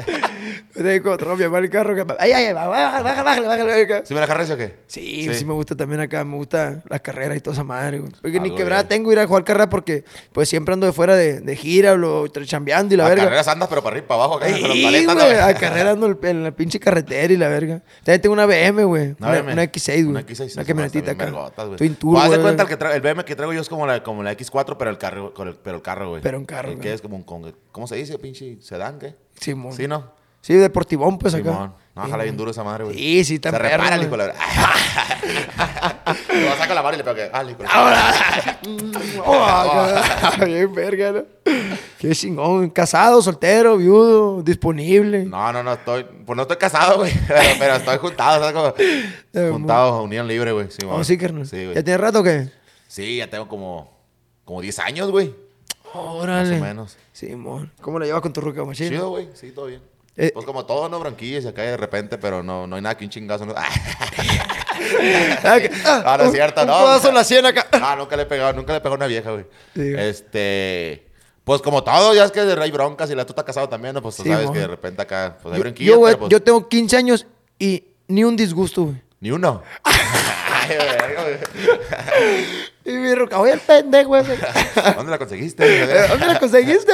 Digo, 0.75 1.13
otro 1.13 1.37
mi 1.37 1.45
mamá 1.45 1.59
el 1.59 1.69
carro. 1.71 1.95
Que... 1.95 2.05
Ay, 2.19 2.33
ay, 2.33 2.45
ay, 2.47 2.53
bájale, 2.55 3.03
bájale, 3.25 3.47
bájale. 3.47 4.07
¿Sí 4.07 4.15
me 4.15 4.21
la 4.21 4.25
agarras 4.27 4.51
o 4.51 4.57
qué? 4.57 4.77
Sí, 4.87 5.29
sí, 5.35 5.45
me 5.45 5.53
gusta 5.53 5.77
también 5.77 6.01
acá, 6.01 6.25
me 6.25 6.37
gusta 6.37 6.83
las 6.89 7.01
carreras 7.03 7.37
y 7.37 7.41
toda 7.41 7.55
esa 7.55 7.65
madre, 7.65 7.99
güey. 7.99 8.13
Porque 8.23 8.41
ni 8.41 8.55
quebrada 8.55 8.89
tengo 8.89 9.13
ir 9.13 9.19
a 9.19 9.27
jugar 9.27 9.45
carrera 9.45 9.69
porque 9.69 10.05
pues 10.33 10.49
siempre 10.49 10.73
ando 10.73 10.87
de 10.87 10.93
fuera 10.93 11.15
de, 11.15 11.41
de 11.41 11.57
gira, 11.57 11.95
lo 11.95 12.27
chambeando 12.29 12.95
y 12.95 12.97
la 12.97 13.07
a 13.07 13.09
verga. 13.11 13.25
carreras 13.25 13.49
andas, 13.49 13.69
pero 13.69 13.83
para 13.83 13.95
arriba 13.97 14.05
y 14.05 14.09
para 14.09 14.25
abajo, 14.25 14.37
acá, 14.39 14.47
Sí, 14.49 14.63
güey, 14.83 15.05
¿no? 15.07 15.13
a 15.13 15.55
carrera 15.55 15.91
ando 15.91 16.19
en- 16.23 16.43
la 16.45 16.53
pinche 16.53 16.81
carretera 16.81 17.33
y 17.33 17.37
la 17.37 17.49
verga. 17.49 17.83
También 18.03 18.21
tengo 18.23 18.33
una 18.33 18.47
BM, 18.47 18.85
güey. 18.85 19.15
Una 19.19 19.29
Una, 19.41 19.53
una 19.53 19.65
X6, 19.65 19.87
güey. 19.93 20.03
Una 20.05 20.21
Una, 20.21 20.23
X6. 20.23 20.49
sí, 20.49 20.65
camionetita 20.65 21.11
acá. 21.13 21.25
vergotas, 21.25 21.67
güey. 21.67 21.77
Twin 21.79 21.95
turbo, 21.97 22.15
Pues, 22.15 22.25
haz 22.25 22.31
de 22.31 22.41
cuenta 22.41 22.63
el, 22.63 22.69
que 22.69 22.85
el 22.97 23.01
BM 23.03 23.25
que 23.25 23.37
traigo 23.37 23.53
yo 23.53 23.61
es 23.61 23.69
como 23.73 23.87
la, 23.87 24.03
como 24.05 24.23
la 24.23 24.33
X4, 24.37 24.77
pero 24.79 24.91
el 24.91 24.99
carro, 24.99 25.33
pero 25.65 25.77
el 25.77 25.83
carro, 25.83 26.11
güey. 26.11 26.23
Pero 26.23 26.39
un 26.39 26.45
carro, 26.45 26.69
El 26.69 26.77
güey. 26.77 26.87
que 26.89 26.93
es 26.95 27.01
como 27.03 27.17
un, 27.17 27.23
con- 27.25 27.53
¿cómo 27.73 27.87
se 27.89 27.97
dice, 27.97 28.17
pinche 28.19 28.59
sedán, 28.63 28.99
qué? 29.01 29.17
Simón. 29.41 29.73
Sí, 29.73 29.89
¿no? 29.89 30.13
Sí, 30.41 30.55
deportivón, 30.55 31.19
pues 31.19 31.35
acá. 31.35 31.51
Simón. 31.53 31.75
No, 31.95 32.03
ojalá 32.05 32.25
bien 32.25 32.37
duro 32.37 32.51
esa 32.51 32.65
madre, 32.65 32.85
güey. 32.85 32.97
Sí, 32.97 33.25
sí, 33.25 33.35
está 33.37 33.51
Se 33.51 33.57
perro, 33.59 33.69
repara 33.69 33.95
el 33.97 34.09
güey. 34.09 34.09
hijo 34.09 34.17
la... 34.17 34.27
Lo 36.35 36.47
va 36.47 36.53
a 36.53 36.57
sacar 36.59 36.75
la 36.75 36.83
mano 36.83 36.95
y 36.95 36.99
le 36.99 37.05
pego 37.05 37.17
que... 37.17 37.31
Ah, 37.33 37.45
hijo 37.45 37.59
Ahora. 37.71 38.59
Oh, 39.25 39.45
acá. 39.45 40.45
Bien 40.45 40.73
verga, 40.75 41.13
¿no? 41.13 41.23
Qué 41.99 42.11
chingón. 42.13 42.71
Casado, 42.71 43.23
soltero, 43.23 43.77
viudo, 43.77 44.43
disponible. 44.43 45.25
No, 45.25 45.53
no, 45.53 45.63
no, 45.63 45.75
estoy... 45.75 46.05
Pues 46.27 46.37
no 46.37 46.43
estoy 46.43 46.57
casado, 46.57 46.99
güey. 46.99 47.13
Pero, 47.29 47.41
pero 47.59 47.75
estoy 47.77 47.99
juntado, 47.99 48.41
¿sabes? 48.41 48.75
Como... 49.33 49.53
Juntado, 49.53 50.03
unión 50.03 50.27
libre, 50.27 50.53
güey. 50.53 50.71
Sí, 50.71 50.85
Oh, 50.87 50.93
mon. 50.93 51.05
sí, 51.05 51.17
carnal. 51.19 51.47
Sí, 51.47 51.63
güey. 51.65 51.75
¿Ya 51.75 51.83
tiene 51.83 51.99
rato 51.99 52.21
o 52.21 52.23
qué? 52.23 52.49
Sí, 52.93 53.17
ya 53.17 53.27
tengo 53.31 53.49
como... 53.49 53.91
Como 54.45 54.61
10 54.61 54.79
años, 54.81 55.11
güey. 55.11 55.35
Órale. 55.95 56.51
Más 56.51 56.61
o 56.61 56.65
menos. 56.65 56.99
Simón. 57.13 57.73
¿Cómo 57.81 57.99
la 57.99 58.05
llevas 58.05 58.21
con 58.21 58.35
tu 58.35 58.43
ruca 58.43 58.63
machine? 58.67 58.91
Chido, 58.91 59.09
güey. 59.09 59.29
Sí, 59.33 59.51
todo 59.53 59.67
bien. 59.67 59.81
Eh, 60.15 60.31
pues 60.35 60.45
como 60.45 60.67
todo, 60.67 60.91
¿no? 60.91 61.01
Bronquillas 61.01 61.45
y 61.45 61.49
acá 61.49 61.63
de 61.63 61.79
repente, 61.79 62.19
pero 62.19 62.43
no, 62.43 62.67
no 62.67 62.77
hay 62.77 62.83
nada 62.83 62.95
que 62.99 63.05
un 63.07 63.11
chingazo. 63.11 63.47
No, 63.47 63.55
Ah, 65.43 65.59
ah, 65.87 66.03
Ah, 66.05 66.17
no 66.19 66.25
es 66.25 66.29
un- 66.29 66.35
cierto, 66.35 66.61
un 66.63 66.67
no. 66.67 66.75
codazo 66.75 67.09
en 67.09 67.15
la 67.15 67.25
sien 67.25 67.47
acá. 67.47 67.67
Ah, 67.73 67.95
nunca 67.97 68.15
le 68.17 68.25
he 68.25 68.27
pegado, 68.27 68.53
nunca 68.53 68.73
le 68.73 68.79
he 68.79 68.81
pegado 68.81 68.95
a 68.95 68.99
una 68.99 69.07
vieja, 69.07 69.31
güey. 69.31 69.47
Sí, 69.75 69.93
este... 69.97 71.07
Pues 71.45 71.63
como 71.63 71.83
todo, 71.83 72.15
ya 72.15 72.25
es 72.25 72.31
que 72.31 72.41
hay 72.41 72.71
broncas 72.71 73.11
y 73.11 73.15
la 73.15 73.25
tú 73.25 73.33
estás 73.33 73.45
casado 73.45 73.69
también, 73.69 73.95
¿no? 73.95 74.03
Pues 74.03 74.17
tú 74.17 74.23
Sí, 74.23 74.29
sabes 74.29 74.51
que 74.51 74.59
de 74.59 74.67
repente 74.69 75.01
acá, 75.03 75.39
pues 75.43 75.53
hay 75.55 75.59
Yo, 75.59 75.63
bronquillas, 75.63 75.93
yo, 75.95 75.99
güey, 75.99 76.17
pues, 76.17 76.31
yo 76.31 76.43
tengo 76.43 76.69
15 76.69 76.97
años 76.97 77.27
y 77.59 77.85
ni 78.07 78.23
un 78.23 78.37
disgusto, 78.37 78.85
güey. 78.85 79.03
Ni 79.23 79.31
uno. 79.31 79.63
Y 82.85 82.91
mi 82.91 83.15
ruca, 83.15 83.39
oye, 83.39 83.53
el 83.53 83.61
pendejo. 83.61 84.17
¿Dónde 84.97 85.11
la 85.11 85.19
conseguiste? 85.19 85.63
Eh, 85.83 86.07
¿Dónde 86.09 86.27
la 86.27 86.41
conseguiste? 86.41 86.93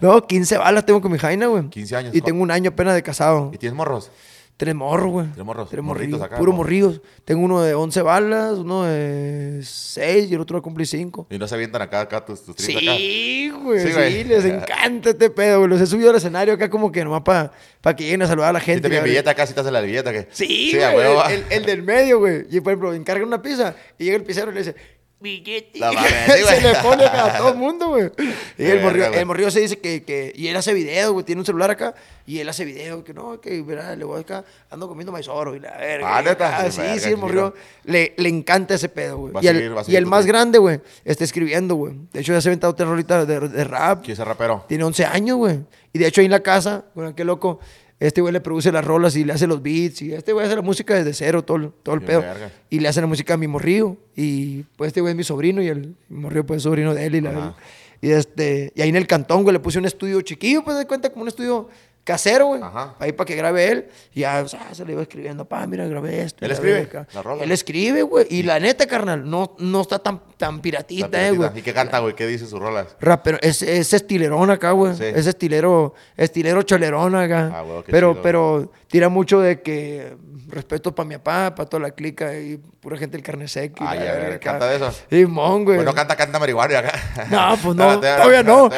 No, 0.00 0.26
15 0.26 0.56
balas 0.56 0.86
tengo 0.86 1.02
con 1.02 1.12
mi 1.12 1.18
jaina, 1.18 1.46
güey. 1.46 1.68
15 1.68 1.96
años. 1.96 2.14
Y 2.14 2.22
tengo 2.22 2.42
un 2.42 2.50
año 2.50 2.70
apenas 2.70 2.94
de 2.94 3.02
casado. 3.02 3.50
¿Y 3.52 3.58
tienes 3.58 3.76
morros? 3.76 4.10
Tres 4.58 4.74
morros, 4.74 5.12
güey. 5.12 5.26
Tres 5.32 5.46
morros, 5.46 5.70
Tres 5.70 5.84
morritos 5.84 6.20
acá, 6.20 6.36
Puro 6.36 6.50
¿no? 6.50 6.56
morrillos. 6.58 7.00
Tengo 7.24 7.42
uno 7.44 7.62
de 7.62 7.74
11 7.74 8.02
balas, 8.02 8.58
uno 8.58 8.82
de 8.82 9.60
6 9.62 10.28
y 10.30 10.34
el 10.34 10.40
otro 10.40 10.56
va 10.56 10.58
a 10.58 10.62
cumplir 10.62 10.84
5. 10.88 11.28
Y 11.30 11.38
no 11.38 11.46
se 11.46 11.54
avientan 11.54 11.80
acá, 11.80 12.00
acá 12.00 12.24
tus, 12.24 12.44
tus 12.44 12.56
tris 12.56 12.76
acá. 12.76 12.80
Sí, 12.96 13.52
güey. 13.62 13.78
Sí, 13.80 13.86
Sí, 13.86 13.92
güey. 13.94 14.24
les 14.24 14.44
encanta 14.46 15.10
este 15.10 15.30
pedo, 15.30 15.58
güey. 15.60 15.70
Los 15.70 15.80
he 15.80 15.86
subido 15.86 16.10
al 16.10 16.16
escenario 16.16 16.54
acá 16.54 16.68
como 16.68 16.90
que 16.90 17.04
nomás 17.04 17.22
para 17.22 17.52
que 17.96 18.02
lleguen 18.02 18.22
a 18.22 18.26
saludar 18.26 18.50
a 18.50 18.52
la 18.54 18.60
gente. 18.60 18.82
te 18.82 18.88
piden 18.88 19.02
la 19.04 19.08
billete 19.08 19.30
acá, 19.30 19.46
si 19.46 19.54
te 19.54 19.62
la 19.70 19.80
billeta, 19.80 20.12
¿qué? 20.12 20.26
Sí, 20.32 20.72
Sí, 20.72 20.76
güey. 20.76 21.32
el, 21.34 21.44
el 21.50 21.64
del 21.64 21.82
medio, 21.84 22.18
güey. 22.18 22.44
Y 22.50 22.60
por 22.60 22.72
ejemplo, 22.72 22.92
encargan 22.94 23.28
una 23.28 23.40
pizza 23.40 23.76
y 23.96 24.06
llega 24.06 24.16
el 24.16 24.24
pizzero 24.24 24.50
y 24.50 24.54
le 24.54 24.60
dice, 24.60 24.74
billete. 25.20 25.78
La 25.78 25.90
güey. 25.92 26.04
se 26.46 26.60
le 26.60 26.74
pone 26.76 27.04
acá 27.04 27.34
a 27.34 27.38
todo 27.38 27.50
el 27.50 27.56
mundo, 27.56 27.88
güey. 27.88 28.10
Y 28.56 28.64
el 28.64 28.80
morrillo, 28.82 29.08
güey. 29.08 29.18
el 29.20 29.26
morrillo 29.26 29.50
se 29.50 29.60
dice 29.60 29.78
que, 29.78 30.02
que. 30.04 30.32
Y 30.34 30.48
él 30.48 30.56
hace 30.56 30.72
video, 30.74 31.12
güey. 31.12 31.24
Tiene 31.24 31.40
un 31.40 31.46
celular 31.46 31.70
acá. 31.70 31.94
Y 32.26 32.38
él 32.38 32.48
hace 32.48 32.64
video. 32.64 33.02
Que 33.04 33.14
no, 33.14 33.40
que 33.40 33.60
verá, 33.62 33.94
le 33.96 34.04
voy 34.04 34.20
acá. 34.20 34.44
Ando 34.70 34.88
comiendo 34.88 35.12
maizoro 35.12 35.54
y 35.56 35.60
la 35.60 35.76
verga. 35.76 36.16
Ah, 36.18 36.22
¿neta? 36.22 36.58
Ah, 36.58 36.70
sí, 36.70 36.80
Verga, 36.80 36.98
sí, 36.98 37.08
el 37.10 37.16
morrillo. 37.16 37.54
Le, 37.84 38.14
le 38.16 38.28
encanta 38.28 38.74
ese 38.74 38.88
pedo, 38.88 39.16
güey. 39.18 39.32
Va 39.32 39.40
a 39.40 39.44
Y, 39.44 39.48
el- 39.48 39.56
seguir, 39.56 39.76
va 39.76 39.80
a 39.80 39.84
y 39.86 39.96
el 39.96 40.06
más 40.06 40.26
grande, 40.26 40.58
güey, 40.58 40.80
está 41.04 41.24
escribiendo, 41.24 41.74
güey. 41.74 41.94
De 42.12 42.20
hecho, 42.20 42.32
ya 42.32 42.40
se 42.40 42.48
ha 42.48 42.50
aventado 42.50 42.72
otra 42.72 42.86
rolita 42.86 43.24
de, 43.24 43.40
de 43.48 43.64
rap. 43.64 44.02
¿Quién 44.02 44.12
es 44.12 44.18
el 44.18 44.26
rapero? 44.26 44.64
Tiene 44.68 44.84
11 44.84 45.04
años, 45.06 45.36
güey. 45.38 45.60
Y 45.92 45.98
de 45.98 46.06
hecho, 46.06 46.20
ahí 46.20 46.26
en 46.26 46.30
la 46.32 46.40
casa, 46.40 46.84
bueno, 46.94 47.14
qué 47.14 47.24
loco, 47.24 47.60
Este 48.00 48.20
güey 48.20 48.32
le 48.32 48.40
produce 48.40 48.70
las 48.70 48.84
rolas 48.84 49.16
y 49.16 49.24
le 49.24 49.32
hace 49.32 49.46
los 49.46 49.60
beats. 49.62 50.02
Y 50.02 50.12
este 50.14 50.32
güey 50.32 50.46
hace 50.46 50.54
la 50.54 50.62
música 50.62 50.94
desde 50.94 51.12
cero, 51.14 51.42
todo, 51.44 51.56
el- 51.56 51.72
todo 51.82 51.94
el 51.96 52.02
pedo. 52.02 52.20
verga. 52.20 52.50
Y 52.70 52.78
le 52.80 52.88
hace 52.88 53.00
la 53.00 53.06
música 53.08 53.34
a 53.34 53.36
mi 53.36 53.48
morrillo. 53.48 53.96
Y 54.14 54.62
pues 54.76 54.88
este 54.88 55.00
güey 55.00 55.12
es 55.12 55.16
mi 55.16 55.24
sobrino 55.24 55.60
y 55.62 55.68
el 55.68 55.96
morrillo 56.08 56.46
pues 56.46 56.58
es 56.58 56.62
sobrino 56.62 56.94
de 56.94 57.06
él. 57.06 57.14
Y, 57.16 57.20
la 57.20 57.30
Ajá. 57.30 57.38
verdad. 57.40 57.54
y, 58.00 58.10
este, 58.10 58.72
y 58.76 58.82
ahí 58.82 58.88
en 58.88 58.96
el 58.96 59.06
cantón, 59.08 59.42
güey, 59.42 59.52
le 59.52 59.58
puse 59.60 59.78
un 59.80 59.84
estudio 59.86 60.20
chiquillo, 60.22 60.62
pues 60.62 60.78
de 60.78 60.86
cuenta 60.86 61.10
como 61.10 61.22
un 61.22 61.28
estudio 61.28 61.68
casero, 62.04 62.46
güey. 62.46 62.62
Ajá. 62.62 62.94
Ahí 63.00 63.10
para 63.12 63.26
que 63.26 63.34
grabe 63.34 63.68
él. 63.70 63.88
Y 64.14 64.20
ya, 64.20 64.42
o 64.44 64.48
sea, 64.48 64.72
se 64.72 64.84
le 64.84 64.92
iba 64.92 65.02
escribiendo, 65.02 65.44
pa, 65.44 65.66
mira, 65.66 65.86
grabé 65.88 66.22
esto. 66.22 66.44
¿Él 66.44 66.52
escribe 66.52 66.88
la 67.12 67.22
rola? 67.22 67.42
Él 67.42 67.50
escribe, 67.50 68.02
güey. 68.02 68.26
Y 68.30 68.44
la 68.44 68.60
neta, 68.60 68.86
carnal, 68.86 69.28
no, 69.28 69.56
no 69.58 69.80
está 69.82 69.98
tan, 69.98 70.22
tan 70.38 70.60
piratita, 70.60 71.26
eh, 71.28 71.32
güey. 71.32 71.50
¿Y 71.56 71.62
qué 71.62 71.74
canta, 71.74 71.98
güey? 71.98 72.14
¿Qué 72.14 72.26
dice 72.26 72.46
sus 72.46 72.58
rolas? 72.58 72.96
Rapero, 73.00 73.38
es, 73.42 73.60
es 73.60 73.92
estilerón 73.92 74.50
acá, 74.50 74.70
güey. 74.70 74.94
Sí. 74.94 75.04
Es 75.04 75.26
estilero, 75.26 75.94
estilero 76.16 76.62
cholerón 76.62 77.14
acá. 77.16 77.50
Ah, 77.52 77.62
güey, 77.62 77.82
qué 77.82 77.92
pero, 77.92 78.12
chido, 78.12 78.22
pero 78.22 78.72
tira 78.86 79.08
mucho 79.08 79.40
de 79.40 79.60
que 79.60 80.16
respeto 80.48 80.94
para 80.94 81.06
mi 81.06 81.16
papá, 81.16 81.54
para 81.54 81.68
toda 81.68 81.82
la 81.82 81.90
clica 81.90 82.34
y 82.38 82.56
pura 82.56 82.96
gente 82.96 83.16
del 83.18 83.24
carne 83.26 83.48
seca. 83.48 83.84
y 83.84 83.86
Ay, 83.86 83.98
la 83.98 84.04
a 84.04 84.12
ver, 84.14 84.20
verga 84.22 84.36
acá. 84.36 84.50
¿canta 84.52 84.66
de 84.68 84.76
eso? 84.76 84.92
Simón, 85.10 85.64
güey. 85.64 85.76
Pues 85.76 85.86
no 85.86 85.92
canta, 85.94 86.16
canta 86.16 86.38
marihuana 86.38 86.78
acá. 86.78 87.26
No, 87.30 87.56
pues 87.62 87.76
no, 87.76 88.00
todavía 88.00 88.42
no. 88.42 88.70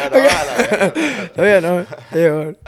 Todavía 1.35 1.61
no. 1.61 1.87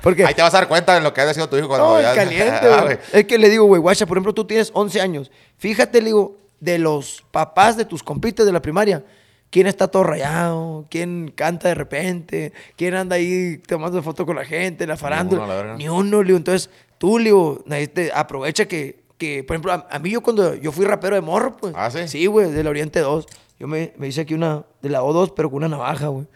Porque 0.03 0.25
Ahí 0.25 0.35
te 0.35 0.43
vas 0.43 0.55
a 0.55 0.59
dar 0.59 0.69
cuenta 0.69 0.95
de 0.95 1.01
lo 1.01 1.13
que 1.13 1.21
ha 1.21 1.35
sido 1.35 1.49
tu 1.49 1.57
hijo 1.57 1.69
cuando 1.69 1.95
no, 1.95 2.01
ya... 2.01 2.11
es 2.13 2.17
caliente, 2.17 2.61
Ah, 2.71 2.83
güey. 2.83 2.99
Es 3.13 3.25
que 3.25 3.39
le 3.39 3.49
digo, 3.49 3.65
güey, 3.65 3.81
guacha, 3.81 4.07
por 4.07 4.17
ejemplo, 4.17 4.35
tú 4.35 4.47
tienes 4.47 4.71
11 4.75 5.01
años. 5.01 5.31
Fíjate, 5.57 6.01
le 6.01 6.07
digo, 6.07 6.37
de 6.63 6.79
los 6.79 7.25
papás 7.33 7.77
de 7.77 7.85
tus 7.85 8.05
compites 8.05 8.47
de 8.47 8.53
la 8.53 8.63
primaria, 8.63 9.05
¿quién 9.51 9.67
está 9.67 9.89
todo 9.89 10.05
rayado? 10.05 10.87
¿Quién 10.89 11.33
canta 11.35 11.67
de 11.67 11.75
repente? 11.75 12.53
¿Quién 12.77 12.95
anda 12.95 13.17
ahí 13.17 13.59
tomando 13.67 14.01
fotos 14.01 14.25
con 14.25 14.37
la 14.37 14.45
gente, 14.45 14.87
la 14.87 14.97
farándula? 14.97 15.43
uno, 15.43 15.65
la. 15.65 15.77
Ni 15.77 15.89
uno, 15.89 16.23
le 16.23 16.29
digo. 16.29 16.37
Entonces, 16.37 16.71
tú, 16.99 17.19
le 17.19 17.25
digo, 17.25 17.65
este, 17.69 18.13
aprovecha 18.15 18.67
que, 18.67 19.03
que, 19.19 19.43
por 19.43 19.57
ejemplo, 19.57 19.73
a, 19.73 19.89
a 19.91 19.99
mí 19.99 20.11
yo 20.11 20.23
cuando 20.23 20.55
yo 20.55 20.71
fui 20.71 20.87
rapero 20.87 21.17
de 21.17 21.21
morro, 21.21 21.57
pues. 21.57 21.75
¿Ah, 21.77 21.91
sí? 21.91 22.07
Sí, 22.07 22.27
güey, 22.27 22.53
del 22.53 22.69
Oriente 22.69 23.01
2. 23.01 23.27
Yo 23.59 23.67
me, 23.67 23.93
me 23.97 24.07
hice 24.07 24.21
aquí 24.21 24.35
una 24.35 24.65
de 24.83 24.89
la 24.89 25.03
O2, 25.03 25.33
pero 25.35 25.51
con 25.51 25.59
una 25.59 25.69
navaja, 25.69 26.07
güey. 26.07 26.27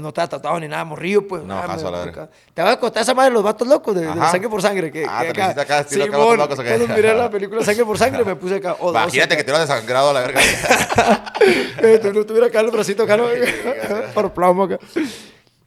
No 0.00 0.08
estaba 0.08 0.28
tratado 0.28 0.58
ni 0.60 0.68
nada, 0.68 0.84
morrillo, 0.84 1.26
pues. 1.26 1.42
A 1.42 1.46
la 1.46 1.90
verga. 1.90 2.22
acá. 2.24 2.28
Te 2.52 2.62
va 2.62 2.72
a 2.72 2.80
contar 2.80 3.02
esa 3.02 3.14
madre 3.14 3.30
de 3.30 3.34
los 3.34 3.42
vatos 3.42 3.66
locos, 3.68 3.94
de, 3.94 4.04
sangre 4.06 4.48
por 4.48 4.62
sangre. 4.62 4.90
Que, 4.90 5.06
Ah, 5.08 5.22
que 5.22 5.32
te 5.32 5.40
pusiste 5.40 5.60
acá, 5.60 5.80
estilo 5.80 6.04
acá, 6.04 6.16
vatos 6.16 6.30
Simón, 6.32 6.38
locos, 6.38 6.64
cuando 6.64 6.88
miré 6.94 7.14
la 7.14 7.30
película 7.30 7.64
Sangre 7.64 7.84
por 7.84 7.98
Sangre, 7.98 8.24
me 8.24 8.36
puse 8.36 8.56
acá. 8.56 8.76
O 8.80 8.92
dos 8.92 9.02
Imagínate 9.02 9.34
acá. 9.34 9.36
que 9.36 9.44
te 9.44 9.52
lo 9.52 9.58
desangrado 9.58 10.10
a 10.10 10.12
la 10.12 10.20
verga. 10.20 10.40
Tú 12.02 12.12
no 12.12 12.24
tuviera 12.24 12.46
acá 12.46 12.60
el 12.60 12.70
bracito 12.70 13.02
acá, 13.02 13.16
¿no? 13.16 13.24
por 14.14 14.32
plomo 14.32 14.64
acá. 14.64 14.78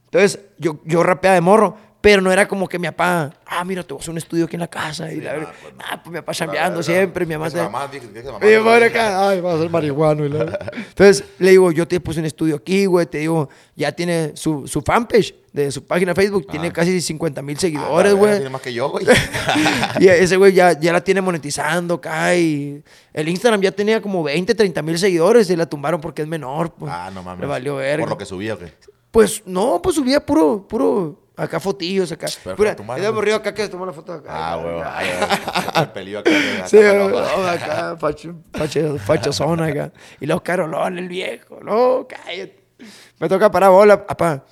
Entonces, 0.06 0.40
yo, 0.58 0.80
yo 0.86 1.04
rapeaba 1.04 1.36
de 1.36 1.42
morro, 1.42 1.78
pero 2.00 2.22
no 2.22 2.32
era 2.32 2.48
como 2.48 2.68
que 2.70 2.78
mi 2.80 2.88
papá, 2.88 3.34
ah, 3.46 3.64
mira, 3.66 3.84
te 3.84 3.94
voy 3.94 4.00
a 4.00 4.02
hacer 4.02 4.12
un 4.12 4.18
estudio 4.18 4.46
aquí 4.46 4.56
en 4.56 4.62
la 4.62 4.68
casa. 4.68 5.12
y 5.12 5.20
la 5.20 5.34
no, 5.38 5.40
pues 5.62 5.74
ah, 5.80 6.02
pues 6.04 6.12
mi 6.14 6.20
papá 6.20 6.34
chambeando 6.34 6.82
siempre, 6.84 7.26
mi 7.26 7.36
mamá... 7.36 7.50
Mamá, 7.50 7.70
mamá, 7.70 7.90
mi 8.42 8.56
güey. 8.56 8.84
acá, 8.84 9.30
ay, 9.30 9.42
va 9.42 9.54
a 9.56 9.58
ser 9.58 9.70
marihuano. 9.70 10.26
y 10.26 10.30
la- 10.30 10.58
Entonces, 10.90 11.24
le 11.40 11.50
digo, 11.52 11.72
yo 11.72 11.88
te 11.88 12.00
puse 12.00 12.20
un 12.20 12.26
estudio 12.26 12.56
aquí, 12.56 12.86
güey, 12.86 13.06
te 13.08 13.18
digo, 13.18 13.50
ya 13.76 13.92
tiene 13.92 14.32
su, 14.36 14.68
su 14.68 14.82
fanpage 14.82 15.34
de 15.52 15.72
su 15.72 15.84
página 15.86 16.14
de 16.14 16.22
Facebook, 16.22 16.48
tiene 16.52 16.72
casi 16.72 17.02
50 17.02 17.42
mil 17.42 17.58
Ah, 17.58 17.62
seguidores, 17.62 18.14
güey. 18.14 18.36
Tiene 18.36 18.50
más 18.52 18.62
que 18.62 18.74
yo, 18.74 18.90
güey. 18.90 19.06
Y 20.00 20.08
ese 20.08 20.38
güey 20.38 20.54
ya, 20.54 20.80
ya 20.80 20.94
la 20.94 21.02
tiene 21.04 21.20
monetizando 21.22 21.96
acá 21.96 22.36
y 22.36 22.84
el 23.14 23.28
Instagram 23.28 23.62
ya 23.62 23.72
tenía 23.72 24.02
como 24.02 24.22
20, 24.24 24.54
30 24.54 24.82
mil 24.84 25.00
seguidores 25.00 25.50
y 25.50 25.56
la 25.56 25.66
tumbaron 25.66 26.00
porque 26.00 26.22
es 26.22 26.28
menor. 26.28 26.74
Pues. 26.74 26.92
Ah, 26.94 27.10
no 27.14 27.24
mames. 27.24 27.42
Le 27.42 27.48
valió 27.48 27.76
verga. 27.78 28.04
Por 28.04 28.10
lo 28.12 28.18
que 28.18 28.26
subía, 28.26 28.54
¿o 28.54 28.60
qué? 28.60 28.72
Pues 29.10 29.42
no, 29.48 29.82
pues 29.82 29.96
subía 29.96 30.24
puro, 30.24 30.68
puro, 30.68 31.20
acá 31.38 31.60
fotillos 31.60 32.12
acá. 32.12 32.28
Pero 32.44 32.56
Pura, 32.58 32.72
ese 32.72 32.84
güey. 32.84 33.12
morrido 33.14 33.38
acá 33.38 33.54
que 33.54 33.62
se 33.64 33.70
tomó 33.70 33.86
la 33.86 33.94
foto 33.94 34.12
acá. 34.14 34.30
Ah. 34.30 35.02
Ah, 35.74 35.82
El 35.84 35.90
pelillo 35.92 36.20
acá. 36.20 36.32
acá, 36.32 36.68
Sí, 36.68 36.78
acá, 36.80 36.94
no, 36.94 37.18
acá. 37.18 37.52
acá, 37.52 37.98
facho, 37.98 38.36
facho, 38.54 38.98
fachozón 38.98 39.62
acá. 39.62 39.92
Y 40.20 40.26
los 40.26 40.42
carolones, 40.42 41.04
el 41.04 41.08
viejo. 41.10 41.60
No, 41.62 42.06
cállate. 42.08 42.66
Me 43.20 43.30
toca 43.30 43.50
parar 43.50 43.70
bola, 43.72 44.06
papá. 44.06 44.44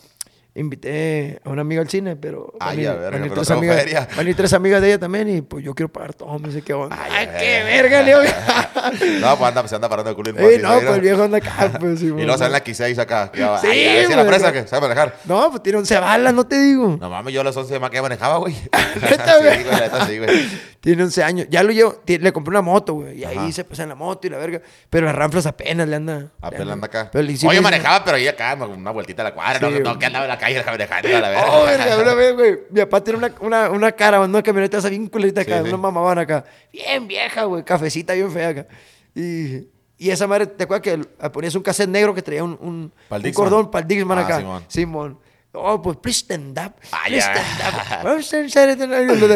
Invité 0.58 1.42
a 1.44 1.50
una 1.50 1.64
amiga 1.64 1.82
al 1.82 1.90
cine, 1.90 2.16
pero 2.16 2.54
Ay, 2.62 2.86
van 2.86 2.96
a 2.96 3.10
van 3.10 3.14
ir 3.16 3.22
pero 3.24 3.34
tres 3.42 3.52
amigas, 3.52 4.08
van 4.16 4.28
ir 4.30 4.36
tres 4.38 4.54
amigas 4.54 4.82
de 4.82 4.88
ella 4.88 5.00
también 5.00 5.28
y 5.28 5.42
pues 5.42 5.66
yo 5.66 5.76
quiero 5.76 5.92
pagar 5.92 6.14
todo, 6.14 6.40
me 6.40 6.48
dice 6.48 6.62
qué 6.62 6.74
onda. 6.74 6.98
Ay, 6.98 7.12
ay, 7.14 7.30
qué 7.38 7.64
verga, 7.66 8.02
le 8.02 8.12
digo. 8.18 8.22
No, 9.20 9.38
pues 9.38 9.50
anda, 9.50 9.68
se 9.68 9.76
anda 9.76 9.90
parando 9.90 10.12
el 10.12 10.16
culo. 10.16 10.30
Ey, 10.38 10.60
no, 10.60 10.80
pues 10.80 10.96
el 10.96 11.02
viejo 11.02 11.24
anda 11.24 11.40
acá, 11.40 11.72
pues 11.78 12.00
sí. 12.00 12.06
Y 12.06 12.10
luego 12.10 12.38
sale 12.38 12.52
la 12.52 12.64
X6 12.64 12.98
acá. 13.00 13.32
Sí, 13.34 13.42
ay, 13.68 14.08
ver 14.08 14.16
la 14.16 14.26
presa 14.26 14.54
que 14.54 14.66
sabe 14.66 14.88
manejar. 14.88 15.18
No, 15.26 15.50
pues 15.50 15.62
tiene 15.62 15.80
11 15.80 16.00
balas, 16.00 16.34
no 16.34 16.46
te 16.46 16.58
digo. 16.58 16.98
No 17.02 17.10
mames, 17.10 17.34
yo 17.34 17.42
a 17.42 17.44
los 17.44 17.58
11 17.58 17.78
más 17.80 17.90
que 17.90 18.02
manejaba, 18.02 18.38
güey. 18.38 18.54
Sí, 18.56 19.42
güey, 19.42 19.64
neta, 19.66 20.06
sí, 20.06 20.18
güey. 20.20 20.48
Tiene 20.86 21.02
11 21.02 21.24
años. 21.24 21.48
Ya 21.50 21.64
lo 21.64 21.72
llevo, 21.72 22.00
le 22.06 22.32
compré 22.32 22.52
una 22.52 22.62
moto, 22.62 22.94
güey. 22.94 23.18
Y 23.20 23.26
ahí 23.26 23.36
Ajá. 23.38 23.52
se 23.52 23.64
pasa 23.64 23.82
en 23.84 23.90
la 23.90 23.96
moto 23.96 24.28
y 24.28 24.30
la 24.30 24.38
verga. 24.38 24.62
Pero 24.88 25.08
las 25.08 25.16
ranflas 25.16 25.48
apenas 25.48 25.88
le 25.88 25.96
anda. 25.96 26.20
le 26.20 26.30
Apenas 26.42 26.70
anda 26.74 26.86
acá. 26.86 27.10
Pero 27.12 27.24
le- 27.24 27.36
sí 27.36 27.48
Oye, 27.48 27.56
le- 27.58 27.62
manejaba, 27.64 28.06
pero 28.06 28.18
ahí 28.18 28.28
acá, 28.28 28.54
una 28.54 28.92
vueltita 28.92 29.24
a 29.24 29.26
la 29.26 29.34
cuadra. 29.34 29.68
Sí, 29.68 29.80
no, 29.82 29.94
no, 29.94 29.98
que 29.98 30.06
andaba 30.06 30.26
en 30.26 30.30
la 30.30 30.38
calle 30.38 30.60
manejando 30.64 31.08
a 31.18 31.20
la 31.22 31.30
verga. 31.30 31.46
Oh, 31.52 31.66
verga, 31.66 31.98
una 32.04 32.14
vez, 32.14 32.34
güey. 32.36 32.60
Mi 32.70 32.82
papá 32.82 33.04
tiene 33.04 33.18
una, 33.18 33.34
una, 33.40 33.70
una 33.72 33.92
cara, 33.94 34.22
una 34.22 34.44
camioneta 34.44 34.78
esa 34.78 34.90
bien 34.90 35.42
acá, 35.42 35.64
Sí, 35.64 35.68
una 35.70 35.78
mamabana 35.78 36.22
acá. 36.22 36.46
Bien 36.72 37.08
vieja, 37.08 37.46
güey. 37.46 37.64
Cafecita 37.64 38.14
bien 38.14 38.32
fea 38.32 38.50
acá. 38.50 38.68
Y, 39.16 39.68
y 39.98 40.10
esa 40.12 40.28
madre, 40.28 40.46
¿te 40.46 40.66
acuerdas 40.66 40.84
que 40.84 41.30
ponías 41.32 41.56
un 41.56 41.64
cassette 41.64 41.90
negro 41.90 42.14
que 42.14 42.22
traía 42.22 42.44
un, 42.44 42.58
un, 42.62 42.94
un 43.10 43.34
cordón 43.34 43.72
para 43.72 43.82
el 43.82 43.88
Dixman 43.88 44.20
Ah, 44.20 44.22
acá? 44.22 44.38
Simón. 44.38 44.64
Simón. 44.68 45.20
Oh, 45.58 45.82
pues 45.82 45.98
please 45.98 46.20
stand 46.20 46.58
up. 46.60 46.74
Ah, 46.92 47.04
please 47.08 47.26
ya. 47.26 47.34
stand 47.36 47.76
up. 47.76 48.02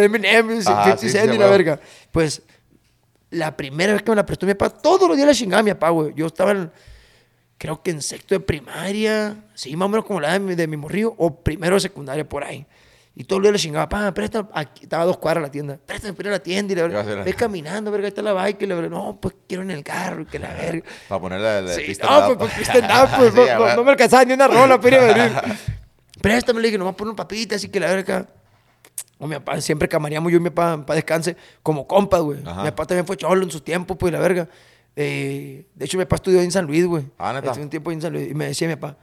Eminem, 0.03 0.60
Ah, 0.67 0.95
50 0.97 0.97
sí, 0.97 1.38
la 1.38 1.47
verga. 1.47 1.79
Pues 2.12 2.41
la 3.32 3.55
primera 3.55 3.93
vez 3.93 4.01
que 4.01 4.10
me 4.12 4.15
la 4.15 4.25
prestó 4.25 4.45
mi 4.45 4.53
papá, 4.55 4.75
todos 4.82 5.08
los 5.08 5.15
días 5.15 5.27
la 5.27 5.34
chingaba 5.34 5.63
mi 5.63 5.71
papá, 5.71 5.89
güey. 5.89 6.13
Yo 6.15 6.25
estaba 6.27 6.51
en, 6.51 6.71
creo 7.58 7.82
que 7.82 7.91
en 7.91 8.01
sexto 8.01 8.36
de 8.36 8.39
primaria, 8.39 9.36
sí, 9.53 9.75
más 9.75 9.86
o 9.86 9.89
menos 9.89 10.05
como 10.05 10.19
la 10.19 10.34
de 10.34 10.39
mi, 10.39 10.55
de 10.55 10.67
mi 10.67 10.77
morrillo, 10.77 11.13
o 11.17 11.36
primero 11.43 11.75
de 11.75 11.82
secundaria, 11.82 12.27
por 12.27 12.43
ahí. 12.43 12.65
Y 13.15 13.25
todos 13.25 13.41
los 13.41 13.51
días 13.51 13.53
le 13.53 13.60
chingaba, 13.67 13.89
pa, 13.89 14.13
presta, 14.13 14.47
aquí, 14.53 14.84
estaba 14.84 15.03
a 15.03 15.05
dos 15.05 15.17
cuadras 15.17 15.41
la 15.43 15.51
tienda, 15.51 15.77
préstame 15.86 16.13
para 16.13 16.29
ir 16.29 16.34
a 16.34 16.38
la 16.38 16.43
tienda 16.43 16.71
y 16.71 16.75
la 16.77 16.88
¿Qué 16.88 16.93
va 16.93 16.99
a 17.01 17.03
verga, 17.03 17.34
caminando, 17.34 17.91
verga, 17.91 18.05
ahí 18.05 18.10
está 18.10 18.21
la 18.21 18.34
bike, 18.34 18.62
y 18.62 18.65
la 18.67 18.75
verga, 18.75 18.89
no, 18.89 19.17
pues 19.19 19.36
quiero 19.47 19.63
en 19.63 19.71
el 19.71 19.84
carro, 19.84 20.25
que 20.25 20.39
la 20.39 20.53
verga. 20.53 20.84
Para 21.10 21.19
ponerle 21.21 21.58
el 21.60 21.69
Sí, 21.69 21.82
pista 21.82 22.08
no, 22.08 22.38
pues, 22.38 22.51
pues, 22.55 22.69
up, 22.69 23.10
pues, 23.17 23.34
no, 23.36 23.60
no- 23.60 23.75
no 23.75 23.84
me 23.84 23.91
alcanzaba 23.91 24.23
ni 24.25 24.34
una 24.34 24.47
rola 24.47 24.75
a 24.75 24.77
venir. 24.77 25.32
Préstame, 26.21 26.62
le 26.62 26.67
dije, 26.67 26.77
nomás 26.77 26.95
poner 26.95 27.10
un 27.12 27.15
papita, 27.15 27.55
así 27.55 27.69
que 27.69 27.79
la 27.79 27.88
verga. 27.88 28.27
O 29.17 29.27
mi 29.27 29.36
papá, 29.36 29.60
siempre 29.62 29.88
camaríamos 29.88 30.32
yo 30.32 30.38
y 30.38 30.41
mi 30.41 30.49
papá, 30.49 30.86
para 30.86 30.95
descanse, 30.95 31.36
como 31.62 31.88
compas, 31.88 32.21
güey. 32.21 32.39
Mi 32.39 32.43
papá 32.71 32.86
también 32.86 33.05
fue 33.05 33.17
cholo 33.17 33.43
en 33.43 33.51
su 33.51 33.62
tiempo, 33.62 33.95
pues, 33.97 34.13
la 34.13 34.19
verga. 34.19 34.47
Eh, 34.95 35.65
de 35.75 35.86
hecho, 35.86 35.97
mi 35.97 36.05
papá 36.05 36.17
estudió 36.17 36.41
en 36.41 36.51
San 36.51 36.65
Luis, 36.65 36.86
güey. 36.86 37.05
Ah, 37.17 37.34
¿neta? 37.34 37.47
Estudió 37.47 37.63
un 37.63 37.69
tiempo 37.69 37.91
en 37.91 38.01
San 38.01 38.13
Luis. 38.13 38.29
Y 38.32 38.34
me 38.34 38.45
decía 38.47 38.67
mi 38.67 38.75
papá, 38.75 38.97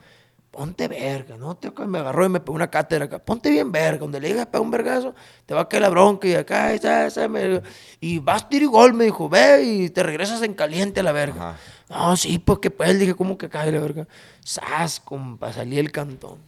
ponte 0.50 0.88
verga, 0.88 1.36
¿no? 1.36 1.54
Te, 1.56 1.70
me 1.86 1.98
agarró 1.98 2.24
y 2.24 2.28
me 2.30 2.40
pegó 2.40 2.54
una 2.54 2.70
cátedra 2.70 3.04
acá. 3.06 3.18
Ponte 3.18 3.50
bien 3.50 3.70
verga. 3.72 3.98
Donde 3.98 4.20
le 4.20 4.28
digas, 4.28 4.46
pega 4.46 4.60
un 4.62 4.70
vergazo, 4.70 5.14
te 5.44 5.52
va 5.54 5.62
a 5.62 5.68
caer 5.68 5.82
la 5.82 5.88
bronca 5.90 6.26
y 6.28 6.34
acá, 6.34 6.72
esa, 6.72 7.06
esa, 7.06 7.28
me- 7.28 7.62
Y 8.00 8.18
vas 8.18 8.48
tiro 8.48 8.64
y 8.64 8.68
gol, 8.68 8.94
me 8.94 9.04
dijo, 9.04 9.28
ve 9.28 9.62
y 9.64 9.90
te 9.90 10.02
regresas 10.02 10.42
en 10.42 10.54
caliente 10.54 11.00
a 11.00 11.02
la 11.02 11.12
verga. 11.12 11.50
Ajá. 11.50 11.58
No, 11.88 12.16
sí, 12.16 12.38
pues 12.40 12.58
que 12.58 12.70
pues, 12.70 12.98
dije, 12.98 13.14
¿cómo 13.14 13.38
que 13.38 13.48
cae 13.48 13.70
la 13.70 13.78
verga? 13.78 14.08
Sas, 14.40 14.98
compa, 14.98 15.52
salí 15.52 15.76
del 15.76 15.92
cantón. 15.92 16.38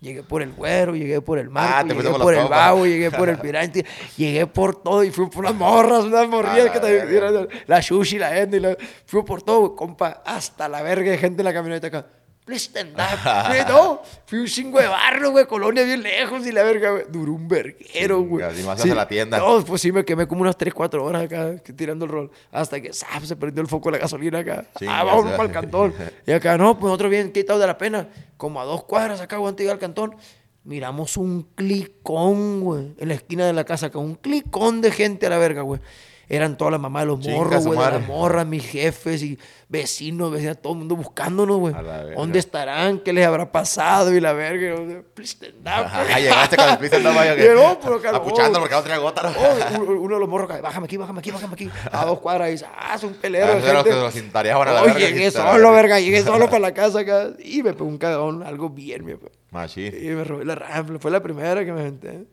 Llegué 0.00 0.24
por 0.24 0.42
el 0.42 0.52
güero, 0.52 0.96
llegué 0.96 1.20
por 1.20 1.38
el 1.38 1.50
marco, 1.50 1.74
Ah, 1.76 1.84
te 1.86 1.94
llegué 1.94 2.08
por 2.24 2.34
el 2.34 2.48
babo, 2.50 2.84
llegué 2.86 3.10
por 3.12 3.28
el 3.28 3.38
pirante, 3.38 3.86
llegué 4.16 4.46
por 4.48 4.82
todo 4.82 5.04
y 5.04 5.10
fui 5.10 5.26
por 5.28 5.44
unas 5.44 5.54
morras, 5.54 6.04
unas 6.04 6.28
morrillas 6.28 6.64
la 6.74 6.80
que 6.80 7.16
eran 7.16 7.48
la 7.66 7.80
sushi, 7.82 8.18
la 8.18 8.30
gente, 8.30 8.58
la- 8.58 8.76
fui 9.06 9.22
por 9.22 9.42
todo, 9.42 9.76
compa, 9.76 10.22
hasta 10.26 10.68
la 10.68 10.82
verga 10.82 11.10
de 11.12 11.18
gente 11.18 11.42
en 11.42 11.44
la 11.44 11.52
camioneta 11.52 11.86
acá. 11.86 12.06
Please 12.48 12.64
stand 12.64 12.98
up. 12.98 13.46
Güey, 13.48 13.62
no, 13.68 14.00
fui 14.24 14.38
un 14.38 14.46
chingo 14.46 14.80
de 14.80 14.86
barro, 14.86 15.32
güey, 15.32 15.44
colonia 15.44 15.84
bien 15.84 16.02
lejos 16.02 16.46
y 16.46 16.50
la 16.50 16.62
verga, 16.62 16.92
güey. 16.92 17.04
Duró 17.10 17.34
un 17.34 17.46
verguero, 17.46 18.22
güey. 18.22 18.42
Y 18.58 18.62
más 18.62 18.80
hacia 18.80 18.94
la 18.94 19.06
tienda. 19.06 19.36
No, 19.36 19.62
pues 19.62 19.82
sí, 19.82 19.92
me 19.92 20.02
quemé 20.02 20.26
como 20.26 20.40
unas 20.40 20.56
3, 20.56 20.72
4 20.72 21.04
horas 21.04 21.24
acá 21.24 21.56
tirando 21.76 22.06
el 22.06 22.10
rol. 22.10 22.30
Hasta 22.50 22.80
que 22.80 22.94
¡zap! 22.94 23.22
se 23.24 23.36
prendió 23.36 23.60
el 23.60 23.68
foco 23.68 23.90
de 23.90 23.98
la 23.98 23.98
gasolina 23.98 24.38
acá. 24.38 24.64
Ah, 24.88 25.04
vámonos 25.04 25.32
para 25.32 25.44
el 25.44 25.52
cantón. 25.52 25.94
Y 26.26 26.32
acá, 26.32 26.56
no, 26.56 26.78
pues 26.78 26.84
nosotros 26.86 27.10
bien 27.10 27.32
quitados 27.32 27.60
de 27.60 27.66
la 27.66 27.76
pena. 27.76 28.08
Como 28.38 28.62
a 28.62 28.64
dos 28.64 28.84
cuadras 28.84 29.20
acá, 29.20 29.36
antes 29.36 29.56
de 29.56 29.64
llegar 29.64 29.74
al 29.74 29.80
cantón. 29.80 30.16
Miramos 30.64 31.18
un 31.18 31.42
clicón, 31.54 32.62
güey, 32.62 32.94
en 32.96 33.08
la 33.08 33.14
esquina 33.14 33.46
de 33.46 33.52
la 33.52 33.64
casa 33.64 33.86
acá. 33.86 33.98
Un 33.98 34.14
clicón 34.14 34.80
de 34.80 34.90
gente 34.90 35.26
a 35.26 35.30
la 35.30 35.38
verga, 35.38 35.60
güey. 35.60 35.82
Eran 36.30 36.58
todas 36.58 36.72
las 36.72 36.80
mamás 36.80 37.02
de 37.02 37.06
los 37.06 37.26
morros, 37.26 37.66
güey, 37.66 37.78
de 37.78 37.90
las 37.98 38.06
morras, 38.06 38.46
mis 38.46 38.66
jefes 38.66 39.22
y 39.22 39.38
vecinos, 39.68 40.30
vecinas, 40.30 40.58
todo 40.60 40.74
el 40.74 40.80
mundo 40.80 40.94
buscándonos, 40.94 41.58
güey. 41.58 41.74
¿Dónde 42.14 42.38
estarán? 42.38 42.98
¿Qué 42.98 43.14
les 43.14 43.26
habrá 43.26 43.50
pasado? 43.50 44.14
Y 44.14 44.20
la 44.20 44.34
verga, 44.34 45.02
please 45.14 45.32
stand 45.32 45.60
up. 45.60 45.90
Ah, 45.90 46.18
llegaste 46.18 46.56
con 46.56 46.68
el 46.68 47.36
Llegó, 47.38 47.78
pero 47.80 48.02
calmó. 48.02 48.18
Apuchando 48.18 48.60
porque 48.60 48.74
no 48.74 48.82
tenía 48.82 48.98
gota. 48.98 49.32
Oh, 49.36 49.80
uno 49.80 50.00
uno 50.00 50.14
de 50.16 50.20
los 50.20 50.28
morros, 50.28 50.48
bájame 50.60 50.84
aquí, 50.84 50.96
bájame 50.98 51.20
aquí, 51.20 51.30
bájame 51.30 51.54
aquí. 51.54 51.70
A 51.90 52.04
dos 52.04 52.18
cuadras 52.20 52.48
y 52.48 52.52
dice, 52.52 52.66
ah, 52.76 52.94
es 52.94 53.02
un 53.04 53.14
pelero. 53.14 53.46
Ah, 53.46 53.54
los 53.54 53.64
gente. 53.64 53.90
que 53.90 53.96
los 53.96 54.12
cintareaban 54.12 54.68
a 54.68 54.72
la 54.72 54.82
Oh, 54.82 54.84
verga, 54.84 54.98
llegué 55.00 55.30
solo, 55.30 55.72
verga, 55.72 56.00
llegué 56.00 56.22
solo 56.22 56.46
para 56.46 56.60
la 56.60 56.74
casa 56.74 57.00
acá. 57.00 57.30
Y 57.38 57.62
me 57.62 57.72
pegó 57.72 57.86
un 57.86 57.98
cagón, 57.98 58.42
algo 58.42 58.68
bien. 58.68 59.18
Machín. 59.50 59.94
Y 59.94 60.08
me 60.08 60.24
robé 60.24 60.44
la 60.44 60.56
rampa, 60.56 60.98
fue 60.98 61.10
la 61.10 61.22
primera 61.22 61.64
que 61.64 61.72
me 61.72 61.80
aventé. 61.80 62.24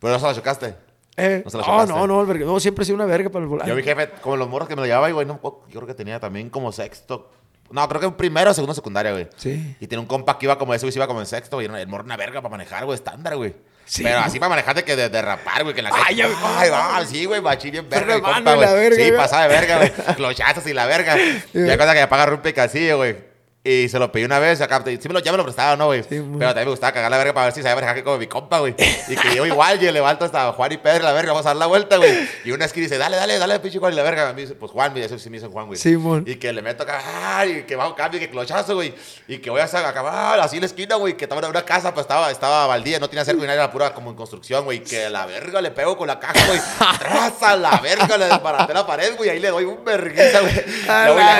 Pero 0.00 0.14
no 0.14 0.18
se 0.18 0.26
la 0.26 0.34
chocaste. 0.34 0.91
Eh, 1.16 1.42
¿No 1.44 1.50
se 1.50 1.58
la 1.58 1.86
no, 1.86 2.06
no, 2.06 2.26
verga- 2.26 2.46
no, 2.46 2.58
siempre 2.58 2.82
he 2.82 2.86
sido 2.86 2.96
una 2.96 3.04
verga 3.04 3.28
para 3.28 3.42
el 3.42 3.48
volante. 3.48 3.68
Yo 3.68 3.76
mi 3.76 3.82
jefe, 3.82 4.08
como 4.22 4.36
los 4.36 4.48
morros 4.48 4.66
que 4.68 4.74
me 4.76 4.80
lo 4.82 4.86
llevaba, 4.86 5.10
güey, 5.10 5.26
no, 5.26 5.40
yo 5.42 5.80
creo 5.80 5.86
que 5.86 5.94
tenía 5.94 6.18
también 6.18 6.48
como 6.48 6.72
sexto. 6.72 7.30
No, 7.70 7.88
creo 7.88 8.00
que 8.00 8.06
un 8.06 8.14
primero 8.16 8.50
o 8.50 8.54
segundo 8.54 8.74
secundaria, 8.74 9.12
güey. 9.12 9.28
Sí. 9.36 9.76
Y 9.80 9.86
tenía 9.86 10.00
un 10.00 10.06
compa 10.06 10.38
que 10.38 10.46
iba 10.46 10.58
como 10.58 10.74
eso, 10.74 10.84
güey, 10.86 10.92
se 10.92 10.98
iba 10.98 11.06
como 11.06 11.20
en 11.20 11.26
sexto, 11.26 11.56
güey. 11.56 11.66
El 11.66 11.86
morro 11.88 12.04
una 12.04 12.16
verga 12.16 12.40
para 12.42 12.50
manejar, 12.50 12.84
güey, 12.84 12.96
estándar, 12.96 13.36
güey. 13.36 13.54
Sí. 13.84 14.02
Pero 14.02 14.20
así 14.20 14.38
para 14.38 14.50
manejar 14.50 14.74
de 14.76 14.84
que 14.84 14.94
de 14.94 15.08
derrapar, 15.08 15.62
güey, 15.64 15.74
que 15.74 15.80
en 15.80 15.84
la 15.84 15.90
Ay, 16.06 16.16
ya- 16.16 16.28
Ay, 16.58 16.70
va, 16.70 17.04
sí, 17.06 17.24
güey, 17.24 17.40
machín 17.40 17.72
bien 17.72 17.88
verga, 17.88 18.20
compa, 18.20 18.54
güey. 18.54 18.92
Sí, 18.92 18.96
güey. 19.08 19.16
pasaba 19.16 19.42
de 19.42 19.48
verga, 19.48 19.76
güey. 19.78 19.92
Clochazos 20.16 20.66
y 20.66 20.72
la 20.74 20.86
verga. 20.86 21.16
Y 21.52 21.58
hay 21.68 21.76
cosa 21.78 21.94
que 21.94 22.00
me 22.00 22.08
paga 22.08 22.26
rompe 22.26 22.52
casillo, 22.54 22.98
güey. 22.98 23.31
Y 23.64 23.88
se 23.88 23.96
lo 24.00 24.10
pedí 24.10 24.24
una 24.24 24.40
vez, 24.40 24.60
acá, 24.60 24.82
sí 24.84 25.06
me 25.06 25.14
lo, 25.14 25.20
ya 25.20 25.30
me 25.30 25.38
lo 25.38 25.44
prestaba, 25.44 25.76
¿no, 25.76 25.86
güey? 25.86 26.02
Sí, 26.02 26.08
Pero 26.10 26.48
también 26.48 26.64
me 26.64 26.70
gustaba 26.70 26.90
cagar 26.92 27.08
la 27.12 27.16
verga 27.16 27.32
para 27.32 27.46
ver 27.46 27.54
si 27.54 27.62
sabía 27.62 27.76
manejar 27.76 27.94
que 27.94 28.02
como 28.02 28.18
mi 28.18 28.26
compa, 28.26 28.58
güey. 28.58 28.74
Y 29.06 29.14
que 29.14 29.36
yo 29.36 29.46
igual, 29.46 29.78
yo 29.78 29.92
levanto 29.92 30.24
hasta 30.24 30.52
Juan 30.52 30.72
y 30.72 30.78
Pedro, 30.78 31.04
la 31.04 31.12
verga, 31.12 31.30
vamos 31.30 31.46
a 31.46 31.50
dar 31.50 31.56
la 31.56 31.66
vuelta, 31.66 31.96
güey. 31.96 32.12
Y 32.44 32.50
una 32.50 32.64
esquina 32.64 32.86
dice, 32.86 32.98
dale, 32.98 33.16
dale, 33.16 33.38
dale, 33.38 33.60
pinche 33.60 33.78
Juan, 33.78 33.92
y 33.92 33.96
la 33.96 34.02
verga. 34.02 34.30
A 34.30 34.32
mí 34.32 34.46
pues 34.46 34.72
Juan, 34.72 34.96
eso 34.96 35.16
sí 35.16 35.30
me 35.30 35.36
dicen 35.36 35.52
Juan, 35.52 35.68
güey. 35.68 35.78
Simón. 35.78 36.24
Y 36.26 36.34
que 36.36 36.52
le 36.52 36.60
meto 36.60 36.82
acá, 36.82 37.02
ay, 37.38 37.58
y 37.58 37.62
que 37.62 37.76
bajo 37.76 37.94
cambio, 37.94 38.18
y 38.18 38.24
que 38.24 38.30
clochazo, 38.30 38.74
güey. 38.74 38.94
Y 39.28 39.38
que 39.38 39.48
voy 39.48 39.60
a 39.60 39.64
acabar 39.64 40.40
así 40.40 40.56
en 40.56 40.62
la 40.62 40.66
esquina, 40.66 40.96
güey. 40.96 41.16
Que 41.16 41.26
estaba 41.26 41.40
en 41.40 41.50
una 41.50 41.64
casa, 41.64 41.94
pues 41.94 42.02
estaba, 42.02 42.32
estaba 42.32 42.66
baldía, 42.66 42.98
no 42.98 43.08
tenía 43.08 43.24
cerco 43.24 43.42
ni 43.42 43.46
nada, 43.46 43.62
era 43.62 43.70
pura 43.70 43.94
como 43.94 44.10
en 44.10 44.16
construcción, 44.16 44.64
güey. 44.64 44.82
Que 44.82 45.08
la 45.08 45.24
verga 45.24 45.60
le 45.60 45.70
pego 45.70 45.96
con 45.96 46.08
la 46.08 46.18
caja, 46.18 46.48
güey. 46.48 46.58
Traza 46.98 47.54
la 47.54 47.78
verga, 47.78 48.16
le 48.18 48.24
desbaraté 48.24 48.74
la 48.74 48.84
pared, 48.84 49.16
güey. 49.16 49.30
Ahí 49.30 49.38
le 49.38 49.50
doy 49.50 49.66
un 49.66 49.84
verguita, 49.84 50.40
güey. 50.40 50.64
La 50.88 51.36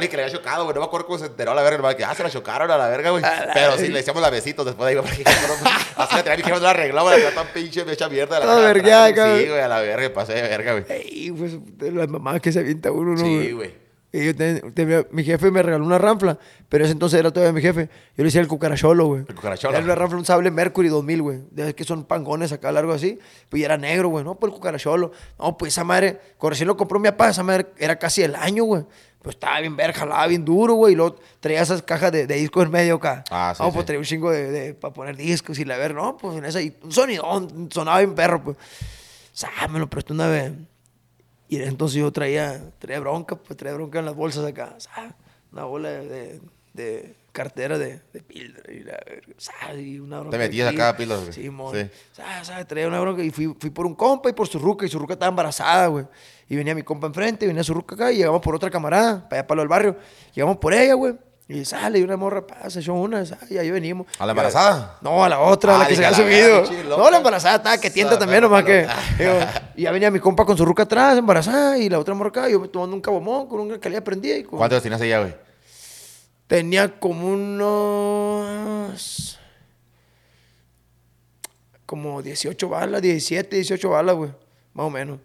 le 0.00 0.08
le 0.08 0.22
había 0.22 0.30
chocado, 0.30 0.64
güey. 0.64 0.74
No 0.74 0.80
me 0.80 0.86
acuerdo 0.86 1.06
cómo 1.06 1.18
se 1.18 1.26
enteró 1.26 1.52
la 1.52 1.65
verga. 1.70 1.78
nomás 1.78 1.94
que, 1.96 2.04
ah, 2.04 2.14
se 2.14 2.22
la 2.22 2.30
chocaron 2.30 2.70
a 2.70 2.76
la 2.76 2.88
verga, 2.88 3.10
güey. 3.10 3.22
Pero 3.22 3.72
sí, 3.72 3.78
verga. 3.78 3.92
le 3.92 3.98
decíamos 3.98 4.22
la 4.22 4.30
besitos 4.30 4.64
después 4.64 4.86
de 4.86 4.90
ahí, 4.90 5.02
güey. 5.02 5.24
porque, 5.24 5.70
Así 5.96 6.16
la 6.24 6.36
jefe, 6.36 6.50
no 6.50 6.58
la 6.60 6.70
arreglaba, 6.70 7.16
la 7.16 7.30
tan 7.32 7.46
pinche, 7.48 7.84
me 7.84 7.92
echa 7.92 8.08
mierda. 8.08 8.40
La 8.40 8.70
atrás, 8.70 9.12
cabrón. 9.12 9.38
Sí, 9.40 9.48
güey, 9.48 9.60
a 9.60 9.68
la 9.68 9.80
verga, 9.80 10.12
pasé 10.12 10.34
de 10.34 10.42
verga, 10.42 10.72
güey. 10.72 10.84
Ey, 10.88 11.32
pues, 11.32 11.52
de 11.78 11.92
las 11.92 12.08
mamadas 12.08 12.40
que 12.40 12.52
se 12.52 12.60
avienta 12.60 12.90
uno, 12.90 13.12
¿no? 13.12 13.18
Sí, 13.18 13.52
güey. 13.52 13.86
Y 14.16 14.32
yo 14.32 15.04
mi 15.10 15.24
jefe 15.24 15.50
me 15.50 15.62
regaló 15.62 15.84
una 15.84 15.98
ranfla, 15.98 16.38
pero 16.70 16.84
ese 16.84 16.92
entonces 16.92 17.20
era 17.20 17.32
todavía 17.32 17.52
mi 17.52 17.60
jefe. 17.60 17.90
Yo 18.16 18.22
le 18.22 18.24
decía 18.24 18.40
el 18.40 18.48
cucaracholo, 18.48 19.06
güey. 19.06 19.24
El 19.28 19.34
cucaracholo. 19.34 19.74
Era 19.74 19.84
una 19.84 19.94
ranfla, 19.94 20.16
un 20.16 20.24
sable 20.24 20.50
Mercury 20.50 20.88
2000, 20.88 21.22
güey. 21.22 21.40
De 21.50 21.74
que 21.74 21.84
son 21.84 22.04
pangones 22.04 22.50
acá, 22.50 22.72
largo 22.72 22.92
así. 22.92 23.18
Pues 23.50 23.60
y 23.60 23.64
era 23.64 23.76
negro, 23.76 24.08
güey. 24.08 24.24
No, 24.24 24.36
pues 24.36 24.50
el 24.50 24.56
cucaracholo. 24.56 25.12
No, 25.38 25.58
pues 25.58 25.74
esa 25.74 25.84
madre, 25.84 26.18
cuando 26.38 26.50
recién 26.50 26.68
lo 26.68 26.78
compró 26.78 26.98
mi 26.98 27.10
papá, 27.10 27.28
esa 27.28 27.42
madre 27.42 27.66
era 27.76 27.98
casi 27.98 28.22
el 28.22 28.36
año, 28.36 28.64
güey. 28.64 28.84
Pues 29.26 29.34
estaba 29.34 29.58
bien 29.58 29.74
verga, 29.74 29.98
jalaba 29.98 30.24
bien 30.28 30.44
duro, 30.44 30.74
güey. 30.74 30.92
Y 30.92 30.96
luego 30.96 31.16
traía 31.40 31.60
esas 31.60 31.82
cajas 31.82 32.12
de, 32.12 32.28
de 32.28 32.34
discos 32.36 32.64
en 32.64 32.70
medio 32.70 32.94
acá. 32.94 33.24
Ah, 33.28 33.52
sí, 33.56 33.60
No, 33.60 33.70
sí. 33.70 33.74
pues 33.74 33.84
traía 33.86 33.98
un 33.98 34.04
chingo 34.04 34.30
de, 34.30 34.52
de- 34.52 34.74
para 34.74 34.94
poner 34.94 35.16
discos 35.16 35.58
y 35.58 35.64
la 35.64 35.76
ver, 35.76 35.94
no, 35.96 36.16
pues 36.16 36.38
en 36.38 36.44
esa. 36.44 36.62
Y 36.62 36.76
un 36.80 36.92
sonidón, 36.92 37.68
sonaba 37.72 37.98
bien 37.98 38.14
perro, 38.14 38.40
pues. 38.40 38.56
O 38.56 38.60
sea, 39.32 39.50
me 39.68 39.80
lo 39.80 39.90
prestó 39.90 40.14
una 40.14 40.28
vez. 40.28 40.52
Y 41.48 41.60
entonces 41.60 41.98
yo 41.98 42.12
traía, 42.12 42.70
traía 42.78 43.00
bronca, 43.00 43.34
pues 43.34 43.56
traía 43.56 43.74
bronca 43.74 43.98
en 43.98 44.04
las 44.04 44.14
bolsas 44.14 44.44
acá. 44.44 44.76
¿sabes? 44.78 45.10
Una 45.50 45.64
bola 45.64 45.88
de, 45.90 46.06
de- 46.08 46.40
de 46.74 47.14
cartera 47.32 47.78
de, 47.78 48.00
de 48.12 48.22
píldora 48.22 48.72
y, 48.72 48.80
la 48.84 48.92
verga, 49.04 49.34
¿sabes? 49.38 49.84
y 49.84 49.98
una 49.98 50.20
bronca. 50.20 50.38
Te 50.38 50.44
metías 50.44 50.72
acá 50.72 50.90
a 50.90 50.92
güey. 50.92 51.32
Sí, 51.32 51.50
mon. 51.50 51.74
Sí. 51.74 51.90
¿Sabes? 52.12 52.46
¿sabes? 52.46 52.66
Traía 52.68 52.86
una 52.86 53.00
bronca 53.00 53.24
y 53.24 53.30
fui, 53.30 53.52
fui 53.58 53.70
por 53.70 53.86
un 53.86 53.96
compa 53.96 54.28
y 54.30 54.34
por 54.34 54.46
su 54.46 54.60
ruca. 54.60 54.86
Y 54.86 54.88
su 54.88 55.00
ruca 55.00 55.14
estaba 55.14 55.30
embarazada, 55.30 55.88
güey. 55.88 56.06
Y 56.48 56.56
venía 56.56 56.74
mi 56.74 56.82
compa 56.82 57.06
enfrente, 57.08 57.46
venía 57.46 57.62
su 57.64 57.74
ruca 57.74 57.94
acá. 57.94 58.12
Y 58.12 58.16
llegamos 58.18 58.40
por 58.40 58.54
otra 58.54 58.70
camarada, 58.70 59.28
para 59.28 59.40
allá, 59.40 59.46
para 59.46 59.60
del 59.60 59.68
barrio. 59.68 59.96
Llegamos 60.34 60.56
por 60.58 60.72
ella, 60.74 60.94
güey. 60.94 61.14
Y 61.48 61.64
sale, 61.64 62.00
y 62.00 62.02
una 62.02 62.16
morra 62.16 62.44
pasa, 62.44 62.80
echó 62.80 62.92
una, 62.94 63.22
y 63.48 63.56
ahí 63.56 63.70
venimos. 63.70 64.08
¿A 64.18 64.26
la 64.26 64.32
embarazada? 64.32 64.98
No, 65.00 65.22
a 65.22 65.28
la 65.28 65.38
otra, 65.38 65.76
a 65.76 65.78
la 65.78 65.84
Ah, 65.84 65.88
que 65.88 65.94
se 65.94 66.04
había 66.04 66.16
subido. 66.18 66.64
No, 66.98 67.08
la 67.08 67.18
embarazada 67.18 67.54
estaba 67.56 67.78
que 67.78 67.88
tienta 67.88 68.18
también, 68.18 68.40
nomás 68.42 68.64
que. 68.64 68.84
digo, 69.16 69.32
y 69.76 69.82
ya 69.82 69.92
venía 69.92 70.10
mi 70.10 70.18
compa 70.18 70.44
con 70.44 70.56
su 70.56 70.64
ruca 70.64 70.82
atrás, 70.82 71.16
embarazada, 71.16 71.78
y 71.78 71.88
la 71.88 72.00
otra 72.00 72.14
morra 72.14 72.30
acá, 72.30 72.48
yo 72.48 72.58
me 72.58 72.66
tomando 72.66 72.96
un 72.96 73.00
cabomón 73.02 73.46
con 73.48 73.60
una 73.60 73.78
calidad 73.78 74.02
prendida. 74.02 74.36
Y 74.38 74.42
con- 74.42 74.58
¿Cuántos 74.58 74.82
tenías 74.82 75.00
ella, 75.02 75.20
güey? 75.20 75.36
Tenía 76.48 76.98
como 76.98 77.28
unos. 77.28 79.38
Como 81.84 82.22
18 82.22 82.68
balas, 82.68 83.02
17, 83.02 83.56
18 83.56 83.90
balas, 83.90 84.16
güey. 84.16 84.30
Más 84.74 84.86
o 84.86 84.90
menos. 84.90 85.18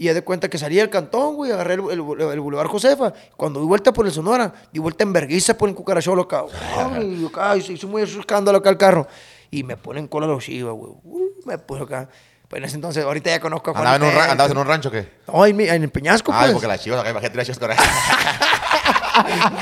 Y 0.00 0.04
ya 0.04 0.14
de 0.14 0.22
cuenta 0.22 0.48
que 0.48 0.58
salía 0.58 0.82
del 0.82 0.90
cantón, 0.90 1.34
güey, 1.34 1.50
agarré 1.50 1.74
el, 1.74 1.80
el, 1.80 1.98
el 2.30 2.40
Boulevard 2.40 2.68
Josefa. 2.68 3.12
Cuando 3.36 3.58
di 3.60 3.66
vuelta 3.66 3.92
por 3.92 4.06
el 4.06 4.12
Sonora, 4.12 4.52
di 4.72 4.78
vuelta 4.78 5.02
en 5.02 5.12
vergüenza 5.12 5.58
por 5.58 5.68
el 5.68 5.74
cucaracholo 5.74 6.22
acá. 6.22 6.44
Ay, 6.94 7.26
acá, 7.28 7.60
se 7.60 7.72
hizo 7.72 7.88
muy 7.88 8.02
escándalo 8.02 8.58
acá 8.58 8.70
el 8.70 8.76
carro. 8.76 9.08
Y 9.50 9.64
me 9.64 9.76
ponen 9.76 10.06
cola 10.06 10.28
los 10.28 10.44
chivas, 10.44 10.72
güey. 10.74 10.92
Uh, 11.02 11.28
me 11.46 11.58
puso 11.58 11.82
acá. 11.82 12.08
Pues 12.46 12.60
en 12.60 12.64
ese 12.66 12.76
entonces, 12.76 13.04
ahorita 13.04 13.28
ya 13.30 13.40
conozco 13.40 13.72
a 13.72 13.74
Juan 13.74 13.86
¿Andabas 13.88 14.14
en. 14.14 14.30
¿Andabas 14.30 14.52
en 14.52 14.58
un 14.58 14.66
rancho 14.66 14.88
o 14.88 14.92
qué? 14.92 15.08
No, 15.26 15.44
en, 15.44 15.60
en 15.60 15.82
el 15.82 15.90
Peñasco, 15.90 16.32
Ah, 16.32 16.42
pues. 16.42 16.52
porque 16.52 16.68
las 16.68 16.80
chivas 16.80 17.00
acá, 17.00 17.10
imagínate 17.10 17.36
las 17.36 17.46
chivas 17.46 17.58
corriendo. 17.58 17.84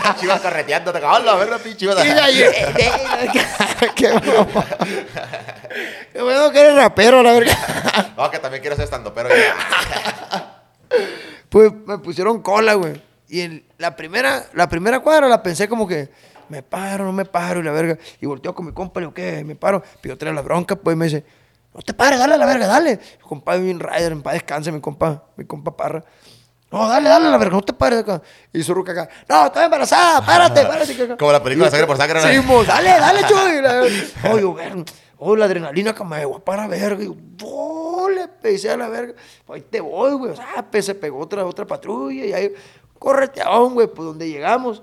Las 0.05 0.21
chivas 0.21 0.41
correteando, 0.43 0.93
te 0.93 1.01
cago, 1.01 1.19
la 1.21 1.35
verga, 1.37 1.57
pinche 1.59 1.79
chivas. 1.79 1.97
Qué 3.95 4.13
bueno 6.23 6.51
que 6.51 6.61
eres 6.61 6.75
rapero, 6.75 7.23
la 7.23 7.33
verga. 7.33 7.57
No, 8.17 8.31
que 8.31 8.39
también 8.39 8.63
quiero 8.63 8.77
ser 8.77 8.85
estando, 8.85 9.13
pero. 9.13 9.29
Pues 11.49 11.73
me 11.87 11.99
pusieron 11.99 12.43
cola, 12.43 12.75
güey. 12.75 13.01
Y 13.29 13.41
en 13.41 13.67
la 13.79 13.97
primera, 13.97 14.45
la 14.53 14.69
primera 14.69 15.01
cuadra 15.01 15.29
la 15.29 15.43
pensé 15.43 15.69
como 15.69 15.87
que 15.87 16.11
me 16.49 16.63
paro, 16.63 17.05
no 17.05 17.13
me 17.13 17.25
paro 17.25 17.61
y 17.61 17.63
la 17.63 17.73
verga. 17.73 17.97
Y 18.21 18.27
volteo 18.27 18.55
con 18.55 18.67
mi 18.67 18.73
compa, 18.73 19.01
le 19.01 19.07
digo, 19.07 19.15
¿qué? 19.15 19.43
Me 19.45 19.55
paro. 19.57 19.83
Yo 20.03 20.17
traigo 20.19 20.35
la 20.35 20.43
bronca, 20.43 20.77
pues 20.77 20.95
y 20.95 20.99
me 20.99 21.05
dice, 21.07 21.25
no 21.73 21.81
te 21.83 21.95
pares, 21.95 22.19
dale 22.19 22.35
a 22.35 22.37
la 22.39 22.47
verga, 22.47 22.67
dale. 22.67 22.99
Mi 23.23 23.29
compa 23.29 23.57
bien 23.57 23.81
rider, 23.81 24.13
en 24.13 24.23
paz 24.23 24.35
descanse, 24.35 24.73
mi 24.73 24.81
compa, 24.81 25.25
mi 25.37 25.45
compa 25.45 25.77
parra. 25.77 26.05
No, 26.71 26.89
dale, 26.89 27.09
dale 27.09 27.29
a 27.29 27.31
la 27.31 27.39
verga, 27.39 27.55
no 27.55 27.63
te 27.63 27.73
pares 27.73 28.01
acá. 28.01 28.21
Y 28.53 28.63
su 28.63 28.75
ruca 28.75 28.93
acá, 28.93 29.09
no, 29.29 29.47
estoy 29.47 29.65
embarazada, 29.65 30.25
párate, 30.27 30.65
párate. 30.67 30.97
que 30.97 31.03
acá". 31.05 31.17
Como 31.17 31.33
la 31.33 31.43
película 31.43 31.69
Y 31.69 31.71
Sangre 31.71 31.87
por 31.87 31.97
Sangre, 31.97 32.21
¿no? 32.21 32.43
Sí, 32.43 32.67
dale, 32.67 32.89
dale, 32.89 33.21
chuy. 33.27 34.31
Oye, 34.33 34.41
yo, 34.43 34.57
oh, 35.19 35.37
la 35.37 35.45
adrenalina 35.47 35.95
que 35.95 36.05
me 36.05 36.25
voy 36.25 36.41
para 36.45 36.67
verga. 36.69 37.03
Y 37.03 37.07
yo, 37.07 37.17
"Oh", 37.45 38.09
le 38.09 38.29
pesé 38.29 38.71
a 38.71 38.77
la 38.77 38.89
verga. 38.89 39.15
Ahí 39.49 39.63
te 39.63 39.81
voy, 39.81 40.13
güey. 40.15 40.33
O 40.33 40.37
sea, 40.37 40.67
pues, 40.71 40.85
se 40.87 40.95
pegó 40.95 41.19
otra, 41.21 41.45
otra 41.45 41.67
patrulla 41.67 42.25
y 42.27 42.33
ahí, 42.33 42.53
correteaban, 42.99 43.75
güey, 43.75 43.87
pues 43.87 44.07
donde 44.07 44.29
llegamos. 44.29 44.83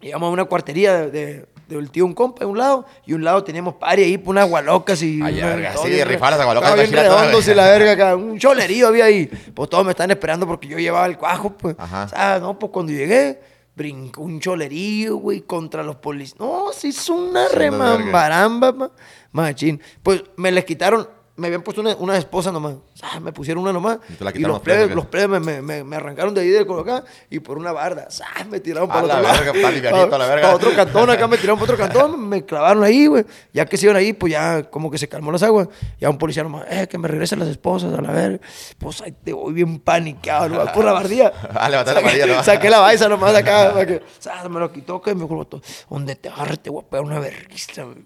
Llegamos 0.00 0.28
a 0.28 0.32
una 0.32 0.44
cuartería 0.46 0.94
de, 0.94 1.10
de, 1.10 1.46
del 1.68 1.90
tío 1.90 2.04
un 2.04 2.12
compa 2.12 2.40
de 2.40 2.46
un 2.46 2.58
lado 2.58 2.84
y 3.06 3.12
un 3.12 3.22
lado 3.22 3.44
teníamos 3.44 3.74
pari 3.76 4.02
ahí, 4.02 4.18
pues 4.18 4.30
unas 4.30 4.48
gualocas 4.48 5.00
y... 5.02 5.20
Ay, 5.22 5.36
verga, 5.40 5.76
sí, 5.76 5.90
bien- 5.90 6.08
rifar 6.08 6.32
las 6.36 6.44
gualocas 6.44 6.74
de 6.74 6.82
bien 6.82 6.92
redondos 6.92 7.46
la 7.48 7.64
verga 7.70 7.92
acá, 7.92 8.16
un 8.16 8.36
cholerío 8.38 8.88
había 8.88 9.04
ahí. 9.04 9.26
Pues 9.54 9.70
todos 9.70 9.84
me 9.84 9.92
están 9.92 10.10
esperando 10.10 10.44
porque 10.44 10.66
yo 10.66 10.78
llevaba 10.78 11.06
el 11.06 11.16
cuajo, 11.16 11.50
pues. 11.50 11.76
Ajá. 11.78 12.04
O 12.04 12.08
sea, 12.08 12.38
no, 12.40 12.58
pues 12.58 12.72
cuando 12.72 12.90
llegué, 12.92 13.40
brincó 13.74 14.22
un 14.22 14.38
cholerío, 14.40 15.16
güey, 15.16 15.42
contra 15.42 15.82
los 15.82 15.96
policías. 15.96 16.38
No, 16.38 16.72
se 16.72 16.88
hizo 16.88 17.14
una 17.14 17.48
remambaramba, 17.48 18.72
ma- 18.72 18.90
machín. 19.32 19.80
Pues 20.02 20.22
me 20.36 20.52
les 20.52 20.64
quitaron, 20.64 21.08
me 21.34 21.46
habían 21.46 21.62
puesto 21.62 21.80
una, 21.80 21.96
una 21.96 22.16
esposa 22.18 22.52
nomás. 22.52 22.74
O 22.74 22.96
sea, 22.96 23.18
me 23.18 23.32
pusieron 23.32 23.62
una 23.62 23.72
nomás. 23.72 23.98
Y 24.34 24.40
los 24.40 24.60
plebes, 24.60 24.94
los 24.94 25.06
plebes 25.06 25.40
me, 25.40 25.62
me, 25.62 25.82
me, 25.82 25.96
arrancaron 25.96 26.34
de 26.34 26.42
ahí 26.42 26.48
de 26.48 26.60
acá 26.60 27.04
y 27.30 27.40
por 27.40 27.56
una 27.56 27.72
barda. 27.72 28.06
O 28.08 28.10
sea, 28.10 28.28
me 28.50 28.60
tiraron 28.60 28.88
para 28.88 29.06
la 29.06 29.14
otro 29.14 29.22
lado. 29.22 29.44
verga, 29.44 29.62
pa' 29.62 29.70
livianito, 29.70 30.14
a 30.14 30.18
la 30.18 30.26
verga. 30.26 30.48
Pa' 30.48 30.54
otro 30.54 30.74
cantón, 30.74 31.10
acá 31.10 31.26
me 31.26 31.38
tiraron 31.38 31.58
para 31.58 31.72
otro 31.72 31.76
cantón, 31.86 32.28
me 32.28 32.44
clavaron 32.44 32.84
ahí, 32.84 33.06
güey. 33.06 33.24
Ya 33.52 33.64
que 33.64 33.76
se 33.76 33.86
iban 33.86 33.96
ahí, 33.96 34.12
pues 34.12 34.32
ya 34.32 34.64
como 34.64 34.90
que 34.90 34.98
se 34.98 35.08
calmó 35.08 35.32
las 35.32 35.42
aguas. 35.42 35.68
Ya 35.98 36.10
un 36.10 36.18
policía 36.18 36.42
nomás, 36.42 36.66
eh, 36.70 36.86
que 36.86 36.98
me 36.98 37.08
regresen 37.08 37.38
las 37.38 37.48
esposas, 37.48 37.96
a 37.96 38.02
la 38.02 38.12
verga. 38.12 38.38
Pues 38.78 39.00
ahí 39.00 39.12
te 39.12 39.32
voy 39.32 39.54
bien 39.54 39.80
paniqueado, 39.80 40.50
nomás, 40.50 40.72
por 40.72 40.84
la 40.84 40.92
bardía. 41.02 41.32
Ah, 41.54 41.68
levantaste 41.70 42.00
la 42.02 42.08
Saqué- 42.08 42.18
varilla, 42.18 42.36
¿no? 42.36 42.42
Saqué 42.44 42.70
la 42.70 42.78
baisa 42.80 43.08
nomás 43.08 43.34
acá, 43.34 43.70
para 43.72 43.86
que, 43.86 43.96
o 43.96 44.00
sea, 44.18 44.48
me 44.50 44.60
lo 44.60 44.70
quitó, 44.70 45.00
que 45.00 45.14
me 45.14 45.22
dijo, 45.22 45.48
donde 45.88 46.14
te 46.16 46.28
agarre 46.28 46.58
te 46.58 46.68
voy 46.68 46.84
a 46.84 46.90
pegar 46.90 47.04
una 47.04 47.18
vergüenza, 47.18 47.84
güey. 47.84 48.04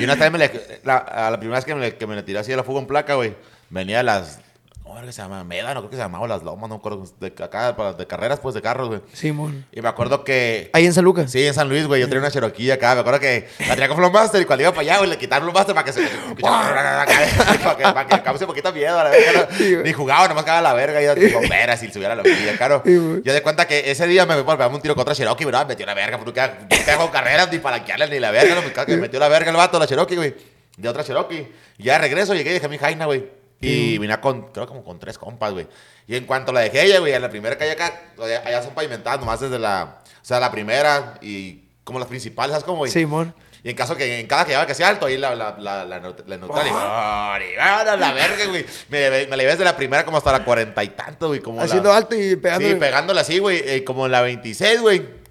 Y 0.00 0.04
una 0.04 0.14
vez 0.14 0.32
me 0.32 0.38
le, 0.38 0.80
la, 0.84 0.96
a 0.96 1.30
la 1.30 1.38
primera 1.38 1.58
vez 1.58 1.64
que 1.64 1.74
me 1.74 1.80
le, 1.80 1.96
que 1.96 2.06
me 2.08 2.16
le 2.16 2.22
tiré 2.22 2.38
así 2.38 2.50
de 2.50 2.56
la 2.56 2.64
fuga 2.64 2.80
en 2.80 2.86
placa, 2.86 3.14
güey, 3.14 3.34
venía 3.70 3.98
de 3.98 4.02
las. 4.04 4.40
¿Cómo 4.82 4.96
era 4.96 5.06
que 5.06 5.12
se 5.12 5.20
llama? 5.20 5.44
Meda, 5.44 5.74
no 5.74 5.80
creo 5.80 5.90
que 5.90 5.96
se 5.96 6.02
llamaba 6.02 6.26
Las 6.26 6.42
Lomas, 6.42 6.62
no 6.70 6.76
me 6.76 6.78
acuerdo. 6.78 7.04
De, 7.20 7.26
acá, 7.44 7.76
para- 7.76 7.92
de 7.92 8.06
carreras, 8.06 8.40
pues, 8.40 8.54
de 8.54 8.62
carros, 8.62 8.88
güey. 8.88 9.02
Simón. 9.12 9.66
Y 9.70 9.82
me 9.82 9.88
acuerdo 9.90 10.24
que. 10.24 10.70
Ahí 10.72 10.86
en 10.86 10.94
San 10.94 11.04
Lucas. 11.04 11.30
Sí, 11.30 11.46
en 11.46 11.52
San 11.52 11.68
Luis, 11.68 11.86
güey. 11.86 12.00
Yo 12.00 12.06
tenía 12.06 12.20
una 12.20 12.30
Cherokee 12.30 12.70
acá. 12.70 12.94
Me 12.94 13.00
acuerdo 13.02 13.20
que 13.20 13.48
la 13.68 13.74
tenía 13.74 13.88
con 13.88 13.98
Flowmaster 13.98 14.40
y 14.40 14.46
cuando 14.46 14.62
iba 14.62 14.70
para 14.70 14.80
allá, 14.80 14.96
güey, 14.96 15.10
le 15.10 15.18
quitaron 15.18 15.44
Flowmaster 15.44 15.74
para 15.74 15.84
que 15.84 15.92
se. 15.92 16.08
para 16.40 17.76
que, 17.76 17.82
para 17.82 18.06
que 18.06 18.22
cause 18.22 18.44
un 18.44 18.48
poquito 18.48 18.72
miedo 18.72 18.98
a 18.98 19.04
la 19.04 19.10
verga. 19.10 19.48
¿no? 19.50 19.82
Ni 19.82 19.92
jugaba, 19.92 20.26
nomás 20.26 20.44
cagaba 20.44 20.62
la 20.62 20.72
verga. 20.72 21.02
Iba 21.02 21.14
con 21.14 21.32
bomberas 21.42 21.82
y 21.82 21.92
subiera 21.92 22.14
la 22.14 22.22
orilla, 22.22 22.56
claro. 22.56 22.82
Yo 22.84 23.32
de 23.34 23.42
cuenta 23.42 23.66
que 23.66 23.90
ese 23.90 24.06
día 24.06 24.24
me 24.24 24.42
para 24.42 24.56
pegarme 24.56 24.76
un 24.76 24.82
tiro 24.82 24.94
contra 24.94 25.14
Cherokee, 25.14 25.44
¿verdad? 25.44 25.62
Me 25.66 25.72
metió 25.74 25.84
la 25.84 25.92
verga. 25.92 26.18
Porque 26.18 26.30
nunca 26.40 26.92
hago 26.94 27.10
carreras 27.10 27.52
ni 27.52 27.58
palanquearle 27.58 28.08
ni 28.08 28.20
la 28.20 28.30
verga. 28.30 28.54
No, 28.54 28.62
me 28.86 28.96
metió 28.96 29.20
la 29.20 29.28
verga 29.28 29.50
el 29.50 29.56
vato, 29.58 29.78
la 29.78 29.86
Cherokee, 29.86 30.16
güey. 30.16 30.34
De 30.78 30.88
otra 30.88 31.04
Cherokee. 31.04 31.52
Y 31.76 31.84
ya 31.84 31.94
de 31.94 31.98
regreso 31.98 32.34
llegué 32.34 32.50
y 32.50 32.54
dejé 32.54 32.68
mi 32.68 32.78
Jaina, 32.78 33.06
güey. 33.06 33.28
Y 33.60 33.98
vine 33.98 34.18
con, 34.20 34.52
creo 34.52 34.66
como 34.66 34.84
con 34.84 34.98
tres 35.00 35.18
compas, 35.18 35.52
güey. 35.52 35.66
Y 36.06 36.16
en 36.16 36.24
cuanto 36.24 36.52
la 36.52 36.60
dejé 36.60 36.84
ella, 36.84 37.00
güey, 37.00 37.12
en 37.12 37.20
la 37.20 37.28
primera 37.28 37.58
calle 37.58 37.72
acá, 37.72 38.00
allá, 38.44 38.62
son 38.62 38.72
pavimentadas 38.74 39.18
nomás 39.18 39.40
desde 39.40 39.58
la, 39.58 39.98
o 40.04 40.24
sea, 40.24 40.38
la 40.38 40.50
primera 40.50 41.18
y 41.20 41.64
como 41.82 41.98
las 41.98 42.08
principales, 42.08 42.52
¿sabes 42.52 42.64
cómo, 42.64 42.78
güey? 42.78 42.92
Simón. 42.92 43.34
Y 43.64 43.70
en 43.70 43.76
caso 43.76 43.96
que 43.96 44.20
en 44.20 44.26
cada 44.28 44.44
que 44.44 44.50
llevaba 44.52 44.66
que 44.68 44.74
sea 44.74 44.88
alto, 44.88 45.06
ahí 45.06 45.16
la, 45.16 45.34
la, 45.34 45.56
la, 45.58 45.84
la, 45.84 45.98
la 45.98 46.36
neutral. 46.36 46.66
Y, 46.66 46.70
¡oh, 46.70 46.78
a 46.78 47.96
la 47.96 48.12
verga, 48.12 48.46
güey! 48.46 48.64
Me, 48.88 49.10
me, 49.10 49.26
la 49.26 49.36
llevé 49.36 49.50
desde 49.50 49.64
la 49.64 49.76
primera 49.76 50.04
como 50.04 50.16
hasta 50.16 50.30
la 50.30 50.44
cuarenta 50.44 50.84
y 50.84 50.90
tanto, 50.90 51.26
güey. 51.26 51.40
Como 51.40 51.60
Haciendo 51.60 51.92
alto 51.92 52.14
y 52.14 52.36
pegando. 52.36 52.68
Sí, 52.68 52.76
pegándola 52.76 53.22
así, 53.22 53.38
güey. 53.40 53.60
eh, 53.64 53.82
como 53.82 54.06
en 54.06 54.12
la 54.12 54.22
26, 54.22 54.80
güey. 54.80 55.27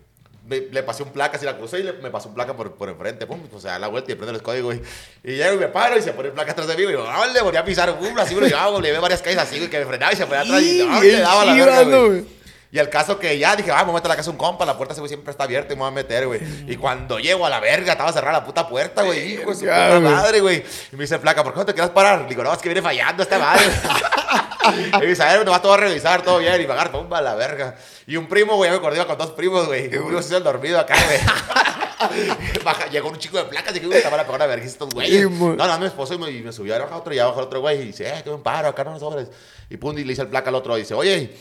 Me- 0.47 0.61
le 0.71 0.81
pasé 0.83 1.03
un 1.03 1.11
placa, 1.11 1.35
así 1.37 1.45
la 1.45 1.57
crucé 1.57 1.79
y 1.79 1.83
le, 1.83 1.93
me 1.93 2.09
pasó 2.09 2.29
un 2.29 2.35
placa 2.35 2.55
por, 2.55 2.73
por 2.75 2.87
enfrente. 2.89 3.25
Pum, 3.27 3.41
pues 3.49 3.63
se 3.63 3.67
da 3.67 3.77
la 3.79 3.87
vuelta 3.87 4.11
y 4.11 4.15
prende 4.15 4.33
los 4.33 4.41
códigos, 4.41 4.75
güey. 4.75 4.81
Y 5.23 5.35
llego 5.35 5.55
y 5.55 5.57
me 5.57 5.67
paro 5.67 5.97
y 5.97 6.01
se 6.01 6.13
pone 6.13 6.29
el 6.29 6.33
placa 6.33 6.53
atrás 6.53 6.67
de 6.67 6.75
mí, 6.77 6.83
güey. 6.83 6.95
¡No, 6.95 7.25
le 7.25 7.41
volví 7.41 7.57
a 7.57 7.65
pisar! 7.65 7.97
¡Pum! 7.97 8.17
Así 8.17 8.33
me 8.33 8.41
lo 8.41 8.47
llevaba. 8.47 8.79
Le 8.79 8.87
llevé 8.87 8.99
varias 8.99 9.21
calles 9.21 9.39
así, 9.39 9.57
güey, 9.57 9.69
que 9.69 9.79
me 9.79 9.85
frenaba 9.85 10.13
y 10.13 10.15
se 10.15 10.25
ponía 10.25 10.41
atrás. 10.41 10.61
Y 10.61 10.77
bien 11.01 11.01
le 11.01 11.19
daba 11.19 11.43
la 11.45 11.53
verga, 11.53 11.83
¿no, 11.83 12.05
güey. 12.07 12.37
Y 12.69 12.79
el 12.79 12.89
caso 12.89 13.17
que 13.17 13.37
ya 13.39 13.55
dije, 13.55 13.71
ah, 13.71 13.81
voy 13.83 13.91
a 13.91 13.95
meter 13.95 14.07
a 14.07 14.13
la 14.13 14.15
casa 14.17 14.29
un 14.29 14.35
compa, 14.37 14.65
la 14.65 14.75
puerta 14.77 14.93
güey 14.95 15.07
siempre 15.07 15.31
está 15.31 15.45
abierta 15.45 15.71
y 15.73 15.77
me 15.77 15.81
voy 15.83 15.87
a 15.87 15.91
meter, 15.91 16.27
güey. 16.27 16.41
Y 16.67 16.75
cuando 16.75 17.17
llego 17.17 17.45
a 17.45 17.49
la 17.49 17.61
verga, 17.61 17.93
estaba 17.93 18.11
cerrada 18.11 18.39
la 18.39 18.45
puta 18.45 18.67
puerta, 18.67 19.03
güey. 19.03 19.33
Hijo 19.33 19.49
de 19.51 19.55
su 19.55 19.61
puta 19.61 19.99
madre, 20.01 20.41
güey. 20.41 20.63
Y 20.91 20.95
me 20.97 21.03
dice, 21.03 21.17
flaca, 21.17 21.43
¿por 21.45 21.53
qué 21.53 21.59
no 21.59 21.65
te 21.65 21.73
quieres 21.73 21.91
parar? 21.91 22.27
Digo, 22.27 22.43
no, 22.43 22.51
es 22.53 22.59
que 22.59 22.67
viene 22.67 22.81
fallando 22.81 23.23
esta 23.23 23.39
madre. 23.39 23.63
y 24.93 24.97
me 24.99 25.05
dice, 25.05 25.23
a 25.23 25.33
ver, 25.37 25.45
nos 25.45 25.53
va 25.53 25.61
todo 25.61 25.73
a 25.73 25.77
revisar, 25.77 26.21
todo 26.21 26.39
bien, 26.39 26.59
y 26.61 26.65
pagar, 26.65 26.91
pumba, 26.91 27.21
la 27.21 27.35
verga. 27.35 27.75
Y 28.05 28.17
un 28.17 28.27
primo, 28.27 28.55
güey, 28.55 28.69
ya 28.69 28.73
me 28.73 28.79
acordé 28.79 29.05
con 29.05 29.17
dos 29.17 29.31
primos, 29.31 29.65
güey. 29.67 29.85
Un 29.97 30.05
primo 30.07 30.21
se 30.21 30.27
hizo 30.29 30.37
el 30.37 30.43
dormido 30.43 30.79
acá, 30.79 30.95
güey. 31.05 31.19
Baja- 32.63 32.87
Llegó 32.87 33.09
un 33.09 33.17
chico 33.17 33.37
de 33.37 33.45
placas 33.45 33.75
y 33.75 33.79
que 33.79 33.85
güey, 33.87 33.97
estaban 33.97 34.19
a 34.19 34.23
pegar 34.23 34.35
una 34.35 34.45
vergüenza 34.47 34.73
estos 34.73 34.89
güeyes. 34.93 35.29
No, 35.57 35.67
no, 35.67 35.79
mi 35.79 35.85
esposo 35.87 36.13
y 36.13 36.17
me, 36.17 36.29
y 36.31 36.41
me 36.41 36.51
subió 36.51 36.75
a 36.75 36.79
bajar 36.79 36.97
otro 36.97 37.13
y 37.13 37.19
abajo 37.19 37.39
otro 37.41 37.59
güey 37.61 37.81
y 37.81 37.85
dice, 37.85 38.07
eh, 38.07 38.21
que 38.23 38.29
me 38.29 38.37
paro, 38.37 38.67
acá 38.69 38.83
no 38.83 38.91
nos 38.91 38.99
sobres. 38.99 39.29
Y 39.69 39.77
pum, 39.77 39.97
y 39.97 40.03
le 40.03 40.09
dice 40.09 40.21
el 40.21 40.27
placa 40.27 40.49
al 40.49 40.55
otro 40.55 40.77
y 40.77 40.81
dice, 40.81 40.93
oye, 40.93 41.33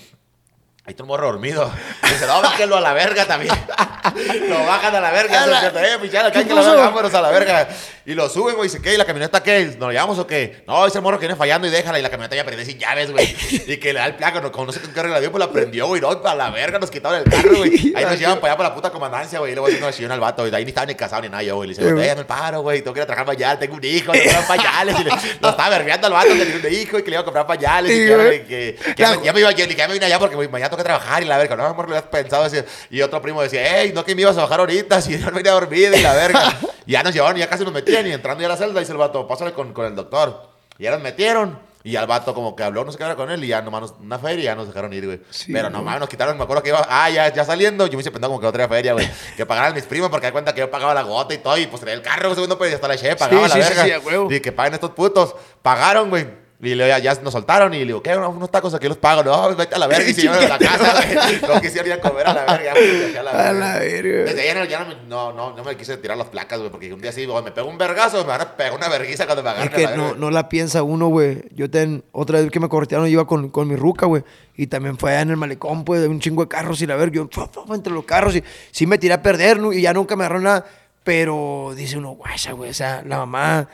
Ahí 0.86 0.92
está 0.92 1.02
un 1.02 1.08
morro 1.08 1.26
dormido. 1.26 1.68
Y 2.04 2.10
dice, 2.10 2.28
no, 2.28 2.40
bájenlo 2.40 2.76
a 2.76 2.80
la 2.80 2.92
verga 2.92 3.24
también. 3.26 3.52
lo 4.48 4.64
bajan 4.66 4.94
a 4.94 5.00
la 5.00 5.10
verga. 5.10 5.42
A 5.42 5.46
la- 5.48 5.60
Se 5.60 5.66
eh, 5.94 5.98
pichada, 6.00 6.30
¿Qué 6.30 6.44
que 6.46 6.54
lo 6.54 6.62
vámonos 6.76 7.12
a 7.12 7.20
la 7.22 7.30
verga. 7.30 7.68
Y 8.06 8.14
lo 8.14 8.28
suben, 8.28 8.54
güey. 8.54 8.68
Dice, 8.68 8.80
¿qué? 8.80 8.94
¿Y 8.94 8.96
la 8.96 9.04
camioneta 9.04 9.42
qué? 9.42 9.74
¿Nos 9.78 9.90
llevamos 9.90 10.16
o 10.20 10.26
qué? 10.28 10.62
No, 10.64 10.86
ese 10.86 11.00
morro 11.00 11.18
que 11.18 11.26
viene 11.26 11.34
fallando 11.34 11.66
y 11.66 11.70
déjala. 11.70 11.98
Y 11.98 12.02
la 12.02 12.08
camioneta 12.08 12.36
ya 12.36 12.44
perdió 12.44 12.64
sin 12.64 12.78
llaves, 12.78 13.10
güey. 13.10 13.34
Y 13.66 13.78
que 13.78 13.92
le 13.92 13.98
da 13.98 14.06
el 14.06 14.14
placa, 14.14 14.40
no, 14.40 14.52
como 14.52 14.66
no 14.66 14.72
sé 14.72 14.80
qué 14.80 14.88
carga 14.92 15.14
la 15.14 15.20
dio, 15.20 15.32
pues 15.32 15.40
la 15.40 15.50
prendió, 15.50 15.88
güey. 15.88 16.00
No, 16.00 16.22
para 16.22 16.36
la 16.36 16.50
verga, 16.50 16.78
nos 16.78 16.88
quitaron 16.88 17.18
el 17.18 17.24
carro, 17.24 17.56
güey. 17.56 17.92
Ahí 17.96 18.04
nos 18.04 18.18
llevan 18.18 18.38
para 18.38 18.52
allá, 18.52 18.56
para 18.58 18.68
la 18.68 18.74
puta 18.76 18.90
comandancia, 18.90 19.40
güey. 19.40 19.50
Y 19.50 19.54
luego 19.56 19.66
haciendo 19.66 19.90
chillón 19.90 20.12
al 20.12 20.20
vato. 20.20 20.46
Y 20.46 20.50
de 20.50 20.56
ahí 20.56 20.64
ni 20.64 20.68
estaba 20.68 20.86
ni 20.86 20.94
casado 20.94 21.22
ni 21.22 21.28
nada, 21.28 21.42
yo, 21.42 21.56
güey. 21.56 21.68
Le 21.70 21.74
dice, 21.74 21.92
güey. 21.92 22.08
el 22.08 22.26
paro, 22.26 22.62
güey. 22.62 22.80
Tengo 22.80 22.94
que 22.94 23.00
ir 23.00 23.02
a 23.02 23.06
trabajar 23.06 23.26
pañales, 23.26 23.58
tengo 23.58 23.74
un 23.74 23.84
hijo, 23.84 24.12
le 24.12 24.22
comprar 24.22 24.46
pañales. 24.46 25.00
Y 25.00 25.04
le, 25.04 25.10
lo 25.40 25.48
estaba 25.50 25.68
verbeando 25.70 26.06
al 26.06 26.12
vato 26.12 26.28
que 26.28 26.44
tenía 26.46 26.68
un 26.68 26.74
hijo 26.74 26.98
y 26.98 27.02
que 27.02 27.10
le 27.10 27.14
iba 27.16 27.22
a 27.22 27.24
comprar 27.24 27.46
pañales. 27.46 27.90
Y 27.90 28.06
que, 28.06 28.14
güey. 28.14 28.44
que, 28.46 28.76
que 28.94 29.02
ya, 29.02 29.16
me, 29.16 29.24
ya 29.24 29.32
me 29.32 29.40
iba, 29.40 29.50
ya, 29.50 29.66
ya 29.66 29.88
me 29.88 29.94
vine 29.94 30.06
allá 30.06 30.20
porque 30.20 30.36
güey, 30.36 30.48
mañana 30.48 30.68
tengo 30.68 30.78
que 30.78 30.84
trabajar 30.84 31.24
y 31.24 31.26
la 31.26 31.38
verga. 31.38 31.56
No, 31.56 31.64
amor, 31.64 31.88
lo 31.88 31.96
habías 31.96 32.08
pensado. 32.08 32.44
Decía, 32.44 32.64
y 32.88 33.02
otro 33.02 33.20
primo 33.20 33.42
decía, 33.42 33.62
hey, 33.64 33.90
no 33.92 34.04
que 34.04 34.14
me 34.14 34.22
ibas 34.22 34.38
a 34.38 34.42
bajar 34.42 34.60
ahorita, 34.60 35.00
si 35.02 35.16
no 35.16 35.32
venía 35.32 35.52
dormido 35.52 35.96
y 35.96 36.02
la 36.02 36.14
verga. 36.14 36.56
y 36.86 36.92
ya 36.92 37.02
nos 37.02 37.12
llevaron 37.12 37.36
y 37.36 37.40
ya 37.40 37.48
casi 37.48 37.64
nos 37.64 37.72
y 38.04 38.12
entrando 38.12 38.40
ya 38.42 38.46
a 38.46 38.50
la 38.50 38.56
celda 38.56 38.80
dice 38.80 38.92
el 38.92 38.98
vato, 38.98 39.26
pásale 39.28 39.52
con, 39.52 39.72
con 39.72 39.86
el 39.86 39.94
doctor. 39.94 40.50
Y 40.78 40.84
ya 40.84 40.90
nos 40.90 41.00
metieron. 41.00 41.58
Y 41.84 41.94
al 41.94 42.08
vato 42.08 42.34
como 42.34 42.56
que 42.56 42.64
habló, 42.64 42.84
no 42.84 42.90
sé 42.90 42.98
qué 42.98 43.14
con 43.14 43.30
él 43.30 43.44
y 43.44 43.46
ya 43.46 43.62
nomás 43.62 43.94
una 44.00 44.18
feria 44.18 44.40
y 44.42 44.44
ya 44.46 44.54
nos 44.56 44.66
dejaron 44.66 44.92
ir, 44.92 45.06
güey. 45.06 45.20
Sí, 45.30 45.52
Pero 45.52 45.70
no 45.70 45.78
güey. 45.78 45.84
mames, 45.84 46.00
nos 46.00 46.08
quitaron, 46.08 46.36
me 46.36 46.42
acuerdo 46.42 46.60
que 46.64 46.70
iba, 46.70 46.84
ah, 46.90 47.08
ya, 47.10 47.32
ya 47.32 47.44
saliendo, 47.44 47.86
yo 47.86 47.92
me 47.96 48.00
hice 48.00 48.10
pendejo 48.10 48.32
como 48.32 48.40
que 48.40 48.46
otra 48.48 48.66
feria, 48.68 48.92
güey. 48.92 49.08
Que 49.36 49.46
pagaran 49.46 49.72
mis 49.72 49.84
primos 49.84 50.10
porque 50.10 50.26
da 50.26 50.32
cuenta 50.32 50.52
que 50.52 50.62
yo 50.62 50.68
pagaba 50.68 50.92
la 50.94 51.02
gota 51.02 51.32
y 51.32 51.38
todo 51.38 51.56
y 51.56 51.68
pues 51.68 51.80
traía 51.80 51.94
el 51.94 52.02
carro, 52.02 52.34
segundo, 52.34 52.58
pero 52.58 52.74
hasta 52.74 52.88
la 52.88 52.96
che, 52.96 53.14
pagaba 53.14 53.48
Sí, 53.48 53.58
la 53.60 53.66
sí, 53.68 53.74
verga. 53.78 54.34
Y 54.34 54.40
que 54.40 54.50
paguen 54.50 54.74
estos 54.74 54.90
putos. 54.90 55.36
Pagaron, 55.62 56.10
güey. 56.10 56.26
Y 56.58 56.74
luego 56.74 56.88
ya, 56.88 56.98
ya 56.98 57.20
nos 57.20 57.34
soltaron 57.34 57.74
y 57.74 57.80
le 57.80 57.84
digo, 57.86 58.02
¿qué? 58.02 58.16
Unos 58.16 58.50
tacos 58.50 58.72
aquí 58.72 58.88
los 58.88 58.96
pago. 58.96 59.22
No, 59.22 59.54
vete 59.54 59.74
a 59.74 59.78
la 59.78 59.86
verga 59.86 60.08
y 60.08 60.14
se 60.14 60.26
a 60.26 60.48
la 60.48 60.58
casa. 60.58 61.04
No 61.46 61.60
quisieron 61.60 61.86
ir 61.86 61.92
a 61.92 62.00
comer 62.00 62.26
a 62.26 62.32
la 62.32 62.44
verga. 62.46 62.72
a 62.72 63.22
la 63.22 63.30
A 63.30 63.34
verga. 63.36 63.52
la 63.52 63.78
verga. 63.78 64.24
Desde 64.32 64.40
ahí 64.50 64.68
ya 64.68 64.84
no, 65.06 65.32
no, 65.32 65.52
no, 65.54 65.64
me 65.64 65.76
quise 65.76 65.98
tirar 65.98 66.16
las 66.16 66.28
placas, 66.28 66.58
güey, 66.58 66.70
porque 66.70 66.92
un 66.94 67.00
día 67.00 67.12
sí, 67.12 67.26
güey, 67.26 67.44
me 67.44 67.52
pego 67.52 67.68
un 67.68 67.76
vergazo, 67.76 68.18
me 68.22 68.28
van 68.28 68.40
a 68.40 68.56
pegar 68.56 68.72
una 68.72 68.88
verguiza 68.88 69.26
cuando 69.26 69.42
me 69.42 69.50
agarren 69.50 69.68
Es 69.68 69.74
a 69.74 69.76
que 69.76 69.84
la 69.84 69.96
no, 69.96 70.14
no 70.14 70.30
la 70.30 70.48
piensa 70.48 70.82
uno, 70.82 71.08
güey. 71.08 71.44
Yo 71.50 71.68
ten, 71.68 72.04
otra 72.12 72.40
vez 72.40 72.50
que 72.50 72.58
me 72.58 72.70
cortearon, 72.70 73.06
iba 73.06 73.26
con, 73.26 73.50
con 73.50 73.68
mi 73.68 73.76
ruca, 73.76 74.06
güey. 74.06 74.24
Y 74.56 74.68
también 74.68 74.96
fue 74.96 75.10
allá 75.12 75.20
en 75.22 75.30
el 75.30 75.36
malecón, 75.36 75.84
pues, 75.84 76.00
de 76.00 76.08
un 76.08 76.20
chingo 76.20 76.42
de 76.42 76.48
carros 76.48 76.80
y 76.80 76.86
la 76.86 76.96
verga. 76.96 77.16
Yo, 77.16 77.28
fa, 77.30 77.48
fa, 77.48 77.74
entre 77.74 77.92
los 77.92 78.04
carros 78.04 78.34
y 78.34 78.42
sí 78.70 78.86
me 78.86 78.96
tiré 78.96 79.12
a 79.12 79.22
perder, 79.22 79.60
¿no? 79.60 79.74
Y 79.74 79.82
ya 79.82 79.92
nunca 79.92 80.16
me 80.16 80.24
agarró 80.24 80.40
nada. 80.40 80.64
Pero 81.04 81.74
dice 81.76 81.98
uno, 81.98 82.12
guacha, 82.12 82.52
güey. 82.52 82.70
O 82.70 82.74
sea, 82.74 83.02
la 83.06 83.18
mamá. 83.18 83.68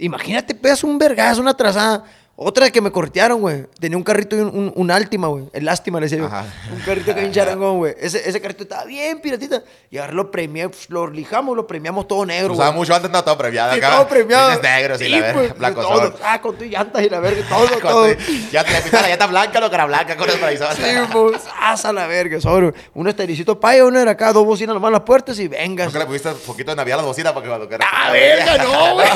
Imagínate, 0.00 0.54
pegas 0.54 0.82
un 0.82 0.98
vergazo, 0.98 1.40
una 1.40 1.54
trazada. 1.54 2.04
Otra 2.42 2.70
que 2.70 2.80
me 2.80 2.90
cortearon, 2.90 3.42
güey. 3.42 3.66
Tenía 3.78 3.98
un 3.98 4.02
carrito 4.02 4.34
y 4.34 4.40
un, 4.40 4.48
un, 4.48 4.72
un 4.74 4.90
Altima, 4.90 5.28
güey. 5.28 5.44
El 5.52 5.66
Lástima, 5.66 6.00
le 6.00 6.06
decía 6.06 6.18
yo. 6.18 6.24
Un 6.74 6.80
carrito 6.80 7.14
que 7.14 7.20
bien 7.20 7.32
charangón, 7.34 7.76
güey. 7.76 7.94
Ese, 8.00 8.26
ese 8.26 8.40
carrito 8.40 8.62
estaba 8.62 8.84
bien 8.86 9.20
piratita. 9.20 9.62
Y 9.90 9.98
ahora 9.98 10.14
lo 10.14 10.30
premié, 10.30 10.70
pues, 10.70 10.88
lo 10.88 11.06
lijamos, 11.06 11.54
lo 11.54 11.66
premiamos 11.66 12.08
todo 12.08 12.24
negro, 12.24 12.54
güey. 12.54 12.72
mucho 12.72 12.94
antes, 12.94 13.10
no, 13.10 13.22
todo 13.22 13.36
premiado 13.36 13.72
Sí, 13.72 13.78
acá. 13.78 13.90
todo 13.90 14.08
premiado. 14.08 14.58
Negros 14.62 15.02
y 15.02 15.04
Sí, 15.04 15.10
la 15.10 15.20
verga, 15.20 15.34
pues, 15.34 15.58
blanco 15.58 15.82
todo. 15.82 15.96
sol. 16.00 16.14
Ah, 16.24 16.40
con 16.40 16.56
tu 16.56 16.64
llantas 16.64 17.02
y 17.02 17.10
la 17.10 17.20
verga, 17.20 17.46
todo, 17.46 17.66
todo. 17.82 18.06
tu- 18.16 18.22
Ya 18.50 18.64
te 18.64 18.72
la 18.90 19.08
llanta 19.08 19.26
blanca, 19.26 19.60
lo 19.60 19.70
cara 19.70 19.84
blanca 19.84 20.16
con 20.16 20.30
el 20.30 20.38
paraíso. 20.38 20.64
Sí, 20.76 20.82
pues, 21.12 21.42
asa 21.60 21.92
la 21.92 22.06
verga, 22.06 22.40
sobre. 22.40 22.72
Un 22.94 23.06
esterilcito 23.06 23.60
paya, 23.60 23.84
uno 23.84 24.00
era 24.00 24.12
acá, 24.12 24.32
dos 24.32 24.46
bocinas 24.46 24.72
nomás 24.72 24.88
en 24.88 24.92
las 24.94 25.02
puertas 25.02 25.38
y 25.38 25.46
venga. 25.46 25.84
Nunca 25.84 25.98
le 25.98 26.06
pusiste 26.06 26.30
un 26.30 26.38
poquito 26.38 26.70
de 26.70 26.76
navidad 26.76 27.00
a 27.00 27.02
la 27.02 27.06
bocina 27.08 27.34
para 27.34 27.42
que 27.44 27.48
cuando. 27.50 27.68
¡Ah, 27.82 28.10
verga, 28.12 28.56
no, 28.64 28.94
güey! 28.94 29.08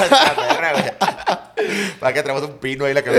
Para 1.98 2.12
que 2.12 2.22
traemos 2.22 2.42
un 2.44 2.58
pino 2.58 2.84
ahí 2.84 2.92
la 2.92 3.00
camioneta. 3.00 3.13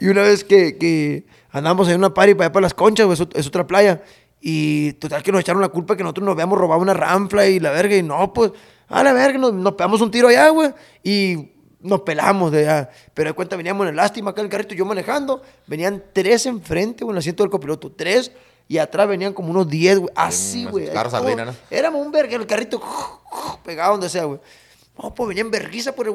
Y 0.00 0.06
una 0.08 0.22
vez 0.22 0.44
que, 0.44 0.76
que 0.78 1.26
andamos 1.50 1.88
en 1.88 1.96
una 1.98 2.12
party 2.14 2.34
para 2.34 2.46
allá 2.46 2.52
para 2.52 2.62
las 2.64 2.74
conchas, 2.74 3.06
güey, 3.06 3.18
es, 3.20 3.28
es 3.34 3.46
otra 3.46 3.66
playa. 3.66 4.02
Y 4.40 4.92
total 4.94 5.22
que 5.22 5.32
nos 5.32 5.40
echaron 5.40 5.62
la 5.62 5.68
culpa 5.70 5.96
que 5.96 6.02
nosotros 6.02 6.24
nos 6.26 6.32
habíamos 6.34 6.58
robado 6.58 6.80
una 6.82 6.92
ranfla 6.94 7.46
y 7.46 7.58
la 7.60 7.70
verga. 7.70 7.96
Y 7.96 8.02
no, 8.02 8.32
pues, 8.32 8.52
a 8.88 9.02
la 9.02 9.12
verga, 9.14 9.38
nos, 9.38 9.54
nos 9.54 9.72
pegamos 9.72 10.00
un 10.02 10.10
tiro 10.10 10.28
allá, 10.28 10.50
güey. 10.50 10.70
Y 11.02 11.52
nos 11.80 12.02
pelamos 12.02 12.52
de 12.52 12.60
allá. 12.68 12.90
Pero 13.14 13.30
de 13.30 13.34
cuenta 13.34 13.56
veníamos 13.56 13.84
en 13.84 13.90
el 13.90 13.96
lástima 13.96 14.30
acá 14.32 14.42
en 14.42 14.46
el 14.46 14.50
carrito, 14.50 14.74
yo 14.74 14.84
manejando. 14.84 15.40
Venían 15.66 16.02
tres 16.12 16.44
enfrente, 16.46 17.04
güey, 17.04 17.12
en 17.12 17.16
el 17.16 17.20
asiento 17.20 17.42
del 17.42 17.50
copiloto. 17.50 17.90
Tres. 17.92 18.32
Y 18.68 18.78
atrás 18.78 19.08
venían 19.08 19.32
como 19.32 19.50
unos 19.50 19.68
diez, 19.68 19.98
güey. 19.98 20.12
Así, 20.14 20.66
güey. 20.66 20.90
carros 20.92 21.12
Todo- 21.12 21.22
sardina, 21.22 21.46
¿no? 21.46 21.54
Éramos 21.70 22.04
un 22.04 22.12
verga, 22.12 22.36
el 22.36 22.46
carrito 22.46 22.82
pegado 23.64 23.92
donde 23.92 24.08
sea, 24.10 24.24
güey. 24.24 24.40
No, 25.02 25.14
pues 25.14 25.28
venían 25.28 25.50
verguiza 25.50 25.92
por 25.92 26.06
el 26.06 26.12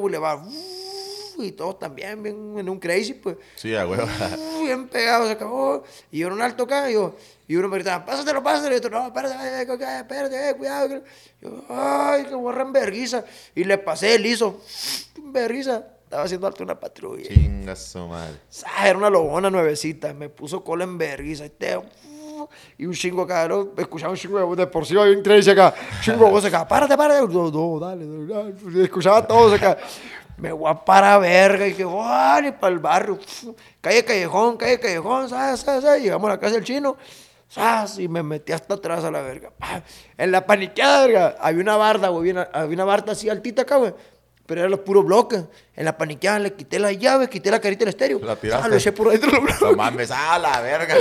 Y 1.42 1.52
todos 1.52 1.78
también, 1.78 2.22
bien 2.22 2.58
en 2.58 2.68
un 2.68 2.78
crazy, 2.78 3.14
pues. 3.14 3.36
Sí, 3.56 3.74
a 3.74 3.86
huevo. 3.86 4.06
Bien 4.62 4.88
pegado, 4.88 5.26
se 5.26 5.32
acabó. 5.32 5.82
Y 6.10 6.18
yo 6.20 6.28
un 6.28 6.40
alto 6.40 6.64
acá, 6.64 6.90
y, 6.90 6.94
yo, 6.94 7.14
y 7.48 7.56
uno 7.56 7.68
me 7.68 7.76
gritaba, 7.76 8.04
pásatelo, 8.04 8.42
pásatelo. 8.42 8.74
Y 8.74 8.78
otro, 8.78 8.90
no, 8.90 9.06
espérate, 9.06 9.34
eh, 9.34 9.62
eh, 9.62 9.98
espérate, 10.00 10.50
eh, 10.50 10.54
cuidado. 10.56 10.88
que-". 10.88 11.02
Yo, 11.42 11.64
ay, 11.68 12.24
que 12.24 12.34
borran 12.34 12.72
verguiza. 12.72 13.24
Y 13.54 13.64
le 13.64 13.78
pasé 13.78 14.14
el 14.16 14.22
liso, 14.22 14.60
verguiza. 15.18 15.84
Estaba 16.04 16.24
haciendo 16.24 16.46
alto 16.48 16.64
una 16.64 16.78
patrulla. 16.78 17.28
Chinga 17.28 17.76
su 17.76 17.98
madre. 18.08 18.34
Era 18.84 18.98
una 18.98 19.08
lobona 19.10 19.48
nuevecita. 19.48 20.12
Me 20.12 20.28
puso 20.28 20.64
cola 20.64 20.82
en 20.82 20.98
verguiza. 20.98 21.46
Y, 21.46 21.50
te- 21.50 21.78
y 22.78 22.86
un 22.86 22.94
chingo 22.94 23.22
acá, 23.22 23.46
¿no? 23.46 23.68
Escuchaba 23.76 24.10
un 24.10 24.16
chingo 24.18 24.38
de 24.38 24.44
voz 24.44 24.56
de 24.56 24.66
por 24.66 24.84
sí, 24.84 24.96
había 24.98 25.16
un 25.16 25.22
crazy 25.22 25.50
acá. 25.50 25.72
Chingo 26.02 26.24
de 26.24 26.30
voz 26.32 26.44
acá. 26.44 26.66
Párate, 26.66 26.96
párate. 26.96 27.20
No, 27.32 27.78
dale, 27.78 28.06
dale. 28.26 28.82
Escuchaba 28.82 29.24
todos 29.24 29.52
acá. 29.52 29.78
Me 30.40 30.52
voy 30.52 30.70
a 30.70 30.74
parar 30.74 31.20
verga. 31.20 31.66
Y 31.66 31.74
que, 31.74 31.84
¡ay! 31.84 32.52
para 32.52 32.72
el 32.72 32.78
barrio. 32.78 33.18
Calle 33.80 34.04
Callejón, 34.04 34.56
calle 34.56 34.80
Callejón. 34.80 35.28
¿sabes? 35.28 35.60
¿sabes? 35.60 35.84
¿sabes? 35.84 36.02
Llegamos 36.02 36.28
a 36.28 36.34
la 36.34 36.40
casa 36.40 36.54
del 36.54 36.64
chino. 36.64 36.96
¡zas! 37.52 37.98
Y 37.98 38.08
me 38.08 38.22
metí 38.22 38.52
hasta 38.52 38.74
atrás 38.74 39.04
a 39.04 39.10
la 39.10 39.20
verga. 39.22 39.50
En 40.16 40.30
la 40.30 40.46
paniqueada, 40.46 41.06
verga. 41.06 41.36
Había 41.40 41.60
una 41.60 41.76
barda, 41.76 42.08
güey. 42.08 42.30
Había 42.30 42.74
una, 42.74 42.84
barda 42.84 43.12
así 43.12 43.28
altita 43.28 43.62
acá, 43.62 43.76
güey. 43.76 43.92
Pero 44.46 44.62
eran 44.62 44.70
los 44.70 44.80
puros 44.80 45.04
bloques. 45.04 45.44
En 45.76 45.84
la 45.84 45.96
paniqueada 45.96 46.38
le 46.38 46.54
quité 46.54 46.78
las 46.78 46.98
llaves, 46.98 47.28
quité 47.28 47.50
la 47.50 47.60
carita 47.60 47.80
del 47.80 47.90
estéreo. 47.90 48.18
La 48.20 48.36
tiraste. 48.36 48.66
Ah, 48.66 48.68
lo 48.68 48.76
eché 48.76 48.92
por 48.92 49.10
dentro 49.10 49.30
de 49.30 49.40
los 49.40 49.60
No 49.60 49.72
mames, 49.74 50.10
a 50.10 50.38
la 50.38 50.60
verga. 50.60 50.96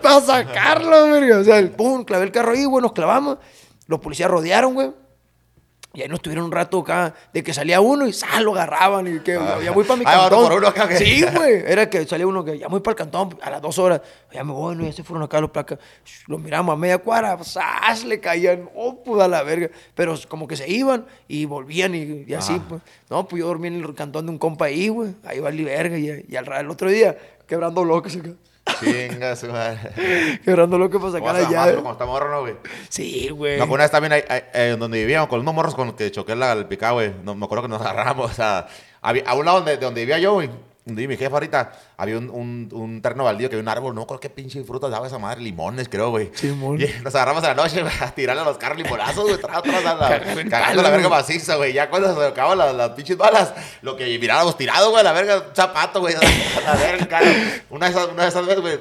Para 0.00 0.20
sacarlo, 0.20 1.10
verga. 1.10 1.38
O 1.38 1.44
sea, 1.44 1.58
el 1.58 1.70
pum, 1.70 2.04
clavé 2.04 2.24
el 2.24 2.32
carro 2.32 2.52
ahí, 2.52 2.64
güey, 2.64 2.82
nos 2.82 2.92
clavamos. 2.92 3.38
Los 3.86 4.00
policías 4.00 4.30
rodearon, 4.30 4.74
güey. 4.74 4.92
Y 5.94 6.02
ahí 6.02 6.08
nos 6.08 6.20
tuvieron 6.20 6.44
un 6.44 6.52
rato 6.52 6.78
acá 6.80 7.14
de 7.32 7.42
que 7.42 7.52
salía 7.54 7.80
uno 7.80 8.06
y 8.06 8.12
¡sal! 8.12 8.44
lo 8.44 8.52
agarraban 8.52 9.06
y 9.06 9.20
que 9.20 9.32
ya 9.64 9.72
voy 9.72 9.84
para 9.84 9.96
mi 9.98 10.04
Ah, 10.06 10.28
cantón. 10.28 10.48
por 10.48 10.58
uno 10.58 10.68
acá, 10.68 10.86
¿qué? 10.86 10.96
Sí, 10.98 11.24
güey. 11.34 11.62
Era 11.66 11.88
que 11.88 12.06
salía 12.06 12.26
uno 12.26 12.44
que 12.44 12.58
ya 12.58 12.68
voy 12.68 12.80
para 12.80 12.92
el 12.92 12.96
cantón 12.98 13.38
a 13.42 13.50
las 13.50 13.62
dos 13.62 13.78
horas. 13.78 14.02
Ya 14.30 14.44
me 14.44 14.52
voy, 14.52 14.76
no, 14.76 14.84
ya 14.84 14.92
se 14.92 15.02
fueron 15.02 15.22
acá 15.24 15.40
los 15.40 15.50
placas. 15.50 15.78
Los 16.26 16.40
miramos 16.40 16.74
a 16.74 16.76
media 16.76 16.98
cuadra, 16.98 17.42
¡sas! 17.42 18.04
le 18.04 18.20
caían, 18.20 18.68
oh, 18.76 19.02
puta 19.02 19.26
la 19.26 19.42
verga. 19.42 19.70
Pero 19.94 20.14
como 20.28 20.46
que 20.46 20.56
se 20.56 20.70
iban 20.70 21.06
y 21.26 21.46
volvían 21.46 21.94
y, 21.94 22.24
y 22.26 22.34
así, 22.34 22.60
pues. 22.68 22.82
No, 23.08 23.26
pues 23.26 23.40
yo 23.40 23.46
dormí 23.46 23.68
en 23.68 23.82
el 23.82 23.94
cantón 23.94 24.26
de 24.26 24.32
un 24.32 24.38
compa 24.38 24.66
ahí, 24.66 24.88
güey. 24.88 25.14
Ahí 25.24 25.40
va 25.40 25.48
el 25.48 25.64
verga 25.64 25.98
y, 25.98 26.26
y 26.28 26.36
al 26.36 26.46
el 26.52 26.70
otro 26.70 26.90
día 26.90 27.16
quebrando 27.46 27.82
bloques 27.82 28.14
acá. 28.16 28.30
Chinga 28.80 29.36
su 29.36 29.46
madre. 29.48 30.40
Quebrando 30.44 30.76
bloques 30.76 31.00
para 31.00 31.12
sacar 31.12 31.34
la 31.34 31.50
llave. 31.50 31.74
como 31.76 31.92
está 31.92 32.06
morro, 32.06 32.30
¿no, 32.30 32.40
güey? 32.40 32.54
Sí, 32.88 33.28
güey. 33.30 33.56
Me 33.56 33.62
acuerdo 33.62 33.74
una 33.74 33.84
vez 33.84 33.90
también 33.90 34.12
ahí, 34.12 34.24
ahí, 34.28 34.40
eh, 34.54 34.76
donde 34.78 34.98
vivíamos, 34.98 35.28
con 35.28 35.40
unos 35.40 35.54
morros 35.54 35.74
con 35.74 35.86
los 35.88 35.96
que 35.96 36.10
choqué 36.10 36.34
la, 36.36 36.52
el 36.52 36.66
picado, 36.66 36.94
güey. 36.94 37.12
No, 37.24 37.34
me 37.34 37.44
acuerdo 37.44 37.62
que 37.62 37.68
nos 37.68 37.80
agarramos. 37.86 38.30
O 38.30 38.34
sea, 38.34 38.66
había- 39.00 39.24
a 39.26 39.34
un 39.34 39.44
lado 39.44 39.58
donde, 39.58 39.76
de 39.76 39.84
donde 39.84 40.00
vivía 40.02 40.18
yo, 40.18 40.34
güey. 40.34 40.50
Mi 40.94 41.16
jefa 41.16 41.34
ahorita, 41.34 41.72
había 41.96 42.18
un, 42.18 42.30
un, 42.30 42.68
un 42.72 43.02
terreno 43.02 43.24
baldío 43.24 43.48
que 43.48 43.56
había 43.56 43.62
un 43.62 43.68
árbol, 43.68 43.94
no 43.94 44.06
creo 44.06 44.20
qué 44.20 44.30
pinche 44.30 44.62
frutas 44.64 44.90
daba 44.90 45.06
esa 45.06 45.18
madre, 45.18 45.40
limones, 45.40 45.88
creo, 45.88 46.10
güey. 46.10 46.30
Simón. 46.34 46.80
Y 46.80 46.86
nos 47.02 47.14
agarramos 47.14 47.44
a 47.44 47.48
la 47.48 47.54
noche, 47.54 47.82
a 48.00 48.10
tirarle 48.12 48.42
a 48.42 48.44
los 48.44 48.58
carros 48.58 48.78
limonazos, 48.78 49.24
güey, 49.24 49.34
atrás, 49.34 49.62
a 49.64 49.94
la, 49.94 50.20
Cagando 50.48 50.50
palo, 50.50 50.82
la 50.82 50.90
verga 50.90 51.08
maciza, 51.08 51.56
güey. 51.56 51.72
Ya 51.72 51.90
cuando 51.90 52.14
se 52.14 52.26
acaban 52.26 52.58
las, 52.58 52.74
las 52.74 52.90
pinches 52.90 53.16
balas, 53.16 53.52
lo 53.82 53.96
que 53.96 54.18
miráramos 54.18 54.56
tirado, 54.56 54.90
güey, 54.90 55.04
la 55.04 55.12
verga, 55.12 55.44
un 55.48 55.54
zapato, 55.54 56.00
güey, 56.00 56.14
la 56.64 56.74
verga, 56.74 57.06
cara. 57.06 57.26
Una 57.70 57.86
de 57.86 57.92
esas, 57.92 58.08
una 58.08 58.22
de 58.22 58.28
esas 58.28 58.46
veces, 58.46 58.60
güey. 58.60 58.78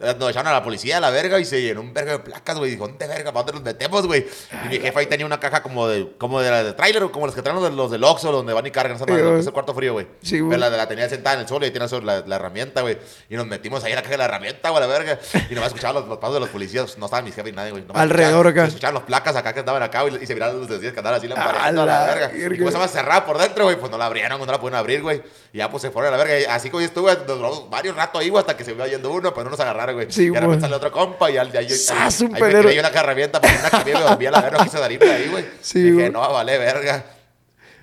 Nos 0.00 0.30
echaron 0.30 0.46
a 0.48 0.52
la 0.52 0.62
policía 0.62 0.96
a 0.96 1.00
la 1.00 1.10
verga 1.10 1.38
y 1.38 1.44
se 1.44 1.60
llenó 1.60 1.82
un 1.82 1.92
verga 1.92 2.12
de 2.12 2.18
placas, 2.20 2.56
güey. 2.56 2.70
Dijo, 2.70 2.86
¿dónde 2.88 3.06
verga? 3.06 3.32
¿Para 3.32 3.44
dónde 3.44 3.52
nos 3.52 3.62
metemos, 3.62 4.06
güey? 4.06 4.26
Y 4.64 4.68
mi 4.68 4.78
jefa 4.80 5.00
ahí 5.00 5.06
tenía 5.06 5.26
una 5.26 5.38
caja 5.38 5.62
como 5.62 5.86
de, 5.88 6.10
como 6.16 6.40
de 6.40 6.50
la 6.50 6.64
de 6.64 6.72
trailer, 6.72 7.02
o 7.02 7.12
como 7.12 7.26
las 7.26 7.34
que 7.34 7.42
traen 7.42 7.56
los, 7.60 7.68
de, 7.70 7.76
los 7.76 7.90
del 7.90 8.02
Oxxo, 8.02 8.32
donde 8.32 8.52
van 8.54 8.66
y 8.66 8.70
cargan 8.70 8.96
esa 8.96 9.04
madre, 9.04 9.16
Sí, 9.16 9.20
lo 9.20 9.24
que 9.26 9.30
güey. 9.32 9.40
es 9.42 9.46
el 9.46 9.52
cuarto 9.52 9.74
frío, 9.74 9.92
güey. 9.92 10.06
Sí, 10.22 10.36
Pero 10.36 10.46
güey. 10.46 10.58
la, 10.58 10.70
la 10.70 10.88
tenía 10.88 11.08
sentada 11.08 11.34
en 11.34 11.42
el 11.42 11.48
suelo 11.48 11.66
y 11.66 11.70
tenía 11.70 11.86
la, 12.02 12.20
la 12.26 12.36
herramienta, 12.36 12.80
güey. 12.80 12.96
Y 13.28 13.36
nos 13.36 13.46
metimos 13.46 13.84
ahí 13.84 13.92
en 13.92 13.96
la 13.96 14.02
caja 14.02 14.12
de 14.12 14.18
la 14.18 14.24
herramienta, 14.24 14.70
güey, 14.70 14.80
la 14.80 14.86
verga. 14.86 15.18
Y 15.50 15.54
nomás 15.54 15.68
escuchaba 15.68 16.00
los, 16.00 16.08
los 16.08 16.16
pasos 16.18 16.34
de 16.34 16.40
los 16.40 16.48
policías. 16.48 16.96
No 16.96 17.04
estaban 17.04 17.24
mis 17.26 17.34
jefes 17.34 17.52
ni 17.52 17.56
nadie, 17.56 17.72
güey. 17.72 17.84
Alrededor 17.92 18.46
acá. 18.46 18.64
Escuchaban 18.64 18.94
los 18.94 19.02
placas 19.02 19.36
acá 19.36 19.52
que 19.52 19.60
andaban 19.60 19.82
acá, 19.82 20.00
güey. 20.02 20.22
Y 20.22 20.26
se 20.26 20.32
miraban 20.32 20.58
los 20.58 20.66
policías 20.66 20.92
que 20.94 20.98
andaban 21.00 21.18
así 21.18 21.28
la 21.28 21.34
A 21.34 21.70
la 21.72 21.84
la 21.84 22.06
verga. 22.06 22.28
verga. 22.28 22.54
Y 22.54 22.56
como 22.58 22.68
estaba 22.70 22.88
cerrada 22.88 23.26
por 23.26 23.36
dentro, 23.36 23.64
güey, 23.64 23.76
pues 23.76 23.92
no 23.92 23.98
la 23.98 24.06
abrieron, 24.06 24.38
no 24.40 24.46
la 24.46 24.58
pudieron 24.58 24.78
abrir, 24.78 25.02
güey. 25.02 25.22
Y 25.52 25.58
ya 25.58 25.70
pues 25.70 25.82
se 25.82 25.90
fueron 25.90 26.14
a 26.14 26.16
la 26.16 26.22
verga. 26.24 26.38
Y 26.40 26.44
así 26.44 26.70
como 26.70 26.80
yo 26.80 26.86
estuve, 26.86 27.16
nos 27.26 27.68
varios 27.68 27.94
ratos 27.96 28.20
ahí, 28.22 28.30
güey, 28.30 28.40
hasta 28.40 28.56
que 28.56 28.64
se 28.64 28.70
iba 28.72 28.86
yendo 28.86 29.10
uno, 29.10 29.34
pues 29.34 29.44
no 29.44 29.50
nos 29.50 29.60
agarraron, 29.60 29.89
güey. 29.92 30.06
Sí, 30.10 30.24
y 30.24 30.28
ahora 30.28 30.48
me 30.48 30.60
sale 30.60 30.74
otro 30.74 30.90
compa 30.92 31.30
y 31.30 31.36
al 31.36 31.50
de 31.52 31.58
ahí. 31.58 31.68
¡Sas, 31.70 32.20
ahí- 32.20 32.26
un 32.26 32.34
ahí 32.34 32.40
me 32.42 32.46
pelero! 32.48 32.70
yo 32.70 32.76
en 32.76 32.82
la 32.82 32.88
herramienta, 33.00 33.40
porque 33.40 33.56
una 33.58 33.84
que 33.84 33.92
me 33.94 34.00
dormía 34.00 34.28
a 34.28 34.32
la 34.32 34.40
verga, 34.42 34.58
no 34.58 34.64
quise 34.64 34.78
salirme 34.78 35.06
de 35.06 35.12
ahí, 35.12 35.28
güey. 35.30 35.44
Sí, 35.60 35.80
Dije, 35.82 35.92
güey. 35.94 36.10
no, 36.10 36.20
vale, 36.32 36.58
verga. 36.58 37.04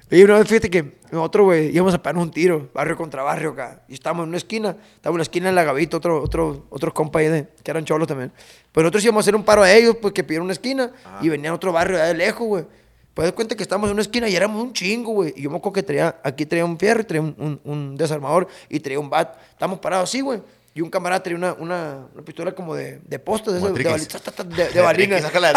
Y 0.10 0.24
una 0.24 0.38
vez 0.40 0.48
fíjate 0.48 0.70
que 0.70 0.98
nosotros, 1.12 1.46
güey, 1.48 1.76
íbamos 1.76 1.94
a 1.94 2.02
pegar 2.02 2.18
un 2.18 2.32
tiro, 2.32 2.70
barrio 2.74 2.96
contra 2.96 3.24
barrio 3.24 3.50
acá. 3.52 3.82
Y 3.90 3.94
estábamos 3.96 4.24
en 4.24 4.30
una 4.30 4.38
esquina, 4.38 4.70
estábamos 4.70 5.06
en 5.06 5.14
una 5.16 5.24
esquina 5.24 5.50
en 5.50 5.56
la 5.56 5.64
Gavita, 5.66 5.98
otro, 5.98 6.22
otro, 6.24 6.66
otros 6.70 6.94
compas 6.94 7.22
ahí 7.22 7.28
de, 7.28 7.48
que 7.62 7.72
eran 7.72 7.84
cholos 7.84 8.08
también. 8.08 8.32
Pues 8.72 8.84
nosotros 8.84 9.04
íbamos 9.04 9.20
a 9.20 9.24
hacer 9.26 9.36
un 9.36 9.44
paro 9.44 9.64
a 9.64 9.72
ellos, 9.72 9.98
pues 10.02 10.14
que 10.14 10.24
pidieron 10.24 10.46
una 10.46 10.54
esquina 10.54 10.92
y 11.22 11.28
venían 11.28 11.54
otro 11.54 11.74
barrio 11.74 11.98
allá 11.98 12.06
de 12.08 12.14
lejos, 12.14 12.48
güey. 12.48 12.66
Pues 13.14 13.26
de 13.28 13.34
cuenta 13.34 13.56
que 13.56 13.64
estábamos 13.64 13.90
en 13.90 13.94
una 13.94 14.02
esquina 14.04 14.30
y 14.30 14.36
éramos 14.36 14.64
un 14.64 14.72
chingo, 14.74 15.12
güey. 15.12 15.34
Y 15.36 15.42
yo 15.42 15.50
me 15.50 15.58
acuerdo 15.58 15.74
que 15.74 15.84
traía, 15.84 16.16
aquí 16.24 16.46
traía 16.46 16.64
un 16.64 16.78
fierro 16.80 17.02
y 17.02 17.04
traía 17.04 17.22
un, 17.24 17.36
un- 17.40 17.60
un 17.66 17.96
desarmador 17.98 18.48
y 18.70 18.80
traía 18.80 19.00
un 19.00 19.10
bat. 19.10 19.36
Estábamos 19.52 19.80
parados 19.80 20.08
así, 20.10 20.22
güey. 20.22 20.40
Y 20.78 20.82
un 20.82 20.92
camarada 20.92 21.24
traía 21.24 21.38
una, 21.40 21.54
una, 21.54 22.08
una 22.14 22.24
pistola 22.24 22.52
como 22.52 22.76
de, 22.76 23.00
de 23.04 23.18
poste, 23.18 23.50
de, 23.52 23.58
esas- 23.58 23.68
de, 24.48 24.56
de, 24.56 24.70
de 24.70 24.82
la 25.42 25.52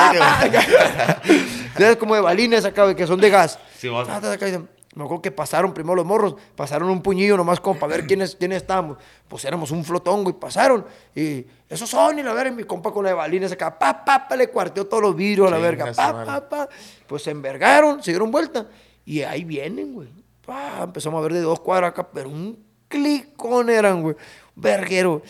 De 1.77 1.99
como 1.99 2.15
de 2.15 2.23
balines 2.23 2.65
acá, 2.65 2.95
que 2.97 3.07
son 3.07 3.21
de 3.21 3.29
gas. 3.29 3.59
Sí, 3.77 3.89
vos. 3.89 4.09
Y 4.09 4.97
Me 4.97 5.05
acuerdo 5.05 5.21
que 5.21 5.31
pasaron 5.31 5.75
primero 5.75 5.95
los 5.95 6.07
morros, 6.07 6.37
pasaron 6.57 6.89
un 6.89 7.03
puñillo 7.03 7.37
nomás 7.37 7.61
como 7.61 7.79
para 7.79 7.93
ver 7.97 8.07
quiénes, 8.07 8.35
quiénes 8.35 8.63
estábamos. 8.63 8.97
Pues 9.29 9.45
éramos 9.45 9.71
un 9.73 9.85
flotón, 9.85 10.25
güey, 10.25 10.35
pasaron. 10.35 10.87
Y 11.15 11.45
esos 11.69 11.91
son, 11.91 12.19
y 12.19 12.23
la 12.23 12.33
verga, 12.33 12.51
y 12.51 12.55
mi 12.57 12.65
compa 12.65 12.91
con 12.91 13.05
la 13.05 13.11
de 13.11 13.15
balines 13.15 13.53
acá, 13.53 13.79
pa, 13.79 14.03
pa, 14.03 14.27
pa, 14.27 14.37
le 14.37 14.49
cuarteó 14.49 14.87
todos 14.87 15.03
los 15.03 15.15
vidrios 15.15 15.49
a 15.49 15.51
la 15.51 15.59
verga, 15.59 15.93
pa, 15.93 16.25
pa, 16.25 16.49
pa. 16.49 16.69
Pues 17.07 17.23
se 17.25 17.31
envergaron, 17.31 18.03
se 18.03 18.11
dieron 18.11 18.31
vuelta. 18.31 18.67
Y 19.05 19.21
ahí 19.21 19.45
vienen, 19.45 19.93
güey. 19.93 20.09
Pa, 20.47 20.81
empezamos 20.85 21.19
a 21.19 21.23
ver 21.23 21.35
de 21.35 21.41
dos 21.43 21.61
cuadras 21.61 21.91
acá, 21.91 22.09
pero 22.11 22.31
un 22.31 22.59
clicón 22.89 23.71
eran, 23.71 24.03
güey. 24.03 24.17
Verguero. 24.61 25.23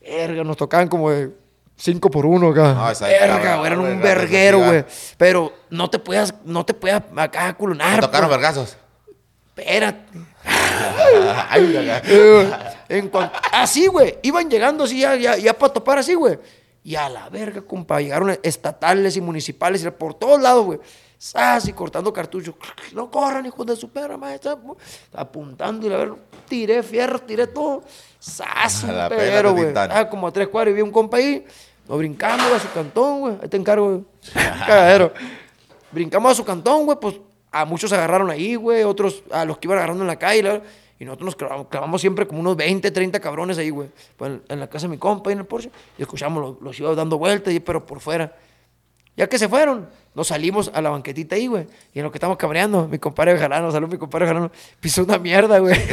Verga, 0.00 0.44
nos 0.44 0.56
tocaban 0.56 0.88
como 0.88 1.10
de 1.10 1.30
cinco 1.76 2.10
por 2.10 2.24
uno 2.26 2.50
acá. 2.50 2.74
No, 2.74 2.90
esa- 2.90 3.06
Verga, 3.08 3.40
cabrón, 3.42 3.66
eran 3.66 3.78
un 3.80 4.00
verguero, 4.00 4.58
güey. 4.60 4.84
Pero 5.16 5.52
no 5.70 5.90
te 5.90 5.98
puedas, 5.98 6.32
no 6.44 6.64
te 6.64 6.74
puedas 6.74 7.02
acá 7.16 7.52
culonar. 7.54 8.00
Tocaron 8.00 8.28
pues. 8.28 8.38
vergazos. 8.38 8.76
Espérate. 9.56 10.18
Eh, 11.58 12.52
en 12.88 13.08
cuan- 13.08 13.32
así, 13.52 13.86
güey. 13.86 14.18
Iban 14.22 14.48
llegando 14.50 14.84
así, 14.84 15.00
ya, 15.00 15.16
ya, 15.16 15.36
ya 15.36 15.54
para 15.54 15.72
topar 15.72 15.98
así, 15.98 16.14
güey. 16.14 16.38
Y 16.84 16.94
a 16.94 17.08
la 17.08 17.28
verga, 17.30 17.62
compa. 17.62 18.00
Llegaron 18.00 18.38
estatales 18.42 19.16
y 19.16 19.20
municipales 19.20 19.82
y 19.84 19.90
por 19.90 20.14
todos 20.14 20.40
lados, 20.40 20.64
güey. 20.66 20.78
Sas 21.18 21.66
y 21.68 21.72
cortando 21.72 22.12
cartuchos. 22.12 22.54
No 22.92 23.10
corran, 23.10 23.46
hijos 23.46 23.66
de 23.66 23.74
su 23.76 23.88
perra, 23.88 24.16
maestra. 24.16 24.56
Apuntando 25.14 25.86
y 25.86 25.90
la 25.90 25.96
verga. 25.96 26.16
Tiré 26.48 26.82
fierro, 26.82 27.18
tiré 27.20 27.46
todo. 27.46 27.82
Sas, 28.18 28.84
un 28.84 28.96
la 28.96 29.08
güey. 29.52 29.72
Ah, 29.98 30.08
como 30.08 30.26
a 30.26 30.32
tres 30.32 30.48
cuadras 30.48 30.72
y 30.72 30.76
vi 30.76 30.82
un 30.82 30.90
compa 30.90 31.16
ahí. 31.16 31.44
Nos 31.88 31.98
brincamos 31.98 32.52
a 32.52 32.58
su 32.58 32.70
cantón, 32.72 33.20
güey. 33.20 33.34
Ahí 33.42 33.48
te 33.48 33.56
encargo, 33.56 33.86
güey. 33.88 34.04
Cagadero. 34.34 35.12
Brincamos 35.92 36.32
a 36.32 36.34
su 36.34 36.44
cantón, 36.44 36.84
güey, 36.84 36.98
pues 37.00 37.20
a 37.52 37.64
muchos 37.64 37.88
se 37.88 37.96
agarraron 37.96 38.28
ahí, 38.30 38.54
güey, 38.56 38.82
otros 38.82 39.22
a 39.30 39.44
los 39.44 39.56
que 39.58 39.66
iban 39.68 39.78
agarrando 39.78 40.02
en 40.02 40.08
la 40.08 40.16
calle, 40.18 40.42
la- 40.42 40.62
y 40.98 41.04
nosotros 41.04 41.26
nos 41.26 41.36
clavamos, 41.36 41.68
clavamos 41.68 42.00
siempre 42.00 42.26
como 42.26 42.40
unos 42.40 42.56
20, 42.56 42.90
30 42.90 43.20
cabrones 43.20 43.56
ahí, 43.56 43.70
güey, 43.70 43.88
pues, 44.16 44.30
en, 44.32 44.42
en 44.48 44.60
la 44.60 44.66
casa 44.68 44.86
de 44.86 44.90
mi 44.90 44.98
compa, 44.98 45.30
ahí 45.30 45.34
en 45.34 45.38
el 45.38 45.46
Porsche, 45.46 45.70
y 45.96 46.02
escuchamos, 46.02 46.42
los, 46.42 46.60
los 46.60 46.78
iba 46.80 46.94
dando 46.94 47.16
vueltas, 47.18 47.54
y- 47.54 47.60
pero 47.60 47.86
por 47.86 48.00
fuera. 48.00 48.36
Ya 49.16 49.26
que 49.28 49.38
se 49.38 49.48
fueron, 49.48 49.88
nos 50.16 50.28
salimos 50.28 50.70
a 50.72 50.80
la 50.80 50.88
banquetita 50.88 51.36
ahí, 51.36 51.46
güey, 51.46 51.66
y 51.92 51.98
en 51.98 52.04
lo 52.06 52.10
que 52.10 52.16
estamos 52.16 52.38
cabreando, 52.38 52.88
mi 52.88 52.98
compadre 52.98 53.36
Jalano, 53.36 53.70
salud, 53.70 53.86
mi 53.86 53.98
compadre 53.98 54.26
Jalano, 54.26 54.50
pisó 54.80 55.04
una 55.04 55.18
mierda, 55.18 55.58
güey. 55.58 55.76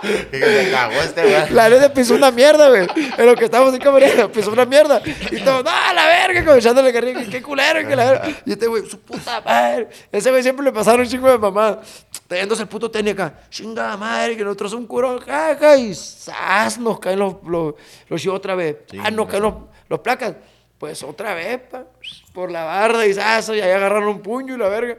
Que 0.00 0.38
se 0.38 0.70
cagó 0.70 0.92
este, 0.92 1.22
güey. 1.22 1.50
La 1.50 1.68
neta 1.68 1.92
pisó 1.92 2.14
una 2.14 2.30
mierda, 2.30 2.68
güey. 2.68 2.86
En 3.18 3.26
lo 3.26 3.34
que 3.34 3.46
estábamos 3.46 3.74
en 3.74 3.80
camarera, 3.80 4.30
pisó 4.30 4.52
una 4.52 4.64
mierda. 4.64 5.02
Y 5.04 5.40
todos, 5.40 5.64
¡no, 5.64 5.92
la 5.92 6.06
verga! 6.06 6.44
Como 6.44 6.56
echándole 6.56 6.92
carrilla, 6.92 7.28
qué 7.28 7.42
culero, 7.42 7.86
que 7.86 7.96
la 7.96 8.12
verga. 8.12 8.28
Y 8.46 8.52
este 8.52 8.68
güey, 8.68 8.88
su 8.88 9.00
puta 9.00 9.40
madre. 9.40 9.88
Ese 10.12 10.30
güey 10.30 10.40
siempre 10.44 10.64
le 10.64 10.70
pasaron 10.70 11.00
un 11.00 11.08
chingo 11.08 11.28
de 11.28 11.36
mamá. 11.36 11.80
Teniéndose 12.28 12.62
el 12.62 12.68
puto 12.68 12.88
tenis 12.88 13.14
acá. 13.14 13.40
Chingada 13.50 13.96
madre, 13.96 14.36
que 14.36 14.44
nosotros 14.44 14.72
un 14.74 14.86
curón, 14.86 15.18
caca. 15.18 15.76
Y 15.76 15.92
¡zas! 15.96 16.78
Nos 16.78 17.00
caen 17.00 17.18
los, 17.18 17.34
los, 17.44 17.74
los 18.08 18.22
chivos 18.22 18.36
otra 18.36 18.54
vez. 18.54 18.76
Ah, 19.02 19.10
nos 19.10 19.26
caen 19.26 19.42
los, 19.42 19.54
los 19.88 19.98
placas. 19.98 20.36
Pues 20.78 21.02
otra 21.02 21.34
vez, 21.34 21.60
pa. 21.70 21.84
Por 22.32 22.50
la 22.50 22.64
barda 22.64 23.04
y 23.06 23.12
¡zas! 23.14 23.48
Y 23.48 23.60
ahí 23.60 23.70
agarraron 23.70 24.08
un 24.08 24.20
puño 24.20 24.54
y 24.54 24.58
la 24.58 24.68
verga. 24.68 24.96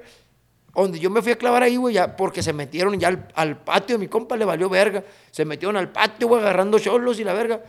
Donde 0.76 1.00
yo 1.00 1.10
me 1.10 1.22
fui 1.22 1.32
a 1.32 1.38
clavar 1.38 1.64
ahí, 1.64 1.76
güey, 1.78 1.96
ya, 1.96 2.16
porque 2.16 2.44
se 2.44 2.54
metieron 2.54 2.98
ya 3.00 3.08
al, 3.10 3.28
al 3.36 3.58
patio 3.64 3.98
mi 3.98 4.08
compa, 4.08 4.38
le 4.38 4.46
valió 4.46 4.70
verga. 4.70 5.04
Se 5.32 5.44
metieron 5.46 5.76
al 5.78 5.90
patio, 5.92 6.28
güey, 6.28 6.42
agarrando 6.42 6.80
cholos 6.80 7.20
y 7.20 7.24
la 7.24 7.34
verga. 7.34 7.62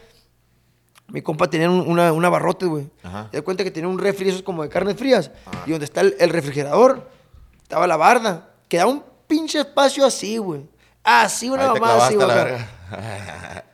Mi 1.09 1.23
compa 1.23 1.49
tenía 1.51 1.69
un- 1.71 1.89
una, 1.89 2.13
una 2.13 2.29
barrote, 2.29 2.67
güey. 2.67 2.89
Te 3.31 3.39
das 3.39 3.43
cuenta 3.45 3.65
que 3.65 3.71
tenía 3.73 3.89
un 3.89 3.99
refri, 3.99 4.29
esos 4.29 4.43
como 4.43 4.63
de 4.63 4.69
carnes 4.69 4.97
frías. 4.97 5.31
Y 5.67 5.71
donde 5.73 5.87
está 5.87 6.03
el, 6.03 6.15
el 6.21 6.31
refrigerador, 6.31 7.09
estaba 7.63 7.87
la 7.89 7.97
barda. 7.97 8.51
Quedaba 8.69 8.91
un 8.91 9.03
pinche 9.27 9.59
espacio 9.61 10.05
así, 10.07 10.37
güey. 10.39 10.69
Así, 11.03 11.49
una 11.49 11.63
mamá 11.81 11.87
así, 12.07 12.15
güey. 12.15 12.29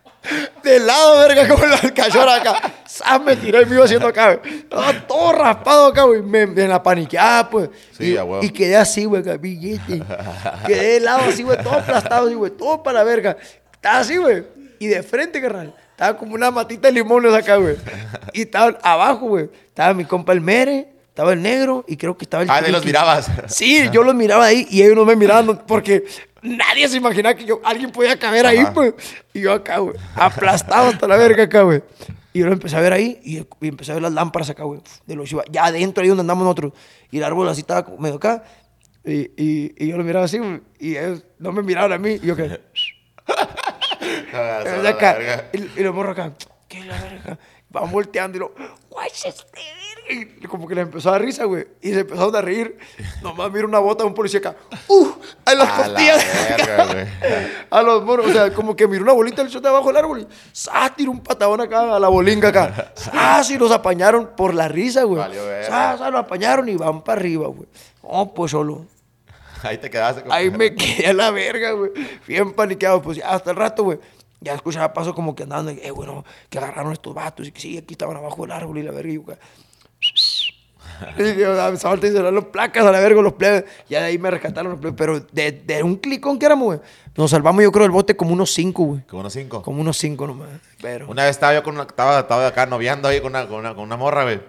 De 0.62 0.78
lado, 0.80 1.18
verga, 1.20 1.48
como 1.48 1.64
la 1.66 1.78
cachorra 1.94 2.36
acá. 2.36 2.60
¡Sas! 2.86 3.20
Me 3.22 3.36
tiré 3.36 3.62
y 3.62 3.66
me 3.66 3.74
iba 3.76 3.84
haciendo 3.84 4.08
acá, 4.08 4.34
güey. 4.34 4.54
Estaba 4.58 5.06
todo 5.06 5.32
raspado 5.32 5.86
acá, 5.86 6.02
güey. 6.02 6.22
Me, 6.22 6.46
me 6.46 6.66
la 6.66 6.82
paniqueaba, 6.82 7.48
pues. 7.50 7.70
Sí, 7.96 8.12
y, 8.12 8.16
a 8.16 8.24
huevo. 8.24 8.44
y 8.44 8.50
quedé 8.50 8.76
así, 8.76 9.04
güey, 9.04 9.22
billete. 9.38 10.02
Quedé 10.66 10.94
de 10.94 11.00
lado 11.00 11.22
así, 11.28 11.42
güey, 11.42 11.62
todo 11.62 11.74
aplastado, 11.74 12.26
así, 12.26 12.34
güey, 12.34 12.50
todo 12.52 12.82
para 12.82 12.98
la 12.98 13.04
verga. 13.04 13.36
Estaba 13.72 13.98
así, 13.98 14.16
güey. 14.16 14.44
Y 14.78 14.86
de 14.88 15.02
frente, 15.02 15.40
carnal. 15.40 15.74
Estaba 15.90 16.18
como 16.18 16.34
una 16.34 16.50
matita 16.50 16.88
de 16.88 16.92
limones 16.92 17.32
acá, 17.32 17.56
güey. 17.56 17.76
Y 18.32 18.42
estaba 18.42 18.76
abajo, 18.82 19.28
güey. 19.28 19.48
Estaba 19.68 19.94
mi 19.94 20.04
compa 20.04 20.32
el 20.34 20.42
Mere, 20.42 20.88
estaba 21.08 21.32
el 21.32 21.40
negro 21.40 21.82
y 21.88 21.96
creo 21.96 22.14
que 22.18 22.26
estaba 22.26 22.42
el 22.42 22.50
Ah, 22.50 22.60
de 22.60 22.70
los 22.70 22.84
mirabas. 22.84 23.30
Sí, 23.46 23.88
yo 23.90 24.02
los 24.02 24.14
miraba 24.14 24.44
ahí 24.44 24.66
y 24.68 24.82
ellos 24.82 24.94
no 24.94 25.06
me 25.06 25.16
miraban 25.16 25.62
porque 25.66 26.04
nadie 26.42 26.88
se 26.88 26.96
imaginaba 26.96 27.34
que 27.34 27.44
yo, 27.44 27.60
alguien 27.64 27.90
podía 27.90 28.18
caber 28.18 28.46
ahí, 28.46 28.64
pues. 28.74 28.94
Y 29.32 29.40
yo 29.40 29.52
acá, 29.52 29.78
güey, 29.78 29.96
aplastado 30.14 30.88
hasta 30.88 31.06
la 31.06 31.16
verga 31.16 31.44
acá, 31.44 31.62
güey. 31.62 31.82
Y 32.32 32.40
yo 32.40 32.46
lo 32.46 32.52
empecé 32.52 32.76
a 32.76 32.80
ver 32.80 32.92
ahí 32.92 33.18
y, 33.24 33.38
y 33.38 33.68
empecé 33.68 33.92
a 33.92 33.94
ver 33.94 34.02
las 34.02 34.12
lámparas 34.12 34.50
acá, 34.50 34.64
güey, 34.64 34.80
de 35.06 35.16
los 35.16 35.28
Chivas. 35.28 35.46
Ya 35.50 35.64
adentro, 35.64 36.02
ahí 36.02 36.08
donde 36.08 36.20
andamos 36.20 36.44
nosotros. 36.44 36.72
Y 37.10 37.18
el 37.18 37.24
árbol 37.24 37.48
así 37.48 37.62
estaba 37.62 37.86
medio 37.98 38.16
acá. 38.16 38.44
Y, 39.04 39.30
y, 39.36 39.74
y 39.78 39.88
yo 39.88 39.96
lo 39.96 40.04
miraba 40.04 40.24
así, 40.26 40.38
güey, 40.38 40.60
y 40.78 40.96
ellos 40.96 41.24
no 41.38 41.52
me 41.52 41.62
miraban 41.62 41.92
a 41.92 41.98
mí. 41.98 42.18
Y 42.22 42.26
yo 42.26 42.36
que... 42.36 42.60
Verga. 44.32 45.50
y, 45.52 45.80
y 45.80 45.82
los 45.82 45.94
morros 45.94 46.12
acá, 46.18 46.32
¿qué 46.68 46.78
es 46.80 46.86
la 46.86 47.00
verga? 47.00 47.38
Van 47.70 47.90
volteando 47.90 48.36
y 48.36 48.40
lo, 48.40 48.54
es 49.06 49.24
este. 49.24 49.60
Y 50.08 50.46
como 50.46 50.68
que 50.68 50.74
les 50.74 50.84
empezó 50.84 51.08
a 51.08 51.12
dar 51.12 51.22
risa, 51.22 51.44
güey. 51.44 51.66
Y 51.82 51.90
se 51.92 52.00
empezaron 52.00 52.34
a 52.36 52.40
reír. 52.40 52.78
Nomás 53.22 53.50
miro 53.52 53.66
una 53.66 53.78
bota 53.80 54.04
de 54.04 54.08
un 54.08 54.14
policía 54.14 54.38
acá, 54.40 54.56
¡uh! 54.88 55.08
A 55.44 55.54
las 55.54 55.68
A 55.68 55.78
la 55.78 55.94
costillas. 55.94 56.26
verga, 56.48 56.86
güey. 56.92 57.06
A 57.70 57.82
los 57.82 58.04
morros, 58.04 58.26
o 58.28 58.32
sea, 58.32 58.52
como 58.54 58.76
que 58.76 58.86
miró 58.86 59.02
una 59.02 59.12
bolita 59.12 59.42
del 59.42 59.50
shot 59.50 59.62
de 59.62 59.68
abajo 59.68 59.88
del 59.88 59.96
árbol 59.96 60.20
y 60.20 60.26
¡zas! 60.54 60.94
tiró 60.94 61.10
un 61.10 61.20
patadón 61.20 61.60
acá 61.60 61.96
a 61.96 61.98
la 61.98 62.08
bolinga 62.08 62.48
acá. 62.50 62.92
¡zas! 62.96 63.50
Y 63.50 63.58
los 63.58 63.70
apañaron 63.72 64.30
por 64.36 64.54
la 64.54 64.68
risa, 64.68 65.02
güey. 65.04 65.18
Verga. 65.28 65.66
¡zas! 65.66 66.00
Los 66.12 66.20
apañaron 66.20 66.68
y 66.68 66.76
van 66.76 67.02
para 67.02 67.18
arriba, 67.20 67.48
güey. 67.48 67.68
Oh, 68.02 68.32
pues 68.32 68.52
solo. 68.52 68.86
Ahí 69.62 69.78
te 69.78 69.90
quedaste. 69.90 70.22
con- 70.22 70.30
Ahí 70.32 70.50
me 70.50 70.74
quedé 70.76 71.08
a 71.08 71.12
la 71.14 71.30
verga, 71.32 71.72
güey. 71.72 71.90
Bien 72.28 72.52
paniqueado. 72.52 73.02
Pues 73.02 73.20
hasta 73.24 73.50
el 73.50 73.56
rato, 73.56 73.82
güey. 73.82 73.98
Ya 74.38 74.52
escuchaba 74.54 74.92
pasos 74.92 75.14
como 75.14 75.34
que 75.34 75.44
andaban, 75.44 75.70
eh, 75.82 75.90
bueno, 75.90 76.24
que 76.50 76.58
agarraron 76.58 76.92
estos 76.92 77.14
vatos 77.14 77.48
y 77.48 77.52
que 77.52 77.60
sí, 77.60 77.78
aquí 77.78 77.94
estaban 77.94 78.16
abajo 78.18 78.42
del 78.42 78.52
árbol 78.52 78.78
y 78.78 78.82
la 78.82 78.92
verga. 78.92 79.10
Y 79.10 79.16
Y 81.18 81.22
dije, 81.22 81.44
"Ah, 81.46 81.70
me 81.70 81.76
salta 81.76 82.06
y 82.06 82.10
se 82.12 82.20
los 82.20 82.44
placas 82.46 82.84
a 82.84 82.90
la 82.92 83.00
verga 83.00 83.20
los 83.22 83.34
plebes. 83.34 83.64
Ya 83.88 84.00
de 84.00 84.06
ahí 84.06 84.18
me 84.18 84.30
rescataron 84.30 84.72
los 84.72 84.80
plebes. 84.80 84.96
Pero 84.96 85.20
de, 85.20 85.52
de 85.52 85.82
un 85.82 85.96
clicón 85.96 86.38
que 86.38 86.46
éramos, 86.46 86.66
güey. 86.66 86.80
Nos 87.16 87.30
salvamos, 87.30 87.62
yo 87.62 87.72
creo, 87.72 87.84
del 87.84 87.92
bote 87.92 88.14
como 88.14 88.34
unos 88.34 88.52
cinco, 88.52 88.82
güey. 88.84 89.00
Como 89.06 89.20
unos 89.20 89.32
cinco. 89.32 89.62
Como 89.62 89.80
unos 89.80 89.96
cinco 89.96 90.26
nomás. 90.26 90.48
Pero. 90.82 91.08
Una 91.08 91.22
vez 91.24 91.30
estaba 91.30 91.54
yo 91.54 91.62
con 91.62 91.74
una, 91.74 91.84
estaba, 91.84 92.20
estaba 92.20 92.46
acá 92.46 92.66
noviando 92.66 93.08
ahí 93.08 93.20
con 93.20 93.32
una, 93.32 93.46
con 93.46 93.58
una, 93.60 93.74
con 93.74 93.84
una 93.84 93.96
morra, 93.96 94.24
güey. 94.24 94.40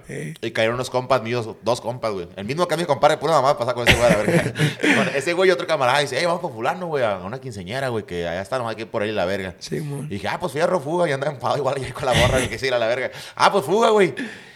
Y 0.41 0.51
cayeron 0.51 0.75
unos 0.75 0.89
compas 0.89 1.21
míos, 1.21 1.47
dos 1.63 1.79
compas, 1.79 2.11
güey. 2.11 2.27
El 2.35 2.43
mismo 2.43 2.67
que 2.67 2.73
a 2.73 2.77
mi 2.77 2.83
compadre, 2.83 3.17
pura 3.17 3.33
mamá 3.33 3.57
pasa 3.57 3.73
con 3.73 3.87
ese 3.87 3.97
güey, 3.97 4.07
a 4.11 4.17
la 4.17 4.23
verga. 4.23 4.53
Con 4.97 5.07
ese 5.15 5.31
güey 5.33 5.49
y 5.49 5.53
otro 5.53 5.65
camarada 5.65 5.99
dice, 5.99 6.17
hey, 6.19 6.25
vamos 6.25 6.41
con 6.41 6.51
fulano, 6.53 6.87
güey, 6.87 7.03
a 7.03 7.17
una 7.19 7.39
quinceñera, 7.39 7.87
güey, 7.89 8.05
que 8.05 8.27
allá 8.27 8.41
está 8.41 8.57
nomás 8.57 8.73
aquí 8.73 8.85
por 8.85 9.01
ahí 9.01 9.11
la 9.11 9.25
verga. 9.25 9.55
Sí, 9.59 9.79
mon. 9.79 10.05
Y 10.05 10.09
dije, 10.15 10.27
ah, 10.27 10.37
pues 10.39 10.51
fierro, 10.51 10.79
fuga, 10.79 11.07
y 11.07 11.11
andaba 11.13 11.31
enfadado 11.31 11.57
igual 11.59 11.75
ahí 11.77 11.91
con 11.91 12.05
la 12.05 12.13
morra, 12.13 12.39
que 12.39 12.49
quise 12.49 12.67
ir 12.67 12.73
a 12.73 12.79
la 12.79 12.87
verga. 12.87 13.11
Ah, 13.35 13.51
pues 13.51 13.63
fuga, 13.63 13.89
güey. 13.89 14.13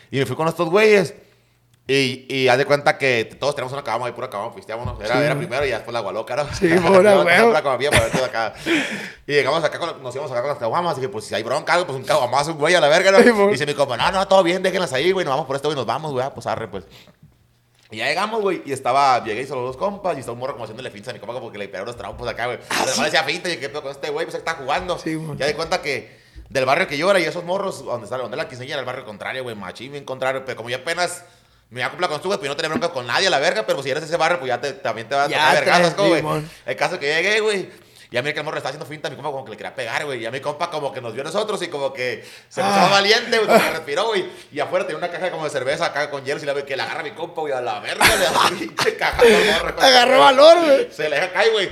Y 0.10 0.20
me 0.20 0.26
fui 0.26 0.36
con 0.36 0.48
estos 0.48 0.70
güeyes. 0.70 1.14
Y, 1.94 2.26
y 2.30 2.48
haz 2.48 2.58
de 2.58 2.64
cuenta 2.64 2.98
que 2.98 3.26
todos 3.38 3.54
tenemos 3.54 3.74
una 3.74 3.84
cabama 3.84 4.06
ahí, 4.06 4.14
pura 4.14 4.30
cabama, 4.30 4.56
pisteámonos. 4.56 4.98
Era, 5.02 5.16
Sí, 5.16 5.24
era 5.24 5.36
primero 5.36 5.66
y 5.66 5.70
ya 5.72 5.76
después 5.76 5.94
la 5.94 6.00
gualoca, 6.00 6.38
¿no? 6.38 6.46
Sí, 6.56 6.68
mon, 6.68 7.06
a 7.06 7.16
Yo, 7.16 7.24
huevo. 7.26 7.52
la 7.52 7.62
cabamilla 7.62 7.90
para 7.90 8.04
ver 8.04 8.12
todo 8.14 8.24
acá. 8.24 8.54
Y 9.28 9.34
llegamos 9.34 9.62
acá, 9.62 9.78
con, 9.78 10.02
nos 10.02 10.16
íbamos 10.16 10.32
acá 10.32 10.40
con 10.40 10.52
las 10.52 10.58
caguamas. 10.58 10.94
Y 10.98 11.02
dije, 11.02 11.10
pues 11.10 11.26
si 11.26 11.36
hay 11.36 11.44
bronca, 11.44 11.74
algo, 11.74 11.88
pues 11.88 12.00
un 12.00 12.06
caguamazo, 12.06 12.52
un 12.54 12.60
güey 12.60 12.76
a 12.76 12.80
la 12.80 12.88
verga, 12.88 13.12
¿no? 13.12 13.20
Sí, 13.20 13.30
y 13.30 13.52
dice 13.52 13.66
mi 13.66 13.74
compa, 13.74 13.98
no, 13.98 14.10
no, 14.10 14.26
todo 14.26 14.42
bien, 14.42 14.64
déjenlas 14.64 14.94
ahí, 14.94 15.12
güey, 15.12 15.26
nos 15.26 15.34
vamos 15.34 15.48
por 15.48 15.58
esto, 15.58 15.68
güey, 15.68 15.76
nos 15.76 15.86
vamos, 15.86 16.14
güey, 16.14 16.26
ah, 16.26 16.34
pues 16.34 16.48
arre, 16.48 16.70
pues. 16.70 16.86
Y 17.90 17.98
ya 17.98 18.06
llegamos, 18.06 18.40
güey, 18.42 18.62
y 18.66 18.72
estaba, 18.72 19.22
llegué 19.26 19.42
y 19.42 19.46
solo 19.46 19.64
dos 19.64 19.76
compas, 19.76 20.16
y 20.16 20.22
estaba 20.22 20.34
un 20.34 20.40
morro 20.40 20.54
como 20.54 20.64
haciéndole 20.64 20.92
finta 20.92 21.12
a 21.12 21.14
mi 21.14 21.20
compa 21.20 21.42
porque 21.42 21.58
le 21.58 21.68
pegaron 21.68 21.88
los 21.88 21.98
trampos 21.98 22.26
acá, 22.26 22.46
güey. 22.46 22.60
Además 22.70 22.98
le 23.00 23.04
decía 23.04 23.24
finta, 23.24 23.50
y 23.50 23.58
qué 23.58 23.68
pedo 23.68 23.82
con 23.82 23.92
este 23.92 24.10
güey, 24.12 24.26
pues 24.26 24.38
está 24.38 24.54
jugando. 24.54 24.98
Sí, 24.98 25.18
mon. 25.18 25.38
ya 25.38 25.46
di 25.46 25.56
cuenta 25.56 25.82
que 25.82 26.22
del 26.48 26.64
barrio 26.64 26.88
que 26.88 26.98
yo 26.98 27.12
era 27.12 27.20
y 27.20 27.24
esos 27.24 27.44
morros, 27.44 27.84
donde 27.84 28.06
está, 28.06 28.18
donde 28.18 28.38
la 28.38 28.48
quinceañera, 28.48 28.80
el 28.80 28.86
barrio 28.86 29.04
contrario, 29.04 29.44
güey, 29.44 29.58
machín, 29.58 29.92
bien 29.92 30.06
contrario, 30.06 30.44
pero 30.46 30.56
como 30.56 30.70
yo 30.70 30.78
apenas 30.78 31.26
me 31.72 31.80
iba 31.82 31.88
a 31.88 31.90
cumplir 31.90 32.10
con 32.10 32.22
su, 32.22 32.28
güey, 32.28 32.38
pues 32.38 32.50
no 32.50 32.56
tenía 32.56 32.70
bronca 32.70 32.90
con 32.90 33.08
nadie 33.08 33.28
a 33.28 33.30
la 33.32 33.40
verga, 33.40 33.66
pero 33.66 33.82
si 33.82 33.90
eres 33.90 34.04
ese 34.04 34.18
barrio, 34.18 34.40
pues 34.40 34.50
ya 34.50 34.62
te, 34.62 34.74
también 34.74 35.08
te 35.10 35.16
vas 35.16 35.28
a 35.28 35.30
Ya 35.32 35.38
tocar 35.38 35.66
vergazos, 35.66 35.94
como, 35.96 36.10
güey. 36.10 36.44
El 36.66 36.76
caso 36.76 37.00
que 37.00 37.08
llegué, 37.08 37.40
güey. 37.40 37.70
Y 38.14 38.18
a 38.18 38.22
mí 38.22 38.34
que 38.34 38.40
el 38.40 38.44
morro 38.44 38.58
estaba 38.58 38.72
haciendo 38.72 38.86
finta, 38.86 39.08
a 39.08 39.10
mi 39.10 39.16
compa 39.16 39.32
como 39.32 39.46
que 39.46 39.52
le 39.52 39.56
quería 39.58 39.74
pegar, 39.74 40.04
güey. 40.04 40.22
Y 40.22 40.26
a 40.26 40.32
mi 40.32 40.42
compa 40.42 40.70
como 40.70 40.92
que 40.92 41.00
nos 41.00 41.14
vio 41.14 41.22
a 41.22 41.26
nosotros 41.26 41.62
y 41.62 41.70
como 41.70 41.94
que 41.94 42.26
se 42.50 42.62
puso 42.62 42.74
Ah. 42.76 42.90
valiente, 42.92 43.38
güey, 43.40 43.58
que 43.58 43.70
respiró, 43.72 44.08
güey. 44.08 44.26
Y 44.52 44.60
afuera 44.60 44.86
tenía 44.86 44.98
una 44.98 45.10
caja 45.10 45.32
como 45.32 45.46
de 45.46 45.50
cerveza 45.50 45.86
acá 45.86 46.10
con 46.10 46.26
hielos 46.26 46.44
y 46.44 46.46
la 46.46 46.52
ve 46.52 46.66
que 46.66 46.76
la 46.76 46.84
agarra 46.84 47.04
mi 47.04 47.12
compa, 47.12 47.40
güey, 47.40 47.54
a 47.54 47.62
la 47.62 47.80
verga, 47.80 48.06
le 48.06 48.26
da 48.26 48.32
pinche 48.60 48.98
caja. 48.98 49.22
Agarró 49.80 50.20
valor, 50.20 50.58
güey. 50.66 50.92
Se 50.92 51.08
le 51.10 51.16
deja 51.16 51.32
caer, 51.32 51.52
güey. 51.54 51.70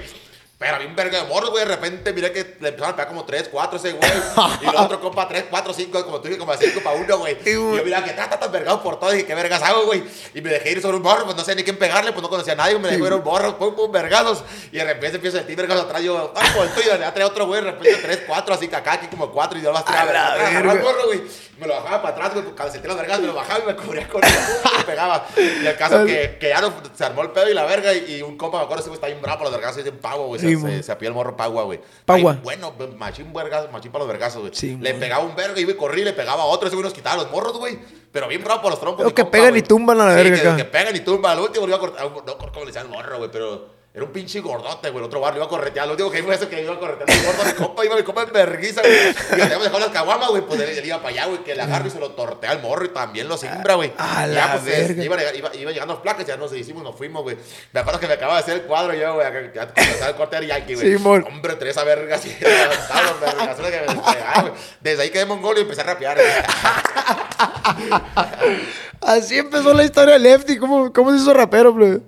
Pero 0.59 0.75
había 0.75 0.89
un 0.89 0.95
verga 0.95 1.23
de 1.23 1.29
morros, 1.29 1.51
güey. 1.51 1.63
De 1.63 1.73
repente 1.73 2.11
miré 2.11 2.33
que 2.33 2.57
le 2.59 2.67
empezaron 2.67 2.93
a 2.93 2.95
pegar 2.97 3.07
como 3.07 3.23
3, 3.23 3.47
4 3.49 3.77
ese 3.77 3.93
güey. 3.93 4.11
y 4.61 4.67
el 4.67 4.75
otro 4.75 4.99
compa 4.99 5.25
3, 5.25 5.45
4, 5.49 5.73
5, 5.73 6.03
como 6.03 6.19
tú 6.19 6.27
dices, 6.27 6.37
como 6.37 6.53
5 6.53 6.81
para 6.83 6.97
1, 6.97 7.17
güey. 7.17 7.37
Y 7.45 7.53
yo 7.53 7.81
miraba 7.85 8.03
que 8.03 8.09
está 8.09 8.29
tan 8.37 8.51
vergado 8.51 8.83
por 8.83 8.99
todo. 8.99 9.11
Y 9.11 9.15
dije, 9.15 9.27
¿qué 9.27 9.35
vergas 9.35 9.63
hago, 9.63 9.85
güey? 9.85 10.03
Y 10.33 10.41
me 10.41 10.49
dejé 10.49 10.71
ir 10.71 10.81
sobre 10.81 10.97
un 10.97 11.03
morro, 11.03 11.23
pues 11.23 11.37
no 11.37 11.45
sé 11.45 11.55
ni 11.55 11.63
quién 11.63 11.77
pegarle, 11.77 12.11
pues 12.11 12.21
no 12.21 12.29
conocía 12.29 12.53
a 12.53 12.55
nadie. 12.57 12.77
Me 12.77 12.89
dejé 12.89 13.01
ir 13.01 13.13
a 13.13 13.15
un 13.15 13.23
morro, 13.23 13.57
pum, 13.57 13.73
pum, 13.73 13.89
vergados. 13.89 14.43
Y 14.73 14.75
de 14.75 14.83
repente 14.83 15.15
empiezo 15.15 15.37
a 15.37 15.39
sentir 15.39 15.55
vergados 15.55 15.85
atrás. 15.85 16.03
Yo, 16.03 16.33
ah, 16.35 16.43
por 16.53 16.65
el 16.65 16.73
tuyo, 16.73 16.97
ya 16.99 17.13
traía 17.13 17.27
otro 17.27 17.47
güey. 17.47 17.63
De 17.63 17.71
repente 17.71 17.97
3, 18.01 18.23
4, 18.27 18.53
así 18.53 18.67
que 18.67 18.75
acá, 18.75 18.93
aquí 18.93 19.07
como 19.07 19.31
4. 19.31 19.59
Y 19.59 19.61
yo 19.61 19.71
las 19.71 19.87
A 19.87 20.01
atrás, 20.01 20.39
agarraba 20.41 20.73
el 20.73 20.81
morro, 20.81 21.05
güey. 21.05 21.21
Me 21.57 21.67
lo 21.67 21.75
bajaba 21.75 22.01
para 22.01 22.15
atrás, 22.15 22.33
güey. 22.33 22.45
Cuando 22.53 22.71
sentía 22.73 22.89
las 22.89 22.97
vergas, 22.97 23.19
me 23.21 23.27
lo 23.27 23.33
bajaba 23.33 23.63
y 23.63 23.67
me 23.67 23.75
cubría 23.77 24.07
con 24.09 24.21
el 24.25 24.29
me 24.77 24.83
pegaba. 24.83 25.25
Y 25.37 25.65
el 25.65 25.77
caso 25.77 26.05
que, 26.05 26.37
que 26.37 26.49
ya 26.49 26.59
no, 26.59 26.73
se 26.93 27.05
armó 27.05 27.21
el 27.21 27.31
pedo 27.31 27.49
y 27.49 27.53
la 27.53 27.63
verga. 27.63 27.93
Y, 27.93 28.15
y 28.15 28.21
un 28.21 28.37
compa, 28.37 28.57
me 28.57 28.63
acuerdo, 28.65 28.81
ese 28.81 28.89
güey 28.89 28.97
está 28.97 29.07
bien 29.07 29.21
bravo 29.21 29.39
por 29.39 29.47
los 29.47 29.53
vergazos. 29.53 29.79
Y 29.79 29.83
dice, 29.83 29.95
pavo, 29.95 30.27
güey. 30.27 30.48
Sí, 30.55 30.61
se, 30.83 30.83
se, 30.83 31.05
el 31.05 31.13
morro 31.13 31.35
pagua, 31.37 31.63
güey. 31.63 31.79
Pagua. 32.05 32.33
Ay, 32.33 32.39
Bueno, 32.43 32.73
machín, 32.97 33.31
vergas, 33.33 33.71
machín 33.71 33.91
para 33.91 34.03
los 34.05 34.11
vergazos, 34.11 34.41
güey. 34.41 34.53
Sí, 34.55 34.77
le 34.79 34.93
pegaba 34.95 35.23
un 35.23 35.35
verga, 35.35 35.59
iba 35.59 35.71
y 35.71 35.75
corría 35.75 36.01
y 36.01 36.05
le 36.05 36.13
pegaba 36.13 36.43
a 36.43 36.45
otro. 36.45 36.67
Ese 36.67 36.75
güey 36.75 36.83
nos 36.83 36.93
quitaba 36.93 37.23
los 37.23 37.31
morros, 37.31 37.57
güey. 37.57 37.79
Pero 38.11 38.27
bien 38.27 38.43
bravo 38.43 38.61
por 38.61 38.71
los 38.71 38.79
trompos. 38.79 39.05
Mi 39.05 39.11
que 39.11 39.21
compa, 39.21 39.31
pegan 39.37 39.55
y 39.57 39.61
tumban 39.61 40.01
a 40.01 40.05
la 40.05 40.11
Sí, 40.11 40.23
verga 40.23 40.41
que- 40.41 40.47
acá. 40.47 40.57
Que 40.57 40.65
pegan 40.65 40.95
y 40.95 40.99
tumban. 41.01 41.31
Al 41.37 41.43
último 41.43 41.67
iba 41.67 41.75
a 41.77 41.79
cortar. 41.79 42.03
No 42.03 42.09
recuerdo 42.19 42.37
cómo 42.51 42.59
le 42.61 42.65
decían 42.67 42.85
el 42.87 42.91
morro, 42.91 43.17
güey, 43.19 43.29
pero. 43.31 43.78
Era 43.99 44.05
un 44.05 44.13
pinche 44.13 44.39
gordote, 44.39 44.91
güey. 44.91 45.03
El 45.03 45.07
otro 45.07 45.19
barrio 45.19 45.39
iba 45.39 45.45
a 45.45 45.49
corretear. 45.49 45.85
Lo 45.85 45.93
único 45.95 46.09
que 46.09 46.23
fue 46.23 46.33
eso 46.33 46.47
que 46.47 46.63
iba 46.63 46.73
a 46.73 46.79
corretear. 46.79 47.09
El 47.09 47.25
gordo, 47.25 47.43
mi 47.43 47.51
compa, 47.51 47.83
iba 47.83 47.97
mi 47.97 48.03
compa 48.03 48.23
en 48.23 48.31
vergüenza, 48.31 48.79
güey. 48.79 48.93
Y 48.93 49.35
le 49.35 49.43
habíamos 49.43 49.65
dejado 49.65 49.79
las 49.81 49.89
caguamas, 49.89 50.29
güey. 50.29 50.41
Pues 50.43 50.57
él, 50.61 50.69
él 50.69 50.85
iba 50.85 50.99
para 50.99 51.09
allá, 51.09 51.25
güey. 51.25 51.43
Que 51.43 51.53
le 51.53 51.63
agarra 51.63 51.85
y 51.85 51.89
se 51.89 51.99
lo 51.99 52.11
tortea 52.11 52.51
al 52.51 52.61
morro 52.61 52.85
y 52.85 52.93
también 52.93 53.27
lo 53.27 53.35
simbra, 53.35 53.73
güey. 53.73 53.91
A 53.97 54.25
Y 54.25 54.29
la 54.29 54.35
ya, 54.35 54.51
pues, 54.53 54.63
verga. 54.63 55.03
iba, 55.03 55.17
iba, 55.35 55.53
iba 55.53 55.71
llegando 55.71 55.95
las 55.95 56.01
placas, 56.01 56.25
ya 56.25 56.37
nos 56.37 56.53
hicimos, 56.53 56.81
nos 56.81 56.95
fuimos, 56.95 57.23
güey. 57.23 57.35
Me 57.73 57.81
acuerdo 57.81 57.99
que 57.99 58.07
me 58.07 58.13
acababa 58.13 58.37
de 58.37 58.43
hacer 58.43 58.53
el 58.53 58.61
cuadro 58.61 58.93
yo, 58.93 59.15
güey. 59.15 59.27
Ya 59.53 59.63
estaba 59.63 60.07
el 60.11 60.15
corte 60.15 60.39
de 60.39 60.47
Yankee, 60.47 60.75
güey. 60.75 60.93
Simón. 60.93 61.25
Hombre, 61.27 61.55
tres 61.55 61.77
a 61.77 61.83
verga 61.83 62.15
así. 62.15 62.33
Desde 64.79 65.03
ahí 65.03 65.09
quedé 65.09 65.25
mongolio 65.25 65.59
y 65.59 65.63
empecé 65.63 65.81
a 65.81 65.83
rapear, 65.83 66.15
güey. 66.17 66.29
Así 69.01 69.37
empezó 69.37 69.73
la 69.73 69.85
historia 69.85 70.15
de 70.15 70.19
Lefty. 70.19 70.57
¿Cómo, 70.57 70.91
cómo 70.91 71.11
se 71.11 71.17
hizo 71.17 71.33
rapero, 71.33 71.73
güey? 71.73 71.99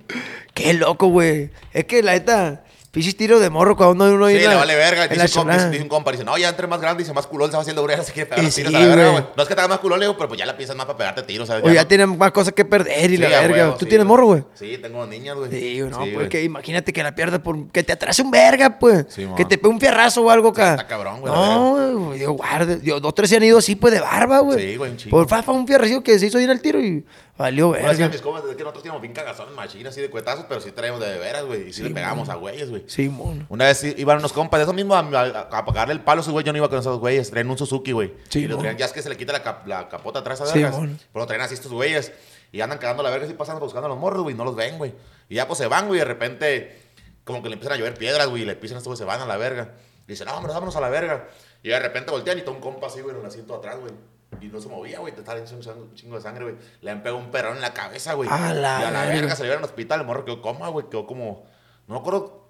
Qué 0.54 0.74
loco, 0.74 1.06
güey. 1.08 1.50
Es 1.72 1.84
que 1.86 2.02
la 2.02 2.12
neta, 2.12 2.64
pichis 2.90 3.16
tiro 3.16 3.40
de 3.40 3.48
morro 3.48 3.74
cuando 3.74 4.04
uno 4.12 4.28
Sí, 4.28 4.34
le 4.34 4.46
vale 4.54 4.74
verga. 4.76 5.08
Dice 5.08 5.22
un, 5.24 5.30
compa, 5.46 5.54
dice, 5.54 5.70
dice 5.70 5.82
un 5.82 5.88
compa, 5.88 6.12
dice, 6.12 6.24
no, 6.24 6.36
ya 6.36 6.50
entre 6.50 6.66
más 6.66 6.78
grande, 6.78 7.02
dice 7.02 7.14
más 7.14 7.26
culón, 7.26 7.50
se 7.50 7.56
va 7.56 7.62
haciendo 7.62 7.86
se 8.04 8.12
quiere 8.12 8.26
pegar 8.28 8.42
Y 8.42 8.46
los 8.46 8.54
tiros 8.54 8.70
sí, 8.70 8.76
a 8.76 8.80
la 8.80 8.86
verga, 8.86 9.10
güey. 9.12 9.24
No 9.34 9.42
es 9.42 9.48
que 9.48 9.54
te 9.54 9.60
haga 9.62 9.68
más 9.68 9.78
culón, 9.78 9.98
le 9.98 10.04
digo, 10.06 10.16
pero 10.18 10.28
pues 10.28 10.38
ya 10.38 10.44
la 10.44 10.54
piensas 10.54 10.76
más 10.76 10.84
para 10.84 10.98
pegarte 10.98 11.22
tiros, 11.22 11.48
¿sabes? 11.48 11.64
O 11.64 11.70
ya 11.72 11.82
no- 11.82 11.88
tiene 11.88 12.04
más 12.06 12.32
cosas 12.32 12.52
que 12.52 12.66
perder 12.66 13.10
y 13.10 13.16
Sí, 13.16 13.22
la 13.22 13.28
verga. 13.30 13.54
huevo, 13.64 13.72
¿Tú 13.78 13.86
sí, 13.86 13.88
tienes 13.88 14.06
morro, 14.06 14.26
güey? 14.26 14.44
Sí, 14.52 14.76
tengo 14.76 15.06
niñas, 15.06 15.36
güey. 15.36 15.50
Sí, 15.50 15.80
no, 15.80 16.04
Sí, 16.04 16.10
porque 16.12 16.36
güey. 16.38 16.44
imagínate 16.44 16.92
que 16.92 17.02
la 17.02 17.14
pierdas 17.14 17.40
por... 17.40 17.68
Que 17.68 17.82
te 17.82 17.94
atrase 17.94 18.20
un 18.20 18.30
verga, 18.30 18.78
pues. 18.78 19.06
Sí, 19.08 19.26
que 19.38 19.46
te 19.46 19.56
pegue 19.56 19.68
un 19.72 19.80
fierrazo 19.80 20.20
o 20.22 20.30
algo 20.30 20.48
acá. 20.50 20.72
está 20.72 20.86
cabrón, 20.86 21.20
güey, 21.22 21.32
No, 21.32 21.94
güey, 22.08 22.18
Dios 22.18 22.32
guarde. 22.36 22.76
Dios, 22.76 23.00
dos, 23.00 23.14
tres 23.14 23.30
se 23.30 23.36
han 23.36 23.42
ido 23.42 23.56
así, 23.56 23.74
pues, 23.74 23.94
de 23.94 24.00
barba, 24.00 24.40
güey. 24.40 24.58
Sí, 24.72 24.76
güey, 24.76 24.90
un 24.90 24.96
chingo. 24.98 25.16
Por 25.16 25.26
fafa, 25.28 25.50
un 25.52 25.66
fierracillo 25.66 26.02
que 26.02 26.18
se 26.18 26.26
hizo 26.26 26.38
ir 26.38 26.50
al 26.50 26.60
tiro 26.60 26.78
y 26.78 27.02
valió 27.38 27.68
Bueno, 27.68 27.86
verga. 27.88 28.08
mis 28.08 28.20
compas, 28.20 28.44
es 28.44 28.56
que 28.56 28.62
nosotros 28.62 28.82
teníamos 28.82 29.02
bien 29.02 29.14
cagazones 29.14 29.54
machinas, 29.54 29.92
así 29.92 30.00
de 30.00 30.10
cuetazos, 30.10 30.44
pero 30.48 30.60
sí 30.60 30.70
traíamos 30.72 31.00
de 31.00 31.18
veras, 31.18 31.44
güey. 31.44 31.68
Y 31.68 31.72
sí, 31.72 31.82
le 31.82 31.90
pegamos 31.90 32.28
a 32.28 32.34
güeyes, 32.36 32.70
güey. 32.70 32.84
Sí, 32.86 33.08
mono. 33.08 33.46
Una 33.48 33.66
vez 33.66 33.82
iban 33.84 34.18
unos 34.18 34.32
compas, 34.32 34.58
de 34.60 34.64
eso 34.64 34.72
mismo, 34.72 34.94
a, 34.94 35.00
a, 35.00 35.40
a 35.58 35.64
pagarle 35.64 35.94
el 35.94 36.00
palo 36.00 36.20
a 36.20 36.22
esos 36.22 36.32
güey, 36.32 36.44
yo 36.44 36.52
no 36.52 36.58
iba 36.58 36.68
con 36.68 36.78
esos 36.78 36.98
güeyes. 37.00 37.30
Traían 37.30 37.50
un 37.50 37.58
Suzuki, 37.58 37.92
güey. 37.92 38.12
Sí, 38.28 38.40
y 38.40 38.48
lo 38.48 38.58
traían, 38.58 38.76
ya 38.76 38.86
es 38.86 38.92
que 38.92 39.02
se 39.02 39.08
le 39.08 39.16
quita 39.16 39.32
la, 39.32 39.42
cap- 39.42 39.66
la 39.66 39.88
capota 39.88 40.20
atrás 40.20 40.40
a 40.40 40.46
Sí, 40.46 40.58
vergas. 40.62 40.78
mon. 40.78 40.98
pero 41.12 41.26
traen 41.26 41.42
así 41.42 41.54
estos 41.54 41.72
güeyes. 41.72 42.12
Y 42.52 42.60
andan 42.60 42.78
cagando 42.78 43.02
la 43.02 43.08
verga 43.10 43.24
así 43.24 43.34
pasando 43.34 43.60
buscando 43.60 43.86
a 43.86 43.88
los 43.88 43.98
morros, 43.98 44.22
güey. 44.24 44.34
No 44.34 44.44
los 44.44 44.54
ven, 44.54 44.76
güey. 44.78 44.92
Y 45.28 45.36
ya 45.36 45.46
pues 45.46 45.58
se 45.58 45.66
van, 45.66 45.86
güey. 45.88 45.98
Y 45.98 46.00
de 46.00 46.04
repente, 46.04 46.78
como 47.24 47.42
que 47.42 47.48
le 47.48 47.54
empiezan 47.54 47.76
a 47.76 47.78
llover 47.78 47.94
piedras, 47.94 48.28
güey. 48.28 48.42
Y 48.42 48.44
le 48.44 48.56
pisan 48.56 48.76
a 48.76 48.78
estos 48.78 48.90
güey, 48.90 48.98
se 48.98 49.04
van 49.04 49.20
a 49.22 49.26
la 49.26 49.38
verga. 49.38 49.72
Y 50.06 50.12
dicen, 50.12 50.26
no, 50.26 50.36
hombre, 50.36 50.52
vámonos 50.52 50.76
a 50.76 50.80
la 50.80 50.90
verga. 50.90 51.28
Y 51.62 51.70
de 51.70 51.80
repente 51.80 52.10
voltean 52.10 52.36
y 52.36 52.40
está 52.40 52.50
un 52.50 52.60
compa 52.60 52.88
así, 52.88 53.00
güey, 53.00 53.14
en 53.14 53.20
el 53.22 53.26
asiento 53.26 53.54
atrás, 53.54 53.78
güey. 53.80 53.92
Y 54.40 54.46
no 54.46 54.60
se 54.60 54.68
movía, 54.68 54.98
güey. 55.00 55.12
Te 55.12 55.20
estaba 55.20 55.38
echando 55.38 55.82
un 55.82 55.94
chingo 55.94 56.16
de 56.16 56.22
sangre, 56.22 56.44
güey. 56.44 56.56
Le 56.80 56.90
han 56.90 57.02
pegado 57.02 57.18
un 57.18 57.30
perrón 57.30 57.56
en 57.56 57.62
la 57.62 57.72
cabeza, 57.74 58.14
güey. 58.14 58.28
A 58.30 58.52
la 58.54 58.80
y 58.80 58.84
a 58.84 58.90
la 58.90 59.00
verga. 59.02 59.14
verga 59.20 59.36
se 59.36 59.42
llevaron 59.42 59.62
al 59.64 59.68
hospital. 59.70 60.00
El 60.00 60.06
morro 60.06 60.24
quedó 60.24 60.40
coma, 60.42 60.68
güey. 60.68 60.88
Quedó 60.88 61.06
como. 61.06 61.44
No 61.86 61.94
me 61.94 62.00
acuerdo 62.00 62.48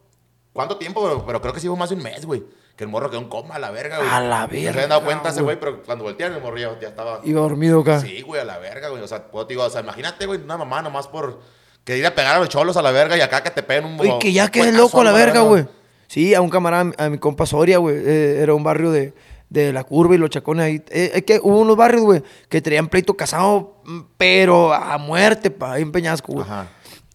cuánto 0.53 0.77
tiempo, 0.79 1.03
pero, 1.03 1.27
pero 1.27 1.41
creo 1.41 1.53
que 1.53 1.61
sí 1.61 1.69
fue 1.69 1.77
más 1.77 1.91
de 1.91 1.97
un 1.97 2.03
mes, 2.03 2.25
güey. 2.25 2.45
Que 2.77 2.85
el 2.85 2.91
morro 2.91 3.11
quedó 3.11 3.21
en 3.21 3.29
coma 3.29 3.57
a 3.57 3.59
la 3.59 3.71
verga, 3.71 3.99
güey. 3.99 4.09
A 4.09 4.21
la 4.21 4.43
No 4.47 4.49
se 4.49 4.55
verga, 4.57 4.71
habían 4.73 4.89
dado 4.89 5.05
cuenta 5.05 5.29
ese 5.31 5.43
güey. 5.43 5.59
pero 5.61 5.83
cuando 5.83 6.05
voltearon 6.05 6.37
el 6.37 6.43
morro 6.43 6.57
ya, 6.59 6.79
ya 6.81 6.89
estaba. 6.89 7.21
Iba 7.25 7.41
dormido 7.41 7.81
acá. 7.81 8.01
Sí, 8.01 8.23
güey, 8.23 8.41
a 8.41 8.45
la 8.45 8.59
verga, 8.59 8.89
güey. 8.89 9.03
O 9.03 9.09
sea, 9.09 9.31
pues, 9.31 9.47
digo, 9.49 9.63
o 9.65 9.71
sea, 9.71 9.83
imagínate, 9.83 10.25
güey, 10.27 10.41
una 10.43 10.57
mamá 10.57 10.81
nomás 10.83 11.09
por 11.09 11.41
que 11.85 11.99
ir 11.99 12.07
a 12.07 12.15
pegar 12.15 12.37
a 12.37 12.39
los 12.39 12.49
cholos 12.49 12.77
a 12.77 12.83
la 12.83 12.93
verga 12.93 13.17
y 13.17 13.21
acá 13.21 13.43
que 13.43 13.51
te 13.51 13.63
peguen 13.63 13.85
un 13.87 14.01
Oye, 14.01 14.19
que 14.21 14.33
ya 14.33 14.49
quede 14.51 14.65
cuetazo 14.65 14.83
loco 14.85 15.01
a 15.01 15.05
la 15.05 15.13
verga, 15.13 15.41
güey. 15.41 15.67
Sí, 16.07 16.35
a 16.35 16.41
un 16.41 16.49
camarada, 16.51 16.93
a 16.97 17.09
mi 17.09 17.19
compa 17.19 17.45
Soria, 17.45 17.79
güey. 17.79 17.97
eh, 17.97 18.41
era 18.41 18.55
un 18.55 18.63
barrio 18.63 18.91
de, 18.91 19.15
de 19.53 19.73
la 19.73 19.85
curva 19.85 20.15
y 20.15 20.19
los 20.19 20.31
chacones 20.31 20.65
ahí. 20.65 20.83
Eh, 20.91 21.13
es 21.15 21.23
que 21.25 21.41
hubo 21.43 21.61
unos 21.61 21.77
barrios, 21.77 22.03
güey, 22.03 22.23
que 22.49 22.61
traían 22.61 22.89
pleito 22.89 23.15
casado, 23.15 23.77
mm, 23.85 24.01
pero 24.17 24.73
a 24.73 24.97
muerte, 24.99 25.51
pa, 25.51 25.75
ahí 25.75 25.83
en 25.83 25.93
Peñasco, 25.93 26.33
güey. 26.33 26.45
Ajá. 26.45 26.69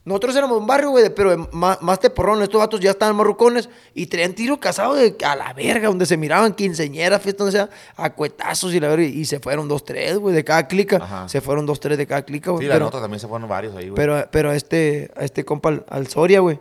Nosotros 0.08 0.38
éramos 0.38 0.58
un 0.58 0.66
barrio, 0.66 0.92
güey, 0.92 1.14
pero 1.14 1.50
más, 1.52 1.82
más 1.82 2.00
teporrón. 2.00 2.42
Estos 2.42 2.62
vatos 2.62 2.80
ya 2.80 2.92
estaban 2.92 3.14
marrucones 3.14 3.68
y 3.94 4.06
traían 4.06 4.34
tiro 4.34 4.58
casado 4.58 4.96
de 4.96 5.18
a 5.26 5.36
la 5.36 5.52
verga, 5.52 5.90
donde 5.90 6.06
se 6.06 6.16
miraban 6.16 6.54
quinceñeras, 6.54 7.22
fiestas, 7.22 7.40
donde 7.40 7.52
sea, 7.52 7.70
a 7.98 8.14
cuetazos 8.14 8.74
y 8.74 8.80
la 8.80 8.88
verga. 8.88 9.04
Y 9.04 9.26
se 9.26 9.42
fueron 9.42 9.68
dos, 9.68 9.84
tres, 9.84 10.18
güey, 10.18 10.34
de 10.34 10.46
cada 10.46 10.66
clica. 10.66 10.96
Ajá. 10.96 11.28
Se 11.28 11.42
fueron 11.42 11.66
dos, 11.66 11.82
tres 11.82 11.98
de 11.98 12.08
cada 12.08 12.22
clica, 12.22 12.52
güey. 12.52 12.64
Sí, 12.64 12.70
la 12.70 12.80
nota 12.80 13.02
también 13.02 13.20
se 13.20 13.28
fueron 13.28 13.50
varios 13.50 13.76
ahí, 13.76 13.90
güey. 13.90 13.98
pero, 13.98 14.26
pero 14.32 14.52
a 14.52 14.56
este, 14.56 15.12
a 15.14 15.26
este 15.26 15.44
compa, 15.44 15.68
al, 15.68 15.86
al 15.90 16.08
Soria, 16.08 16.40
güey, 16.40 16.58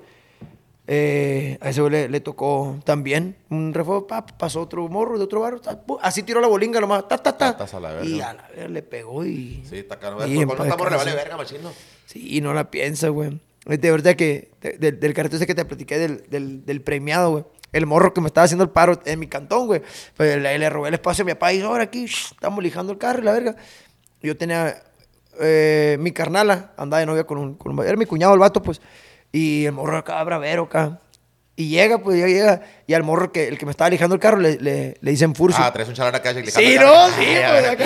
eh, 0.88 1.58
a 1.60 1.70
ese 1.70 1.80
güey 1.80 1.92
le, 1.92 2.08
le 2.08 2.20
tocó 2.20 2.78
también 2.84 3.36
un 3.50 3.74
refuego, 3.74 4.06
pa, 4.06 4.24
pasó 4.24 4.60
otro 4.60 4.86
morro 4.88 5.18
de 5.18 5.24
otro 5.24 5.40
barrio, 5.40 5.60
ta, 5.60 5.80
pu, 5.80 5.98
así 6.00 6.22
tiró 6.22 6.40
la 6.40 6.46
bolinga 6.46 6.80
nomás, 6.80 7.08
ta, 7.08 7.18
ta, 7.18 7.36
ta. 7.36 7.48
A 7.50 7.80
la 7.80 8.04
y 8.04 8.20
a 8.20 8.34
la 8.34 8.48
verga 8.48 8.68
le 8.68 8.82
pegó 8.82 9.24
y... 9.24 9.64
Sí, 9.68 9.78
está 9.78 9.98
caro. 9.98 10.24
Y 10.26 10.38
estamos 10.40 10.90
le 10.90 10.96
vale 10.96 11.14
verga, 11.14 11.36
machino. 11.36 11.72
Sí, 12.06 12.40
no 12.40 12.54
la 12.54 12.70
piensa, 12.70 13.08
güey. 13.08 13.40
De 13.64 13.90
verdad 13.90 14.14
que, 14.14 14.52
de- 14.60 14.78
de- 14.78 14.92
del 14.92 15.12
cartel 15.12 15.36
ese 15.38 15.46
que 15.46 15.54
te 15.56 15.64
platiqué 15.64 15.98
del, 15.98 16.24
del, 16.30 16.64
del 16.64 16.80
premiado, 16.82 17.30
güey. 17.30 17.44
El 17.72 17.84
morro 17.84 18.14
que 18.14 18.20
me 18.20 18.28
estaba 18.28 18.44
haciendo 18.44 18.62
el 18.62 18.70
paro 18.70 19.00
en 19.04 19.18
mi 19.18 19.26
cantón, 19.26 19.66
güey. 19.66 19.82
Pues 20.16 20.40
le, 20.40 20.56
le 20.56 20.70
robé 20.70 20.88
el 20.88 20.94
espacio 20.94 21.22
a 21.22 21.24
mi 21.26 21.32
papá 21.34 21.52
y 21.52 21.56
dijo, 21.56 21.68
ahora 21.68 21.82
aquí, 21.84 22.06
shh, 22.06 22.30
estamos 22.32 22.62
lijando 22.62 22.92
el 22.92 22.98
carro 22.98 23.20
y 23.20 23.24
la 23.24 23.32
verga. 23.32 23.56
Yo 24.22 24.36
tenía 24.36 24.82
eh, 25.40 25.96
mi 25.98 26.12
carnala, 26.12 26.72
andaba 26.76 27.00
de 27.00 27.06
novia 27.06 27.24
con 27.24 27.38
un, 27.38 27.54
con 27.56 27.76
un- 27.76 27.84
Era 27.84 27.96
mi 27.96 28.06
cuñado 28.06 28.32
el 28.34 28.38
vato, 28.38 28.62
pues. 28.62 28.80
Y 29.36 29.66
el 29.66 29.72
morro 29.72 29.98
acá, 29.98 30.24
bravero 30.24 30.62
acá. 30.62 30.98
Y 31.56 31.68
llega, 31.68 31.98
pues 31.98 32.18
ya 32.18 32.26
llega. 32.26 32.62
Y 32.86 32.94
al 32.94 33.02
morro, 33.02 33.32
que 33.32 33.48
el 33.48 33.58
que 33.58 33.66
me 33.66 33.70
estaba 33.70 33.90
lijando 33.90 34.14
el 34.14 34.20
carro, 34.20 34.38
le, 34.38 34.56
le, 34.56 34.96
le 34.98 35.10
dicen 35.10 35.34
Furcio. 35.34 35.62
Ah, 35.62 35.70
traes 35.70 35.90
un 35.90 35.94
chalán 35.94 36.14
acá. 36.14 36.32
Sí, 36.32 36.76
no, 36.80 37.08
sí, 37.08 37.36
pues, 37.50 37.68
acá. 37.68 37.84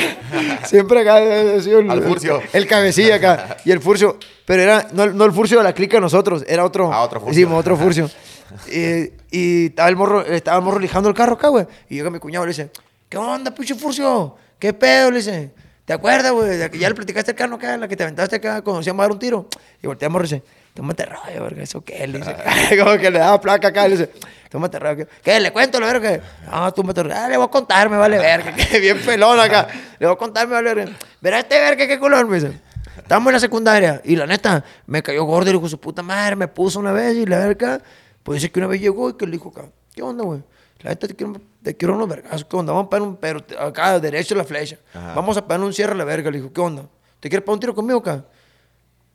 Siempre 0.64 1.00
acá. 1.00 1.60
sido 1.60 1.80
el, 1.80 1.90
Al 1.90 2.02
Furcio. 2.04 2.40
El, 2.52 2.68
cabecilla 2.68 3.16
acá. 3.16 3.56
Y 3.64 3.72
el 3.72 3.80
Furcio. 3.80 4.16
Pero 4.44 4.62
era, 4.62 4.86
no, 4.92 5.06
no 5.06 5.24
el 5.24 5.32
Furcio 5.32 5.58
de 5.58 5.64
la 5.64 5.72
clica 5.72 5.98
nosotros, 5.98 6.44
era 6.46 6.64
otro. 6.64 6.92
Ah, 6.92 7.02
otro 7.02 7.20
Furcio. 7.20 7.48
Sí, 7.48 7.52
otro 7.52 7.76
Furcio. 7.76 8.08
y, 8.72 9.10
y 9.36 9.66
estaba 9.66 9.88
el 9.88 9.96
morro, 9.96 10.24
estaba 10.24 10.58
el 10.58 10.64
morro 10.64 10.78
lijando 10.78 11.08
el 11.08 11.16
carro 11.16 11.34
acá, 11.34 11.48
güey. 11.48 11.66
Y 11.88 11.96
llega 11.96 12.10
mi 12.10 12.20
cuñado 12.20 12.44
y 12.44 12.46
le 12.46 12.50
dice, 12.52 12.70
¿qué 13.08 13.18
onda, 13.18 13.52
pinche 13.52 13.74
Furcio? 13.74 14.36
¿Qué 14.56 14.72
pedo? 14.72 15.10
Le 15.10 15.16
dice, 15.16 15.52
¿te 15.84 15.94
acuerdas, 15.94 16.30
güey? 16.30 16.58
Ya 16.78 16.88
le 16.88 16.94
platicaste 16.94 17.32
el 17.32 17.36
carro 17.36 17.56
acá, 17.56 17.76
la 17.76 17.88
que 17.88 17.96
te 17.96 18.04
aventaste 18.04 18.36
acá 18.36 18.62
cuando 18.62 18.84
se 18.84 18.90
a 18.90 18.94
dar 18.94 19.10
un 19.10 19.18
tiro. 19.18 19.48
Y 19.82 19.88
volteamos 19.88 20.20
y 20.20 20.22
dice, 20.22 20.42
tómate 20.74 21.06
rollo, 21.06 21.42
verga, 21.42 21.62
¿eso 21.62 21.82
qué? 21.82 22.06
Le 22.06 22.18
dice, 22.18 22.36
como 22.78 22.96
que 22.96 23.10
le 23.10 23.18
daba 23.18 23.40
placa 23.40 23.68
acá, 23.68 23.88
le 23.88 23.96
dice, 23.96 24.10
tómate 24.48 24.78
rollo. 24.78 25.06
¿Qué? 25.22 25.38
¿Le 25.40 25.52
cuento, 25.52 25.80
la 25.80 25.86
verga? 25.86 26.20
No, 26.50 26.72
tú 26.72 26.84
me 26.84 26.92
Ah, 27.14 27.28
le 27.28 27.36
voy 27.36 27.46
a 27.46 27.50
contar, 27.50 27.88
me 27.88 27.96
vale 27.96 28.18
verga. 28.18 28.54
Que 28.70 28.78
bien 28.80 28.98
pelón 29.00 29.38
acá. 29.40 29.68
Le 29.98 30.06
voy 30.06 30.14
a 30.14 30.18
contar, 30.18 30.46
me 30.46 30.54
vale 30.54 30.74
verga. 30.74 30.96
Verá 31.20 31.40
este 31.40 31.60
verga, 31.60 31.86
qué 31.86 31.98
color, 31.98 32.26
me 32.26 32.40
dice. 32.40 32.60
Estamos 32.96 33.28
en 33.28 33.34
la 33.34 33.40
secundaria 33.40 34.00
y 34.04 34.14
la 34.16 34.26
neta 34.26 34.64
me 34.86 35.02
cayó 35.02 35.24
gordo 35.24 35.48
y 35.50 35.52
le 35.52 35.58
dijo 35.58 35.68
su 35.68 35.80
puta 35.80 36.02
madre, 36.02 36.36
me 36.36 36.48
puso 36.48 36.78
una 36.78 36.92
vez 36.92 37.16
y 37.16 37.26
la 37.26 37.38
verga, 37.38 37.80
pues 38.22 38.40
dice 38.40 38.52
que 38.52 38.60
una 38.60 38.68
vez 38.68 38.80
llegó 38.80 39.10
y 39.10 39.14
que 39.14 39.26
le 39.26 39.32
dijo 39.32 39.48
acá, 39.48 39.68
¿qué 39.94 40.02
onda, 40.02 40.24
güey? 40.24 40.42
La 40.82 40.90
neta 40.90 41.08
te 41.08 41.14
quiero, 41.14 41.34
te 41.62 41.76
quiero 41.76 41.94
unos 41.94 42.08
vergas, 42.08 42.44
¿qué 42.44 42.56
onda? 42.56 42.72
Vamos 42.72 42.86
a 42.86 42.90
pegar 42.90 43.02
un, 43.02 43.16
pero 43.16 43.44
acá 43.58 43.98
derecho 43.98 44.34
la 44.34 44.44
flecha. 44.44 44.78
Ajá. 44.94 45.14
Vamos 45.14 45.36
a 45.36 45.46
pegar 45.46 45.60
un 45.60 45.74
cierre 45.74 45.92
a 45.92 45.96
la 45.96 46.04
verga. 46.04 46.30
Le 46.30 46.38
dijo, 46.38 46.52
¿qué 46.52 46.60
onda? 46.60 46.84
¿Te 47.20 47.28
quieres 47.28 47.44
pegar 47.44 47.54
un 47.54 47.60
tiro 47.60 47.74
conmigo 47.74 47.98
acá? 47.98 48.24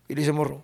Y 0.07 0.13
le 0.13 0.21
dice, 0.21 0.31
morro, 0.31 0.61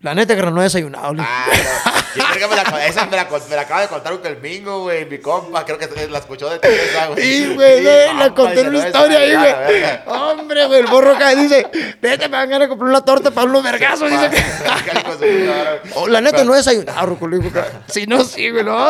la 0.00 0.14
neta 0.14 0.34
que 0.36 0.42
no 0.42 0.60
he 0.60 0.64
desayunado. 0.64 1.14
Ah, 1.18 1.46
no. 1.84 2.00
Yo 2.16 2.24
creo 2.32 2.48
que 2.48 2.56
me 2.56 2.60
la, 2.60 2.86
esa 2.86 3.06
me 3.06 3.16
la, 3.16 3.28
me 3.48 3.54
la 3.56 3.62
acaba 3.62 3.82
de 3.82 3.86
contar 3.88 4.12
un 4.12 4.20
domingo, 4.20 4.80
güey. 4.82 5.06
Mi 5.06 5.18
compa, 5.18 5.64
creo 5.64 5.78
que 5.78 5.88
la 6.08 6.18
escuchó 6.18 6.50
de 6.50 6.58
Teresa, 6.58 7.06
güey. 7.06 7.22
Sí, 7.22 7.54
güey, 7.54 7.82
le- 7.84 8.14
le 8.14 8.34
conté 8.34 8.62
una 8.62 8.78
historia 8.78 9.18
ahí, 9.20 9.30
esa, 9.30 9.64
güey. 9.64 10.18
Hombre, 10.20 10.66
güey, 10.66 10.80
el 10.80 10.86
borro 10.88 11.14
acá 11.14 11.30
dice, 11.36 11.66
vete, 12.02 12.28
me 12.28 12.36
van 12.36 12.40
a 12.42 12.46
ganar 12.46 12.60
de 12.62 12.68
comprar 12.68 12.90
una 12.90 13.04
torta 13.04 13.30
para 13.30 13.46
unos 13.48 13.62
vergazos. 13.62 14.10
Dice 14.10 14.28
que... 14.30 15.24
De. 15.24 15.80
Oh, 15.94 16.08
la 16.08 16.20
neta, 16.20 16.42
no 16.42 16.54
he 16.54 16.56
desayunado, 16.56 17.16
acá. 17.48 17.66
Si 17.86 18.06
no, 18.06 18.24
sí, 18.24 18.50
güey, 18.50 18.64
no. 18.64 18.88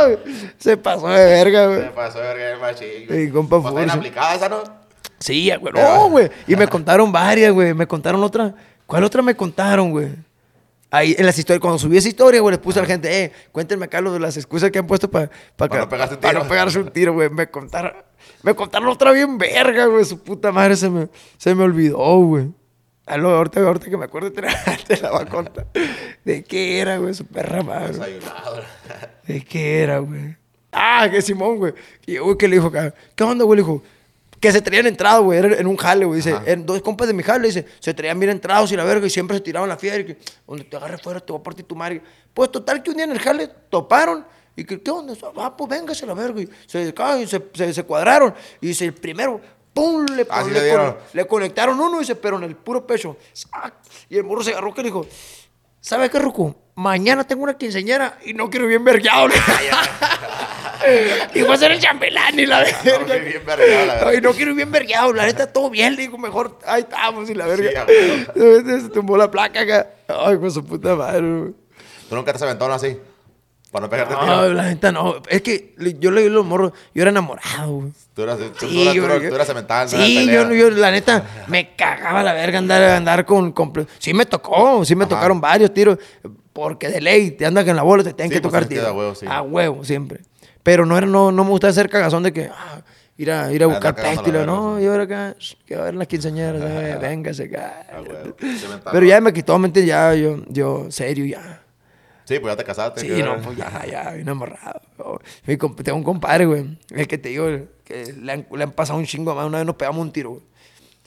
Se 0.58 0.78
pasó 0.78 1.08
de 1.08 1.22
verga, 1.24 1.60
Se 1.60 1.66
güey. 1.76 1.94
pasó, 1.94 2.20
verga, 2.20 2.50
el 2.52 2.58
machín. 2.60 3.06
Sí, 3.10 3.30
compa 3.30 3.60
Pues, 3.60 3.74
Furcio. 3.74 3.92
aplicada 3.92 4.34
esa, 4.34 4.48
¿no? 4.48 4.62
Sí, 5.18 5.52
güey. 5.60 5.74
No, 5.74 6.08
güey. 6.08 6.30
Y 6.46 6.56
me 6.56 6.66
contaron 6.68 7.12
varias, 7.12 7.52
güey. 7.52 7.74
Me 7.74 7.86
contaron 7.86 8.22
otra. 8.24 8.54
¿Cuál 8.86 9.04
otra 9.04 9.20
me 9.20 9.36
contaron, 9.36 9.90
güey? 9.90 10.08
Ahí 10.90 11.14
en 11.16 11.24
las 11.24 11.38
historias, 11.38 11.60
cuando 11.60 11.78
subí 11.78 11.96
esa 11.96 12.08
historia, 12.08 12.40
güey, 12.40 12.52
les 12.56 12.60
puse 12.60 12.80
a 12.80 12.82
la 12.82 12.88
gente, 12.88 13.24
eh, 13.24 13.32
cuéntenme 13.52 13.84
acá 13.84 14.00
lo 14.00 14.12
de 14.12 14.18
las 14.18 14.36
excusas 14.36 14.70
que 14.72 14.78
han 14.80 14.86
puesto 14.88 15.08
para 15.08 15.30
Pa' 15.56 15.68
no 15.68 15.88
pegarse 15.88 16.14
un 16.14 16.20
para 16.20 16.32
tiro. 16.32 16.42
no 16.42 16.48
pegarse 16.48 16.78
un 16.80 16.90
tiro, 16.90 17.12
güey. 17.12 17.30
Me 17.30 17.48
contaron, 17.48 17.92
me 18.42 18.54
contaron 18.54 18.88
otra 18.88 19.12
bien 19.12 19.38
verga, 19.38 19.86
güey. 19.86 20.04
Su 20.04 20.20
puta 20.22 20.50
madre 20.50 20.74
se 20.76 20.90
me, 20.90 21.08
se 21.38 21.54
me 21.54 21.62
olvidó, 21.62 21.98
güey. 21.98 22.48
A 23.06 23.16
lo 23.16 23.30
ahorita, 23.30 23.60
ahorita 23.60 23.90
que 23.90 23.96
me 23.96 24.04
acuerdo 24.04 24.32
te 24.32 24.42
la, 24.42 24.52
te 24.86 24.96
la 24.96 25.10
va 25.10 25.22
a 25.22 25.26
contar. 25.26 25.66
¿De 26.24 26.42
qué 26.42 26.80
era, 26.80 26.98
güey? 26.98 27.14
Su 27.14 27.24
perra 27.26 27.62
madre. 27.62 28.18
¿De 29.26 29.44
qué 29.44 29.82
era, 29.82 29.98
güey? 30.00 30.36
Ah, 30.72 31.08
que 31.10 31.22
Simón, 31.22 31.58
güey. 31.58 31.72
Y 32.06 32.18
güey, 32.18 32.36
que 32.36 32.48
le 32.48 32.56
dijo 32.56 32.68
acá, 32.68 32.94
¿qué 33.14 33.24
onda, 33.24 33.44
güey? 33.44 33.58
Le 33.58 33.62
dijo, 33.62 33.82
que 34.40 34.50
se 34.50 34.62
traían 34.62 34.86
entrados, 34.86 35.22
güey, 35.22 35.38
en 35.38 35.66
un 35.66 35.76
jale, 35.76 36.06
güey. 36.06 36.16
Dice, 36.16 36.34
en 36.46 36.64
dos 36.64 36.80
compas 36.80 37.06
de 37.06 37.12
mi 37.12 37.22
jale, 37.22 37.46
dice, 37.46 37.66
se 37.78 37.92
traían 37.92 38.18
bien 38.18 38.30
entrados 38.30 38.72
y 38.72 38.76
la 38.76 38.84
verga, 38.84 39.06
y 39.06 39.10
siempre 39.10 39.36
se 39.36 39.42
tiraban 39.42 39.68
la 39.68 39.76
fiera, 39.76 39.98
y 39.98 40.06
que, 40.06 40.18
donde 40.46 40.64
te 40.64 40.76
agarre 40.76 40.96
fuera, 40.98 41.20
te 41.20 41.30
voy 41.30 41.40
a 41.40 41.42
partir 41.42 41.66
tu 41.66 41.76
madre. 41.76 42.02
Pues 42.32 42.50
total 42.50 42.82
que 42.82 42.90
un 42.90 42.96
día 42.96 43.04
en 43.04 43.12
el 43.12 43.18
jale 43.18 43.48
toparon, 43.68 44.24
y 44.56 44.64
que, 44.64 44.80
¿qué 44.80 44.90
onda? 44.90 45.14
Ah, 45.36 45.54
pues 45.56 45.68
véngase 45.68 46.06
la 46.06 46.14
verga. 46.14 46.40
Y 46.40 46.48
se, 46.66 46.92
caen, 46.94 47.28
se, 47.28 47.42
se, 47.52 47.74
se 47.74 47.82
cuadraron, 47.84 48.34
y 48.62 48.68
dice, 48.68 48.86
el 48.86 48.94
primero, 48.94 49.40
¡pum! 49.74 50.06
Le, 50.06 50.26
Ah, 50.30 50.96
le 51.12 51.26
conectaron 51.26 51.78
uno, 51.78 51.98
dice, 51.98 52.14
pero 52.16 52.38
en 52.38 52.44
el 52.44 52.56
puro 52.56 52.86
pecho. 52.86 53.18
¡Sac! 53.32 53.74
Y 54.08 54.16
el 54.16 54.24
morro 54.24 54.42
se 54.42 54.52
agarró 54.52 54.72
que 54.72 54.82
le 54.82 54.88
dijo, 54.88 55.06
¿sabes 55.80 56.08
qué, 56.10 56.18
Ruco? 56.18 56.56
Mañana 56.84 57.24
tengo 57.24 57.42
una 57.42 57.52
quinceañera 57.58 58.16
y 58.24 58.32
no 58.32 58.48
quiero 58.48 58.64
ir 58.64 58.70
bien 58.70 58.84
vergueado. 58.84 59.28
y 61.34 61.42
voy 61.42 61.52
a 61.52 61.56
ser 61.58 61.72
el 61.72 61.78
chambelán 61.78 62.38
y 62.40 62.46
la 62.46 62.60
No, 62.60 62.64
verga. 62.64 63.14
sí, 63.14 63.20
bien 63.20 63.42
vergueado, 63.44 63.86
la 63.86 63.94
verdad. 63.94 64.08
Ay, 64.08 64.20
no 64.22 64.32
quiero 64.32 64.50
ir 64.52 64.56
bien 64.56 64.72
vergueado. 64.72 65.12
La 65.12 65.26
neta, 65.26 65.46
todo 65.52 65.68
bien. 65.68 65.94
Le 65.94 66.02
digo, 66.02 66.16
mejor, 66.16 66.58
ahí 66.66 66.80
estamos 66.80 67.28
y 67.28 67.34
la 67.34 67.44
verga. 67.46 67.84
Sí, 67.86 68.26
se 68.82 68.88
tumbó 68.88 69.18
la 69.18 69.30
placa 69.30 69.60
acá. 69.60 69.88
Ay, 70.08 70.38
con 70.38 70.50
su 70.50 70.64
puta 70.64 70.94
madre. 70.96 71.20
güey. 71.20 71.52
¿Tú 72.08 72.16
nunca 72.16 72.32
te 72.32 72.42
aventado 72.42 72.72
así? 72.72 72.96
Para 73.70 73.84
no 73.86 73.90
pegarte 73.90 74.14
No, 74.14 74.48
la 74.48 74.62
neta 74.64 74.90
no. 74.90 75.16
Es 75.28 75.42
que 75.42 75.74
yo 76.00 76.10
le 76.10 76.22
di 76.22 76.28
los 76.30 76.46
morros. 76.46 76.72
Yo 76.94 77.02
era 77.02 77.10
enamorado, 77.10 77.72
güey. 77.72 77.92
Tú 78.14 78.22
eras, 78.22 78.38
tú, 78.38 78.66
Sí, 78.66 78.86
tú, 78.88 78.94
yo- 78.94 79.06
tú, 79.06 79.20
yo- 79.22 79.34
eras 79.34 79.46
cemental. 79.46 79.86
no 79.92 79.98
Sí, 79.98 80.26
yo, 80.32 80.70
la 80.70 80.90
neta, 80.90 81.24
me 81.46 81.76
cagaba 81.76 82.22
la 82.22 82.32
verga 82.32 82.58
andar, 82.58 82.82
andar 82.82 83.26
con, 83.26 83.52
con- 83.52 83.86
Sí 83.98 84.14
me 84.14 84.24
tocó, 84.24 84.82
sí 84.86 84.96
me 84.96 85.04
Ajá. 85.04 85.10
tocaron 85.10 85.42
varios 85.42 85.74
tiros. 85.74 85.98
Porque 86.62 86.88
de 86.88 87.00
ley, 87.00 87.30
te 87.30 87.46
andan 87.46 87.66
en 87.68 87.74
la 87.76 87.82
bola, 87.82 88.02
te 88.04 88.12
tienen 88.12 88.30
Sí, 88.30 88.34
que 88.36 88.42
pues, 88.42 88.50
tocar 88.50 88.62
es 88.64 88.68
que 88.68 88.74
tiros. 88.74 88.88
a 88.88 88.92
huevo, 88.92 89.14
sí. 89.14 89.26
A 89.28 89.42
huevo, 89.42 89.84
siempre. 89.84 90.20
Pero 90.62 90.84
no, 90.84 90.98
era, 90.98 91.06
no, 91.06 91.32
no 91.32 91.44
me 91.44 91.50
gusta 91.50 91.68
hacer 91.68 91.88
cagazón 91.88 92.22
de 92.22 92.32
que... 92.32 92.50
ah, 92.52 92.82
ir 93.16 93.30
a, 93.30 93.50
ir 93.52 93.62
a 93.62 93.66
buscar 93.66 93.94
cagando 93.94 94.22
peste 94.22 94.30
y 94.30 94.32
la 94.32 94.38
lo- 94.46 94.52
verga, 94.52 94.60
No, 94.74 94.80
yo 94.80 94.94
era 94.94 95.02
acá, 95.04 95.36
que 95.66 95.74
va 95.76 95.82
a 95.82 95.84
ver 95.86 95.94
las 95.94 96.06
quinceañeras, 96.06 96.62
eh, 96.62 96.98
véngase 97.00 97.44
acá. 97.44 97.86
Pero 98.92 99.06
ya 99.06 99.20
me 99.20 99.32
quitó 99.32 99.58
mente, 99.58 99.84
ya, 99.84 100.14
yo, 100.14 100.38
yo, 100.48 100.90
serio, 100.90 101.24
ya. 101.26 101.62
Sí, 102.24 102.38
pues 102.38 102.52
ya 102.52 102.56
te 102.56 102.64
casaste. 102.64 103.00
Sí, 103.00 103.08
que- 103.08 103.22
no, 103.22 103.40
pues 103.40 103.56
ya, 103.56 103.84
ya, 103.90 104.10
bien 104.12 104.28
amarrado. 104.28 104.80
Mi 105.46 105.56
comp- 105.56 105.82
tengo 105.82 105.98
un 105.98 106.04
compadre, 106.04 106.46
güey, 106.46 106.78
el 106.90 107.08
que 107.08 107.18
te 107.18 107.30
digo, 107.30 107.46
que 107.84 108.12
le 108.20 108.32
han, 108.32 108.46
le 108.54 108.62
han 108.62 108.72
pasado 108.72 108.98
un 108.98 109.04
chingo 109.06 109.34
más. 109.34 109.46
Una 109.46 109.58
vez 109.58 109.66
nos 109.66 109.76
pegamos 109.76 110.00
un 110.00 110.12
tiro, 110.12 110.30
güey. 110.30 110.42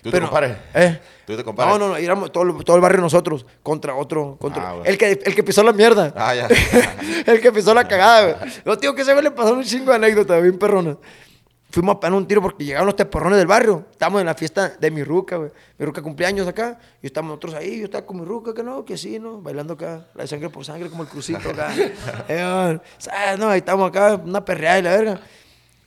¿Tú 0.03 0.11
te 0.11 0.19
compares? 0.19 0.57
¿Eh? 0.73 0.99
¿Tú 1.25 1.35
te 1.37 1.43
compares? 1.43 1.71
No, 1.73 1.79
no, 1.79 1.87
no, 1.89 1.95
éramos 1.97 2.31
todo, 2.31 2.43
el- 2.43 2.63
todo 2.65 2.75
el 2.75 2.81
barrio 2.81 2.99
nosotros 3.01 3.45
contra 3.63 3.95
otro. 3.95 4.37
Contra, 4.39 4.71
Ah, 4.71 4.75
el, 4.83 4.97
que, 4.97 5.11
el 5.11 5.33
que 5.33 5.43
pisó 5.43 5.63
la 5.63 5.71
mierda. 5.73 6.13
Ah, 6.15 6.35
ya. 6.35 6.47
el 7.25 7.39
que 7.41 7.51
pisó 7.51 7.73
la 7.73 7.87
cagada, 7.87 8.33
güey. 8.33 8.51
No, 8.65 8.77
tío, 8.77 8.93
que 8.93 9.05
se 9.05 9.15
me 9.15 9.21
le 9.21 9.31
pasaron 9.31 9.59
un 9.59 9.63
chingo 9.63 9.91
de 9.91 9.95
anécdotas, 9.95 10.41
bien 10.41 10.59
perronas. 10.59 10.97
Fuimos 11.71 11.95
a 11.95 11.99
pegar 11.99 12.13
un 12.13 12.27
tiro 12.27 12.39
porque 12.39 12.63
llegaron 12.65 12.85
los 12.85 12.95
teporrones 12.95 13.37
del 13.39 13.47
barrio. 13.47 13.85
Estábamos 13.89 14.19
en 14.21 14.27
la 14.27 14.35
fiesta 14.35 14.69
de 14.79 14.91
mi 14.91 15.03
ruca, 15.03 15.37
güey. 15.37 15.49
Mi 15.79 15.85
ruca 15.87 16.03
cumpleaños 16.03 16.47
acá. 16.47 16.77
Y 17.01 17.07
estamos 17.07 17.29
nosotros 17.29 17.55
ahí. 17.55 17.79
Yo 17.79 17.85
estaba 17.85 18.05
con 18.05 18.19
mi 18.19 18.25
ruca, 18.25 18.53
que 18.53 18.61
no, 18.61 18.85
que 18.85 18.95
sí, 18.95 19.17
¿no? 19.17 19.41
Bailando 19.41 19.73
acá. 19.73 20.05
La 20.13 20.21
de 20.21 20.27
sangre 20.27 20.49
por 20.51 20.63
sangre, 20.63 20.87
como 20.91 21.01
el 21.01 21.09
crucito 21.09 21.49
acá. 21.49 21.73
Eh, 22.27 22.77
no, 23.39 23.49
ahí 23.49 23.57
estamos 23.59 23.89
acá, 23.89 24.15
una 24.23 24.45
perreada 24.45 24.77
y 24.79 24.81
la 24.83 24.91
verga. 24.91 25.19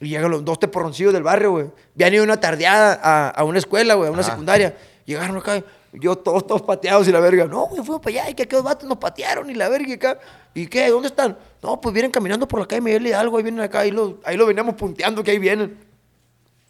Y 0.00 0.08
llegan 0.08 0.30
los 0.30 0.44
dos 0.44 0.58
teporroncillos 0.58 1.12
del 1.12 1.22
barrio, 1.22 1.52
güey. 1.52 1.66
Habían 1.94 2.14
ido 2.14 2.24
una 2.24 2.38
tardeada 2.38 3.00
a, 3.02 3.28
a 3.30 3.44
una 3.44 3.58
escuela, 3.58 3.94
güey, 3.94 4.08
a 4.08 4.12
una 4.12 4.20
Ajá. 4.20 4.30
secundaria. 4.32 4.76
Llegaron 5.06 5.36
acá, 5.36 5.62
yo 5.92 6.16
todos, 6.16 6.46
todos 6.46 6.62
pateados 6.62 7.08
y 7.08 7.12
la 7.12 7.20
verga. 7.20 7.46
No, 7.46 7.66
güey, 7.66 7.82
fuimos 7.82 8.00
para 8.02 8.20
allá 8.22 8.30
y 8.30 8.34
que 8.34 8.42
aquellos 8.42 8.64
vatos 8.64 8.88
nos 8.88 8.98
patearon 8.98 9.48
y 9.48 9.54
la 9.54 9.68
verga 9.68 9.88
y 9.88 9.92
acá. 9.94 10.18
¿Y 10.52 10.66
qué? 10.66 10.88
¿Dónde 10.90 11.08
están? 11.08 11.38
No, 11.62 11.80
pues 11.80 11.92
vienen 11.94 12.10
caminando 12.10 12.46
por 12.46 12.60
la 12.60 12.66
calle 12.66 12.80
Miguel 12.82 13.06
Hidalgo, 13.06 13.36
ahí 13.36 13.42
vienen 13.42 13.60
acá, 13.62 13.80
ahí 13.80 13.90
lo, 13.90 14.18
ahí 14.24 14.36
lo 14.36 14.46
veníamos 14.46 14.74
punteando 14.74 15.22
que 15.22 15.30
ahí 15.30 15.38
vienen. 15.38 15.78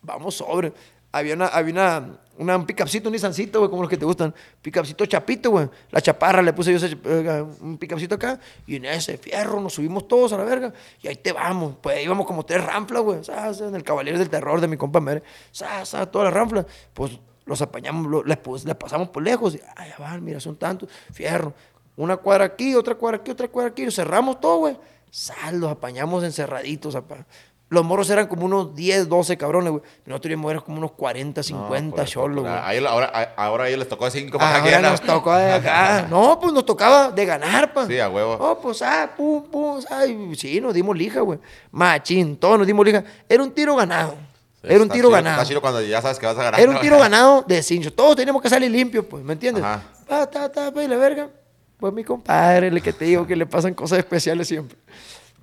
Vamos 0.03 0.37
sobre. 0.37 0.73
Había 1.19 1.35
una, 1.35 1.47
había 1.47 1.73
una, 1.73 2.19
una- 2.39 2.57
un 2.57 2.67
picapcito, 2.67 3.09
un 3.09 3.13
Nissancito, 3.13 3.59
güey, 3.61 3.71
como 3.71 3.83
los 3.83 3.91
que 3.91 3.97
te 3.97 4.05
gustan. 4.05 4.35
Picapcito 4.63 5.07
chapito, 5.07 5.51
güey. 5.51 5.69
La 5.91 6.01
chaparra 6.01 6.43
le 6.43 6.53
puse 6.53 6.79
yo 6.79 6.87
eh, 6.87 7.45
un 7.61 7.79
picapcito 7.79 8.15
acá. 8.17 8.39
Y 8.67 8.77
en 8.77 8.85
ese 8.87 9.17
fierro 9.19 9.61
nos 9.61 9.75
subimos 9.75 10.07
todos 10.09 10.33
a 10.33 10.39
la 10.39 10.45
verga. 10.45 10.73
Y 11.03 11.09
ahí 11.09 11.17
te 11.17 11.33
vamos. 11.33 11.77
Pues 11.81 12.03
íbamos 12.05 12.27
como 12.27 12.45
tres 12.45 12.65
ramplas, 12.65 13.03
güey. 13.03 13.21
En 13.61 13.75
el 13.75 13.83
Caballero 13.83 14.19
del 14.19 14.29
Terror 14.29 14.61
de 14.61 14.69
mi 14.69 14.77
compa 14.77 15.01
Mere. 15.01 15.23
¿sabes? 15.53 15.89
¿sabes? 15.89 16.11
Todas 16.11 16.27
las 16.27 16.35
ramplas. 16.35 16.67
Pues 16.95 17.19
los 17.45 17.63
apañamos, 17.63 18.07
lo- 18.11 18.25
les, 18.25 18.39
les 18.65 18.75
pasamos 18.75 19.09
por 19.09 19.23
lejos. 19.23 19.55
Y, 19.55 19.61
ay, 19.77 19.91
ya 19.91 19.97
van, 20.05 20.23
mira, 20.25 20.41
son 20.41 20.57
tantos. 20.57 20.89
Fierro. 21.13 21.55
Una 21.97 22.17
cuadra 22.19 22.45
aquí, 22.45 22.75
otra 22.75 22.95
cuadra 22.97 23.19
aquí, 23.19 23.31
otra 23.31 23.49
cuadra 23.49 23.71
aquí. 23.71 23.85
Y 23.85 23.91
cerramos 23.91 24.41
todo, 24.41 24.59
güey. 24.59 24.77
Sal, 25.11 25.59
los 25.61 25.71
apañamos 25.71 26.23
encerraditos, 26.25 26.95
apa. 26.95 27.25
Los 27.69 27.85
morros 27.85 28.09
eran 28.11 28.29
como 28.29 28.47
unos 28.47 28.77
10, 28.77 29.09
12 29.09 29.37
cabrones, 29.37 29.73
güey. 29.73 29.83
Nosotros 30.05 30.31
íbamos 30.31 30.51
eran 30.53 30.63
como 30.63 30.79
unos 30.79 30.93
40, 30.93 31.43
50 31.43 31.97
pues, 31.97 32.11
cholos, 32.11 32.45
güey. 32.45 32.57
Ahí, 32.63 32.85
ahora, 32.85 33.07
ahora, 33.37 33.65
a 33.65 33.69
ellos 33.69 33.81
les 33.81 33.89
tocó 33.89 34.05
de 34.05 34.13
cinco 34.13 34.39
Ahora 34.41 34.63
para 34.63 34.81
nos 34.81 35.01
tocó 35.01 35.35
de 35.37 35.53
acá. 35.55 36.07
No, 36.09 36.39
pues 36.41 36.53
nos 36.53 36.65
tocaba 36.65 37.11
de 37.11 37.25
ganar, 37.27 37.73
pa. 37.73 37.87
Sí, 37.87 37.99
a 37.99 38.09
huevo. 38.09 38.37
Oh, 38.39 38.59
pues, 38.61 38.83
ah, 38.83 39.11
pum, 39.17 39.43
pum, 39.51 39.81
ah, 39.91 40.07
y 40.07 40.37
sí, 40.37 40.61
nos 40.61 40.75
dimos 40.75 40.97
lija, 40.97 41.21
güey. 41.21 41.41
Machín, 41.73 42.37
todos 42.37 42.57
nos 42.59 42.69
dimos 42.69 42.87
lija. 42.87 43.03
Era 43.29 43.43
un 43.43 43.51
tiro 43.51 43.75
ganado. 43.75 44.15
Era 44.63 44.83
un 44.83 44.89
tiro 44.89 45.09
chido- 45.09 45.15
ganado. 45.15 45.37
Está 45.37 45.49
chido 45.49 45.61
cuando 45.61 45.81
ya 45.83 46.01
sabes 46.03 46.19
que 46.19 46.27
vas 46.27 46.39
a 46.39 46.43
ganar. 46.45 46.61
Era 46.61 46.69
un 46.71 46.77
¿no? 46.77 46.81
tiro 46.81 46.99
ganado 46.99 47.43
de 47.43 47.63
cincho. 47.63 47.93
Todos 47.93 48.17
teníamos 48.17 48.43
que 48.43 48.49
salir 48.49 48.71
limpios, 48.71 49.05
pues, 49.07 49.25
¿me 49.25 49.33
entiendes? 49.33 49.65
Ajá. 49.65 49.83
Ah, 50.09 50.27
ta, 50.27 50.51
ta, 50.51 50.73
pues, 50.73 50.87
y 50.87 50.89
la 50.89 50.97
verga. 50.97 51.31
Pues 51.79 51.93
mi 51.93 52.05
compadre, 52.05 52.69
el 52.69 52.81
que 52.81 52.93
te 52.93 53.05
digo 53.05 53.27
que 53.27 53.37
le 53.37 53.45
pasan 53.45 53.75
cosas 53.75 53.99
especiales 53.99 54.49
siempre. 54.49 54.79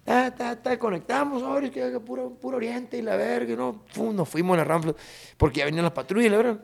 Ta, 0.04 0.36
ta, 0.36 0.62
ta, 0.62 0.78
conectamos, 0.78 1.42
ahora 1.44 1.70
que 1.70 2.00
puro, 2.02 2.32
puro 2.32 2.58
oriente 2.58 2.98
y 2.98 3.02
la 3.02 3.16
verga, 3.16 3.56
¿no? 3.56 3.84
Fum, 3.88 4.14
nos 4.14 4.28
fuimos 4.28 4.56
a 4.56 4.58
la 4.58 4.64
rampla, 4.66 4.94
porque 5.38 5.60
ya 5.60 5.66
venían 5.66 5.84
las 5.84 5.94
patrullas, 5.94 6.30
la 6.32 6.38
verga. 6.38 6.60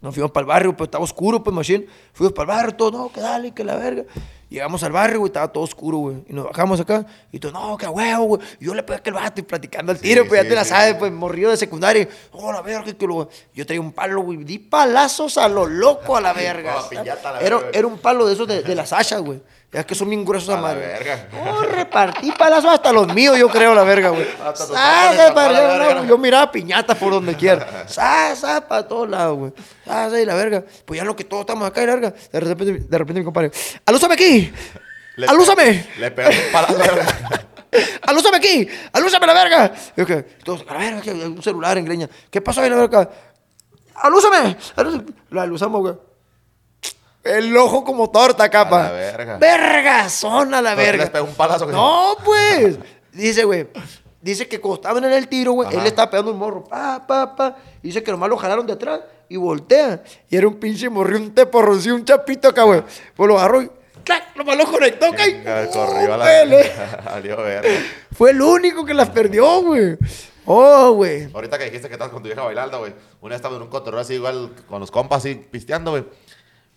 Nos 0.00 0.14
fuimos 0.14 0.30
para 0.30 0.42
el 0.42 0.48
barrio, 0.48 0.76
pues 0.76 0.88
estaba 0.88 1.04
oscuro, 1.04 1.42
pues. 1.42 1.66
Fuimos 2.12 2.32
para 2.32 2.52
el 2.52 2.56
barrio, 2.56 2.76
todo, 2.76 2.98
no, 2.98 3.12
que 3.12 3.20
dale, 3.20 3.52
que 3.52 3.64
la 3.64 3.76
verga. 3.76 4.04
Llegamos 4.48 4.82
al 4.84 4.92
barrio, 4.92 5.18
güey, 5.18 5.28
estaba 5.28 5.48
todo 5.48 5.64
oscuro, 5.64 5.98
güey. 5.98 6.16
Y 6.28 6.32
nos 6.32 6.44
bajamos 6.44 6.78
acá. 6.78 7.04
Y 7.32 7.40
tú, 7.40 7.50
no, 7.50 7.76
qué 7.76 7.88
huevo, 7.88 8.24
güey. 8.24 8.42
Y 8.60 8.66
yo 8.66 8.74
le 8.74 8.82
pegué 8.84 8.94
a 8.94 8.98
aquel 8.98 9.14
vato 9.14 9.40
y 9.40 9.42
platicando 9.42 9.90
al 9.90 9.98
tiro, 9.98 10.22
Sí, 10.22 10.28
pues 10.28 10.38
ya 10.38 10.42
sí, 10.44 10.48
te 10.50 10.54
la 10.54 10.64
sabes, 10.64 10.94
pues 10.94 11.10
morrido 11.10 11.50
de 11.50 11.56
secundaria. 11.56 12.08
Oh, 12.30 12.52
la 12.52 12.62
verga, 12.62 12.84
que 12.84 13.06
lo. 13.06 13.28
Yo 13.52 13.66
traía 13.66 13.80
un 13.80 13.92
palo, 13.92 14.20
güey. 14.20 14.44
Di 14.44 14.58
palazos 14.58 15.36
a 15.36 15.48
lo 15.48 15.66
loco 15.66 16.16
a 16.16 16.20
la 16.20 16.32
verga. 16.32 16.76
La 16.92 17.40
era, 17.40 17.56
verga. 17.56 17.70
era 17.72 17.86
un 17.88 17.98
palo 17.98 18.24
de 18.26 18.34
esos 18.34 18.46
de, 18.46 18.62
de 18.62 18.74
las 18.76 18.92
hachas, 18.92 19.20
güey. 19.20 19.40
Ya 19.72 19.84
que 19.84 19.94
son 19.96 20.08
bien 20.08 20.24
gruesos 20.24 20.54
A 20.54 20.58
madre. 20.58 20.80
verga. 20.86 21.28
Oh, 21.44 21.62
repartí 21.62 22.30
palazos 22.32 22.72
hasta 22.72 22.92
los 22.92 23.12
míos, 23.12 23.36
yo 23.36 23.48
creo, 23.48 23.74
la 23.74 23.82
verga, 23.82 24.10
güey. 24.10 24.24
Yo 26.08 26.16
miraba 26.18 26.50
piñatas 26.52 26.96
por 26.96 27.12
donde 27.12 27.34
quiera. 27.34 27.84
Sa, 27.88 28.34
sa, 28.36 28.66
para 28.66 28.86
todos 28.86 29.08
lados, 29.08 29.36
güey. 29.36 29.52
Sa, 29.84 30.08
sa, 30.08 30.20
y 30.20 30.24
la 30.24 30.34
verga. 30.34 30.64
Pues 30.84 30.98
ya 30.98 31.04
lo 31.04 31.16
que 31.16 31.24
todos 31.24 31.40
estamos 31.40 31.68
acá, 31.68 31.82
y 31.82 31.86
la 31.86 31.94
verga. 31.96 32.14
De 32.32 32.40
repente, 32.40 32.72
de 32.88 32.98
repente 32.98 33.20
mi 33.20 33.24
compadre. 33.24 33.50
¡Alúzame 33.84 34.14
aquí! 34.14 34.35
Le 35.16 35.26
¡Alúzame! 35.26 35.86
Le 35.98 36.10
palazo. 36.10 36.76
¡Alúzame 38.02 38.36
aquí! 38.36 38.68
¡Alúzame 38.92 39.26
la 39.26 39.34
verga! 39.34 39.72
Y 39.96 40.00
yo 40.00 40.06
que, 40.06 40.22
todos, 40.22 40.64
a 40.68 40.74
la 40.74 40.78
verga, 40.78 41.00
que 41.00 41.10
hay 41.10 41.20
un 41.22 41.42
celular 41.42 41.76
en 41.78 41.84
greña. 41.84 42.08
¿Qué 42.30 42.40
pasó 42.40 42.60
ahí, 42.60 42.70
la 42.70 42.76
verga? 42.76 43.10
¡Alúzame! 43.94 44.56
alúzame. 44.76 45.04
La 45.30 45.42
aluzamos, 45.42 45.80
güey. 45.80 45.94
El 47.24 47.56
ojo 47.56 47.82
como 47.82 48.10
torta, 48.10 48.48
capa. 48.48 48.84
la 48.84 48.92
verga. 48.92 49.38
Vergazón 49.38 50.54
a 50.54 50.62
la 50.62 50.74
verga. 50.74 51.04
les 51.04 51.10
pegó 51.10 51.24
un 51.26 51.34
palazo 51.34 51.66
que- 51.66 51.72
No, 51.72 52.16
pues. 52.24 52.78
Dice, 53.12 53.44
güey. 53.44 53.66
Dice 54.20 54.46
que 54.48 54.60
cuando 54.60 54.76
estaban 54.76 55.04
en 55.04 55.12
el 55.12 55.28
tiro, 55.28 55.52
güey, 55.52 55.68
él 55.74 55.82
le 55.82 55.88
estaba 55.88 56.10
pegando 56.10 56.32
un 56.32 56.38
morro. 56.38 56.64
Pa, 56.64 57.04
pa, 57.06 57.34
pa. 57.34 57.56
Y 57.82 57.88
dice 57.88 58.02
que 58.02 58.10
nomás 58.10 58.28
lo 58.28 58.36
jalaron 58.36 58.66
de 58.66 58.74
atrás 58.74 59.00
y 59.28 59.36
voltea. 59.36 60.02
Y 60.28 60.36
era 60.36 60.46
un 60.46 60.54
pinche 60.54 60.88
morro, 60.88 61.16
un 61.16 61.34
teporroncillo, 61.34 61.94
un 61.94 62.04
chapito 62.04 62.48
acá, 62.48 62.62
güey. 62.62 62.82
Pues 63.14 63.28
lo 63.28 63.38
agarró 63.38 63.62
y 63.62 63.70
¡clac! 64.06 64.34
Nomás 64.36 64.56
lo 64.56 64.64
conectó, 64.64 65.12
Venga, 65.12 65.68
Corrió 65.70 66.14
a 66.14 66.16
la 66.16 66.24
verga. 67.44 67.68
Fue 68.12 68.30
el 68.30 68.40
único 68.40 68.86
que 68.86 68.94
las 68.94 69.10
perdió, 69.10 69.60
güey. 69.62 69.98
Oh, 70.46 70.92
güey. 70.92 71.28
Ahorita 71.34 71.58
que 71.58 71.64
dijiste 71.64 71.88
que 71.88 71.94
estabas 71.94 72.12
con 72.12 72.22
tu 72.22 72.28
vieja 72.28 72.42
bailando, 72.42 72.78
güey. 72.78 72.94
Una 73.20 73.30
vez 73.30 73.36
estaba 73.36 73.56
en 73.56 73.62
un 73.62 73.68
cotorreo 73.68 74.00
así, 74.00 74.14
igual, 74.14 74.52
con 74.68 74.78
los 74.80 74.90
compas 74.92 75.18
así, 75.18 75.34
pisteando, 75.34 75.90
güey. 75.90 76.04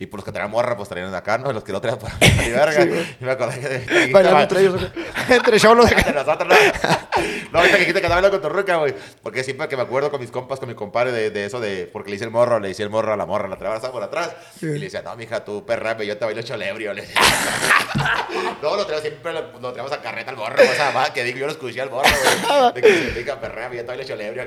Y 0.02 0.06
por 0.06 0.20
los 0.20 0.26
que 0.26 0.32
traían 0.32 0.50
morra, 0.50 0.78
pues 0.78 0.88
traían 0.88 1.12
de 1.12 1.18
acá, 1.18 1.38
¿no? 1.38 1.52
Los 1.52 1.62
que 1.62 1.74
no 1.74 1.82
traían, 1.82 2.00
pues, 2.00 2.14
ni 2.38 2.52
verga. 2.52 2.86
y 3.20 3.26
me 3.26 3.32
acordé 3.32 3.60
que... 3.86 4.12
Bailando 4.14 4.40
entre 4.40 4.62
ellos. 4.62 4.92
entre 5.28 5.60
cholos. 5.60 5.92
Entre 5.92 6.14
nosotros, 6.14 6.48
no. 6.48 7.22
No, 7.52 7.60
ahorita 7.60 7.76
que 7.76 7.80
dijiste 7.82 8.02
que 8.02 8.08
bailando 8.08 8.32
con 8.32 8.42
tu 8.42 8.48
ruca, 8.48 8.78
güey. 8.78 8.96
Porque 9.22 9.44
siempre 9.44 9.68
que 9.68 9.76
me 9.76 9.82
acuerdo 9.82 10.10
con 10.10 10.22
mis 10.22 10.32
compas, 10.32 10.58
con 10.58 10.70
mi 10.70 10.76
compadre 10.76 11.12
de, 11.12 11.32
de 11.32 11.46
eso 11.46 11.60
de... 11.60 11.90
Porque 11.92 12.12
le 12.12 12.16
hice 12.16 12.24
el 12.24 12.32
morro, 12.32 12.62
le 12.62 12.70
hice 12.70 12.84
el 12.84 12.90
morro 12.90 13.12
a 13.12 13.18
la 13.18 13.26
morra, 13.26 13.50
la 13.50 13.58
traía 13.58 13.78
por 13.92 14.02
atrás. 14.02 14.34
Y 14.62 14.68
le 14.68 14.80
decía, 14.80 15.02
no, 15.02 15.18
mija, 15.18 15.44
tú 15.44 15.66
perra, 15.66 16.02
yo 16.02 16.18
te 16.18 16.24
bailo 16.24 16.42
cholebrio. 16.44 16.94
Le 16.94 17.02
decía. 17.02 17.22
No, 18.62 18.76
lo 18.76 18.86
traemos 18.86 19.02
siempre, 19.02 19.34
lo, 19.34 19.60
lo 19.60 19.72
traemos 19.72 19.92
a 19.92 20.02
carreta 20.02 20.32
al 20.32 20.38
morro, 20.38 20.56
o 20.62 20.76
sea, 20.76 20.92
más 20.92 21.10
que 21.12 21.24
digo, 21.24 21.40
yo 21.40 21.46
lo 21.46 21.52
escuché 21.54 21.82
al 21.82 21.90
morro, 21.90 22.10
güey. 22.10 22.74
De 22.74 22.82
que 22.82 22.94
significa 22.94 23.40
perra, 23.40 23.70
yo 23.74 23.82
te 23.82 23.84
bailo 23.84 24.04
cholebrio. 24.04 24.44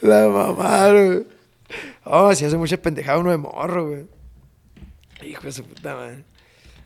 La 0.00 0.26
mamá, 0.26 0.88
güey. 0.90 1.37
Oh, 2.10 2.34
si 2.34 2.44
hace 2.46 2.56
muchas 2.56 2.78
pendejadas 2.78 3.20
uno 3.20 3.30
de 3.30 3.36
morro, 3.36 3.86
güey. 3.88 4.06
Hijo 5.22 5.42
de 5.42 5.52
su 5.52 5.62
puta 5.64 5.94
madre. 5.94 6.24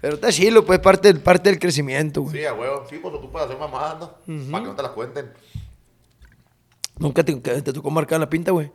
Pero 0.00 0.14
está 0.16 0.32
chilo, 0.32 0.64
pues, 0.66 0.80
parte, 0.80 1.12
del- 1.12 1.22
parte 1.22 1.48
del 1.48 1.60
crecimiento, 1.60 2.22
güey. 2.22 2.38
Sí, 2.38 2.44
a 2.44 2.52
huevo. 2.54 2.84
Sí, 2.90 2.98
pues 3.00 3.14
tú 3.20 3.30
puedes 3.30 3.46
hacer 3.46 3.58
mamadas, 3.60 4.00
¿no? 4.00 4.10
Para 4.50 4.64
que 4.64 4.68
no 4.70 4.74
te 4.74 4.82
las 4.82 4.90
cuenten. 4.92 5.32
Nunca 6.98 7.22
te, 7.22 7.34
te 7.36 7.72
tocó 7.72 7.90
marcar 7.90 8.18
la 8.18 8.28
pinta, 8.28 8.50
güey. 8.50 8.70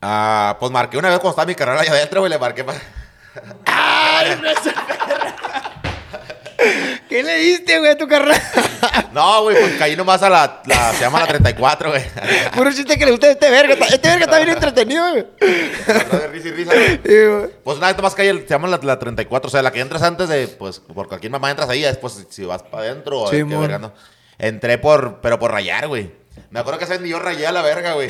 Ah, 0.00 0.56
pues 0.60 0.70
marqué 0.70 0.96
una 0.96 1.08
vez 1.08 1.18
cuando 1.18 1.30
estaba 1.30 1.46
mi 1.46 1.54
carrera 1.56 1.80
allá 1.80 1.90
adentro, 1.92 2.20
güey, 2.20 2.30
le 2.30 2.38
marqué 2.38 2.62
para... 2.62 2.80
¿Qué 7.08 7.22
le 7.22 7.36
diste, 7.38 7.78
güey, 7.78 7.90
a 7.92 7.96
tu 7.98 8.06
carrera? 8.08 8.40
No, 9.12 9.42
güey, 9.44 9.58
pues 9.58 9.76
caí 9.78 9.96
nomás 9.96 10.22
a 10.22 10.28
la, 10.28 10.62
la- 10.66 10.92
se 10.92 11.00
llama 11.00 11.20
la 11.20 11.26
34, 11.26 11.88
güey. 11.90 12.02
Puro 12.54 12.70
chiste 12.70 12.98
que 12.98 13.06
le 13.06 13.12
gusta 13.12 13.28
a 13.28 13.30
este 13.30 13.48
verga. 13.48 13.72
Este 13.86 14.08
verga 14.08 14.24
está 14.26 14.36
bien 14.36 14.50
entretenido, 14.50 15.10
güey. 15.10 15.26
De 15.40 16.28
risa 16.28 16.48
y 16.48 16.50
risa, 16.50 16.72
güey. 16.74 17.50
Pues 17.64 17.80
vez 17.80 17.96
nomás 17.96 18.14
caí, 18.14 18.28
se 18.40 18.46
llama 18.46 18.68
la, 18.68 18.78
la 18.82 18.98
34, 18.98 19.48
o 19.48 19.50
sea, 19.50 19.62
la 19.62 19.70
que 19.72 19.80
entras 19.80 20.02
antes 20.02 20.28
de, 20.28 20.48
pues, 20.48 20.80
por 20.80 21.08
cualquier 21.08 21.32
mamá 21.32 21.50
entras 21.50 21.70
ahí, 21.70 21.80
después 21.80 22.26
si 22.28 22.44
vas 22.44 22.62
para 22.64 22.82
adentro 22.84 23.20
o 23.22 23.30
Sí, 23.30 23.38
qué 23.48 23.56
verga, 23.56 23.78
¿no? 23.78 23.92
Entré 24.38 24.76
por, 24.76 25.20
pero 25.22 25.38
por 25.38 25.50
rayar, 25.50 25.88
güey. 25.88 26.12
Me 26.50 26.60
acuerdo 26.60 26.78
que 26.78 26.84
ese 26.84 26.98
día 26.98 27.12
yo 27.12 27.18
rayé 27.18 27.46
a 27.46 27.52
la 27.52 27.62
verga, 27.62 27.94
güey. 27.94 28.08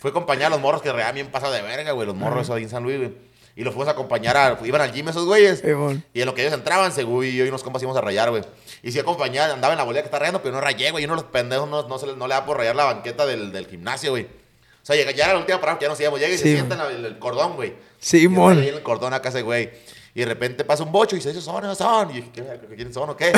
Fui 0.00 0.08
a 0.08 0.10
acompañar 0.10 0.46
a 0.46 0.50
los 0.50 0.60
morros 0.60 0.80
que 0.80 0.90
rayaban 0.90 1.16
bien 1.16 1.26
pasado 1.30 1.52
de 1.52 1.60
verga, 1.60 1.92
güey, 1.92 2.06
los 2.06 2.16
morros 2.16 2.44
esos 2.44 2.56
ahí 2.56 2.62
en 2.62 2.70
San 2.70 2.82
Luis, 2.82 2.96
güey. 2.96 3.12
Y 3.56 3.64
los 3.64 3.72
fuimos 3.72 3.88
a 3.88 3.92
acompañar 3.92 4.36
a, 4.36 4.58
iban 4.64 4.80
al 4.82 4.92
gym 4.92 5.08
esos 5.08 5.24
güeyes. 5.24 5.60
Sí, 5.60 5.68
mon. 5.72 6.04
Y 6.12 6.20
en 6.20 6.26
lo 6.26 6.34
que 6.34 6.42
ellos 6.42 6.52
entraban, 6.52 6.92
según 6.92 7.24
yo 7.24 7.44
y 7.44 7.48
unos 7.48 7.62
compas 7.62 7.80
íbamos 7.82 7.96
a 7.96 8.02
rayar, 8.02 8.28
güey. 8.30 8.42
Y 8.82 8.92
sí 8.92 8.98
acompañaba, 8.98 9.52
andaba 9.54 9.72
en 9.72 9.78
la 9.78 9.84
bolera 9.84 10.02
que 10.02 10.08
está 10.08 10.18
rayando, 10.18 10.42
pero 10.42 10.54
no 10.54 10.60
rayé, 10.60 10.90
güey. 10.90 11.02
Y 11.02 11.06
uno 11.06 11.16
de 11.16 11.22
los 11.22 11.30
pendejos 11.30 11.66
no, 11.68 11.88
no, 11.88 11.98
se 11.98 12.06
le, 12.06 12.16
no 12.16 12.28
le 12.28 12.34
da 12.34 12.44
por 12.44 12.58
rayar 12.58 12.76
la 12.76 12.84
banqueta 12.84 13.24
del, 13.24 13.50
del 13.52 13.66
gimnasio, 13.66 14.10
güey. 14.10 14.24
O 14.24 14.86
sea, 14.86 14.94
llega, 14.94 15.10
ya 15.10 15.24
era 15.24 15.32
la 15.32 15.38
última 15.40 15.58
parada, 15.58 15.78
que 15.78 15.84
ya 15.86 15.88
nos 15.88 15.98
íbamos. 16.00 16.20
Llega 16.20 16.32
y 16.34 16.36
Sí, 16.36 16.42
se 16.44 16.52
sienta 16.52 16.74
en 16.74 16.80
la- 16.80 16.90
en 16.92 17.04
el 17.04 17.18
cordón, 17.18 17.56
güey. 17.56 17.74
Sí, 17.98 18.28
mon. 18.28 18.58
en 18.58 18.64
el 18.74 18.82
cordón 18.82 19.14
acá 19.14 19.30
ese 19.30 19.40
güey. 19.42 19.70
Y 20.14 20.20
de 20.20 20.26
repente 20.26 20.64
pasa 20.64 20.82
un 20.82 20.92
bocho 20.92 21.16
y 21.16 21.18
dice, 21.18 21.30
esos 21.30 21.44
son, 21.44 21.64
esos 21.64 21.78
son. 21.78 22.10
Y 22.14 22.20
yo, 22.20 22.32
¿qué- 22.32 22.76
¿quiénes 22.76 22.94
son 22.94 23.08
o 23.10 23.16
qué? 23.16 23.32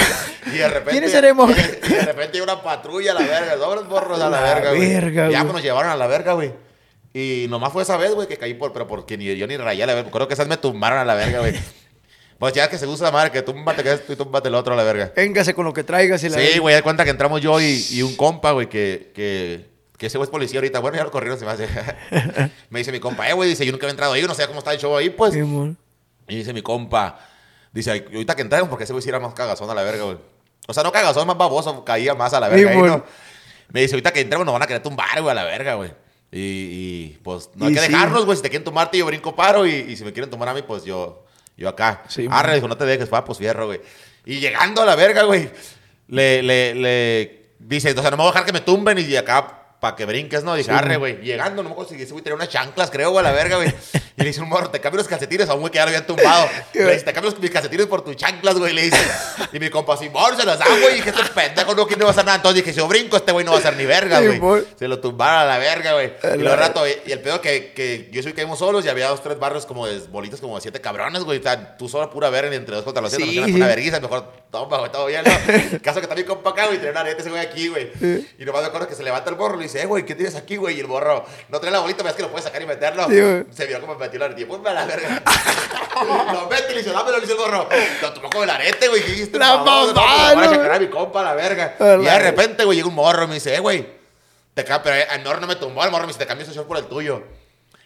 Y 0.47 0.59
de 0.59 0.69
repente... 0.69 0.91
¿Quiénes 0.91 1.11
seremos? 1.13 1.51
Y 1.89 1.93
de 1.93 2.03
repente 2.03 2.37
hay 2.39 2.41
una 2.43 2.61
patrulla 2.63 3.13
a 3.13 3.15
la 3.15 3.21
verga, 3.21 3.57
los 3.57 3.89
borros 3.89 4.21
a 4.21 4.29
la, 4.29 4.31
La 4.31 4.55
verga, 4.55 4.71
güey. 4.75 5.33
Ya 5.33 5.43
pues, 5.43 5.53
nos 5.55 5.63
llevaron 5.63 5.91
a 5.93 5.97
la 5.97 6.07
verga, 6.09 6.33
güey. 6.35 6.53
Y 7.15 7.47
nomás 7.49 7.73
fue 7.73 7.83
esa 7.83 7.97
vez, 7.97 8.15
güey, 8.15 8.29
que 8.29 8.37
caí 8.37 8.55
por... 8.55 8.73
Pero 8.73 8.87
porque 8.87 9.17
ni 9.17 9.35
yo 9.37 9.47
ni 9.47 9.57
rayé 9.57 9.87
la 9.87 9.95
verga. 9.95 10.11
Creo 10.11 10.29
que 10.29 10.35
esas 10.35 10.47
me 10.49 10.57
tumbaron 10.57 10.99
a 10.99 11.05
la 11.05 11.15
verga, 11.15 11.41
güey. 11.41 11.55
Pues 12.39 12.55
ya 12.55 12.71
que 12.71 12.79
se 12.79 12.87
usa 12.87 13.07
la 13.07 13.11
madre, 13.11 13.33
que 13.33 13.43
túmbate 13.43 13.83
que 13.83 13.93
esto 13.93 14.13
y 14.13 14.17
túmbate 14.17 14.47
el 14.47 14.55
otro 14.55 14.75
a 14.75 14.77
la 14.77 14.85
verga. 14.85 15.13
Véngase 15.17 15.55
con 15.55 15.65
lo 15.65 15.73
que 15.73 15.83
traigas 15.83 16.23
y 16.23 16.29
la 16.29 16.39
Sí, 16.39 16.61
güey, 16.61 16.73
da 16.73 16.83
cuenta 16.83 17.03
que 17.03 17.11
entramos 17.11 17.41
yo 17.41 17.61
y, 17.61 17.85
y 17.91 18.03
un 18.03 18.15
compa, 18.15 18.53
güey, 18.53 18.69
que, 18.69 19.11
que, 19.13 19.69
que 19.97 20.07
ese 20.07 20.19
güey 20.19 20.27
es 20.27 20.31
policía 20.31 20.61
ahorita. 20.61 20.79
Bueno, 20.79 20.97
ya 20.97 21.03
lo 21.03 21.11
corrieron, 21.11 21.37
se 21.37 21.45
me 21.45 21.51
hace. 21.51 21.67
me 22.71 22.79
dice 22.79 22.93
mi 22.93 23.01
compa, 23.01 23.29
eh, 23.29 23.33
güey, 23.33 23.51
dice, 23.51 23.67
yo 23.67 23.73
nunca 23.73 23.87
había 23.87 23.91
entrado 23.91 24.13
ahí, 24.13 24.23
no 24.23 24.35
sé 24.35 24.47
cómo 24.47 24.61
está 24.61 24.73
el 24.73 24.79
show 24.79 24.97
ahí, 24.97 25.11
pues. 25.11 25.35
Sí. 25.35 25.41
Y 26.29 26.37
dice 26.37 26.53
mi 26.53 26.63
compa, 26.63 27.19
dice, 27.73 27.91
"Ay, 27.91 28.05
ahorita 28.07 28.37
que 28.37 28.43
entramos, 28.43 28.69
porque 28.69 28.85
ese 28.85 28.93
güey 28.93 29.03
sí 29.03 29.09
era 29.09 29.19
más 29.19 29.35
cagazón 29.35 29.69
a 29.69 29.75
la 29.75 29.83
verga, 29.83 30.05
güey. 30.05 30.19
O 30.69 30.73
sea, 30.73 30.85
no 30.85 30.93
cagazón, 30.93 31.27
más 31.27 31.37
baboso, 31.37 31.85
caía 31.85 32.15
más 32.15 32.33
a 32.35 32.39
la 32.39 32.49
verga 32.49 32.71
Sí, 32.71 32.79
ahí. 32.79 32.85
¿no? 32.85 33.05
Me 33.73 33.81
dice, 33.81 33.97
ahorita 33.97 34.13
que 34.13 34.21
entremos 34.21 34.47
nos 34.47 34.53
van 34.53 34.63
a 34.63 34.67
querer 34.69 34.81
tumbar, 34.85 35.21
güey, 35.21 35.33
a 35.33 35.35
la 35.35 35.43
verga, 35.43 35.75
güey. 35.75 35.91
Y, 36.31 36.41
y, 36.41 37.19
pues 37.23 37.51
no 37.55 37.67
hay 37.67 37.73
Y 37.73 37.75
que 37.75 37.81
sí. 37.81 37.91
dejarnos, 37.93 38.25
güey. 38.25 38.37
Si 38.37 38.43
te 38.43 38.51
quieren 38.51 38.65
tomarte, 38.65 38.99
yo 38.99 39.07
brinco 39.07 39.35
paro. 39.35 39.67
Y, 39.67 39.71
y 39.71 39.97
si 39.97 40.05
me 40.05 40.13
quieren 40.13 40.31
tomar 40.31 40.49
a 40.49 40.55
mí, 40.55 40.63
pues 40.63 40.85
yo, 40.85 41.25
yo 41.57 41.69
acá. 41.69 42.03
Sí, 42.09 42.27
Arre, 42.31 42.55
dijo, 42.57 42.69
no 42.69 42.77
te 42.77 42.85
dejes, 42.85 43.13
va, 43.13 43.25
pues 43.25 43.39
fierro, 43.39 43.67
güey. 43.67 43.81
Y 44.27 44.41
llegando 44.41 44.83
a 44.83 44.85
la 44.85 44.95
verga, 44.95 45.23
güey, 45.23 45.51
le, 46.09 46.43
le, 46.43 46.75
le 46.75 47.47
dice, 47.59 47.93
o 47.93 48.03
sea, 48.03 48.11
no 48.11 48.17
me 48.19 48.23
voy 48.25 48.31
a 48.31 48.33
dejar 48.33 48.45
que 48.47 48.53
me 48.53 48.61
tumben 48.61 48.99
y 48.99 49.17
acá 49.17 49.58
para 49.81 49.95
que 49.95 50.05
brinques, 50.07 50.43
¿no? 50.43 50.55
Dice, 50.57 50.73
arre, 50.73 50.97
güey. 50.97 51.19
Llegando, 51.23 51.63
no 51.63 51.69
me 51.69 51.73
acuerdo 51.73 51.93
si 51.95 52.03
ese 52.03 52.11
güey 52.13 52.23
tenía 52.25 52.35
unas 52.35 52.49
chanclas, 52.49 52.91
creo, 52.91 53.11
güey, 53.11 53.25
a 53.25 53.29
la 53.31 53.35
verga, 53.35 53.57
güey. 53.57 53.69
Y 54.17 54.23
le 54.23 54.27
dice 54.27 54.41
un 54.41 54.49
morro, 54.49 54.69
te 54.71 54.81
cambio 54.81 54.99
los 54.99 55.07
calcetines 55.07 55.49
a 55.49 55.55
un 55.55 55.61
güey 55.61 55.71
que 55.71 55.77
ya 55.77 55.85
lo 55.85 55.91
habían 55.91 56.05
tumbado. 56.07 56.49
Le 56.75 56.93
dice, 56.93 57.05
te 57.05 57.13
cambio 57.13 57.31
los- 57.31 57.41
mis 57.41 57.51
calcetines 57.53 57.87
por 57.87 58.03
tus 58.03 58.17
chanclas, 58.17 58.57
güey. 58.59 58.73
Le 58.75 58.83
dice, 58.83 58.99
y 59.53 59.61
mi 59.61 59.71
compa, 59.71 59.97
Simón, 59.97 60.37
se 60.37 60.45
los 60.45 60.59
da, 60.59 60.65
güey. 60.67 60.95
Y 60.95 60.97
dije, 60.97 61.11
este 61.11 61.23
pendejo 61.33 61.75
no, 61.77 61.87
¿quién 61.87 62.01
no 62.01 62.07
va 62.07 62.11
a 62.11 62.13
hacer 62.13 62.25
nada? 62.25 62.37
Entonces 62.39 62.65
dije, 62.65 62.73
si 62.73 62.79
yo 62.79 62.89
brinco, 62.89 63.17
este 63.17 63.31
güey 63.31 63.45
no 63.45 63.53
va 63.53 63.59
a 63.59 63.61
hacer 63.61 63.77
ni 63.77 63.87
verga, 63.87 64.19
Sí, 64.21 64.39
güey. 64.39 64.65
Se 64.77 64.89
lo 64.89 64.99
tumbaron 64.99 65.43
a 65.43 65.45
la 65.45 65.59
verga, 65.59 65.93
güey. 65.93 66.13
Y 66.37 66.39
lo 66.43 66.57
rato, 66.57 66.83
y 67.07 67.13
el 67.13 67.21
pedo 67.21 67.41
que, 67.41 67.73
que 67.73 68.09
yo 68.11 68.21
soy 68.25 68.33
que 68.33 68.41
íbamos 68.41 68.59
solos 68.59 68.85
y 68.85 68.89
había 68.89 69.09
dos, 69.09 69.23
tres 69.23 69.39
barrios 69.39 69.65
como 69.65 69.87
de 69.87 70.01
bolitas 70.09 70.41
como 70.41 70.57
de 70.57 70.63
siete 70.63 70.81
cabrones, 70.81 71.23
güey. 71.23 71.39
O 71.39 71.43
sea, 71.43 71.77
tú 71.77 71.89
solo 71.89 72.11
pura 72.11 72.29
verga 72.31 72.53
y 72.53 72.57
entre 72.57 72.75
dos 72.75 72.85
contra 72.85 73.01
los 73.01 73.13
siete, 73.13 73.31
Sí, 73.31 73.37
nos 73.39 73.47
sí. 73.47 73.55
una 73.55 73.69
verguiza, 73.69 74.01
mejor 74.01 74.33
toma, 74.51 74.79
güey, 74.79 74.91
todo 74.91 75.07
bien, 75.07 75.25
¿no? 75.25 75.53
El 75.53 75.81
caso 75.81 76.01
que 76.01 76.07
también 76.07 76.27
compa 76.27 76.51
acá, 76.51 76.67
güey, 76.67 76.79
trae 76.79 76.91
una 76.91 77.01
arete 77.01 77.21
ese 77.21 77.31
güey 77.31 77.43
aquí, 77.43 77.69
güey. 77.69 77.91
Y 78.39 78.45
nomás 78.45 78.63
me 78.63 78.69
acuerdo 78.69 78.89
que 78.89 78.95
se 78.95 79.03
levanta 79.03 79.31
el 79.31 79.37
borro 79.37 79.55
y 79.57 79.59
le 79.59 79.63
dice, 79.65 79.83
eh, 79.83 79.87
güey, 79.87 80.05
¿qué 80.05 80.15
tienes 80.15 80.35
aquí, 80.35 80.57
güey? 80.57 80.77
Y 80.77 80.81
el 80.81 80.87
borro, 80.87 81.25
no 81.49 81.61
trae 81.61 81.71
la 81.71 81.81
bolita, 81.81 81.99
pero 81.99 82.11
es 82.11 82.17
que 82.17 82.23
lo 82.23 82.31
puedes 82.31 82.45
sacar 82.45 82.63
y 82.63 82.67
meterlo. 82.67 83.07
Sí. 83.09 83.47
Se 83.55 83.67
vio 83.67 83.81
como 83.81 83.95
me 83.95 84.01
metió 84.01 84.19
la 84.19 84.27
arete. 84.27 84.43
Y 84.43 84.45
ponme 84.45 84.71
a 84.71 84.75
la 84.75 84.87
verga. 84.87 85.23
lo 86.33 86.49
mete 86.49 86.67
y 86.71 86.75
le 86.75 86.79
dice, 86.79 86.91
dámelo, 86.91 87.17
le 87.17 87.21
dice 87.23 87.33
el 87.33 87.39
borro. 87.39 87.69
Lo 88.03 88.13
tomó 88.13 88.31
con 88.31 88.43
el 88.45 88.51
arete, 88.51 88.89
güey. 88.89 89.03
¿Qué 89.03 89.13
hiciste? 89.13 89.39
La 89.39 89.59
mamá, 89.59 89.87
mamá, 89.87 90.35
no, 90.35 90.35
pues, 90.35 90.35
no, 90.35 90.43
a 90.43 90.57
sacar 90.57 90.73
a 90.73 90.79
mi 90.79 90.89
compa 90.89 91.23
la 91.23 91.35
verga. 91.35 91.77
Y 91.79 92.05
de 92.05 92.19
repente, 92.19 92.65
güey, 92.65 92.77
llega 92.77 92.89
un 92.89 92.95
morro 92.95 93.25
y 93.25 93.29
me 93.29 93.35
dice, 93.35 93.55
eh, 93.55 93.61
güey, 93.61 93.99
te 94.55 94.65
pero 94.65 94.97
eh, 94.97 95.07
el 95.13 95.23
morro 95.23 95.41
no 95.41 95.47
me 95.47 95.57
tumbó, 95.57 95.85
el 95.85 95.91
morro 95.91 96.03
me 96.03 96.09
dice, 96.09 96.19
te 96.19 96.27
cambié 96.27 96.45
ese 96.45 96.55
short 96.55 96.67
por 96.67 96.77
el 96.79 96.87
tuyo. 96.87 97.23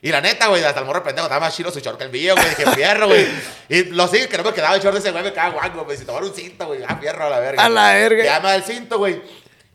Y 0.05 0.11
la 0.11 0.21
neta, 0.21 0.49
güey, 0.49 0.65
hasta 0.65 0.81
el 0.81 0.87
morro 0.87 1.01
pendejo 1.05 1.27
estaba 1.27 1.47
más 1.47 1.55
chido 1.57 1.71
su 1.71 1.79
short 1.79 1.97
que 1.97 2.05
el 2.05 2.11
mío, 2.11 2.35
güey. 2.35 2.49
Dije, 2.49 2.67
fierro, 2.73 3.07
güey. 3.07 3.25
Y 3.69 3.85
lo 3.85 4.09
sigue 4.09 4.29
que 4.29 4.37
no 4.37 4.43
me 4.43 4.53
quedaba 4.53 4.75
el 4.75 4.83
short 4.83 4.95
de 4.95 4.99
ese 4.99 5.13
güey, 5.13 5.23
me 5.23 5.33
cago 5.33 5.53
guango. 5.53 5.85
Me 5.85 5.93
dice, 5.93 6.05
tomar 6.05 6.25
un 6.25 6.35
cinto, 6.35 6.67
güey. 6.67 6.81
Ah, 6.87 6.97
fierro 7.01 7.27
a 7.27 7.31
la 7.31 7.39
verga. 7.39 7.65
A 7.65 7.69
la 7.69 7.93
verga. 7.95 8.41
Da 8.41 8.57
el 8.57 8.65
cinto, 8.65 8.99
güey. 8.99 9.23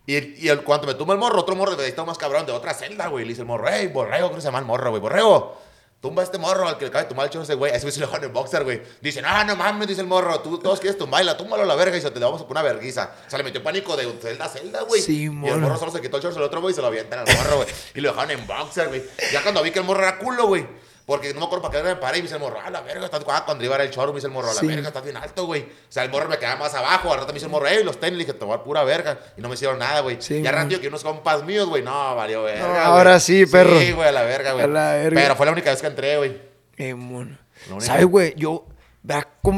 Y, 0.05 0.45
y 0.45 0.49
el, 0.49 0.63
cuando 0.63 0.85
me 0.85 0.95
tumba 0.95 1.13
el 1.13 1.19
morro, 1.19 1.39
otro 1.39 1.55
morro, 1.55 1.81
está 1.81 2.03
más 2.03 2.17
cabrón, 2.17 2.45
de 2.45 2.51
otra 2.51 2.73
celda, 2.73 3.07
güey. 3.07 3.23
Le 3.23 3.29
dice 3.29 3.41
el 3.41 3.47
morro, 3.47 3.67
hey, 3.71 3.87
borrego, 3.87 4.27
creo 4.27 4.35
que 4.35 4.41
se 4.41 4.47
llama 4.49 4.59
el 4.59 4.65
morro, 4.65 4.89
güey. 4.89 5.01
Borrego, 5.01 5.61
tumba 5.99 6.21
a 6.21 6.25
este 6.25 6.37
morro 6.37 6.67
al 6.67 6.77
que 6.77 6.85
le 6.85 6.89
acaba 6.89 7.03
de 7.03 7.09
tumbar 7.09 7.25
el 7.27 7.31
short 7.31 7.41
a 7.41 7.45
ese 7.45 7.55
güey. 7.55 7.71
Ese 7.71 7.81
güey 7.81 7.91
se 7.91 7.99
lo 7.99 8.07
dejan 8.07 8.23
en 8.23 8.33
boxer, 8.33 8.63
güey. 8.63 8.81
Dice, 9.01 9.21
no, 9.21 9.43
no 9.43 9.55
mames, 9.55 9.87
dice 9.87 10.01
el 10.01 10.07
morro. 10.07 10.39
Tú 10.41 10.57
todos 10.59 10.79
quieres 10.79 10.97
tumbarla, 10.97 11.35
túmbalo 11.37 11.63
a 11.63 11.65
la 11.65 11.75
verga 11.75 11.97
y 11.97 12.01
se 12.01 12.11
te 12.11 12.19
vamos 12.19 12.41
a 12.41 12.47
poner 12.47 12.63
una 12.63 12.73
verguiza. 12.73 13.11
O 13.25 13.29
sea, 13.29 13.37
le 13.37 13.43
metió 13.43 13.63
pánico 13.63 13.95
de 13.95 14.11
celda 14.21 14.45
a 14.45 14.49
celda, 14.49 14.81
güey. 14.83 15.01
Sí, 15.01 15.23
y 15.23 15.25
el 15.25 15.31
morro 15.31 15.77
solo 15.77 15.91
se 15.91 16.01
quitó 16.01 16.17
el 16.17 16.23
short 16.23 16.37
al 16.37 16.43
otro, 16.43 16.61
güey, 16.61 16.71
y 16.73 16.75
se 16.75 16.81
lo 16.81 16.87
avientan 16.87 17.19
al 17.19 17.37
morro, 17.37 17.57
güey. 17.57 17.67
Y 17.95 18.01
lo 18.01 18.09
dejaron 18.09 18.31
en 18.31 18.47
boxer, 18.47 18.87
güey. 18.89 19.03
Ya 19.31 19.41
cuando 19.41 19.61
vi 19.63 19.71
que 19.71 19.79
el 19.79 19.85
morro 19.85 20.03
era 20.03 20.17
culo, 20.17 20.47
güey. 20.47 20.67
Porque 21.07 21.33
no 21.33 21.39
me 21.39 21.45
acuerdo 21.45 21.61
para 21.69 21.81
qué 21.81 21.87
me 21.87 21.95
paré 21.95 22.17
y 22.17 22.21
me 22.21 22.23
dice 22.23 22.35
el 22.35 22.41
morro, 22.41 22.59
a 22.59 22.69
la 22.69 22.81
verga, 22.81 23.05
estás 23.05 23.23
ah, 23.29 23.43
cuando 23.45 23.63
iba 23.63 23.77
a 23.77 23.81
el 23.81 23.89
choro, 23.91 24.11
me 24.11 24.17
dice 24.17 24.27
el 24.27 24.33
morro, 24.33 24.49
a 24.49 24.53
la 24.53 24.59
Sí. 24.59 24.67
verga, 24.67 24.89
estás 24.89 25.03
bien 25.05 25.15
alto, 25.15 25.45
güey. 25.45 25.61
O 25.61 25.65
sea, 25.87 26.03
el 26.03 26.11
morro 26.11 26.27
me 26.27 26.37
quedaba 26.37 26.59
más 26.59 26.73
abajo, 26.73 27.13
al 27.13 27.19
rato 27.19 27.29
me 27.29 27.35
dice 27.35 27.45
el 27.45 27.51
morro, 27.53 27.65
ey, 27.65 27.81
los 27.81 27.97
tenis, 27.97 28.17
le 28.17 28.25
dije, 28.25 28.37
dar 28.37 28.61
pura 28.61 28.83
verga. 28.83 29.17
Y 29.37 29.41
no 29.41 29.47
me 29.47 29.53
hicieron 29.55 29.79
nada, 29.79 30.01
güey. 30.01 30.17
Sí, 30.19 30.41
ya 30.41 30.51
rato 30.51 30.81
que 30.81 30.89
unos 30.89 31.05
compas 31.05 31.45
míos, 31.45 31.69
güey, 31.69 31.81
no, 31.81 32.13
valió 32.13 32.43
verga. 32.43 32.67
No, 32.67 32.77
ahora 32.77 33.21
sí, 33.21 33.45
perro. 33.45 33.79
Sí, 33.79 33.93
güey, 33.93 34.09
a 34.09 34.11
la 34.11 34.23
verga, 34.23 34.51
güey. 34.51 34.65
A 34.65 34.67
la 34.67 34.91
verga. 34.95 35.21
Pero 35.21 35.35
fue 35.37 35.45
la 35.45 35.53
única 35.53 35.71
vez 35.71 35.79
que 35.79 35.87
entré, 35.87 36.17
güey. 36.17 36.41
Eh, 36.75 36.93
mono. 36.93 37.37
¿Sabes, 37.79 38.05
güey? 38.05 38.33
Yo, 38.35 38.65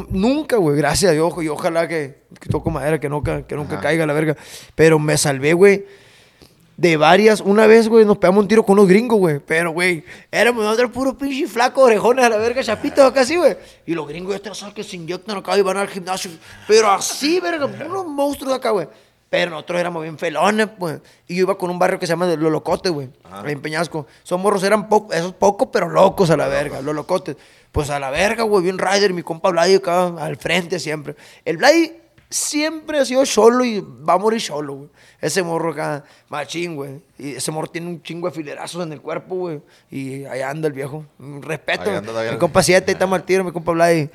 nunca, 0.09 0.57
güey, 0.57 0.77
gracias 0.77 1.09
a 1.09 1.13
Dios, 1.13 1.33
y 1.41 1.47
ojalá 1.47 1.87
que, 1.87 2.25
que 2.39 2.47
toco 2.49 2.69
madera, 2.69 2.99
que 2.99 3.09
nunca, 3.09 3.47
que 3.47 3.55
nunca 3.55 3.73
Ajá. 3.73 3.81
caiga 3.81 4.05
la 4.05 4.13
verga. 4.13 4.35
Pero 4.75 4.99
me 4.99 5.17
salvé, 5.17 5.53
güey, 5.53 5.87
de 6.79 6.95
varias. 6.95 7.41
Una 7.41 7.67
vez, 7.67 7.89
güey, 7.89 8.05
nos 8.05 8.17
pegamos 8.17 8.43
un 8.43 8.47
tiro 8.47 8.63
con 8.63 8.79
unos 8.79 8.87
gringos, 8.87 9.19
güey. 9.19 9.39
Pero, 9.39 9.71
güey, 9.71 10.03
éramos 10.31 10.63
nosotros 10.63 10.91
puros 10.91 11.15
pinche 11.15 11.45
flacos, 11.45 11.83
orejones 11.83 12.23
a 12.23 12.29
la 12.29 12.37
verga, 12.37 12.63
chapitos 12.63 13.03
acá 13.03 13.21
así, 13.21 13.35
güey. 13.35 13.57
Y 13.85 13.93
los 13.93 14.07
gringos 14.07 14.35
estos, 14.35 14.57
¿sabes? 14.57 14.73
Que 14.73 14.83
se 14.83 14.95
inyectan 14.95 15.37
acá 15.37 15.57
y 15.57 15.61
van 15.61 15.75
al 15.75 15.89
gimnasio. 15.89 16.31
Pero 16.67 16.89
así, 16.89 17.41
verga, 17.41 17.65
unos 17.65 18.07
monstruos 18.07 18.53
acá, 18.55 18.69
güey. 18.69 18.87
Pero 19.29 19.51
nosotros 19.51 19.79
éramos 19.79 20.03
bien 20.03 20.17
felones, 20.17 20.69
pues. 20.79 21.01
Y 21.27 21.35
yo 21.35 21.41
iba 21.41 21.57
con 21.57 21.69
un 21.69 21.77
barrio 21.77 21.99
que 21.99 22.07
se 22.07 22.13
llama 22.13 22.27
de 22.27 22.37
Los 22.37 22.51
Locotes, 22.51 22.91
güey. 22.91 23.09
En 23.45 23.61
Peñasco. 23.61 24.07
Esos 24.23 24.39
morros 24.39 24.63
eran 24.63 24.87
pocos, 24.87 25.15
esos 25.15 25.33
pocos, 25.33 25.67
pero 25.73 25.89
locos 25.89 26.29
a 26.29 26.37
la 26.37 26.47
verga, 26.47 26.81
los 26.81 26.95
locotes. 26.95 27.35
Pues 27.73 27.89
a 27.89 27.99
la 27.99 28.09
verga, 28.09 28.43
güey, 28.43 28.63
bien 28.63 28.79
rider, 28.79 29.13
mi 29.13 29.21
compa 29.21 29.49
Vladi 29.49 29.75
acá 29.75 30.07
al 30.17 30.37
frente 30.37 30.79
siempre. 30.79 31.15
El 31.43 31.57
Vladi 31.57 31.91
siempre 32.29 32.99
ha 32.99 33.05
sido 33.05 33.25
solo 33.25 33.65
y 33.65 33.81
va 33.81 34.13
a 34.13 34.17
morir 34.17 34.41
solo, 34.41 34.73
güey. 34.75 34.89
Ese 35.21 35.43
morro 35.43 35.71
acá, 35.71 36.03
machín, 36.29 36.75
güey. 36.75 37.01
Y 37.17 37.35
ese 37.35 37.51
morro 37.51 37.67
tiene 37.67 37.87
un 37.87 38.01
chingo 38.01 38.27
de 38.29 38.33
filerazos 38.33 38.85
en 38.85 38.93
el 38.93 39.01
cuerpo, 39.01 39.35
güey. 39.35 39.61
Y 39.91 40.23
ahí 40.25 40.41
anda 40.41 40.67
el 40.67 40.73
viejo. 40.73 41.05
Respeto. 41.41 41.91
Mi 42.31 42.37
compa 42.37 42.63
Siete, 42.63 42.91
está 42.93 43.05
mal 43.05 43.23
tiro, 43.23 43.43
mi 43.43 43.51
compa 43.51 43.71
Vladi. 43.73 44.09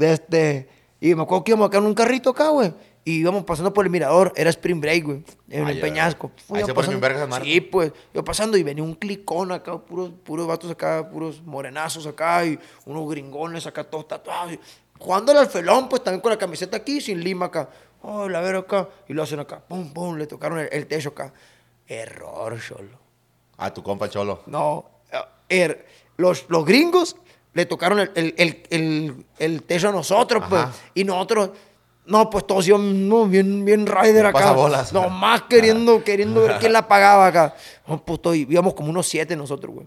Este, 0.00 0.68
y 1.00 1.14
me 1.14 1.22
acuerdo 1.22 1.44
que 1.44 1.50
íbamos 1.52 1.68
acá 1.68 1.78
en 1.78 1.84
un 1.84 1.94
carrito 1.94 2.30
acá, 2.30 2.48
güey. 2.48 2.72
Y 3.04 3.14
íbamos 3.18 3.42
pasando 3.44 3.74
por 3.74 3.84
el 3.84 3.90
mirador, 3.90 4.32
era 4.36 4.48
Spring 4.50 4.80
Break, 4.80 5.04
güey, 5.04 5.24
en 5.50 5.66
Ay, 5.66 5.74
el 5.74 5.80
Peñasco. 5.80 6.30
Fui 6.46 6.60
Ahí 6.60 6.64
se 6.64 6.72
ponen 6.72 7.00
pasando- 7.00 7.26
marcas. 7.28 7.48
Sí, 7.48 7.60
pues, 7.60 7.92
yo 8.14 8.24
pasando 8.24 8.56
y 8.56 8.62
venía 8.62 8.84
un 8.84 8.94
clicón 8.94 9.50
acá, 9.50 9.76
puros, 9.76 10.12
puros 10.22 10.46
vatos 10.46 10.70
acá, 10.70 11.08
puros 11.10 11.42
morenazos 11.42 12.06
acá, 12.06 12.46
y 12.46 12.56
unos 12.86 13.10
gringones 13.10 13.66
acá, 13.66 13.82
todos 13.82 14.06
tatuados. 14.06 14.52
y 14.52 14.60
Jugándole 15.00 15.40
al 15.40 15.48
felón, 15.48 15.88
pues 15.88 16.04
también 16.04 16.20
con 16.20 16.30
la 16.30 16.38
camiseta 16.38 16.76
aquí, 16.76 17.00
sin 17.00 17.22
lima 17.24 17.46
acá. 17.46 17.68
Oh, 18.02 18.28
la 18.28 18.40
ver 18.40 18.56
acá. 18.56 18.88
Y 19.08 19.12
lo 19.14 19.22
hacen 19.22 19.40
acá, 19.40 19.60
pum, 19.60 19.92
pum, 19.92 20.16
le 20.16 20.26
tocaron 20.26 20.58
el, 20.58 20.68
el 20.72 20.86
techo 20.86 21.10
acá. 21.10 21.32
Error, 21.86 22.60
solo. 22.60 22.98
A 23.56 23.72
tu 23.72 23.82
compa 23.82 24.08
cholo. 24.08 24.42
No, 24.46 24.84
er- 25.48 25.86
los, 26.16 26.46
los 26.48 26.64
gringos 26.64 27.16
le 27.54 27.66
tocaron 27.66 28.00
el, 28.00 28.10
el, 28.14 29.24
el, 29.38 29.62
techo 29.62 29.88
a 29.88 29.92
nosotros, 29.92 30.42
pues. 30.48 30.62
Ajá. 30.62 30.72
Y 30.94 31.04
nosotros, 31.04 31.50
no, 32.06 32.28
pues 32.30 32.46
todos 32.46 32.66
íbamos 32.66 32.86
no, 32.94 33.26
bien, 33.26 33.64
bien 33.64 33.86
rider 33.86 34.26
acá. 34.26 34.38
pasabolas. 34.38 34.92
No, 34.92 35.08
más 35.10 35.42
queriendo, 35.42 36.02
queriendo 36.02 36.42
ver 36.42 36.58
quién 36.58 36.72
la 36.72 36.88
pagaba 36.88 37.26
acá. 37.26 37.54
No, 37.86 38.02
pues 38.04 38.20
todo, 38.22 38.34
y 38.34 38.46
íbamos 38.48 38.74
como 38.74 38.90
unos 38.90 39.06
siete 39.06 39.36
nosotros, 39.36 39.74
güey. 39.74 39.86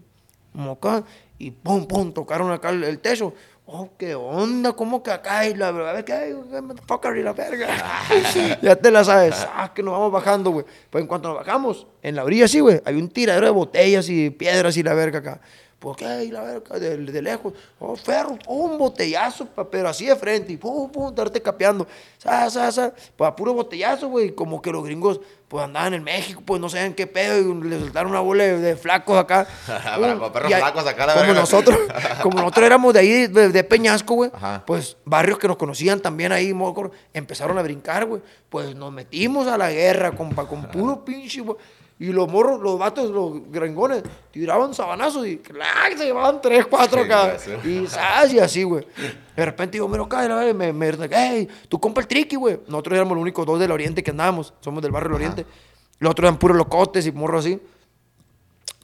Como 0.52 0.72
acá, 0.72 1.04
y 1.38 1.50
pum, 1.50 1.86
pum, 1.86 2.12
tocaron 2.12 2.50
acá 2.50 2.70
el, 2.70 2.84
el 2.84 2.98
techo. 3.00 3.34
Oh, 3.68 3.90
qué 3.98 4.14
onda, 4.14 4.74
cómo 4.74 5.02
que 5.02 5.10
acá 5.10 5.44
y 5.44 5.54
la 5.54 5.72
verdad, 5.72 6.04
que 6.04 6.12
hay, 6.12 6.32
motherfucker 6.32 7.16
y 7.16 7.22
la 7.24 7.32
verga. 7.32 7.66
ya 8.62 8.76
te 8.76 8.92
la 8.92 9.02
sabes, 9.02 9.44
ah, 9.52 9.72
que 9.74 9.82
nos 9.82 9.92
vamos 9.92 10.12
bajando, 10.12 10.50
güey. 10.50 10.64
Pues 10.88 11.02
en 11.02 11.08
cuanto 11.08 11.28
nos 11.30 11.38
bajamos, 11.38 11.84
en 12.00 12.14
la 12.14 12.22
orilla 12.22 12.46
sí, 12.46 12.60
güey, 12.60 12.80
hay 12.84 12.94
un 12.94 13.08
tiradero 13.08 13.46
de 13.46 13.52
botellas 13.52 14.08
y 14.08 14.30
piedras 14.30 14.76
y 14.76 14.84
la 14.84 14.94
verga 14.94 15.18
acá. 15.18 15.40
Pues 15.86 15.98
qué, 15.98 16.24
y 16.24 16.32
la 16.32 16.42
verga, 16.42 16.80
de, 16.80 16.96
de 16.96 17.22
lejos, 17.22 17.52
oh, 17.78 17.94
ferro, 17.94 18.36
un 18.48 18.76
botellazo, 18.76 19.46
pero 19.70 19.88
así 19.88 20.04
de 20.04 20.16
frente, 20.16 20.52
y 20.52 20.56
pum, 20.56 20.90
pum, 20.90 21.10
estarte 21.10 21.40
capeando. 21.40 21.86
Sa, 22.18 22.50
sa, 22.50 22.72
sa, 22.72 22.92
pues 23.14 23.28
a 23.28 23.36
puro 23.36 23.54
botellazo, 23.54 24.08
güey, 24.08 24.34
como 24.34 24.60
que 24.60 24.72
los 24.72 24.82
gringos, 24.82 25.20
pues 25.46 25.62
andaban 25.64 25.94
en 25.94 26.02
México, 26.02 26.42
pues 26.44 26.60
no 26.60 26.68
saben 26.68 26.92
qué 26.92 27.06
pedo, 27.06 27.38
y 27.38 27.68
le 27.68 27.78
soltaron 27.78 28.10
una 28.10 28.18
bola 28.18 28.42
de, 28.42 28.58
de 28.58 28.74
flacos 28.74 29.16
acá. 29.16 29.46
Para 29.64 30.18
con 30.18 30.32
perros 30.32 30.52
flacos 30.52 30.86
acá, 30.88 31.06
la 31.06 31.12
Como 31.12 31.26
verga. 31.26 31.40
nosotros, 31.40 31.78
como 32.24 32.38
nosotros 32.40 32.66
éramos 32.66 32.92
de 32.92 32.98
ahí, 32.98 33.26
de, 33.28 33.50
de 33.50 33.62
Peñasco, 33.62 34.14
güey, 34.14 34.32
pues 34.66 34.96
barrios 35.04 35.38
que 35.38 35.46
nos 35.46 35.56
conocían 35.56 36.00
también 36.00 36.32
ahí, 36.32 36.52
empezaron 37.14 37.58
a 37.58 37.62
brincar, 37.62 38.06
güey. 38.06 38.22
Pues 38.48 38.74
nos 38.74 38.92
metimos 38.92 39.46
a 39.46 39.56
la 39.56 39.70
guerra, 39.70 40.10
compa, 40.10 40.48
con 40.48 40.64
puro 40.64 41.04
pinche, 41.04 41.42
güey. 41.42 41.56
Y 41.98 42.12
los 42.12 42.30
morros, 42.30 42.60
los 42.60 42.78
vatos, 42.78 43.10
los 43.10 43.50
gringones, 43.50 44.02
tiraban 44.30 44.74
sabanazos 44.74 45.26
y 45.26 45.38
¡clac! 45.38 45.96
se 45.96 46.04
llevaban 46.04 46.42
tres, 46.42 46.66
cuatro 46.66 47.00
acá. 47.00 47.38
Y 47.64 47.86
¡zas! 47.86 48.32
y 48.34 48.38
así, 48.38 48.64
güey. 48.64 48.86
De 49.34 49.44
repente 49.44 49.72
digo, 49.72 49.88
mira 49.88 50.02
acá, 50.04 50.24
y 50.24 50.28
la 50.28 50.52
me, 50.52 50.72
me, 50.74 50.92
hey, 51.10 51.48
tú 51.68 51.80
compa 51.80 52.02
el 52.02 52.06
triqui, 52.06 52.36
güey. 52.36 52.60
Nosotros 52.68 52.96
éramos 52.96 53.14
los 53.14 53.22
únicos 53.22 53.46
dos 53.46 53.58
del 53.58 53.70
oriente 53.70 54.02
que 54.02 54.10
andábamos, 54.10 54.52
somos 54.60 54.82
del 54.82 54.92
barrio 54.92 55.08
del 55.08 55.16
oriente. 55.16 55.46
Los 55.98 56.10
otros 56.10 56.28
eran 56.28 56.38
puros 56.38 56.56
locotes 56.58 57.06
y 57.06 57.12
morros 57.12 57.46
así. 57.46 57.58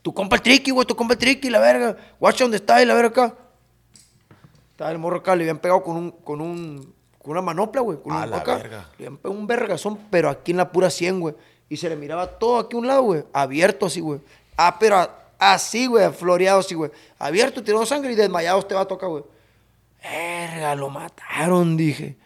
Tu 0.01 0.15
compa 0.15 0.37
el 0.37 0.43
triqui, 0.43 0.71
güey, 0.71 0.87
tu 0.87 0.97
compa 0.97 1.13
el 1.13 1.19
triqui, 1.19 1.51
la 1.51 1.61
verga. 1.61 1.97
Guacha, 2.19 2.45
¿dónde 2.45 2.57
está? 2.57 2.83
Y 2.83 2.87
la 2.87 2.95
verga 2.95 3.09
acá. 3.11 3.35
Estaba 4.71 4.91
el 4.91 4.99
morro 4.99 5.19
acá, 5.19 5.37
le 5.37 5.45
habían 5.45 5.59
pegado 5.59 5.83
con 5.83 5.97
un, 5.97 6.11
con 6.11 6.41
un, 6.41 6.95
con 7.19 7.33
una 7.33 7.43
manopla, 7.43 7.83
güey. 7.83 7.99
Con 8.01 8.13
A 8.13 8.25
un, 8.25 8.31
la 8.31 8.39
acá. 8.39 8.57
verga. 8.57 8.89
Le 8.99 9.07
habían 9.07 9.19
pegado 9.19 9.39
un 9.39 9.47
vergazón, 9.47 9.99
pero 10.11 10.31
aquí 10.31 10.53
en 10.53 10.57
la 10.57 10.73
pura 10.73 10.89
100, 10.89 11.21
güey. 11.21 11.35
Y 11.69 11.77
se 11.77 11.89
le 11.89 11.97
miraba 11.97 12.27
todo 12.27 12.59
aquí 12.59 12.77
a 12.77 12.79
un 12.79 12.87
lado, 12.87 13.03
güey. 13.03 13.25
Abierto 13.33 13.87
así, 13.87 14.01
güey. 14.01 14.21
Ah, 14.57 14.77
pero 14.79 15.09
así, 15.39 15.87
güey, 15.87 16.11
floreado 16.13 16.61
así, 16.61 16.75
güey. 16.75 16.91
Abierto, 17.19 17.63
tirando 17.63 17.87
sangre 17.87 18.13
y 18.13 18.15
desmayado 18.15 18.59
este 18.59 18.75
va 18.75 18.83
a 18.83 18.89
tocar, 18.89 19.09
güey. 19.09 19.25
Verga, 20.03 20.75
lo 20.75 20.91
mataron, 20.91 21.77
dije. 21.77 22.17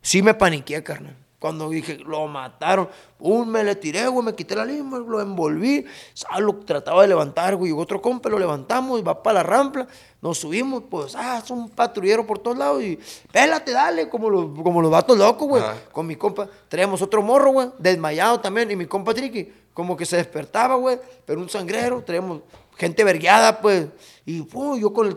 Sí 0.00 0.22
me 0.22 0.34
paniqué, 0.34 0.82
carnal. 0.82 1.16
Cuando 1.38 1.70
dije, 1.70 1.98
lo 1.98 2.26
mataron. 2.26 2.88
Un 3.20 3.48
me 3.48 3.62
le 3.62 3.76
tiré, 3.76 4.08
güey, 4.08 4.24
me 4.24 4.34
quité 4.34 4.56
la 4.56 4.64
lima, 4.64 4.98
lo 4.98 5.20
envolví. 5.20 5.84
¿Sabes? 6.12 6.40
Lo 6.40 6.54
trataba 6.56 7.02
de 7.02 7.08
levantar, 7.08 7.54
güey. 7.54 7.70
Llegó 7.70 7.82
otro 7.82 8.02
compa, 8.02 8.28
lo 8.28 8.40
levantamos 8.40 8.98
y 8.98 9.02
va 9.02 9.22
para 9.22 9.34
la 9.34 9.42
rampla. 9.44 9.86
Nos 10.20 10.38
subimos, 10.38 10.82
pues, 10.90 11.14
ah, 11.14 11.40
es 11.42 11.48
un 11.50 11.70
patrullero 11.70 12.26
por 12.26 12.40
todos 12.40 12.58
lados. 12.58 12.82
Y 12.82 12.98
pélate, 13.30 13.70
dale, 13.70 14.08
como 14.08 14.28
los, 14.28 14.46
como 14.62 14.82
los 14.82 14.90
vatos 14.90 15.16
locos, 15.16 15.46
güey. 15.46 15.62
Con 15.92 16.08
mi 16.08 16.16
compa. 16.16 16.48
Traíamos 16.68 17.02
otro 17.02 17.22
morro, 17.22 17.52
güey, 17.52 17.68
desmayado 17.78 18.40
también. 18.40 18.70
Y 18.72 18.76
mi 18.76 18.86
compa 18.86 19.14
Triqui, 19.14 19.52
como 19.78 19.96
que 19.96 20.04
se 20.04 20.16
despertaba, 20.16 20.74
güey. 20.74 20.98
Pero 21.24 21.40
un 21.40 21.48
sangrero. 21.48 22.02
Traíamos 22.02 22.40
gente 22.76 23.04
vergueada, 23.04 23.60
pues. 23.60 23.86
Y 24.26 24.44
yo 24.44 24.92
con 24.92 25.06
el 25.06 25.16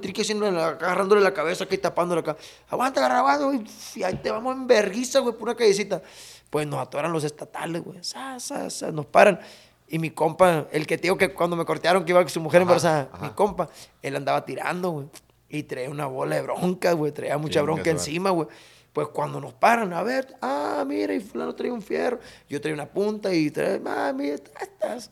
la- 0.53 0.67
agarrándole 0.67 1.19
la 1.19 1.33
cabeza 1.33 1.63
aquí, 1.63 1.79
tapándole 1.79 2.21
acá. 2.21 2.37
Aguanta, 2.69 2.99
agarrabado, 3.03 3.47
güey. 3.47 3.63
Y 3.95 4.03
ahí 4.03 4.13
te 4.21 4.29
vamos 4.29 4.55
en 4.55 4.67
verguiza, 4.67 5.17
güey, 5.17 5.33
por 5.33 5.49
una 5.49 5.55
callecita. 5.55 6.03
Pues 6.51 6.67
nos 6.67 6.79
atoran 6.79 7.11
los 7.11 7.23
estatales, 7.23 7.83
güey. 7.83 8.03
Sa, 8.03 8.39
sa, 8.39 8.69
sa, 8.69 8.91
nos 8.91 9.07
paran. 9.07 9.39
Y 9.87 9.97
mi 9.97 10.11
compa, 10.11 10.67
el 10.71 10.85
que 10.85 10.95
te 10.99 11.03
digo 11.07 11.17
que 11.17 11.33
cuando 11.33 11.55
me 11.55 11.65
cortearon 11.65 12.05
que 12.05 12.11
iba 12.11 12.21
con 12.21 12.29
su 12.29 12.39
mujer 12.39 12.61
embarazada, 12.61 13.09
mi 13.19 13.29
compa, 13.31 13.67
él 14.03 14.15
andaba 14.15 14.45
tirando, 14.45 14.91
güey. 14.91 15.07
Y 15.49 15.63
traía 15.63 15.89
una 15.89 16.05
bola 16.05 16.35
de 16.35 16.43
bronca, 16.43 16.93
güey. 16.93 17.11
Traía 17.11 17.39
mucha 17.39 17.63
bronca 17.63 17.81
encima, 17.89 18.29
güey. 18.29 18.47
Pues 18.93 19.07
cuando 19.07 19.39
nos 19.39 19.53
paran, 19.53 19.93
a 19.93 20.03
ver, 20.03 20.35
ah, 20.41 20.83
mira, 20.85 21.13
y 21.13 21.19
fulano 21.21 21.55
trae 21.55 21.71
un 21.71 21.81
fierro. 21.81 22.19
Yo 22.49 22.59
traía 22.59 22.73
una 22.75 22.85
punta 22.87 23.33
y 23.33 23.49
traía, 23.49 23.79
ah, 23.85 24.11
mira, 24.13 24.35
estás. 24.35 25.11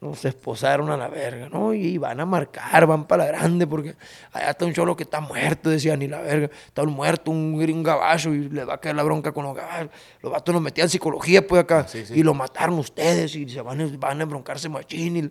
Nos 0.00 0.22
esposaron 0.26 0.90
a 0.90 0.98
la 0.98 1.08
verga, 1.08 1.48
¿no? 1.48 1.72
Y 1.72 1.96
van 1.96 2.20
a 2.20 2.26
marcar, 2.26 2.84
van 2.86 3.06
para 3.06 3.24
la 3.24 3.30
grande, 3.30 3.66
porque 3.66 3.94
allá 4.32 4.50
está 4.50 4.66
un 4.66 4.74
cholo 4.74 4.94
que 4.96 5.04
está 5.04 5.20
muerto, 5.20 5.70
decían, 5.70 6.02
y 6.02 6.08
la 6.08 6.20
verga. 6.20 6.50
Está 6.66 6.82
un 6.82 6.92
muerto, 6.92 7.30
un, 7.30 7.58
gringo 7.58 7.84
gabacho, 7.84 8.34
y 8.34 8.50
le 8.50 8.64
va 8.64 8.74
a 8.74 8.78
caer 8.80 8.96
la 8.96 9.02
bronca 9.02 9.32
con 9.32 9.44
los 9.44 9.54
gabachos. 9.56 9.90
Los 10.20 10.30
vatos 10.30 10.52
nos 10.52 10.60
metían 10.62 10.90
psicología, 10.90 11.46
pues, 11.46 11.62
acá. 11.62 11.88
Sí, 11.88 12.04
sí. 12.04 12.12
Y 12.16 12.22
lo 12.22 12.34
mataron 12.34 12.78
ustedes, 12.78 13.34
y 13.34 13.48
se 13.48 13.62
van, 13.62 13.80
a- 13.80 13.96
van 13.96 14.20
a 14.20 14.24
embroncarse 14.24 14.68
machín. 14.68 15.16
Y, 15.16 15.30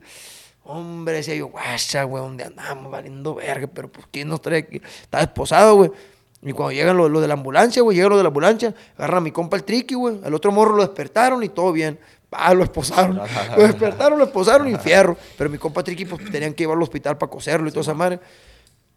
hombre, 0.64 1.16
decía 1.16 1.36
yo, 1.36 1.48
guacha, 1.48 2.04
güey, 2.06 2.24
¿dónde 2.24 2.46
andamos? 2.46 2.92
Valiendo 2.92 3.36
verga, 3.36 3.68
pero 3.68 3.92
pues, 3.92 4.08
¿quién 4.10 4.28
nos 4.30 4.42
trae 4.42 4.60
aquí? 4.60 4.82
Está 5.04 5.22
esposado, 5.22 5.76
güey. 5.76 5.92
Y 6.46 6.52
cuando 6.52 6.74
llegan 6.74 6.98
los 6.98 7.10
lo 7.10 7.22
de 7.22 7.28
la 7.28 7.36
ambulancia, 7.36 7.82
güey, 7.82 7.96
llegan 7.96 8.10
los 8.10 8.20
de 8.20 8.24
la 8.24 8.28
ambulancia, 8.28 8.74
agarran 8.98 9.18
a 9.18 9.22
mi 9.22 9.32
compa 9.32 9.56
el 9.56 9.64
triqui, 9.64 9.96
güey. 9.96 10.20
Al 10.24 10.34
otro 10.34 10.52
morro 10.52 10.76
lo 10.76 10.84
despertaron 10.84 11.42
y 11.44 11.50
todo 11.50 11.72
bien. 11.72 11.98
Ah, 12.32 12.54
lo 12.54 12.64
esposaron. 12.64 13.18
lo 13.58 13.64
despertaron, 13.64 14.18
lo 14.18 14.26
esposaron 14.26 14.68
y 14.68 14.76
fierro. 14.76 15.16
Pero 15.38 15.50
mi 15.50 15.58
compa 15.58 15.84
triqui, 15.84 16.06
pues 16.06 16.30
tenían 16.30 16.54
que 16.54 16.64
llevarlo 16.64 16.82
al 16.82 16.84
hospital 16.84 17.18
para 17.18 17.30
coserlo 17.30 17.68
y 17.68 17.72
toda 17.72 17.82
esa 17.82 17.94
madre. 17.94 18.20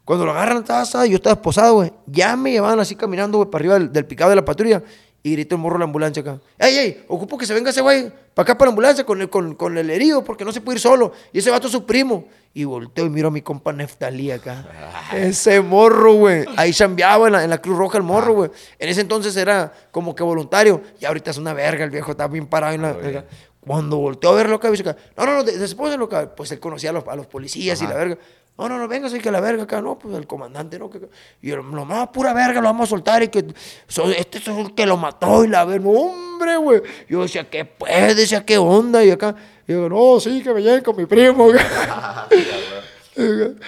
Cuando 0.05 0.25
lo 0.25 0.33
agarran, 0.33 0.59
estaba 0.59 0.81
asado, 0.81 1.05
yo 1.07 1.17
estaba 1.17 1.35
esposado, 1.35 1.75
güey. 1.75 1.93
Ya 2.07 2.37
me 2.37 2.53
llevaban 2.53 2.81
así 2.81 2.97
caminando, 2.97 3.39
güey, 3.39 3.51
para 3.51 3.63
arriba 3.63 3.75
del, 3.75 3.93
del 3.93 4.07
picado 4.07 4.31
de 4.31 4.37
la 4.37 4.45
patrulla. 4.45 4.83
Y 5.27 5.33
grita 5.33 5.57
el 5.57 5.61
morro 5.61 5.75
de 5.75 5.79
la 5.81 5.85
ambulancia 5.87 6.21
acá. 6.21 6.39
¡Ey, 6.57 6.77
ey! 6.79 7.05
Ocupo 7.09 7.37
que 7.37 7.47
se 7.47 7.53
venga 7.53 7.71
ese 7.71 7.81
güey 7.81 8.13
para 8.33 8.45
acá 8.45 8.57
para 8.57 8.69
la 8.69 8.71
ambulancia 8.71 9.05
con 9.05 9.21
el, 9.21 9.29
con, 9.29 9.57
con 9.57 9.77
el 9.77 9.91
herido 9.91 10.23
porque 10.23 10.45
no 10.45 10.53
se 10.53 10.61
puede 10.61 10.77
ir 10.77 10.81
solo. 10.81 11.11
Y 11.33 11.41
ese 11.41 11.51
vato 11.51 11.67
es 11.67 11.73
su 11.73 11.85
primo. 11.85 12.27
Y 12.55 12.63
volteo 12.65 13.07
y 13.07 13.11
miro 13.11 13.27
a 13.27 13.31
mi 13.33 13.43
compa 13.43 13.73
Neftalí 13.73 14.31
acá. 14.31 14.65
ese 15.15 15.61
morro, 15.61 16.13
güey. 16.15 16.45
Ahí 16.57 16.73
chambeaba 16.73 17.27
en 17.27 17.33
la, 17.33 17.43
en 17.43 17.51
la 17.51 17.59
Cruz 17.59 17.77
Roja 17.77 17.99
el 17.99 18.05
morro, 18.05 18.35
güey. 18.35 18.51
En 18.79 18.89
ese 18.89 19.01
entonces 19.01 19.37
era 19.37 19.73
como 19.91 20.15
que 20.15 20.23
voluntario. 20.23 20.81
Y 21.01 21.05
ahorita 21.07 21.33
es 21.33 21.39
una 21.39 21.53
verga, 21.55 21.83
el 21.85 21.91
viejo 21.91 22.13
está 22.13 22.29
bien 22.29 22.47
parado 22.47 22.75
en 22.75 22.83
la. 22.83 22.93
Muy 22.93 23.11
bien. 23.11 23.25
Cuando 23.67 23.97
volteó 23.97 24.31
a 24.31 24.35
verlo 24.35 24.55
acá, 24.57 24.71
dice 24.71 24.89
acá, 24.89 24.97
no, 25.17 25.27
no, 25.27 25.33
no, 25.39 25.43
des- 25.43 25.59
después 25.59 25.91
de 25.91 25.99
lo 25.99 26.09
que, 26.09 26.17
pues 26.37 26.53
él 26.53 26.61
conocía 26.61 26.91
a 26.91 26.93
los, 26.93 27.09
a 27.09 27.17
los 27.17 27.27
policías 27.27 27.83
y 27.83 27.87
la 27.89 27.95
verga. 27.95 28.19
No, 28.59 28.69
no, 28.69 28.79
no, 28.79 28.89
venga, 28.89 29.11
sí 29.11 29.19
que 29.19 29.31
la 29.31 29.41
verga 29.41 29.65
acá, 29.65 29.83
no, 29.83 29.99
pues 29.99 30.17
el 30.17 30.27
comandante, 30.27 30.79
no, 30.79 30.89
que, 30.89 30.99
y 31.43 31.51
no, 31.51 31.63
no, 31.85 32.13
pura 32.13 32.33
verga, 32.33 32.61
lo 32.63 32.69
vamos 32.69 32.89
a 32.89 32.91
soltar 32.91 33.23
y 33.23 33.29
que 33.29 33.45
so- 33.87 34.11
este 34.11 34.39
es 34.39 34.49
el 34.49 34.75
que 34.75 34.87
lo 34.87 34.97
mató 34.97 35.45
y 35.45 35.49
la 35.49 35.65
verga, 35.67 35.89
hombre, 35.89 36.57
güey. 36.57 36.81
Yo 37.09 37.23
decía, 37.23 37.49
¿qué 37.51 37.67
puede? 37.67 38.15
Decía, 38.15 38.47
¿qué 38.47 38.57
onda? 38.57 39.05
Y 39.05 39.11
acá, 39.11 39.35
y 39.69 39.73
yo, 39.73 39.89
no, 39.91 40.19
sí, 40.21 40.43
que 40.43 40.55
me 40.55 40.63
lleguen 40.63 40.83
con 40.83 40.97
mi 40.97 41.05
primo. 41.05 41.49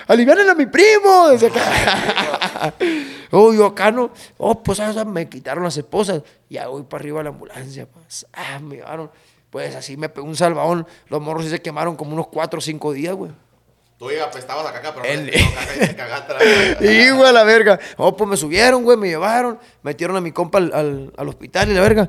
Alivianen 0.07 0.49
a 0.51 0.55
mi 0.55 0.66
primo. 0.66 1.28
Decía 1.28 1.49
acá. 1.49 2.74
oh, 3.32 3.53
yo 3.55 3.66
acá 3.66 3.91
no. 3.91 4.11
Oh, 4.36 4.62
pues 4.62 4.80
ah, 4.80 5.05
me 5.05 5.28
quitaron 5.28 5.64
las 5.64 5.76
esposas. 5.76 6.22
Ya 6.51 6.68
voy 6.68 6.82
para 6.82 7.01
arriba 7.03 7.20
a 7.20 7.24
la 7.24 7.30
ambulancia. 7.30 7.86
Pues. 7.86 8.26
Ah, 8.32 8.59
me 8.59 8.76
llevaron. 8.76 9.11
Pues 9.51 9.74
así 9.74 9.97
me 9.97 10.09
pegó 10.11 10.26
un 10.26 10.36
salvadón. 10.36 10.86
Los 11.09 11.20
morros 11.22 11.47
se 11.47 11.62
quemaron 11.62 11.97
como 11.97 12.12
unos 12.12 12.28
cuatro 12.28 12.59
o 12.59 12.61
cinco 12.61 12.93
días, 12.93 13.14
güey. 13.14 13.30
Tú 13.99 14.11
ya 14.12 14.24
apestabas 14.24 14.64
a 14.66 14.72
caca, 14.72 14.94
pero 14.94 15.05
El- 15.07 15.26
no, 15.26 15.86
te 15.86 15.96
cagaste 15.96 16.32
la. 16.34 16.86
Y, 16.92 17.11
güey, 17.11 17.32
la 17.32 17.42
verga. 17.42 17.80
Oh, 17.96 18.16
pues 18.16 18.30
me 18.30 18.36
subieron, 18.36 18.84
güey, 18.84 18.96
me 18.96 19.09
llevaron. 19.09 19.59
Metieron 19.82 20.16
a 20.16 20.20
mi 20.20 20.30
compa 20.30 20.59
al, 20.59 20.72
al- 20.72 21.12
al 21.16 21.28
hospital 21.28 21.68
y 21.70 21.74
la 21.74 21.80
verga. 21.80 22.09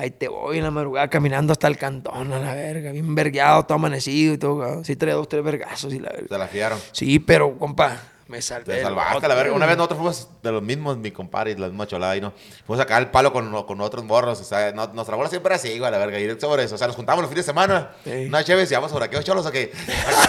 Ahí 0.00 0.12
te 0.12 0.28
voy 0.28 0.58
en 0.58 0.64
la 0.64 0.70
madrugada 0.70 1.08
caminando 1.08 1.52
hasta 1.52 1.66
el 1.66 1.76
cantón, 1.76 2.32
a 2.32 2.38
la 2.38 2.54
verga. 2.54 2.92
Bien 2.92 3.14
vergueado, 3.16 3.64
todo 3.64 3.74
amanecido 3.74 4.34
y 4.34 4.38
todo. 4.38 4.54
güey. 4.54 4.84
Sí, 4.84 4.94
traía 4.94 5.16
dos, 5.16 5.28
tres 5.28 5.42
vergazos 5.42 5.92
y 5.92 5.98
la 5.98 6.10
verga. 6.10 6.28
Te 6.28 6.38
la 6.38 6.46
fiaron. 6.46 6.78
Sí, 6.92 7.18
pero, 7.18 7.58
compa, 7.58 8.00
me 8.28 8.40
salvé. 8.40 8.76
Te 8.76 8.82
salvaste 8.82 9.26
la 9.26 9.34
verga. 9.34 9.52
Una 9.54 9.66
vez 9.66 9.76
nosotros 9.76 9.98
fuimos 9.98 10.28
de 10.40 10.52
los 10.52 10.62
mismos, 10.62 10.98
mi 10.98 11.10
compadre 11.10 11.50
y 11.50 11.54
la 11.56 11.66
misma 11.66 11.88
cholada 11.88 12.16
y 12.16 12.20
no. 12.20 12.32
Fuimos 12.64 12.78
a 12.78 12.84
sacar 12.84 13.02
el 13.02 13.08
palo 13.10 13.32
con, 13.32 13.50
con 13.64 13.80
otros 13.80 14.04
morros. 14.04 14.40
O 14.40 14.44
sea, 14.44 14.70
no- 14.70 14.86
nuestra 14.92 15.16
bola 15.16 15.28
siempre 15.28 15.48
era 15.48 15.56
así, 15.56 15.76
güey, 15.80 15.90
la 15.90 15.98
verga. 15.98 16.20
Y 16.20 16.40
sobre 16.40 16.62
eso. 16.62 16.76
O 16.76 16.78
sea, 16.78 16.86
nos 16.86 16.94
juntábamos 16.94 17.22
los 17.24 17.30
fines 17.30 17.44
de 17.44 17.50
semana. 17.50 17.90
Sí. 18.04 18.26
Una 18.28 18.44
chévere 18.44 18.68
y 18.68 18.72
íbamos 18.72 18.92
sobre 18.92 19.06
aquellos 19.06 19.24
cholos 19.24 19.46
o 19.46 19.50
que. 19.50 19.72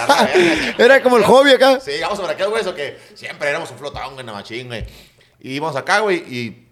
Era 0.77 1.01
como 1.03 1.17
el 1.17 1.23
hobby 1.25 1.51
acá. 1.51 1.79
Sí, 1.79 1.91
íbamos 1.91 2.17
sobre 2.17 2.33
aquellos, 2.33 2.49
güey, 2.51 2.61
eso 2.63 2.73
que 2.73 2.97
siempre 3.13 3.49
éramos 3.49 3.69
un 3.71 3.77
flotón, 3.77 4.13
güey, 4.15 4.25
machín, 4.25 4.67
güey. 4.67 4.83
Y 5.39 5.51
íbamos 5.53 5.75
acá, 5.75 5.99
güey, 5.99 6.17
y. 6.27 6.65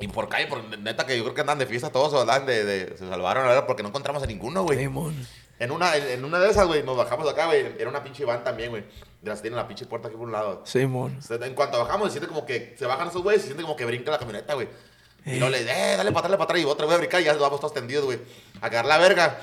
Y 0.00 0.08
por 0.08 0.28
calle, 0.28 0.46
por 0.48 0.62
neta 0.78 1.06
que 1.06 1.16
yo 1.16 1.22
creo 1.22 1.34
que 1.34 1.40
andan 1.42 1.58
de 1.58 1.66
fiesta 1.66 1.90
todos, 1.90 2.20
andan 2.20 2.44
de, 2.46 2.64
de- 2.64 2.96
se 2.98 3.08
salvaron, 3.08 3.44
la 3.44 3.50
verdad, 3.50 3.66
porque 3.66 3.82
no 3.82 3.90
encontramos 3.90 4.22
a 4.22 4.26
ninguno, 4.26 4.62
güey. 4.64 4.78
Simón. 4.78 5.14
En 5.58 5.70
una, 5.70 5.94
en, 5.96 6.24
una 6.24 6.40
de 6.40 6.50
esas, 6.50 6.66
güey, 6.66 6.82
nos 6.82 6.96
bajamos 6.96 7.28
acá, 7.30 7.46
güey. 7.46 7.64
Era 7.78 7.88
una 7.88 8.02
pinche 8.02 8.24
van 8.24 8.42
también, 8.42 8.70
güey. 8.70 8.84
De 9.20 9.30
las 9.30 9.40
tienen 9.42 9.56
la 9.56 9.68
pinche 9.68 9.86
puerta 9.86 10.08
aquí 10.08 10.16
por 10.16 10.26
un 10.26 10.32
lado. 10.32 10.62
Simón. 10.66 11.22
Sea, 11.22 11.36
En 11.46 11.54
cuanto 11.54 11.78
bajamos, 11.78 12.08
se 12.08 12.14
siente 12.14 12.26
como 12.26 12.44
que 12.44 12.74
se 12.76 12.84
bajan 12.86 13.08
esos 13.08 13.22
güeyes, 13.22 13.42
se 13.42 13.48
siente 13.48 13.62
como 13.62 13.76
que 13.76 13.84
brinca 13.84 14.10
la 14.10 14.18
camioneta, 14.18 14.54
güey. 14.54 14.68
Y 15.24 15.36
luego 15.38 15.50
le 15.50 15.60
eh, 15.60 15.96
dale 15.96 16.10
para 16.10 16.18
atrás, 16.18 16.22
dale 16.22 16.36
para 16.36 16.44
atrás, 16.44 16.60
y 16.60 16.64
otra 16.64 16.86
vez 16.86 16.96
a 16.96 16.98
brincar, 16.98 17.20
y 17.20 17.24
ya 17.24 17.34
vamos 17.34 17.60
todos 17.60 17.72
tendidos, 17.74 18.04
güey. 18.06 18.18
A 18.60 18.62
cagar 18.70 18.86
la 18.86 18.98
verga. 18.98 19.38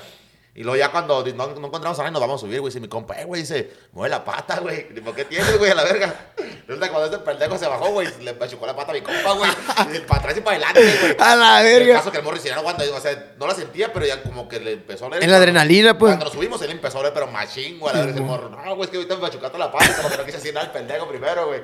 Y 0.52 0.62
luego 0.64 0.76
ya 0.76 0.90
cuando 0.90 1.24
no, 1.24 1.46
no 1.46 1.66
encontramos 1.68 1.98
a 1.98 2.02
nadie, 2.02 2.12
nos 2.12 2.20
vamos 2.20 2.42
a 2.42 2.44
subir, 2.46 2.60
güey. 2.60 2.70
Dice 2.70 2.80
mi 2.80 2.88
compa, 2.88 3.14
eh, 3.20 3.24
güey, 3.24 3.42
dice, 3.42 3.70
mueve 3.92 4.10
la 4.10 4.24
pata, 4.24 4.58
güey. 4.58 4.88
Digo, 4.92 5.14
¿qué 5.14 5.24
tienes, 5.24 5.56
güey, 5.58 5.70
a 5.70 5.74
la 5.76 5.84
verga? 5.84 6.32
Resulta 6.66 6.86
que 6.86 6.92
cuando 6.92 7.04
este 7.04 7.18
pendejo 7.18 7.56
se 7.56 7.66
bajó, 7.68 7.90
güey, 7.92 8.08
le 8.20 8.32
machucó 8.34 8.66
la 8.66 8.74
pata 8.74 8.90
a 8.90 8.94
mi 8.94 9.00
compa, 9.00 9.32
güey. 9.32 9.50
Y 9.94 10.00
para 10.00 10.20
atrás 10.20 10.36
y 10.36 10.40
para 10.40 10.56
adelante, 10.56 10.98
güey. 11.00 11.16
A 11.20 11.36
la 11.36 11.60
El 11.62 11.78
verga. 11.78 11.94
caso 11.98 12.10
que 12.12 12.18
el 12.18 12.24
morro 12.24 12.36
ya 12.38 12.54
no 12.54 12.60
aguanta, 12.60 12.84
o 12.92 13.00
sea, 13.00 13.32
no 13.38 13.46
la 13.46 13.54
sentía, 13.54 13.92
pero 13.92 14.06
ya 14.06 14.22
como 14.22 14.48
que 14.48 14.58
le 14.60 14.72
empezó 14.72 15.06
a 15.06 15.10
leer. 15.10 15.22
En 15.22 15.30
la 15.30 15.36
adrenalina, 15.36 15.96
pues. 15.96 16.10
Cuando 16.10 16.24
nos 16.26 16.34
subimos, 16.34 16.60
él 16.62 16.70
empezó 16.72 16.98
a 16.98 17.02
leer, 17.02 17.14
pero 17.14 17.26
machín, 17.28 17.78
güey, 17.78 17.94
a 17.94 17.98
la 17.98 18.04
verga, 18.06 18.18
el 18.18 18.24
morro. 18.26 18.48
No, 18.50 18.74
güey, 18.74 18.84
es 18.86 18.90
que 18.90 18.96
ahorita 18.96 19.14
me 19.16 19.22
machucaste 19.22 19.56
la 19.58 19.70
pata, 19.70 19.96
como 19.96 20.08
que 20.10 20.16
no 20.16 20.24
quise 20.24 20.36
decir 20.38 20.52
nada 20.54 20.66
el 20.66 20.72
pendejo 20.72 21.08
primero, 21.08 21.46
güey. 21.46 21.60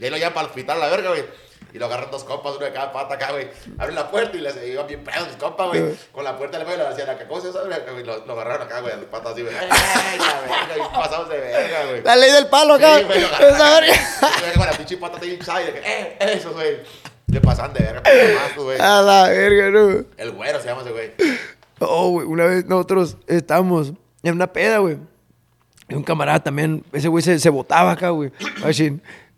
Y 0.00 0.04
ahí 0.04 0.10
lo 0.10 0.16
llevan 0.18 0.34
para 0.34 0.44
el 0.44 0.50
hospital, 0.50 0.76
a 0.76 0.80
la 0.86 0.90
verga, 0.90 1.08
güey. 1.10 1.24
Y 1.72 1.78
lo 1.78 1.84
agarran 1.86 2.10
dos 2.10 2.24
compas, 2.24 2.54
uno 2.56 2.64
de 2.64 2.72
cada 2.72 2.92
pata 2.92 3.14
acá, 3.14 3.32
güey. 3.32 3.48
Abren 3.76 3.94
la 3.94 4.10
puerta 4.10 4.36
y 4.36 4.40
les 4.40 4.56
iban 4.66 4.86
bien 4.86 5.04
pedos 5.04 5.28
mis 5.28 5.36
compas, 5.36 5.68
güey. 5.68 5.94
Con 6.12 6.24
la 6.24 6.36
puerta 6.38 6.58
le 6.58 6.64
le 6.64 6.86
hacían 6.86 7.10
acá, 7.10 7.28
¿cómo 7.28 7.40
se 7.40 7.52
sabe? 7.52 7.76
Y 8.00 8.04
lo, 8.04 8.24
lo 8.24 8.32
agarraron 8.32 8.66
acá, 8.66 8.80
güey, 8.80 8.92
a 8.94 8.96
las 8.96 9.04
patas 9.06 9.32
así, 9.32 9.42
güey. 9.42 9.54
Y 9.54 10.94
pasamos 10.96 11.28
de 11.28 11.38
verga, 11.38 11.86
güey. 11.90 12.02
La 12.02 12.16
ley 12.16 12.32
del 12.32 12.46
palo 12.46 12.74
acá. 12.74 12.98
Sí, 12.98 13.04
güey, 13.04 13.20
lo 13.20 13.26
agarraron 13.26 13.90
Con 14.56 14.66
la 14.66 14.72
pinche 14.72 14.96
pata 14.96 15.18
ahí 15.20 15.32
hinchada 15.34 15.62
y 15.62 15.66
de 15.66 15.72
que, 15.72 15.78
¡eh! 15.84 16.16
Eso, 16.20 16.52
güey. 16.52 16.78
Le 17.26 17.40
pasan 17.42 17.74
de 17.74 17.80
verga, 17.80 18.02
güey. 18.56 18.80
A 18.80 19.02
la 19.02 19.28
verga, 19.28 19.70
no. 19.70 20.04
El 20.16 20.30
güero 20.32 20.60
se 20.60 20.68
llama 20.68 20.80
ese 20.80 20.92
güey. 20.92 21.12
Oh, 21.80 22.10
güey, 22.10 22.26
una 22.26 22.46
vez 22.46 22.64
nosotros 22.64 23.18
estábamos 23.26 23.92
en 24.22 24.34
una 24.34 24.50
peda, 24.52 24.78
güey. 24.78 24.96
Y 25.90 25.94
un 25.94 26.02
camarada 26.02 26.42
también, 26.42 26.82
ese 26.92 27.08
güey 27.08 27.22
se, 27.22 27.38
se 27.38 27.50
botaba 27.50 27.92
acá, 27.92 28.10
güey. 28.10 28.32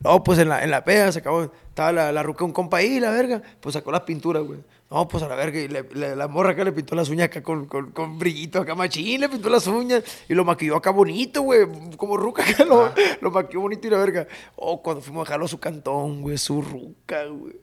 No, 0.02 0.22
pues 0.24 0.38
en 0.38 0.48
la, 0.48 0.64
en 0.64 0.70
la 0.70 0.82
peda 0.84 1.12
se 1.12 1.18
acabó. 1.18 1.42
Estaba 1.68 1.92
la, 1.92 2.10
la 2.12 2.22
ruca 2.22 2.44
un 2.44 2.52
compa 2.52 2.78
ahí, 2.78 2.98
la 3.00 3.10
verga. 3.10 3.42
Pues 3.60 3.74
sacó 3.74 3.92
las 3.92 4.00
pinturas, 4.02 4.42
güey. 4.42 4.60
No, 4.90 5.06
pues 5.06 5.22
a 5.22 5.28
la 5.28 5.34
verga. 5.36 5.60
Y 5.60 5.68
le- 5.68 5.82
le- 5.92 6.16
la 6.16 6.26
morra 6.26 6.50
acá 6.52 6.64
le 6.64 6.72
pintó 6.72 6.94
las 6.94 7.10
uñas 7.10 7.26
acá 7.26 7.42
con, 7.42 7.66
con, 7.66 7.90
con 7.92 8.18
brillito 8.18 8.60
acá, 8.60 8.74
machín. 8.74 9.20
Le 9.20 9.28
pintó 9.28 9.50
las 9.50 9.66
uñas. 9.66 10.02
Y 10.28 10.34
lo 10.34 10.44
maquilló 10.44 10.76
acá 10.76 10.90
bonito, 10.90 11.42
güey. 11.42 11.66
Como 11.98 12.16
ruca 12.16 12.42
acá. 12.42 12.64
Lo, 12.64 12.90
lo 13.20 13.30
maquilló 13.30 13.60
bonito 13.60 13.86
y 13.86 13.90
la 13.90 13.98
verga. 13.98 14.26
Oh, 14.56 14.82
cuando 14.82 15.02
fuimos 15.02 15.20
a 15.20 15.24
dejarlo 15.28 15.44
a 15.44 15.48
su 15.48 15.60
cantón, 15.60 16.22
güey. 16.22 16.38
Su 16.38 16.62
ruca, 16.62 17.26
güey. 17.26 17.54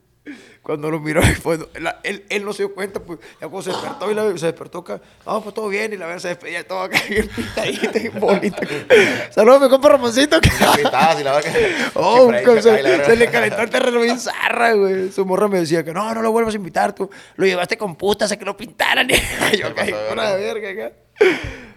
Cuando 0.62 0.92
lo 0.92 1.00
miró, 1.00 1.22
pues, 1.44 1.60
la- 1.80 2.00
él, 2.04 2.26
él 2.30 2.44
no 2.44 2.52
se 2.54 2.64
dio 2.64 2.74
cuenta, 2.74 3.00
pues, 3.00 3.20
ya 3.40 3.48
cuando 3.48 3.62
se 3.62 3.70
despertó 3.72 4.12
y 4.12 4.14
la, 4.14 4.38
se 4.38 4.46
despertó 4.48 4.80
acá, 4.80 5.00
no, 5.26 5.42
pues 5.42 5.56
todo 5.56 5.70
bien, 5.70 5.94
y 5.94 5.98
la 5.98 6.06
verdad 6.08 6.22
se 6.22 6.28
despedía 6.30 6.68
todo 6.68 6.82
acá, 6.82 7.00
bien 7.10 7.30
bien 7.94 8.12
bonito. 8.20 8.58
Saludos, 9.32 9.62
mi 9.62 9.70
compa 9.70 9.90
Ramoncito. 9.90 10.42
que- 10.42 10.50
y 10.50 10.84
la. 11.24 11.42
Oh, 11.94 12.30
y 12.30 12.46
la 12.46 12.62
se, 12.62 13.16
le 13.16 13.30
calentó 13.32 13.62
el 13.62 13.70
terreno 13.70 14.02
bien 14.02 14.20
zarra, 14.20 14.74
güey. 14.74 15.12
Su 15.12 15.26
morra 15.26 15.48
me 15.48 15.60
decía 15.60 15.84
que 15.84 15.94
no, 15.94 16.14
no 16.14 16.22
lo 16.22 16.32
vuelvas 16.32 16.54
a 16.54 16.58
invitar, 16.58 16.94
tú 16.94 17.10
lo 17.36 17.46
llevaste 17.46 17.78
con 17.78 17.96
putas 17.96 18.32
a 18.32 18.38
que 18.38 18.46
lo 18.46 18.58
pintaran. 18.58 19.08
Y 19.10 19.58
yo, 19.58 19.74
que 19.74 19.84
de 19.86 19.94
pura 20.10 20.36
verga 20.36 20.70
acá. 20.70 20.96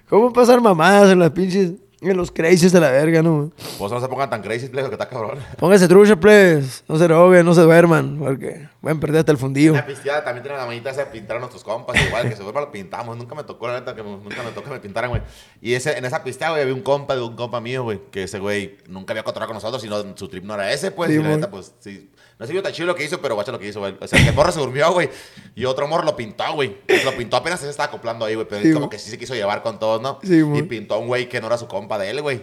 ¿Cómo 0.08 0.32
pasar 0.32 0.60
mamadas 0.60 1.12
en 1.12 1.20
las 1.20 1.30
pinches, 1.30 1.72
en 2.08 2.16
los 2.16 2.30
crazies 2.30 2.72
de 2.72 2.80
la 2.80 2.90
verga, 2.90 3.22
no? 3.22 3.52
Vos 3.78 3.92
no 3.92 4.00
se 4.00 4.08
pongan 4.08 4.30
tan 4.30 4.42
crazy, 4.42 4.68
plejo, 4.68 4.88
que 4.88 4.94
está 4.94 5.08
cabrón. 5.08 5.38
Pónganse 5.58 5.86
trucha, 5.86 6.16
please. 6.16 6.82
No 6.88 6.96
se 6.96 7.04
droguen, 7.04 7.44
no 7.44 7.54
se 7.54 7.60
duerman, 7.60 8.18
porque 8.18 8.68
pueden 8.80 8.98
perder 9.00 9.20
hasta 9.20 9.32
el 9.32 9.38
fundillo. 9.38 9.74
La 9.74 9.84
pisteada 9.84 10.24
también 10.24 10.42
tiene 10.42 10.56
la 10.56 10.66
manita 10.66 10.90
esa 10.90 11.04
de 11.04 11.10
pintar 11.10 11.36
a 11.36 11.40
nuestros 11.40 11.62
compas, 11.62 11.96
igual 12.06 12.28
que 12.28 12.36
se 12.36 12.42
vuelva 12.42 12.62
lo 12.62 12.72
pintamos. 12.72 13.16
Nunca 13.16 13.34
me 13.34 13.44
tocó, 13.44 13.68
la 13.68 13.80
neta, 13.80 13.94
que 13.94 14.02
nunca 14.02 14.42
me 14.42 14.50
tocó 14.50 14.68
que 14.68 14.74
me 14.74 14.80
pintaran, 14.80 15.10
güey. 15.10 15.22
Y 15.60 15.74
ese, 15.74 15.98
en 15.98 16.04
esa 16.04 16.24
pisteada, 16.24 16.52
güey, 16.52 16.62
había 16.62 16.74
un 16.74 16.82
compa 16.82 17.14
de 17.14 17.22
un 17.22 17.36
compa 17.36 17.60
mío, 17.60 17.82
güey, 17.82 18.00
que 18.10 18.22
ese 18.22 18.38
güey 18.38 18.78
nunca 18.88 19.12
había 19.12 19.22
cotorreado 19.22 19.48
con 19.48 19.56
nosotros, 19.56 19.82
sino 19.82 20.16
su 20.16 20.28
trip 20.28 20.44
no 20.44 20.54
era 20.54 20.72
ese, 20.72 20.90
pues. 20.90 21.10
Sí, 21.10 21.16
y 21.16 21.22
la 21.22 21.28
neta, 21.28 21.50
pues, 21.50 21.74
sí. 21.80 22.10
No 22.40 22.46
sé 22.46 22.54
yo 22.54 22.62
tan 22.62 22.72
chido 22.72 22.86
lo 22.86 22.94
que 22.94 23.04
hizo, 23.04 23.20
pero 23.20 23.34
guacha 23.34 23.52
lo 23.52 23.58
que 23.58 23.68
hizo, 23.68 23.80
güey. 23.80 23.94
O 24.00 24.08
sea, 24.08 24.18
que 24.18 24.30
el 24.30 24.34
morro 24.34 24.50
se 24.50 24.58
durmió, 24.60 24.90
güey. 24.92 25.10
Y 25.54 25.66
otro 25.66 25.86
morro 25.86 26.04
lo 26.04 26.16
pintó, 26.16 26.50
güey. 26.54 26.78
Lo 27.04 27.14
pintó 27.14 27.36
apenas 27.36 27.60
se 27.60 27.68
estaba 27.68 27.88
acoplando 27.88 28.24
ahí, 28.24 28.34
güey. 28.34 28.46
Pero 28.48 28.62
Sí, 28.62 28.72
como 28.72 28.88
que 28.88 28.98
sí 28.98 29.10
se 29.10 29.18
quiso 29.18 29.34
llevar 29.34 29.62
con 29.62 29.78
todos, 29.78 30.00
¿no? 30.00 30.18
Sí, 30.24 30.40
y 30.54 30.62
pintó 30.62 30.94
a 30.94 30.98
un 30.98 31.06
güey 31.06 31.28
que 31.28 31.38
no 31.38 31.48
era 31.48 31.58
su 31.58 31.68
compa 31.68 31.98
de 31.98 32.08
él, 32.08 32.22
güey. 32.22 32.40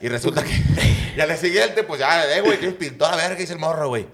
Y 0.00 0.08
resulta 0.08 0.42
que. 0.42 0.50
Y 1.16 1.20
al 1.20 1.28
día 1.28 1.36
siguiente, 1.36 1.82
pues 1.82 2.00
ya, 2.00 2.24
eh, 2.34 2.40
güey, 2.40 2.58
que 2.58 2.70
pintó 2.70 3.04
a 3.06 3.10
la 3.10 3.16
verga, 3.16 3.36
dice 3.36 3.52
el 3.52 3.58
morro, 3.58 3.88
güey. 3.88 4.06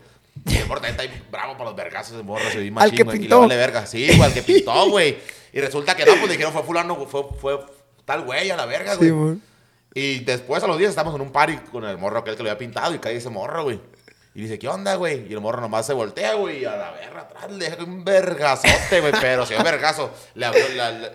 Y 0.47 0.57
el 0.57 0.67
morro 0.67 0.81
también 0.81 1.01
está 1.01 1.03
ahí 1.05 1.23
bravo 1.31 1.57
por 1.57 1.67
los 1.67 1.77
vergazos, 1.77 2.17
el 2.17 2.25
morro, 2.25 2.43
se 2.51 2.59
vi 2.59 2.67
Al 2.69 2.73
machín, 2.73 2.97
que 2.97 3.03
güey, 3.05 3.17
Y 3.17 3.21
pintó. 3.21 3.37
le 3.37 3.41
vale 3.43 3.57
verga. 3.57 3.87
Sí, 3.87 4.07
güey, 4.09 4.23
al 4.23 4.35
que 4.35 4.43
pintó, 4.43 4.91
güey. 4.91 5.19
Y 5.53 5.61
resulta 5.61 5.95
que 5.95 6.05
no, 6.05 6.15
pues 6.17 6.31
dijeron, 6.33 6.53
fue 6.53 6.65
fulano, 6.65 6.97
fue, 7.07 7.23
fue 7.41 7.61
tal 8.05 8.23
güey 8.23 8.51
a 8.51 8.57
la 8.57 8.67
verga, 8.67 8.97
güey. 8.97 9.11
Sí. 9.11 9.41
Y 9.95 10.19
después 10.25 10.65
a 10.65 10.67
los 10.67 10.79
días 10.79 10.91
estamos 10.91 11.15
en 11.15 11.21
un 11.21 11.31
party 11.31 11.59
con 11.71 11.85
el 11.85 11.97
morro 11.99 12.19
aquel 12.19 12.35
que 12.35 12.43
lo 12.43 12.49
había 12.51 12.59
pintado 12.59 12.93
y 12.95 12.99
cae 12.99 13.15
ese 13.17 13.29
morro, 13.31 13.63
güey. 13.65 13.79
Y 14.35 14.43
dice, 14.43 14.59
¿qué 14.59 14.69
onda, 14.69 14.95
güey? 14.95 15.27
Y 15.29 15.33
el 15.35 15.41
morro 15.41 15.61
nomás 15.61 15.87
se 15.87 15.93
voltea, 15.93 16.35
güey, 16.35 16.65
a 16.65 16.77
la 16.77 16.91
verga 16.93 17.21
atrás 17.21 17.51
le 17.51 17.69
deja 17.69 17.85
un 17.85 18.03
vergazote, 18.03 19.01
güey. 19.01 19.13
Pero 19.21 19.45
si 19.45 19.55
un 19.55 19.63
vergazo, 19.63 20.11
le 20.35 20.47
abrió 20.47 20.65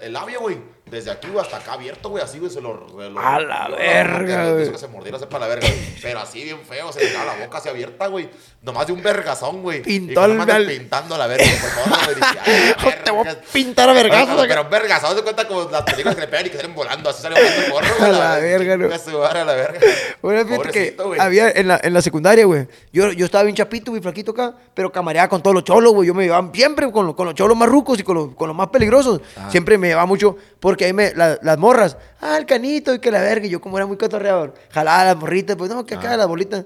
el 0.02 0.14
labio, 0.14 0.42
güey. 0.42 0.77
Desde 0.90 1.12
aquí, 1.12 1.28
güey, 1.28 1.44
hasta 1.44 1.58
acá 1.58 1.74
abierto, 1.74 2.10
güey, 2.10 2.24
así, 2.24 2.40
güey, 2.40 2.52
se 2.52 2.62
lo... 2.62 2.88
se 2.90 3.10
lo- 3.10 3.20
A 3.20 3.40
la 3.40 3.68
verga, 3.70 4.52
güey. 4.52 4.72
Que 4.72 4.78
se 4.78 4.88
mordiera, 4.88 5.20
sepa 5.20 5.38
la 5.40 5.48
verga, 5.48 5.68
güey. 5.68 5.80
Pero 6.02 6.20
así, 6.20 6.44
bien 6.44 6.60
feo, 6.68 6.92
se 6.94 7.00
le 7.02 7.08
dejaba 7.10 7.34
la 7.36 7.46
boca 7.46 7.58
así 7.58 7.70
abierta, 7.70 8.08
güey. 8.08 8.30
Nomás 8.62 8.88
de 8.88 8.94
un 8.94 9.02
vergazón, 9.04 9.62
güey. 9.62 9.82
Pintó 9.82 10.22
Y 10.22 10.24
al- 10.32 10.50
al- 10.50 10.66
pintando 10.66 11.16
a 11.16 11.18
la 11.18 11.28
verga, 11.28 11.46
por 11.46 12.06
güey. 12.06 12.16
Dije, 12.16 12.40
"Ay, 12.46 12.74
la 12.98 13.04
Te 13.04 13.12
voy 13.12 13.20
a 13.22 13.24
verga". 13.24 13.42
pintar 13.54 13.90
a 13.90 13.94
vergazos 13.94 14.36
Pero, 14.36 14.48
pero 14.48 14.62
un 14.64 14.70
vergazo, 14.70 15.16
de 15.16 15.22
cuenta 15.24 15.48
como 15.48 15.70
las 15.70 15.82
películas 15.84 16.16
que 16.16 16.22
le 16.22 16.28
pegan 16.28 16.46
y 16.46 16.50
que 16.50 16.58
salen 16.58 16.76
volando, 16.76 17.10
así 17.10 17.22
sale 17.22 17.36
volando 17.36 17.62
el 17.64 17.70
morro, 17.72 17.88
güey. 18.00 18.10
A 18.10 18.14
la 18.14 18.36
verga, 18.40 18.78
madre, 18.78 19.40
a 19.40 19.46
la 19.46 19.54
verga. 19.54 19.80
Bueno, 20.22 20.46
fíjate 20.48 20.72
que 20.72 20.92
güey. 21.04 21.20
había 21.20 21.50
en 21.52 21.68
la, 21.68 21.80
en 21.84 21.94
la 21.94 22.02
secundaria, 22.02 22.46
güey. 22.46 22.68
Yo, 22.92 23.12
yo 23.12 23.26
estaba 23.26 23.44
bien 23.44 23.56
chapito, 23.56 23.92
bien 23.92 24.02
flaquito 24.04 24.32
acá, 24.32 24.54
pero 24.74 24.92
camareaba 24.92 25.28
con 25.30 25.42
todos 25.44 25.54
los 25.54 25.64
cholos, 25.64 25.94
güey. 25.94 26.08
Yo 26.08 26.14
me 26.14 26.24
llevaba 26.24 26.50
siempre 26.54 26.92
con, 26.92 27.06
los- 27.08 27.16
con 27.16 27.26
los 27.26 27.36
cholos 27.36 27.58
más 27.58 27.70
rucos 27.70 28.00
y 28.00 28.04
con 28.04 28.16
los, 28.16 28.36
con 28.36 28.48
los 28.48 28.56
más 28.58 28.68
peligrosos. 28.70 29.22
Siempre 29.50 29.78
me 29.78 29.88
llevaba 29.88 30.06
mucho, 30.06 30.36
porque 30.60 30.86
ahí 30.86 30.94
me, 30.94 31.14
la- 31.14 31.40
las 31.42 31.58
morras, 31.58 31.98
ah, 32.22 32.38
el 32.38 32.46
canito 32.46 32.94
y 32.94 33.00
que 33.00 33.12
la 33.12 33.22
verga. 33.22 33.46
Y 33.46 33.50
yo, 33.50 33.62
como 33.62 33.78
era 33.78 33.86
muy 33.86 33.98
cotorreador, 33.98 34.54
jalaba 34.72 35.06
las 35.06 35.18
morritas, 35.18 35.56
pues 35.56 35.70
no, 35.70 35.86
que 35.86 35.96
acá 35.96 36.18
las 36.18 36.28
bolitas. 36.28 36.66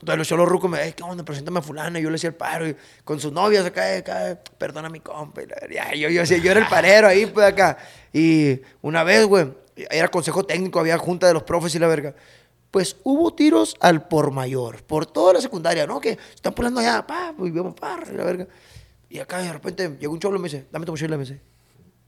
Entonces 0.00 0.16
los 0.18 0.28
cholos 0.28 0.48
rucos 0.48 0.70
me 0.70 0.94
¿qué 0.94 1.02
onda? 1.02 1.24
Preséntame 1.24 1.58
a 1.58 1.62
fulana. 1.62 1.98
Y 1.98 2.02
yo 2.02 2.08
le 2.10 2.16
hacía 2.16 2.28
el 2.28 2.34
paro 2.34 2.66
y 2.66 2.74
con 3.04 3.20
sus 3.20 3.32
novias 3.32 3.66
acá, 3.66 3.96
acá 3.98 4.38
perdona 4.56 4.88
mi 4.88 5.00
compa. 5.00 5.42
Y 5.42 5.46
la 5.46 5.56
verga. 5.60 5.74
Ya, 5.74 5.94
yo, 5.94 6.08
yo, 6.08 6.24
yo, 6.24 6.36
yo 6.38 6.50
era 6.50 6.60
el 6.60 6.66
parero 6.70 7.06
ahí, 7.06 7.26
pues 7.26 7.46
acá. 7.46 7.76
Y 8.12 8.60
una 8.80 9.04
vez, 9.04 9.26
güey, 9.26 9.52
era 9.90 10.08
consejo 10.08 10.44
técnico, 10.44 10.80
había 10.80 10.96
junta 10.96 11.26
de 11.26 11.34
los 11.34 11.42
profes 11.42 11.74
y 11.74 11.78
la 11.78 11.86
verga. 11.86 12.14
Pues 12.70 12.96
hubo 13.02 13.34
tiros 13.34 13.76
al 13.80 14.06
por 14.08 14.30
mayor, 14.30 14.82
por 14.84 15.04
toda 15.04 15.34
la 15.34 15.40
secundaria, 15.40 15.86
¿no? 15.86 16.00
Que 16.00 16.16
están 16.34 16.54
poniendo 16.54 16.80
allá, 16.80 17.06
pa, 17.06 17.34
pues 17.36 17.52
vamos, 17.52 17.74
pa, 17.74 17.98
y 18.10 18.14
la 18.16 18.24
verga. 18.24 18.46
Y 19.10 19.18
acá 19.18 19.38
de 19.38 19.52
repente 19.52 19.96
llegó 19.98 20.12
un 20.14 20.20
cholo 20.20 20.36
y 20.38 20.40
me 20.40 20.48
dice, 20.48 20.66
dame 20.70 20.86
tu 20.86 20.92
mochila, 20.92 21.16
me 21.16 21.24
dice. 21.24 21.40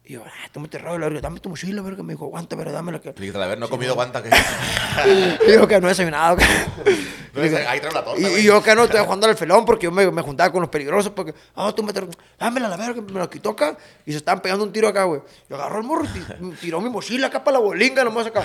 Y 0.04 0.14
yo, 0.14 0.24
ah, 0.26 0.48
tú 0.52 0.58
me 0.58 0.66
te 0.66 0.80
la 0.80 0.96
verga, 0.98 1.20
dame 1.20 1.38
tu 1.38 1.48
mochila, 1.48 1.80
verga. 1.80 2.02
Me 2.02 2.14
dijo, 2.14 2.24
aguanta, 2.24 2.56
pero 2.56 2.72
dámela. 2.72 3.00
Que... 3.00 3.14
Le 3.16 3.26
dije, 3.26 3.38
a 3.40 3.46
ver, 3.46 3.56
no 3.58 3.66
he 3.66 3.68
comido, 3.68 3.92
aguanta. 3.92 4.20
Que... 4.22 4.30
Y 5.48 5.52
yo 5.52 5.66
que 5.68 5.80
no 5.80 5.86
he 5.86 5.90
desayunado. 5.90 6.36
que- 6.36 6.44
No, 7.34 7.40
ahí 7.40 7.80
trae 7.80 7.92
la 7.94 8.04
torta, 8.04 8.20
y, 8.20 8.24
güey. 8.28 8.42
yo 8.42 8.62
que 8.62 8.74
no 8.74 8.84
estoy 8.84 9.00
jugando 9.04 9.26
al 9.26 9.34
felón 9.38 9.64
porque 9.64 9.84
yo 9.84 9.90
me, 9.90 10.10
me 10.10 10.20
juntaba 10.20 10.52
con 10.52 10.60
los 10.60 10.68
peligrosos. 10.68 11.12
Porque, 11.12 11.32
ah, 11.54 11.72
tú 11.74 11.82
me 11.82 11.92
te- 11.94 12.06
dámela 12.38 12.68
la 12.68 12.76
verga, 12.76 13.00
me 13.00 13.18
la 13.20 13.30
quitó 13.30 13.50
acá. 13.50 13.74
Y 14.04 14.10
se 14.10 14.18
estaban 14.18 14.42
pegando 14.42 14.64
un 14.64 14.72
tiro 14.72 14.86
acá, 14.88 15.04
güey. 15.04 15.22
Y 15.48 15.54
agarró 15.54 15.78
el 15.78 15.84
morro, 15.84 16.04
ti- 16.04 16.52
tiró 16.60 16.80
mi 16.82 16.90
mochila 16.90 17.28
acá 17.28 17.42
para 17.42 17.54
la 17.58 17.64
bolinga, 17.64 18.04
nomás 18.04 18.26
acá. 18.26 18.44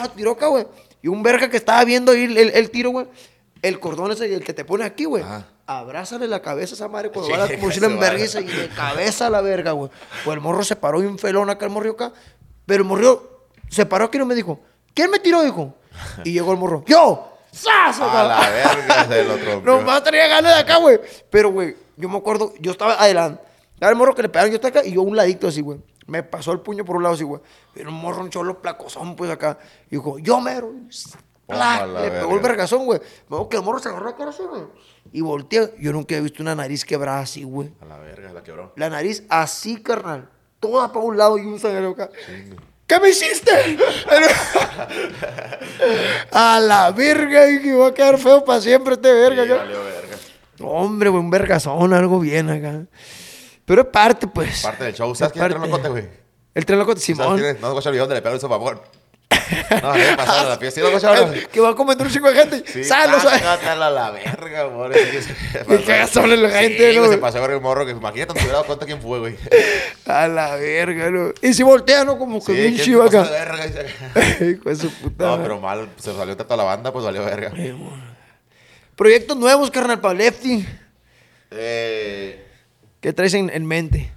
Ah, 0.00 0.08
tiró 0.16 0.32
acá, 0.32 0.46
güey. 0.48 0.66
Y 1.00 1.06
un 1.08 1.22
verga 1.22 1.48
que 1.48 1.58
estaba 1.58 1.84
viendo 1.84 2.10
ahí 2.10 2.24
el, 2.24 2.36
el- 2.38 2.50
el 2.50 2.70
tiro, 2.70 2.90
güey. 2.90 3.06
El 3.64 3.80
cordón 3.80 4.12
ese, 4.12 4.26
el 4.34 4.44
que 4.44 4.52
te 4.52 4.62
pone 4.62 4.84
aquí, 4.84 5.06
güey. 5.06 5.24
Abrázale 5.66 6.28
la 6.28 6.42
cabeza 6.42 6.74
a 6.74 6.76
esa 6.76 6.88
madre 6.88 7.10
cuando 7.10 7.32
Sí, 7.32 7.32
va 7.32 7.48
la 7.48 7.56
mochila 7.62 7.86
en 7.86 7.98
vergüenza 7.98 8.42
y 8.42 8.44
de 8.44 8.68
cabeza 8.76 9.28
a 9.28 9.30
la 9.30 9.40
verga, 9.40 9.72
güey. 9.72 9.90
Pues 10.22 10.34
el 10.34 10.42
morro 10.42 10.62
se 10.62 10.76
paró 10.76 11.02
y 11.02 11.06
un 11.06 11.18
felón 11.18 11.48
acá, 11.48 11.64
el 11.64 11.70
morro 11.72 11.92
acá. 11.92 12.12
Pero 12.66 12.82
el 12.82 12.88
morro 12.88 13.48
se 13.70 13.86
paró 13.86 14.04
aquí 14.04 14.18
y 14.18 14.20
no 14.20 14.26
me 14.26 14.34
dijo, 14.34 14.60
¿quién 14.92 15.10
me 15.10 15.18
tiró? 15.18 15.42
Dijo. 15.42 15.74
Y 16.24 16.32
llegó 16.32 16.52
el 16.52 16.58
morro, 16.58 16.84
¡yo! 16.86 17.38
¡Sas! 17.52 17.98
A 18.00 18.24
la 18.24 18.50
verga, 18.50 19.06
se 19.06 19.24
lo 19.24 20.02
tenía 20.02 20.28
ganas 20.28 20.56
de 20.56 20.60
acá, 20.60 20.76
güey. 20.76 21.00
Pero, 21.30 21.50
güey, 21.50 21.74
yo 21.96 22.10
me 22.10 22.18
acuerdo, 22.18 22.52
yo 22.60 22.72
estaba 22.72 23.00
adelante. 23.02 23.42
Estaba 23.72 23.90
el 23.90 23.96
morro 23.96 24.14
que 24.14 24.20
le 24.20 24.28
pegaron, 24.28 24.50
yo 24.50 24.56
estaba 24.56 24.80
acá 24.80 24.86
y 24.86 24.92
yo 24.92 25.00
a 25.00 25.04
un 25.04 25.16
ladito 25.16 25.48
así, 25.48 25.62
güey. 25.62 25.78
Me 26.06 26.22
pasó 26.22 26.52
el 26.52 26.60
puño 26.60 26.84
por 26.84 26.96
un 26.96 27.02
lado 27.02 27.14
así, 27.14 27.24
güey. 27.24 27.40
Era 27.74 27.88
un 27.88 27.94
morro, 27.94 28.20
un 28.20 28.28
cholo 28.28 28.60
placosón, 28.60 29.16
pues 29.16 29.30
acá. 29.30 29.58
Y 29.86 29.92
dijo, 29.92 30.18
yo 30.18 30.38
mero. 30.42 30.70
¡Pla! 31.46 31.86
La 31.86 32.00
le 32.02 32.10
pegó 32.10 32.34
el 32.34 32.40
vergazón, 32.40 32.84
güey. 32.86 33.00
Me 33.28 33.36
acuerdo 33.36 33.48
que 33.48 33.56
el 33.58 33.62
morro 33.62 33.78
se 33.78 33.88
agarró 33.88 34.06
la 34.06 34.16
cara 34.16 34.30
así, 34.30 34.42
güey. 34.48 34.62
Y 35.12 35.20
volteé. 35.20 35.74
Yo 35.78 35.92
nunca 35.92 36.14
he 36.14 36.20
visto 36.20 36.42
una 36.42 36.54
nariz 36.54 36.84
quebrada 36.84 37.20
así, 37.20 37.44
güey. 37.44 37.70
A 37.80 37.84
la 37.84 37.98
verga, 37.98 38.32
la 38.32 38.42
quebró. 38.42 38.72
La 38.76 38.88
nariz 38.88 39.24
así, 39.28 39.82
carnal. 39.82 40.30
Toda 40.60 40.92
para 40.92 41.04
un 41.04 41.16
lado 41.18 41.36
y 41.36 41.42
un 41.44 41.58
sangrero 41.58 41.90
acá. 41.90 42.08
¿Qué 42.86 43.00
me 43.00 43.10
hiciste? 43.10 43.50
a 46.30 46.60
la 46.60 46.90
verga, 46.92 47.50
y 47.50 47.62
que 47.62 47.74
va 47.74 47.88
a 47.88 47.94
quedar 47.94 48.18
feo 48.18 48.44
para 48.44 48.60
siempre 48.60 48.94
este 48.94 49.12
verga. 49.12 49.42
Sí, 49.44 49.50
valió 49.50 49.84
verga. 49.84 50.16
Hombre, 50.60 51.08
güey, 51.10 51.22
un 51.22 51.30
vergazón, 51.30 51.92
algo 51.92 52.20
bien 52.20 52.50
acá. 52.50 52.86
Pero 53.64 53.82
es 53.82 53.88
parte, 53.88 54.26
pues. 54.26 54.62
Parte 54.62 54.84
del 54.84 54.94
show. 54.94 55.14
¿Sabes 55.14 55.32
quién 55.32 55.44
es 55.44 55.50
el 55.52 55.56
Parte. 55.56 55.70
locote, 55.70 55.88
güey? 55.88 56.08
El 56.54 56.64
tren 56.66 56.78
loco 56.78 56.94
de 56.94 57.00
¿Sabes 57.00 57.16
Simón. 57.16 57.38
quién 57.38 57.56
es? 57.56 57.60
No, 57.60 57.74
video 57.74 58.02
donde 58.02 58.14
le 58.16 58.22
pegó 58.22 58.34
el 58.34 58.40
sopapón. 58.40 58.80
No, 59.82 59.92
¿qué 59.92 60.14
pasó 60.16 60.42
en 60.42 60.48
la 60.48 60.58
que 61.52 61.60
va 61.60 61.70
a 61.70 61.74
comentar 61.74 62.06
un 62.06 62.12
chico 62.12 62.30
de 62.30 62.34
gente. 62.34 62.64
Sí, 62.70 62.84
sácatela 62.84 63.86
a 63.86 63.90
la 63.90 64.10
verga, 64.10 64.62
amor. 64.62 64.92
Sí, 65.04 65.22
sí, 65.22 65.34
se 66.12 66.26
la 66.26 66.50
gente, 66.50 66.98
a 67.22 67.40
el 67.54 67.60
morro 67.60 67.84
que 67.84 67.92
imagínate, 67.92 68.46
dado 68.46 68.64
cuenta 68.64 68.86
quién 68.86 69.00
fue, 69.00 69.18
güey. 69.18 69.36
A 70.06 70.28
la 70.28 70.56
verga, 70.56 71.10
¿no? 71.10 71.32
Y 71.42 71.54
si 71.54 71.62
voltea, 71.62 72.04
¿no? 72.04 72.18
Como 72.18 72.44
que 72.44 72.52
puta. 74.88 75.26
No, 75.26 75.42
pero 75.42 75.60
mal, 75.60 75.88
se 75.96 76.14
salió 76.14 76.36
toda 76.36 76.56
la 76.56 76.64
banda, 76.64 76.92
pues 76.92 77.04
valió 77.04 77.24
verga. 77.24 77.52
Proyectos 78.96 79.36
nuevos, 79.36 79.70
carnal, 79.70 80.00
para 80.00 80.14
Lefty. 80.14 80.66
Eh, 81.50 82.44
¿Qué 83.00 83.12
traes 83.12 83.34
en, 83.34 83.50
en 83.50 83.66
mente? 83.66 84.12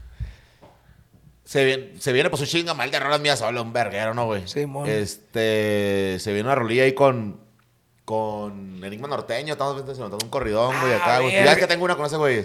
Se, 1.48 1.64
viene, 1.64 1.94
se 1.98 2.12
viene 2.12 2.30
pues 2.30 2.42
un 2.42 2.48
chinga 2.48 2.74
mal 2.74 2.92
de 2.92 3.00
rolas 3.00 3.22
mías 3.22 3.40
solo, 3.40 3.62
un 3.62 3.72
verguero, 3.72 4.14
¿no, 4.14 4.26
güey? 4.26 4.44
Sí, 4.48 4.66
mon. 4.66 4.86
Este, 4.88 6.18
se 6.20 6.34
viene 6.34 6.48
una 6.50 6.56
rolilla 6.56 6.84
ahí 6.84 6.92
con, 6.94 7.40
con 8.04 8.84
Enigma 8.84 9.08
Norteño, 9.08 9.54
estamos 9.54 9.82
presentando 9.82 10.18
un 10.22 10.30
corridón, 10.30 10.76
güey, 10.82 10.94
Ah, 10.94 10.98
acá, 10.98 11.20
güey. 11.20 11.32
verga. 11.34 11.46
Ya 11.46 11.52
es 11.54 11.58
que 11.58 11.68
tengo 11.68 11.86
una 11.86 11.96
con 11.96 12.06
ese 12.06 12.18
güey. 12.18 12.44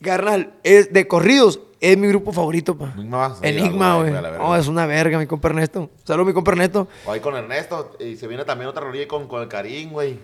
Carnal, 0.00 0.54
es 0.64 0.92
de 0.92 1.06
corridos, 1.08 1.60
es 1.80 1.96
mi 1.96 2.08
grupo 2.08 2.32
favorito, 2.32 2.76
pa. 2.76 2.92
Enigma, 2.96 3.36
Enigma, 3.42 3.96
güey. 3.96 4.10
No, 4.12 4.56
es 4.56 4.66
una 4.68 4.86
verga, 4.86 5.18
mi 5.18 5.26
compa 5.26 5.48
Ernesto. 5.48 5.90
Saludos, 6.04 6.26
mi 6.28 6.32
compa 6.32 6.52
Ernesto. 6.52 6.88
Ahí 7.08 7.20
con 7.20 7.36
Ernesto, 7.36 7.96
y 8.00 8.16
se 8.16 8.26
viene 8.28 8.44
también 8.44 8.68
otra 8.68 8.82
rolilla 8.82 9.02
ahí 9.02 9.08
con, 9.08 9.26
con 9.28 9.42
el 9.42 9.48
Karim, 9.48 9.90
güey. 9.90 10.18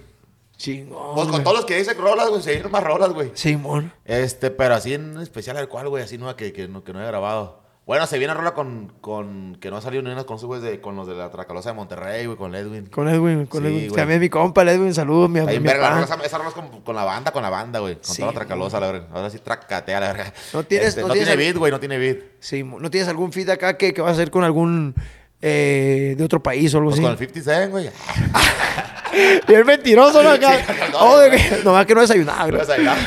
Chingón. 0.57 1.15
Pues 1.15 1.27
con 1.27 1.31
güey. 1.33 1.45
todos 1.45 1.57
los 1.59 1.65
que 1.67 1.77
dicen 1.77 1.97
rolas, 1.97 2.29
güey, 2.29 2.43
se 2.43 2.51
vienen 2.53 2.73
más 2.73 2.83
rolas, 2.83 3.11
güey. 3.11 3.31
Simón. 3.35 3.93
Este, 4.05 4.51
pero 4.51 4.75
así 4.75 4.95
en 4.95 5.17
especial 5.21 5.57
al 5.57 5.69
cual, 5.69 5.89
güey, 5.89 6.03
así 6.03 6.19
nueva 6.19 6.37
que, 6.37 6.53
que, 6.53 6.67
no, 6.67 6.83
que 6.83 6.93
no 6.93 7.01
he 7.01 7.07
grabado. 7.07 7.58
Bueno, 7.89 8.07
se 8.07 8.19
viene 8.19 8.35
rola 8.35 8.53
con, 8.53 8.93
con 9.01 9.57
que 9.63 9.71
no 9.71 9.79
ha 9.79 9.81
salido 9.81 10.03
ni 10.03 10.11
una 10.11 10.25
con 10.25 10.37
esos 10.37 10.47
güeyes 10.47 10.63
de, 10.63 10.79
con 10.79 10.95
los 10.95 11.07
de 11.09 11.15
la 11.15 11.31
Tracalosa 11.31 11.71
de 11.71 11.75
Monterrey, 11.75 12.27
güey, 12.27 12.37
con 12.37 12.55
Edwin. 12.55 12.85
Con 12.87 13.09
Edwin, 13.09 13.47
con 13.47 13.63
Sí, 13.63 13.69
Edwin. 13.69 13.95
También 13.95 14.21
mi 14.21 14.29
compa, 14.29 14.61
el 14.61 14.69
Edwin, 14.69 14.93
saludos, 14.93 15.31
mi, 15.31 15.41
rola, 15.41 16.03
esa, 16.05 16.15
esa 16.17 16.37
rola 16.37 16.51
es 16.51 16.55
con, 16.55 16.83
con 16.83 16.95
la 16.95 17.05
banda, 17.05 17.31
con 17.33 17.43
la 17.43 17.49
banda, 17.49 17.79
güey. 17.79 17.95
Con 17.95 18.05
Sí, 18.05 18.21
toda 18.21 18.33
la 18.33 18.39
Tracalosa, 18.41 18.79
la 18.79 18.93
verga. 18.93 19.07
Ahora 19.11 19.31
sí 19.31 19.39
tracatea, 19.39 20.01
la 20.01 20.09
verga. 20.13 20.35
No 20.53 20.63
tienes- 20.65 20.89
Este, 20.89 21.01
no 21.01 21.07
no 21.09 21.13
tienes 21.15 21.31
tiene 21.31 21.43
beat, 21.43 21.57
güey, 21.57 21.73
no 21.73 21.81
tiene 21.81 21.97
beat. 21.97 22.19
Simón. 22.41 22.83
¿No 22.83 22.91
tienes 22.91 23.09
algún 23.09 23.33
feed 23.33 23.49
acá 23.49 23.79
que, 23.79 23.95
que 23.95 24.03
vas 24.03 24.11
a 24.11 24.13
hacer 24.13 24.31
con 24.31 24.45
algún 24.45 24.95
eh, 25.41 26.15
de 26.19 26.25
otro 26.25 26.43
país 26.43 26.75
o 26.75 26.79
algo 26.79 26.91
Pues 26.91 26.99
así? 27.01 27.03
con 27.05 27.13
el 27.13 27.19
50 27.19 27.43
Cent, 27.55 27.71
güey. 27.71 27.89
Y 29.49 29.53
el 29.55 29.65
mentiroso, 29.65 30.23
¿no? 30.23 30.29
Acá. 30.33 30.59
Sí, 30.59 30.73
no, 30.93 30.99
oh, 31.01 31.21
que, 31.31 31.63
nomás 31.65 31.87
que 31.87 31.95
no 31.95 32.03
desayunaba, 32.03 32.41
No 32.45 32.49
güey. 32.49 32.61
desayunaba. 32.61 32.99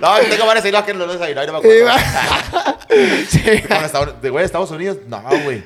No, 0.00 0.22
yo 0.22 0.28
tengo 0.28 0.46
varias 0.46 0.64
islas 0.64 0.84
que 0.84 0.94
no 0.94 1.06
desayunaba 1.06 1.44
y 1.44 1.46
no 1.46 1.52
me 1.54 1.62
Sí, 1.62 1.80
acuerdo. 1.80 2.76
Sí, 3.28 3.40
de 4.20 4.30
güey, 4.30 4.44
Estados 4.44 4.70
Unidos, 4.70 4.98
no, 5.06 5.22
güey. 5.44 5.64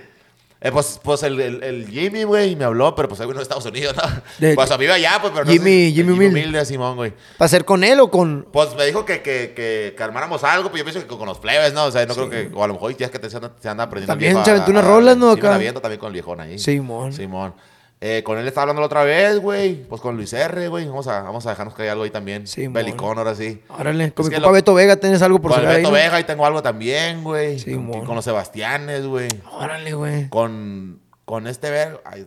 Eh, 0.59 0.73
pues, 0.73 0.98
pues 1.02 1.23
el, 1.23 1.39
el, 1.39 1.62
el 1.62 1.86
Jimmy, 1.89 2.23
güey, 2.24 2.56
me 2.56 2.64
habló, 2.64 2.94
pero 2.94 3.09
pues 3.09 3.20
el 3.20 3.27
güey 3.27 3.35
no 3.35 3.40
de 3.40 3.43
Estados 3.43 3.66
Unidos, 3.66 3.94
¿no? 3.94 4.02
De- 4.39 4.55
pues 4.55 4.70
a 4.70 4.78
mí 4.78 4.86
allá, 4.86 5.18
pues, 5.20 5.32
pero 5.35 5.44
no 5.44 5.51
Jimmy- 5.52 5.89
sé- 5.90 5.93
Jimmy 5.94 6.24
el 6.24 6.31
Humilde. 6.32 6.64
Simón, 6.64 6.97
güey. 6.97 7.12
¿Para 7.36 7.47
hacer 7.47 7.64
con 7.66 7.85
él 7.85 8.01
o 8.01 8.10
con...? 8.10 8.47
Pues 8.52 8.74
me 8.74 8.86
dijo 8.86 9.05
que, 9.05 9.20
que, 9.23 9.52
que, 9.55 9.94
que 9.97 10.02
armáramos 10.02 10.43
algo, 10.44 10.70
pues 10.70 10.81
yo 10.81 10.85
pienso 10.85 11.01
que 11.01 11.06
con, 11.06 11.18
con 11.18 11.28
los 11.28 11.39
plebes, 11.39 11.74
¿no? 11.74 11.85
O 11.85 11.90
sea, 11.93 12.06
no 12.06 12.14
creo 12.14 12.31
que, 12.31 12.51
o 12.55 12.64
a 12.64 12.66
lo 12.68 12.73
mejor 12.74 12.97
ya 12.97 13.06
es 13.06 13.12
que 13.12 13.18
te, 13.18 13.28
se 13.28 13.36
anda, 13.36 13.85
aprendiendo. 13.85 14.06
También 14.06 14.43
se 14.44 14.51
aventó 14.51 14.70
unas 14.70 14.85
rolas, 14.85 15.16
¿no, 15.18 15.31
Sí, 15.31 15.35
me 15.35 15.40
acá? 15.40 15.48
la 15.51 15.55
aviento 15.56 15.81
también 15.81 16.01
con 16.01 16.06
el 16.09 16.12
viejón 16.14 16.40
ahí. 16.40 16.59
Simón. 16.59 17.12
Simón. 17.12 17.55
Eh, 18.01 18.23
con 18.24 18.36
él 18.39 18.47
estaba 18.47 18.62
hablando 18.64 18.81
la 18.81 18.86
otra 18.86 19.05
vez, 19.05 19.39
güey. 19.39 19.85
Pues 19.85 20.02
con 20.02 20.16
Luis 20.16 20.32
R, 20.35 20.68
güey. 20.68 20.86
Vamos 20.86 21.06
a, 21.09 21.23
vamos 21.23 21.47
a 21.47 21.51
dejarnos 21.51 21.74
caer 21.74 21.90
algo 21.90 22.05
ahí 22.05 22.10
también. 22.10 22.47
Simón. 22.47 22.74
Belicón, 22.74 23.16
ahora 23.18 23.35
sí. 23.35 23.62
Órale, 23.68 24.12
con 24.12 24.24
Es 24.27 24.31
mi 24.31 24.35
compa 24.36 24.48
lo- 24.48 24.52
Beto 24.55 24.74
Vega 24.74 24.97
tienes 24.97 25.23
algo 25.23 25.40
por 25.40 25.52
Con 25.52 25.60
el 25.62 25.66
ahí, 25.66 25.77
Beto 25.78 25.89
¿no? 25.89 25.94
Vega 25.94 26.16
ahí 26.16 26.24
tengo 26.24 26.44
algo 26.44 26.62
también, 26.62 27.24
güey. 27.24 27.59
Simón. 27.59 27.93
con, 28.01 28.06
con 28.06 28.16
los 28.16 28.24
Sebastianes, 28.24 29.06
güey. 29.06 29.28
Órale, 29.51 29.94
güey. 29.94 30.28
Con, 30.28 31.01
con 31.24 31.47
este 31.47 31.70
ver. 31.70 32.01
ay, 32.05 32.27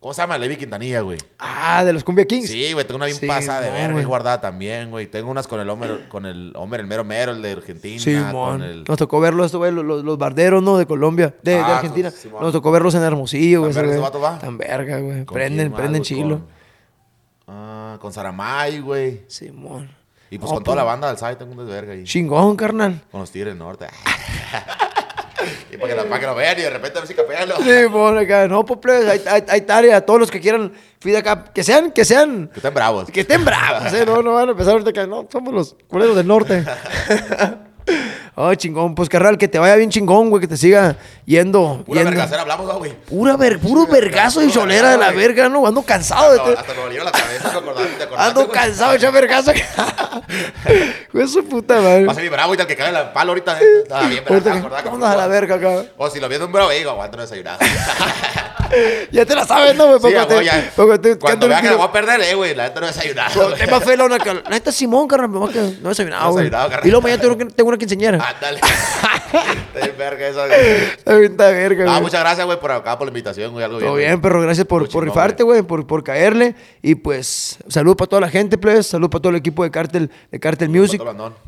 ¿Cómo 0.00 0.14
se 0.14 0.22
llama? 0.22 0.38
Levi 0.38 0.56
Quintanilla, 0.56 1.02
güey. 1.02 1.18
Ah, 1.38 1.84
de 1.84 1.92
los 1.92 2.02
Cumbia 2.04 2.24
Kings. 2.24 2.48
Sí, 2.48 2.72
güey, 2.72 2.86
tengo 2.86 2.96
una 2.96 3.04
bien 3.04 3.18
Sí, 3.18 3.26
pasada 3.26 3.60
de 3.60 3.70
verga 3.70 3.98
ahí 3.98 4.04
guardada 4.04 4.40
también, 4.40 4.90
güey. 4.90 5.06
Tengo 5.06 5.30
unas 5.30 5.46
con 5.46 5.60
el 5.60 5.68
Homer, 5.68 6.08
con 6.08 6.24
el 6.24 6.54
Homer, 6.56 6.80
el 6.80 6.86
mero 6.86 7.04
mero, 7.04 7.32
el 7.32 7.42
de 7.42 7.52
Argentina. 7.52 8.00
Sí, 8.02 8.16
con 8.32 8.62
el... 8.62 8.84
Nos 8.88 8.96
tocó 8.96 9.20
verlos, 9.20 9.54
güey, 9.54 9.70
los, 9.70 9.84
los- 9.84 10.16
barderos, 10.18 10.62
¿no? 10.62 10.78
De 10.78 10.86
Colombia, 10.86 11.34
de, 11.42 11.52
de 11.52 11.58
Ah, 11.60 11.76
Argentina. 11.76 12.10
sí. 12.10 12.30
Nos 12.30 12.50
tocó 12.52 12.70
verlos 12.72 12.94
en 12.94 13.02
Hermosillo, 13.02 13.60
güey. 13.60 13.74
¿Tan 13.74 13.82
verga 13.82 13.90
ese 13.92 14.00
ese 14.00 14.10
güey. 14.10 14.10
vato 14.10 14.20
va? 14.22 14.38
Tan 14.38 14.56
verga, 14.56 14.98
güey. 15.00 15.24
¿con 15.26 15.34
Prenden, 15.34 15.70
más, 15.70 15.78
prenden 15.80 16.00
güey? 16.00 16.08
chilo. 16.08 16.36
Con, 17.44 17.54
ah, 17.54 17.98
con 18.00 18.10
Saramay, 18.14 18.80
güey. 18.80 19.24
Simón. 19.28 19.90
Y 20.30 20.38
pues 20.38 20.50
con 20.50 20.64
toda 20.64 20.76
la 20.78 20.84
banda 20.84 21.08
del 21.08 21.18
SAI 21.18 21.36
tengo 21.36 21.52
un 21.52 21.58
desverga 21.58 21.92
ahí. 21.92 22.04
Chingón, 22.04 22.56
carnal. 22.56 23.02
Con 23.10 23.20
los 23.20 23.30
Tigres 23.30 23.50
del 23.52 23.58
Norte. 23.58 23.86
y 25.72 25.76
para 25.76 25.94
que, 25.94 26.02
para 26.02 26.20
que 26.20 26.26
lo 26.26 26.34
vean 26.34 26.58
y 26.58 26.62
de 26.62 26.70
repente 26.70 26.98
a 26.98 27.00
ver 27.02 27.08
si 27.08 27.14
capean. 27.14 27.48
Sí, 27.62 28.22
acá. 28.24 28.48
No, 28.48 28.64
pues, 28.64 28.80
plebes, 28.80 29.08
hay, 29.08 29.22
hay, 29.26 29.44
hay 29.48 29.60
tarea. 29.62 29.96
A 29.98 30.00
todos 30.00 30.20
los 30.20 30.30
que 30.30 30.40
quieran 30.40 30.72
feed 31.00 31.16
acá, 31.16 31.44
que 31.52 31.62
sean, 31.62 31.90
que 31.92 32.04
sean, 32.04 32.48
Que 32.48 32.58
estén 32.58 32.74
bravos. 32.74 33.10
que 33.10 33.20
estén 33.20 33.44
bravos, 33.44 33.92
¿eh? 33.92 34.04
No, 34.06 34.22
no 34.22 34.34
van 34.34 34.48
a 34.48 34.52
empezar 34.52 34.72
ahorita 34.72 34.92
que 34.92 35.06
no, 35.06 35.28
somos 35.30 35.54
los 35.54 35.76
culeros 35.88 36.16
del 36.16 36.26
norte. 36.26 36.64
Oh, 38.36 38.54
chingón. 38.54 38.94
Pues, 38.94 39.08
carnal, 39.08 39.36
que 39.36 39.48
te 39.48 39.58
vaya 39.58 39.76
bien 39.76 39.90
chingón, 39.90 40.30
güey, 40.30 40.40
que 40.40 40.48
te 40.48 40.56
siga 40.56 40.96
yendo. 41.26 41.82
Pura 41.84 42.00
yendo. 42.00 42.10
vergacera 42.10 42.42
hablamos, 42.42 42.66
¿no, 42.66 42.78
güey. 42.78 42.92
Pura 42.92 43.36
ver, 43.36 43.58
puro 43.58 43.86
vergazo 43.86 44.42
y 44.42 44.50
cholera 44.50 44.90
de 44.92 44.98
la 44.98 45.10
verga, 45.10 45.48
¿no? 45.48 45.66
Ando 45.66 45.82
cansado 45.82 46.32
de 46.32 46.38
No, 46.38 46.44
te- 46.44 46.52
hasta 46.58 46.74
me 46.74 46.80
volvieron 46.80 47.04
la 47.06 47.12
cabeza, 47.12 47.50
¿te 47.50 47.58
acordaste? 47.58 47.90
¿Te 47.96 48.02
acordaste, 48.04 48.28
Ando 48.30 48.46
güey? 48.46 48.52
cansado 48.58 48.90
de 48.92 48.96
echar 48.96 49.12
vergazo. 49.12 49.52
Güey, 51.12 51.26
su 51.28 51.44
puta 51.44 51.80
madre. 51.80 52.04
Va 52.06 52.12
a 52.12 52.14
ser 52.14 52.22
mi 52.24 52.30
bravo 52.30 52.54
y 52.54 52.56
tal 52.56 52.66
que 52.66 52.76
cae 52.76 52.90
el 52.96 53.08
palo 53.10 53.32
ahorita. 53.32 53.60
eh. 53.60 53.64
Estaba 53.82 54.06
bien, 54.06 54.22
pero 54.26 54.40
te 54.42 54.50
acordás, 54.50 54.84
Vamos 54.84 55.08
a 55.08 55.16
la 55.16 55.26
verga 55.26 55.56
acá. 55.56 55.82
O 55.96 56.08
si 56.08 56.20
lo 56.20 56.28
viene 56.28 56.44
un 56.44 56.52
bravo, 56.52 56.70
digo, 56.70 56.90
aguanta 56.90 57.16
no 57.16 57.22
desayunar. 57.22 57.58
Ya 59.12 59.26
te 59.26 59.34
la 59.34 59.44
sabes, 59.44 59.74
¿no, 59.76 59.86
güey? 59.86 59.96
Sí, 59.98 60.02
Porque 60.02 60.18
a 60.18 60.24
huevo, 60.26 60.38
te- 60.38 60.44
ya. 60.44 61.00
te- 61.00 61.18
Cuando 61.18 61.48
vea 61.48 61.60
que 61.60 61.70
la 61.70 61.76
voy 61.76 61.86
a 61.86 61.92
perder, 61.92 62.20
eh, 62.20 62.34
güey, 62.34 62.54
la 62.54 62.64
neta 62.68 62.80
no 62.80 62.86
desayunar. 62.86 63.32
Cuando 63.32 63.54
Tema 63.56 63.80
felona, 63.80 64.18
que 64.18 64.34
la 64.34 64.50
neta 64.50 64.70
Simón, 64.72 65.08
carnal, 65.08 65.30
no 65.30 65.48
he 65.48 65.50
desayunado, 65.88 66.28
he 66.28 66.32
güey. 66.32 66.44
desayunado. 66.50 66.80
Y 66.86 66.90
luego 66.90 67.02
mañana 67.02 67.22
tengo, 67.54 67.68
una 67.68 67.78
quinceañera. 67.78 68.18
Ándale. 68.24 68.60
Está 69.30 69.80
bien 69.86 69.94
verga 69.98 70.26
eso, 70.28 70.46
güey. 70.46 70.60
Está 70.60 71.14
bien, 71.16 71.30
está 71.32 71.48
verga, 71.50 71.84
Ah, 71.84 71.90
güey. 71.92 72.02
muchas 72.02 72.20
gracias, 72.20 72.46
güey, 72.46 72.58
por 72.60 72.72
acá, 72.72 72.98
por 72.98 73.06
la 73.06 73.10
invitación, 73.10 73.52
güey. 73.52 73.64
Algo 73.64 73.78
bien. 73.78 73.88
Todo 73.88 73.96
bien, 73.96 74.20
pero 74.20 74.40
gracias 74.40 74.66
por, 74.66 74.88
por 74.88 75.04
rifarte, 75.04 75.42
güey, 75.42 75.62
por, 75.62 75.86
por 75.86 76.02
caerle. 76.02 76.54
Y 76.82 76.94
pues, 76.96 77.58
salud 77.68 77.96
para 77.96 78.08
toda 78.08 78.20
la 78.22 78.28
gente, 78.28 78.58
plebes. 78.58 78.86
Salud 78.88 79.08
para 79.10 79.22
todo 79.22 79.30
el 79.30 79.36
equipo 79.36 79.62
de 79.62 79.70
Cartel, 79.70 80.10
de 80.30 80.40
Cartel 80.40 80.68
Music. 80.68 81.00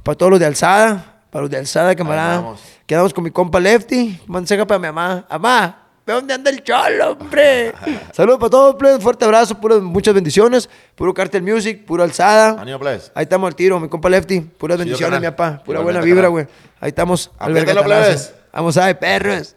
Para 0.03 0.17
todos 0.17 0.31
los 0.31 0.39
de 0.41 0.47
Alzada. 0.47 1.23
Para 1.31 1.43
los 1.43 1.51
de 1.51 1.57
Alzada, 1.59 1.95
camarada. 1.97 2.55
Quedamos 2.87 3.13
con 3.15 3.25
mi 3.25 3.31
compa 3.31 3.59
Lefty. 3.59 4.21
Manseca 4.27 4.67
para 4.67 4.79
mi 4.79 4.87
mamá. 4.89 5.25
Ve 5.29 5.82
dónde 6.15 6.35
anda 6.35 6.51
el 6.51 6.63
cholo, 6.63 7.13
hombre. 7.13 7.73
Saludos 8.13 8.39
para 8.39 8.51
todos, 8.51 8.75
plebes. 8.77 9.03
Fuerte 9.03 9.25
abrazo, 9.25 9.61
puras, 9.61 9.81
muchas 9.81 10.15
bendiciones. 10.15 10.69
Puro 10.95 11.13
Cartel 11.15 11.43
Music, 11.43 11.85
puro 11.85 12.03
alzada. 12.03 12.61
Ánimo, 12.61 12.79
plebes. 12.79 13.11
Ahí 13.15 13.25
estamos 13.25 13.49
al 13.49 13.55
tiro, 13.55 13.79
mi 13.81 13.89
compa 13.89 14.09
Lefty. 14.09 14.41
Puras 14.41 14.79
bendiciones, 14.79 15.21
mi 15.21 15.27
papá. 15.27 15.63
Pura 15.65 15.81
Igualmente, 15.81 16.01
buena 16.01 16.15
vibra, 16.15 16.29
güey. 16.29 16.47
Ahí 16.81 16.89
estamos. 16.89 17.31
Apriétalo, 17.39 17.83
plebes. 17.85 18.35
Vamos 18.53 18.77
a 18.77 18.87
ver, 18.87 18.99
perros. 18.99 19.57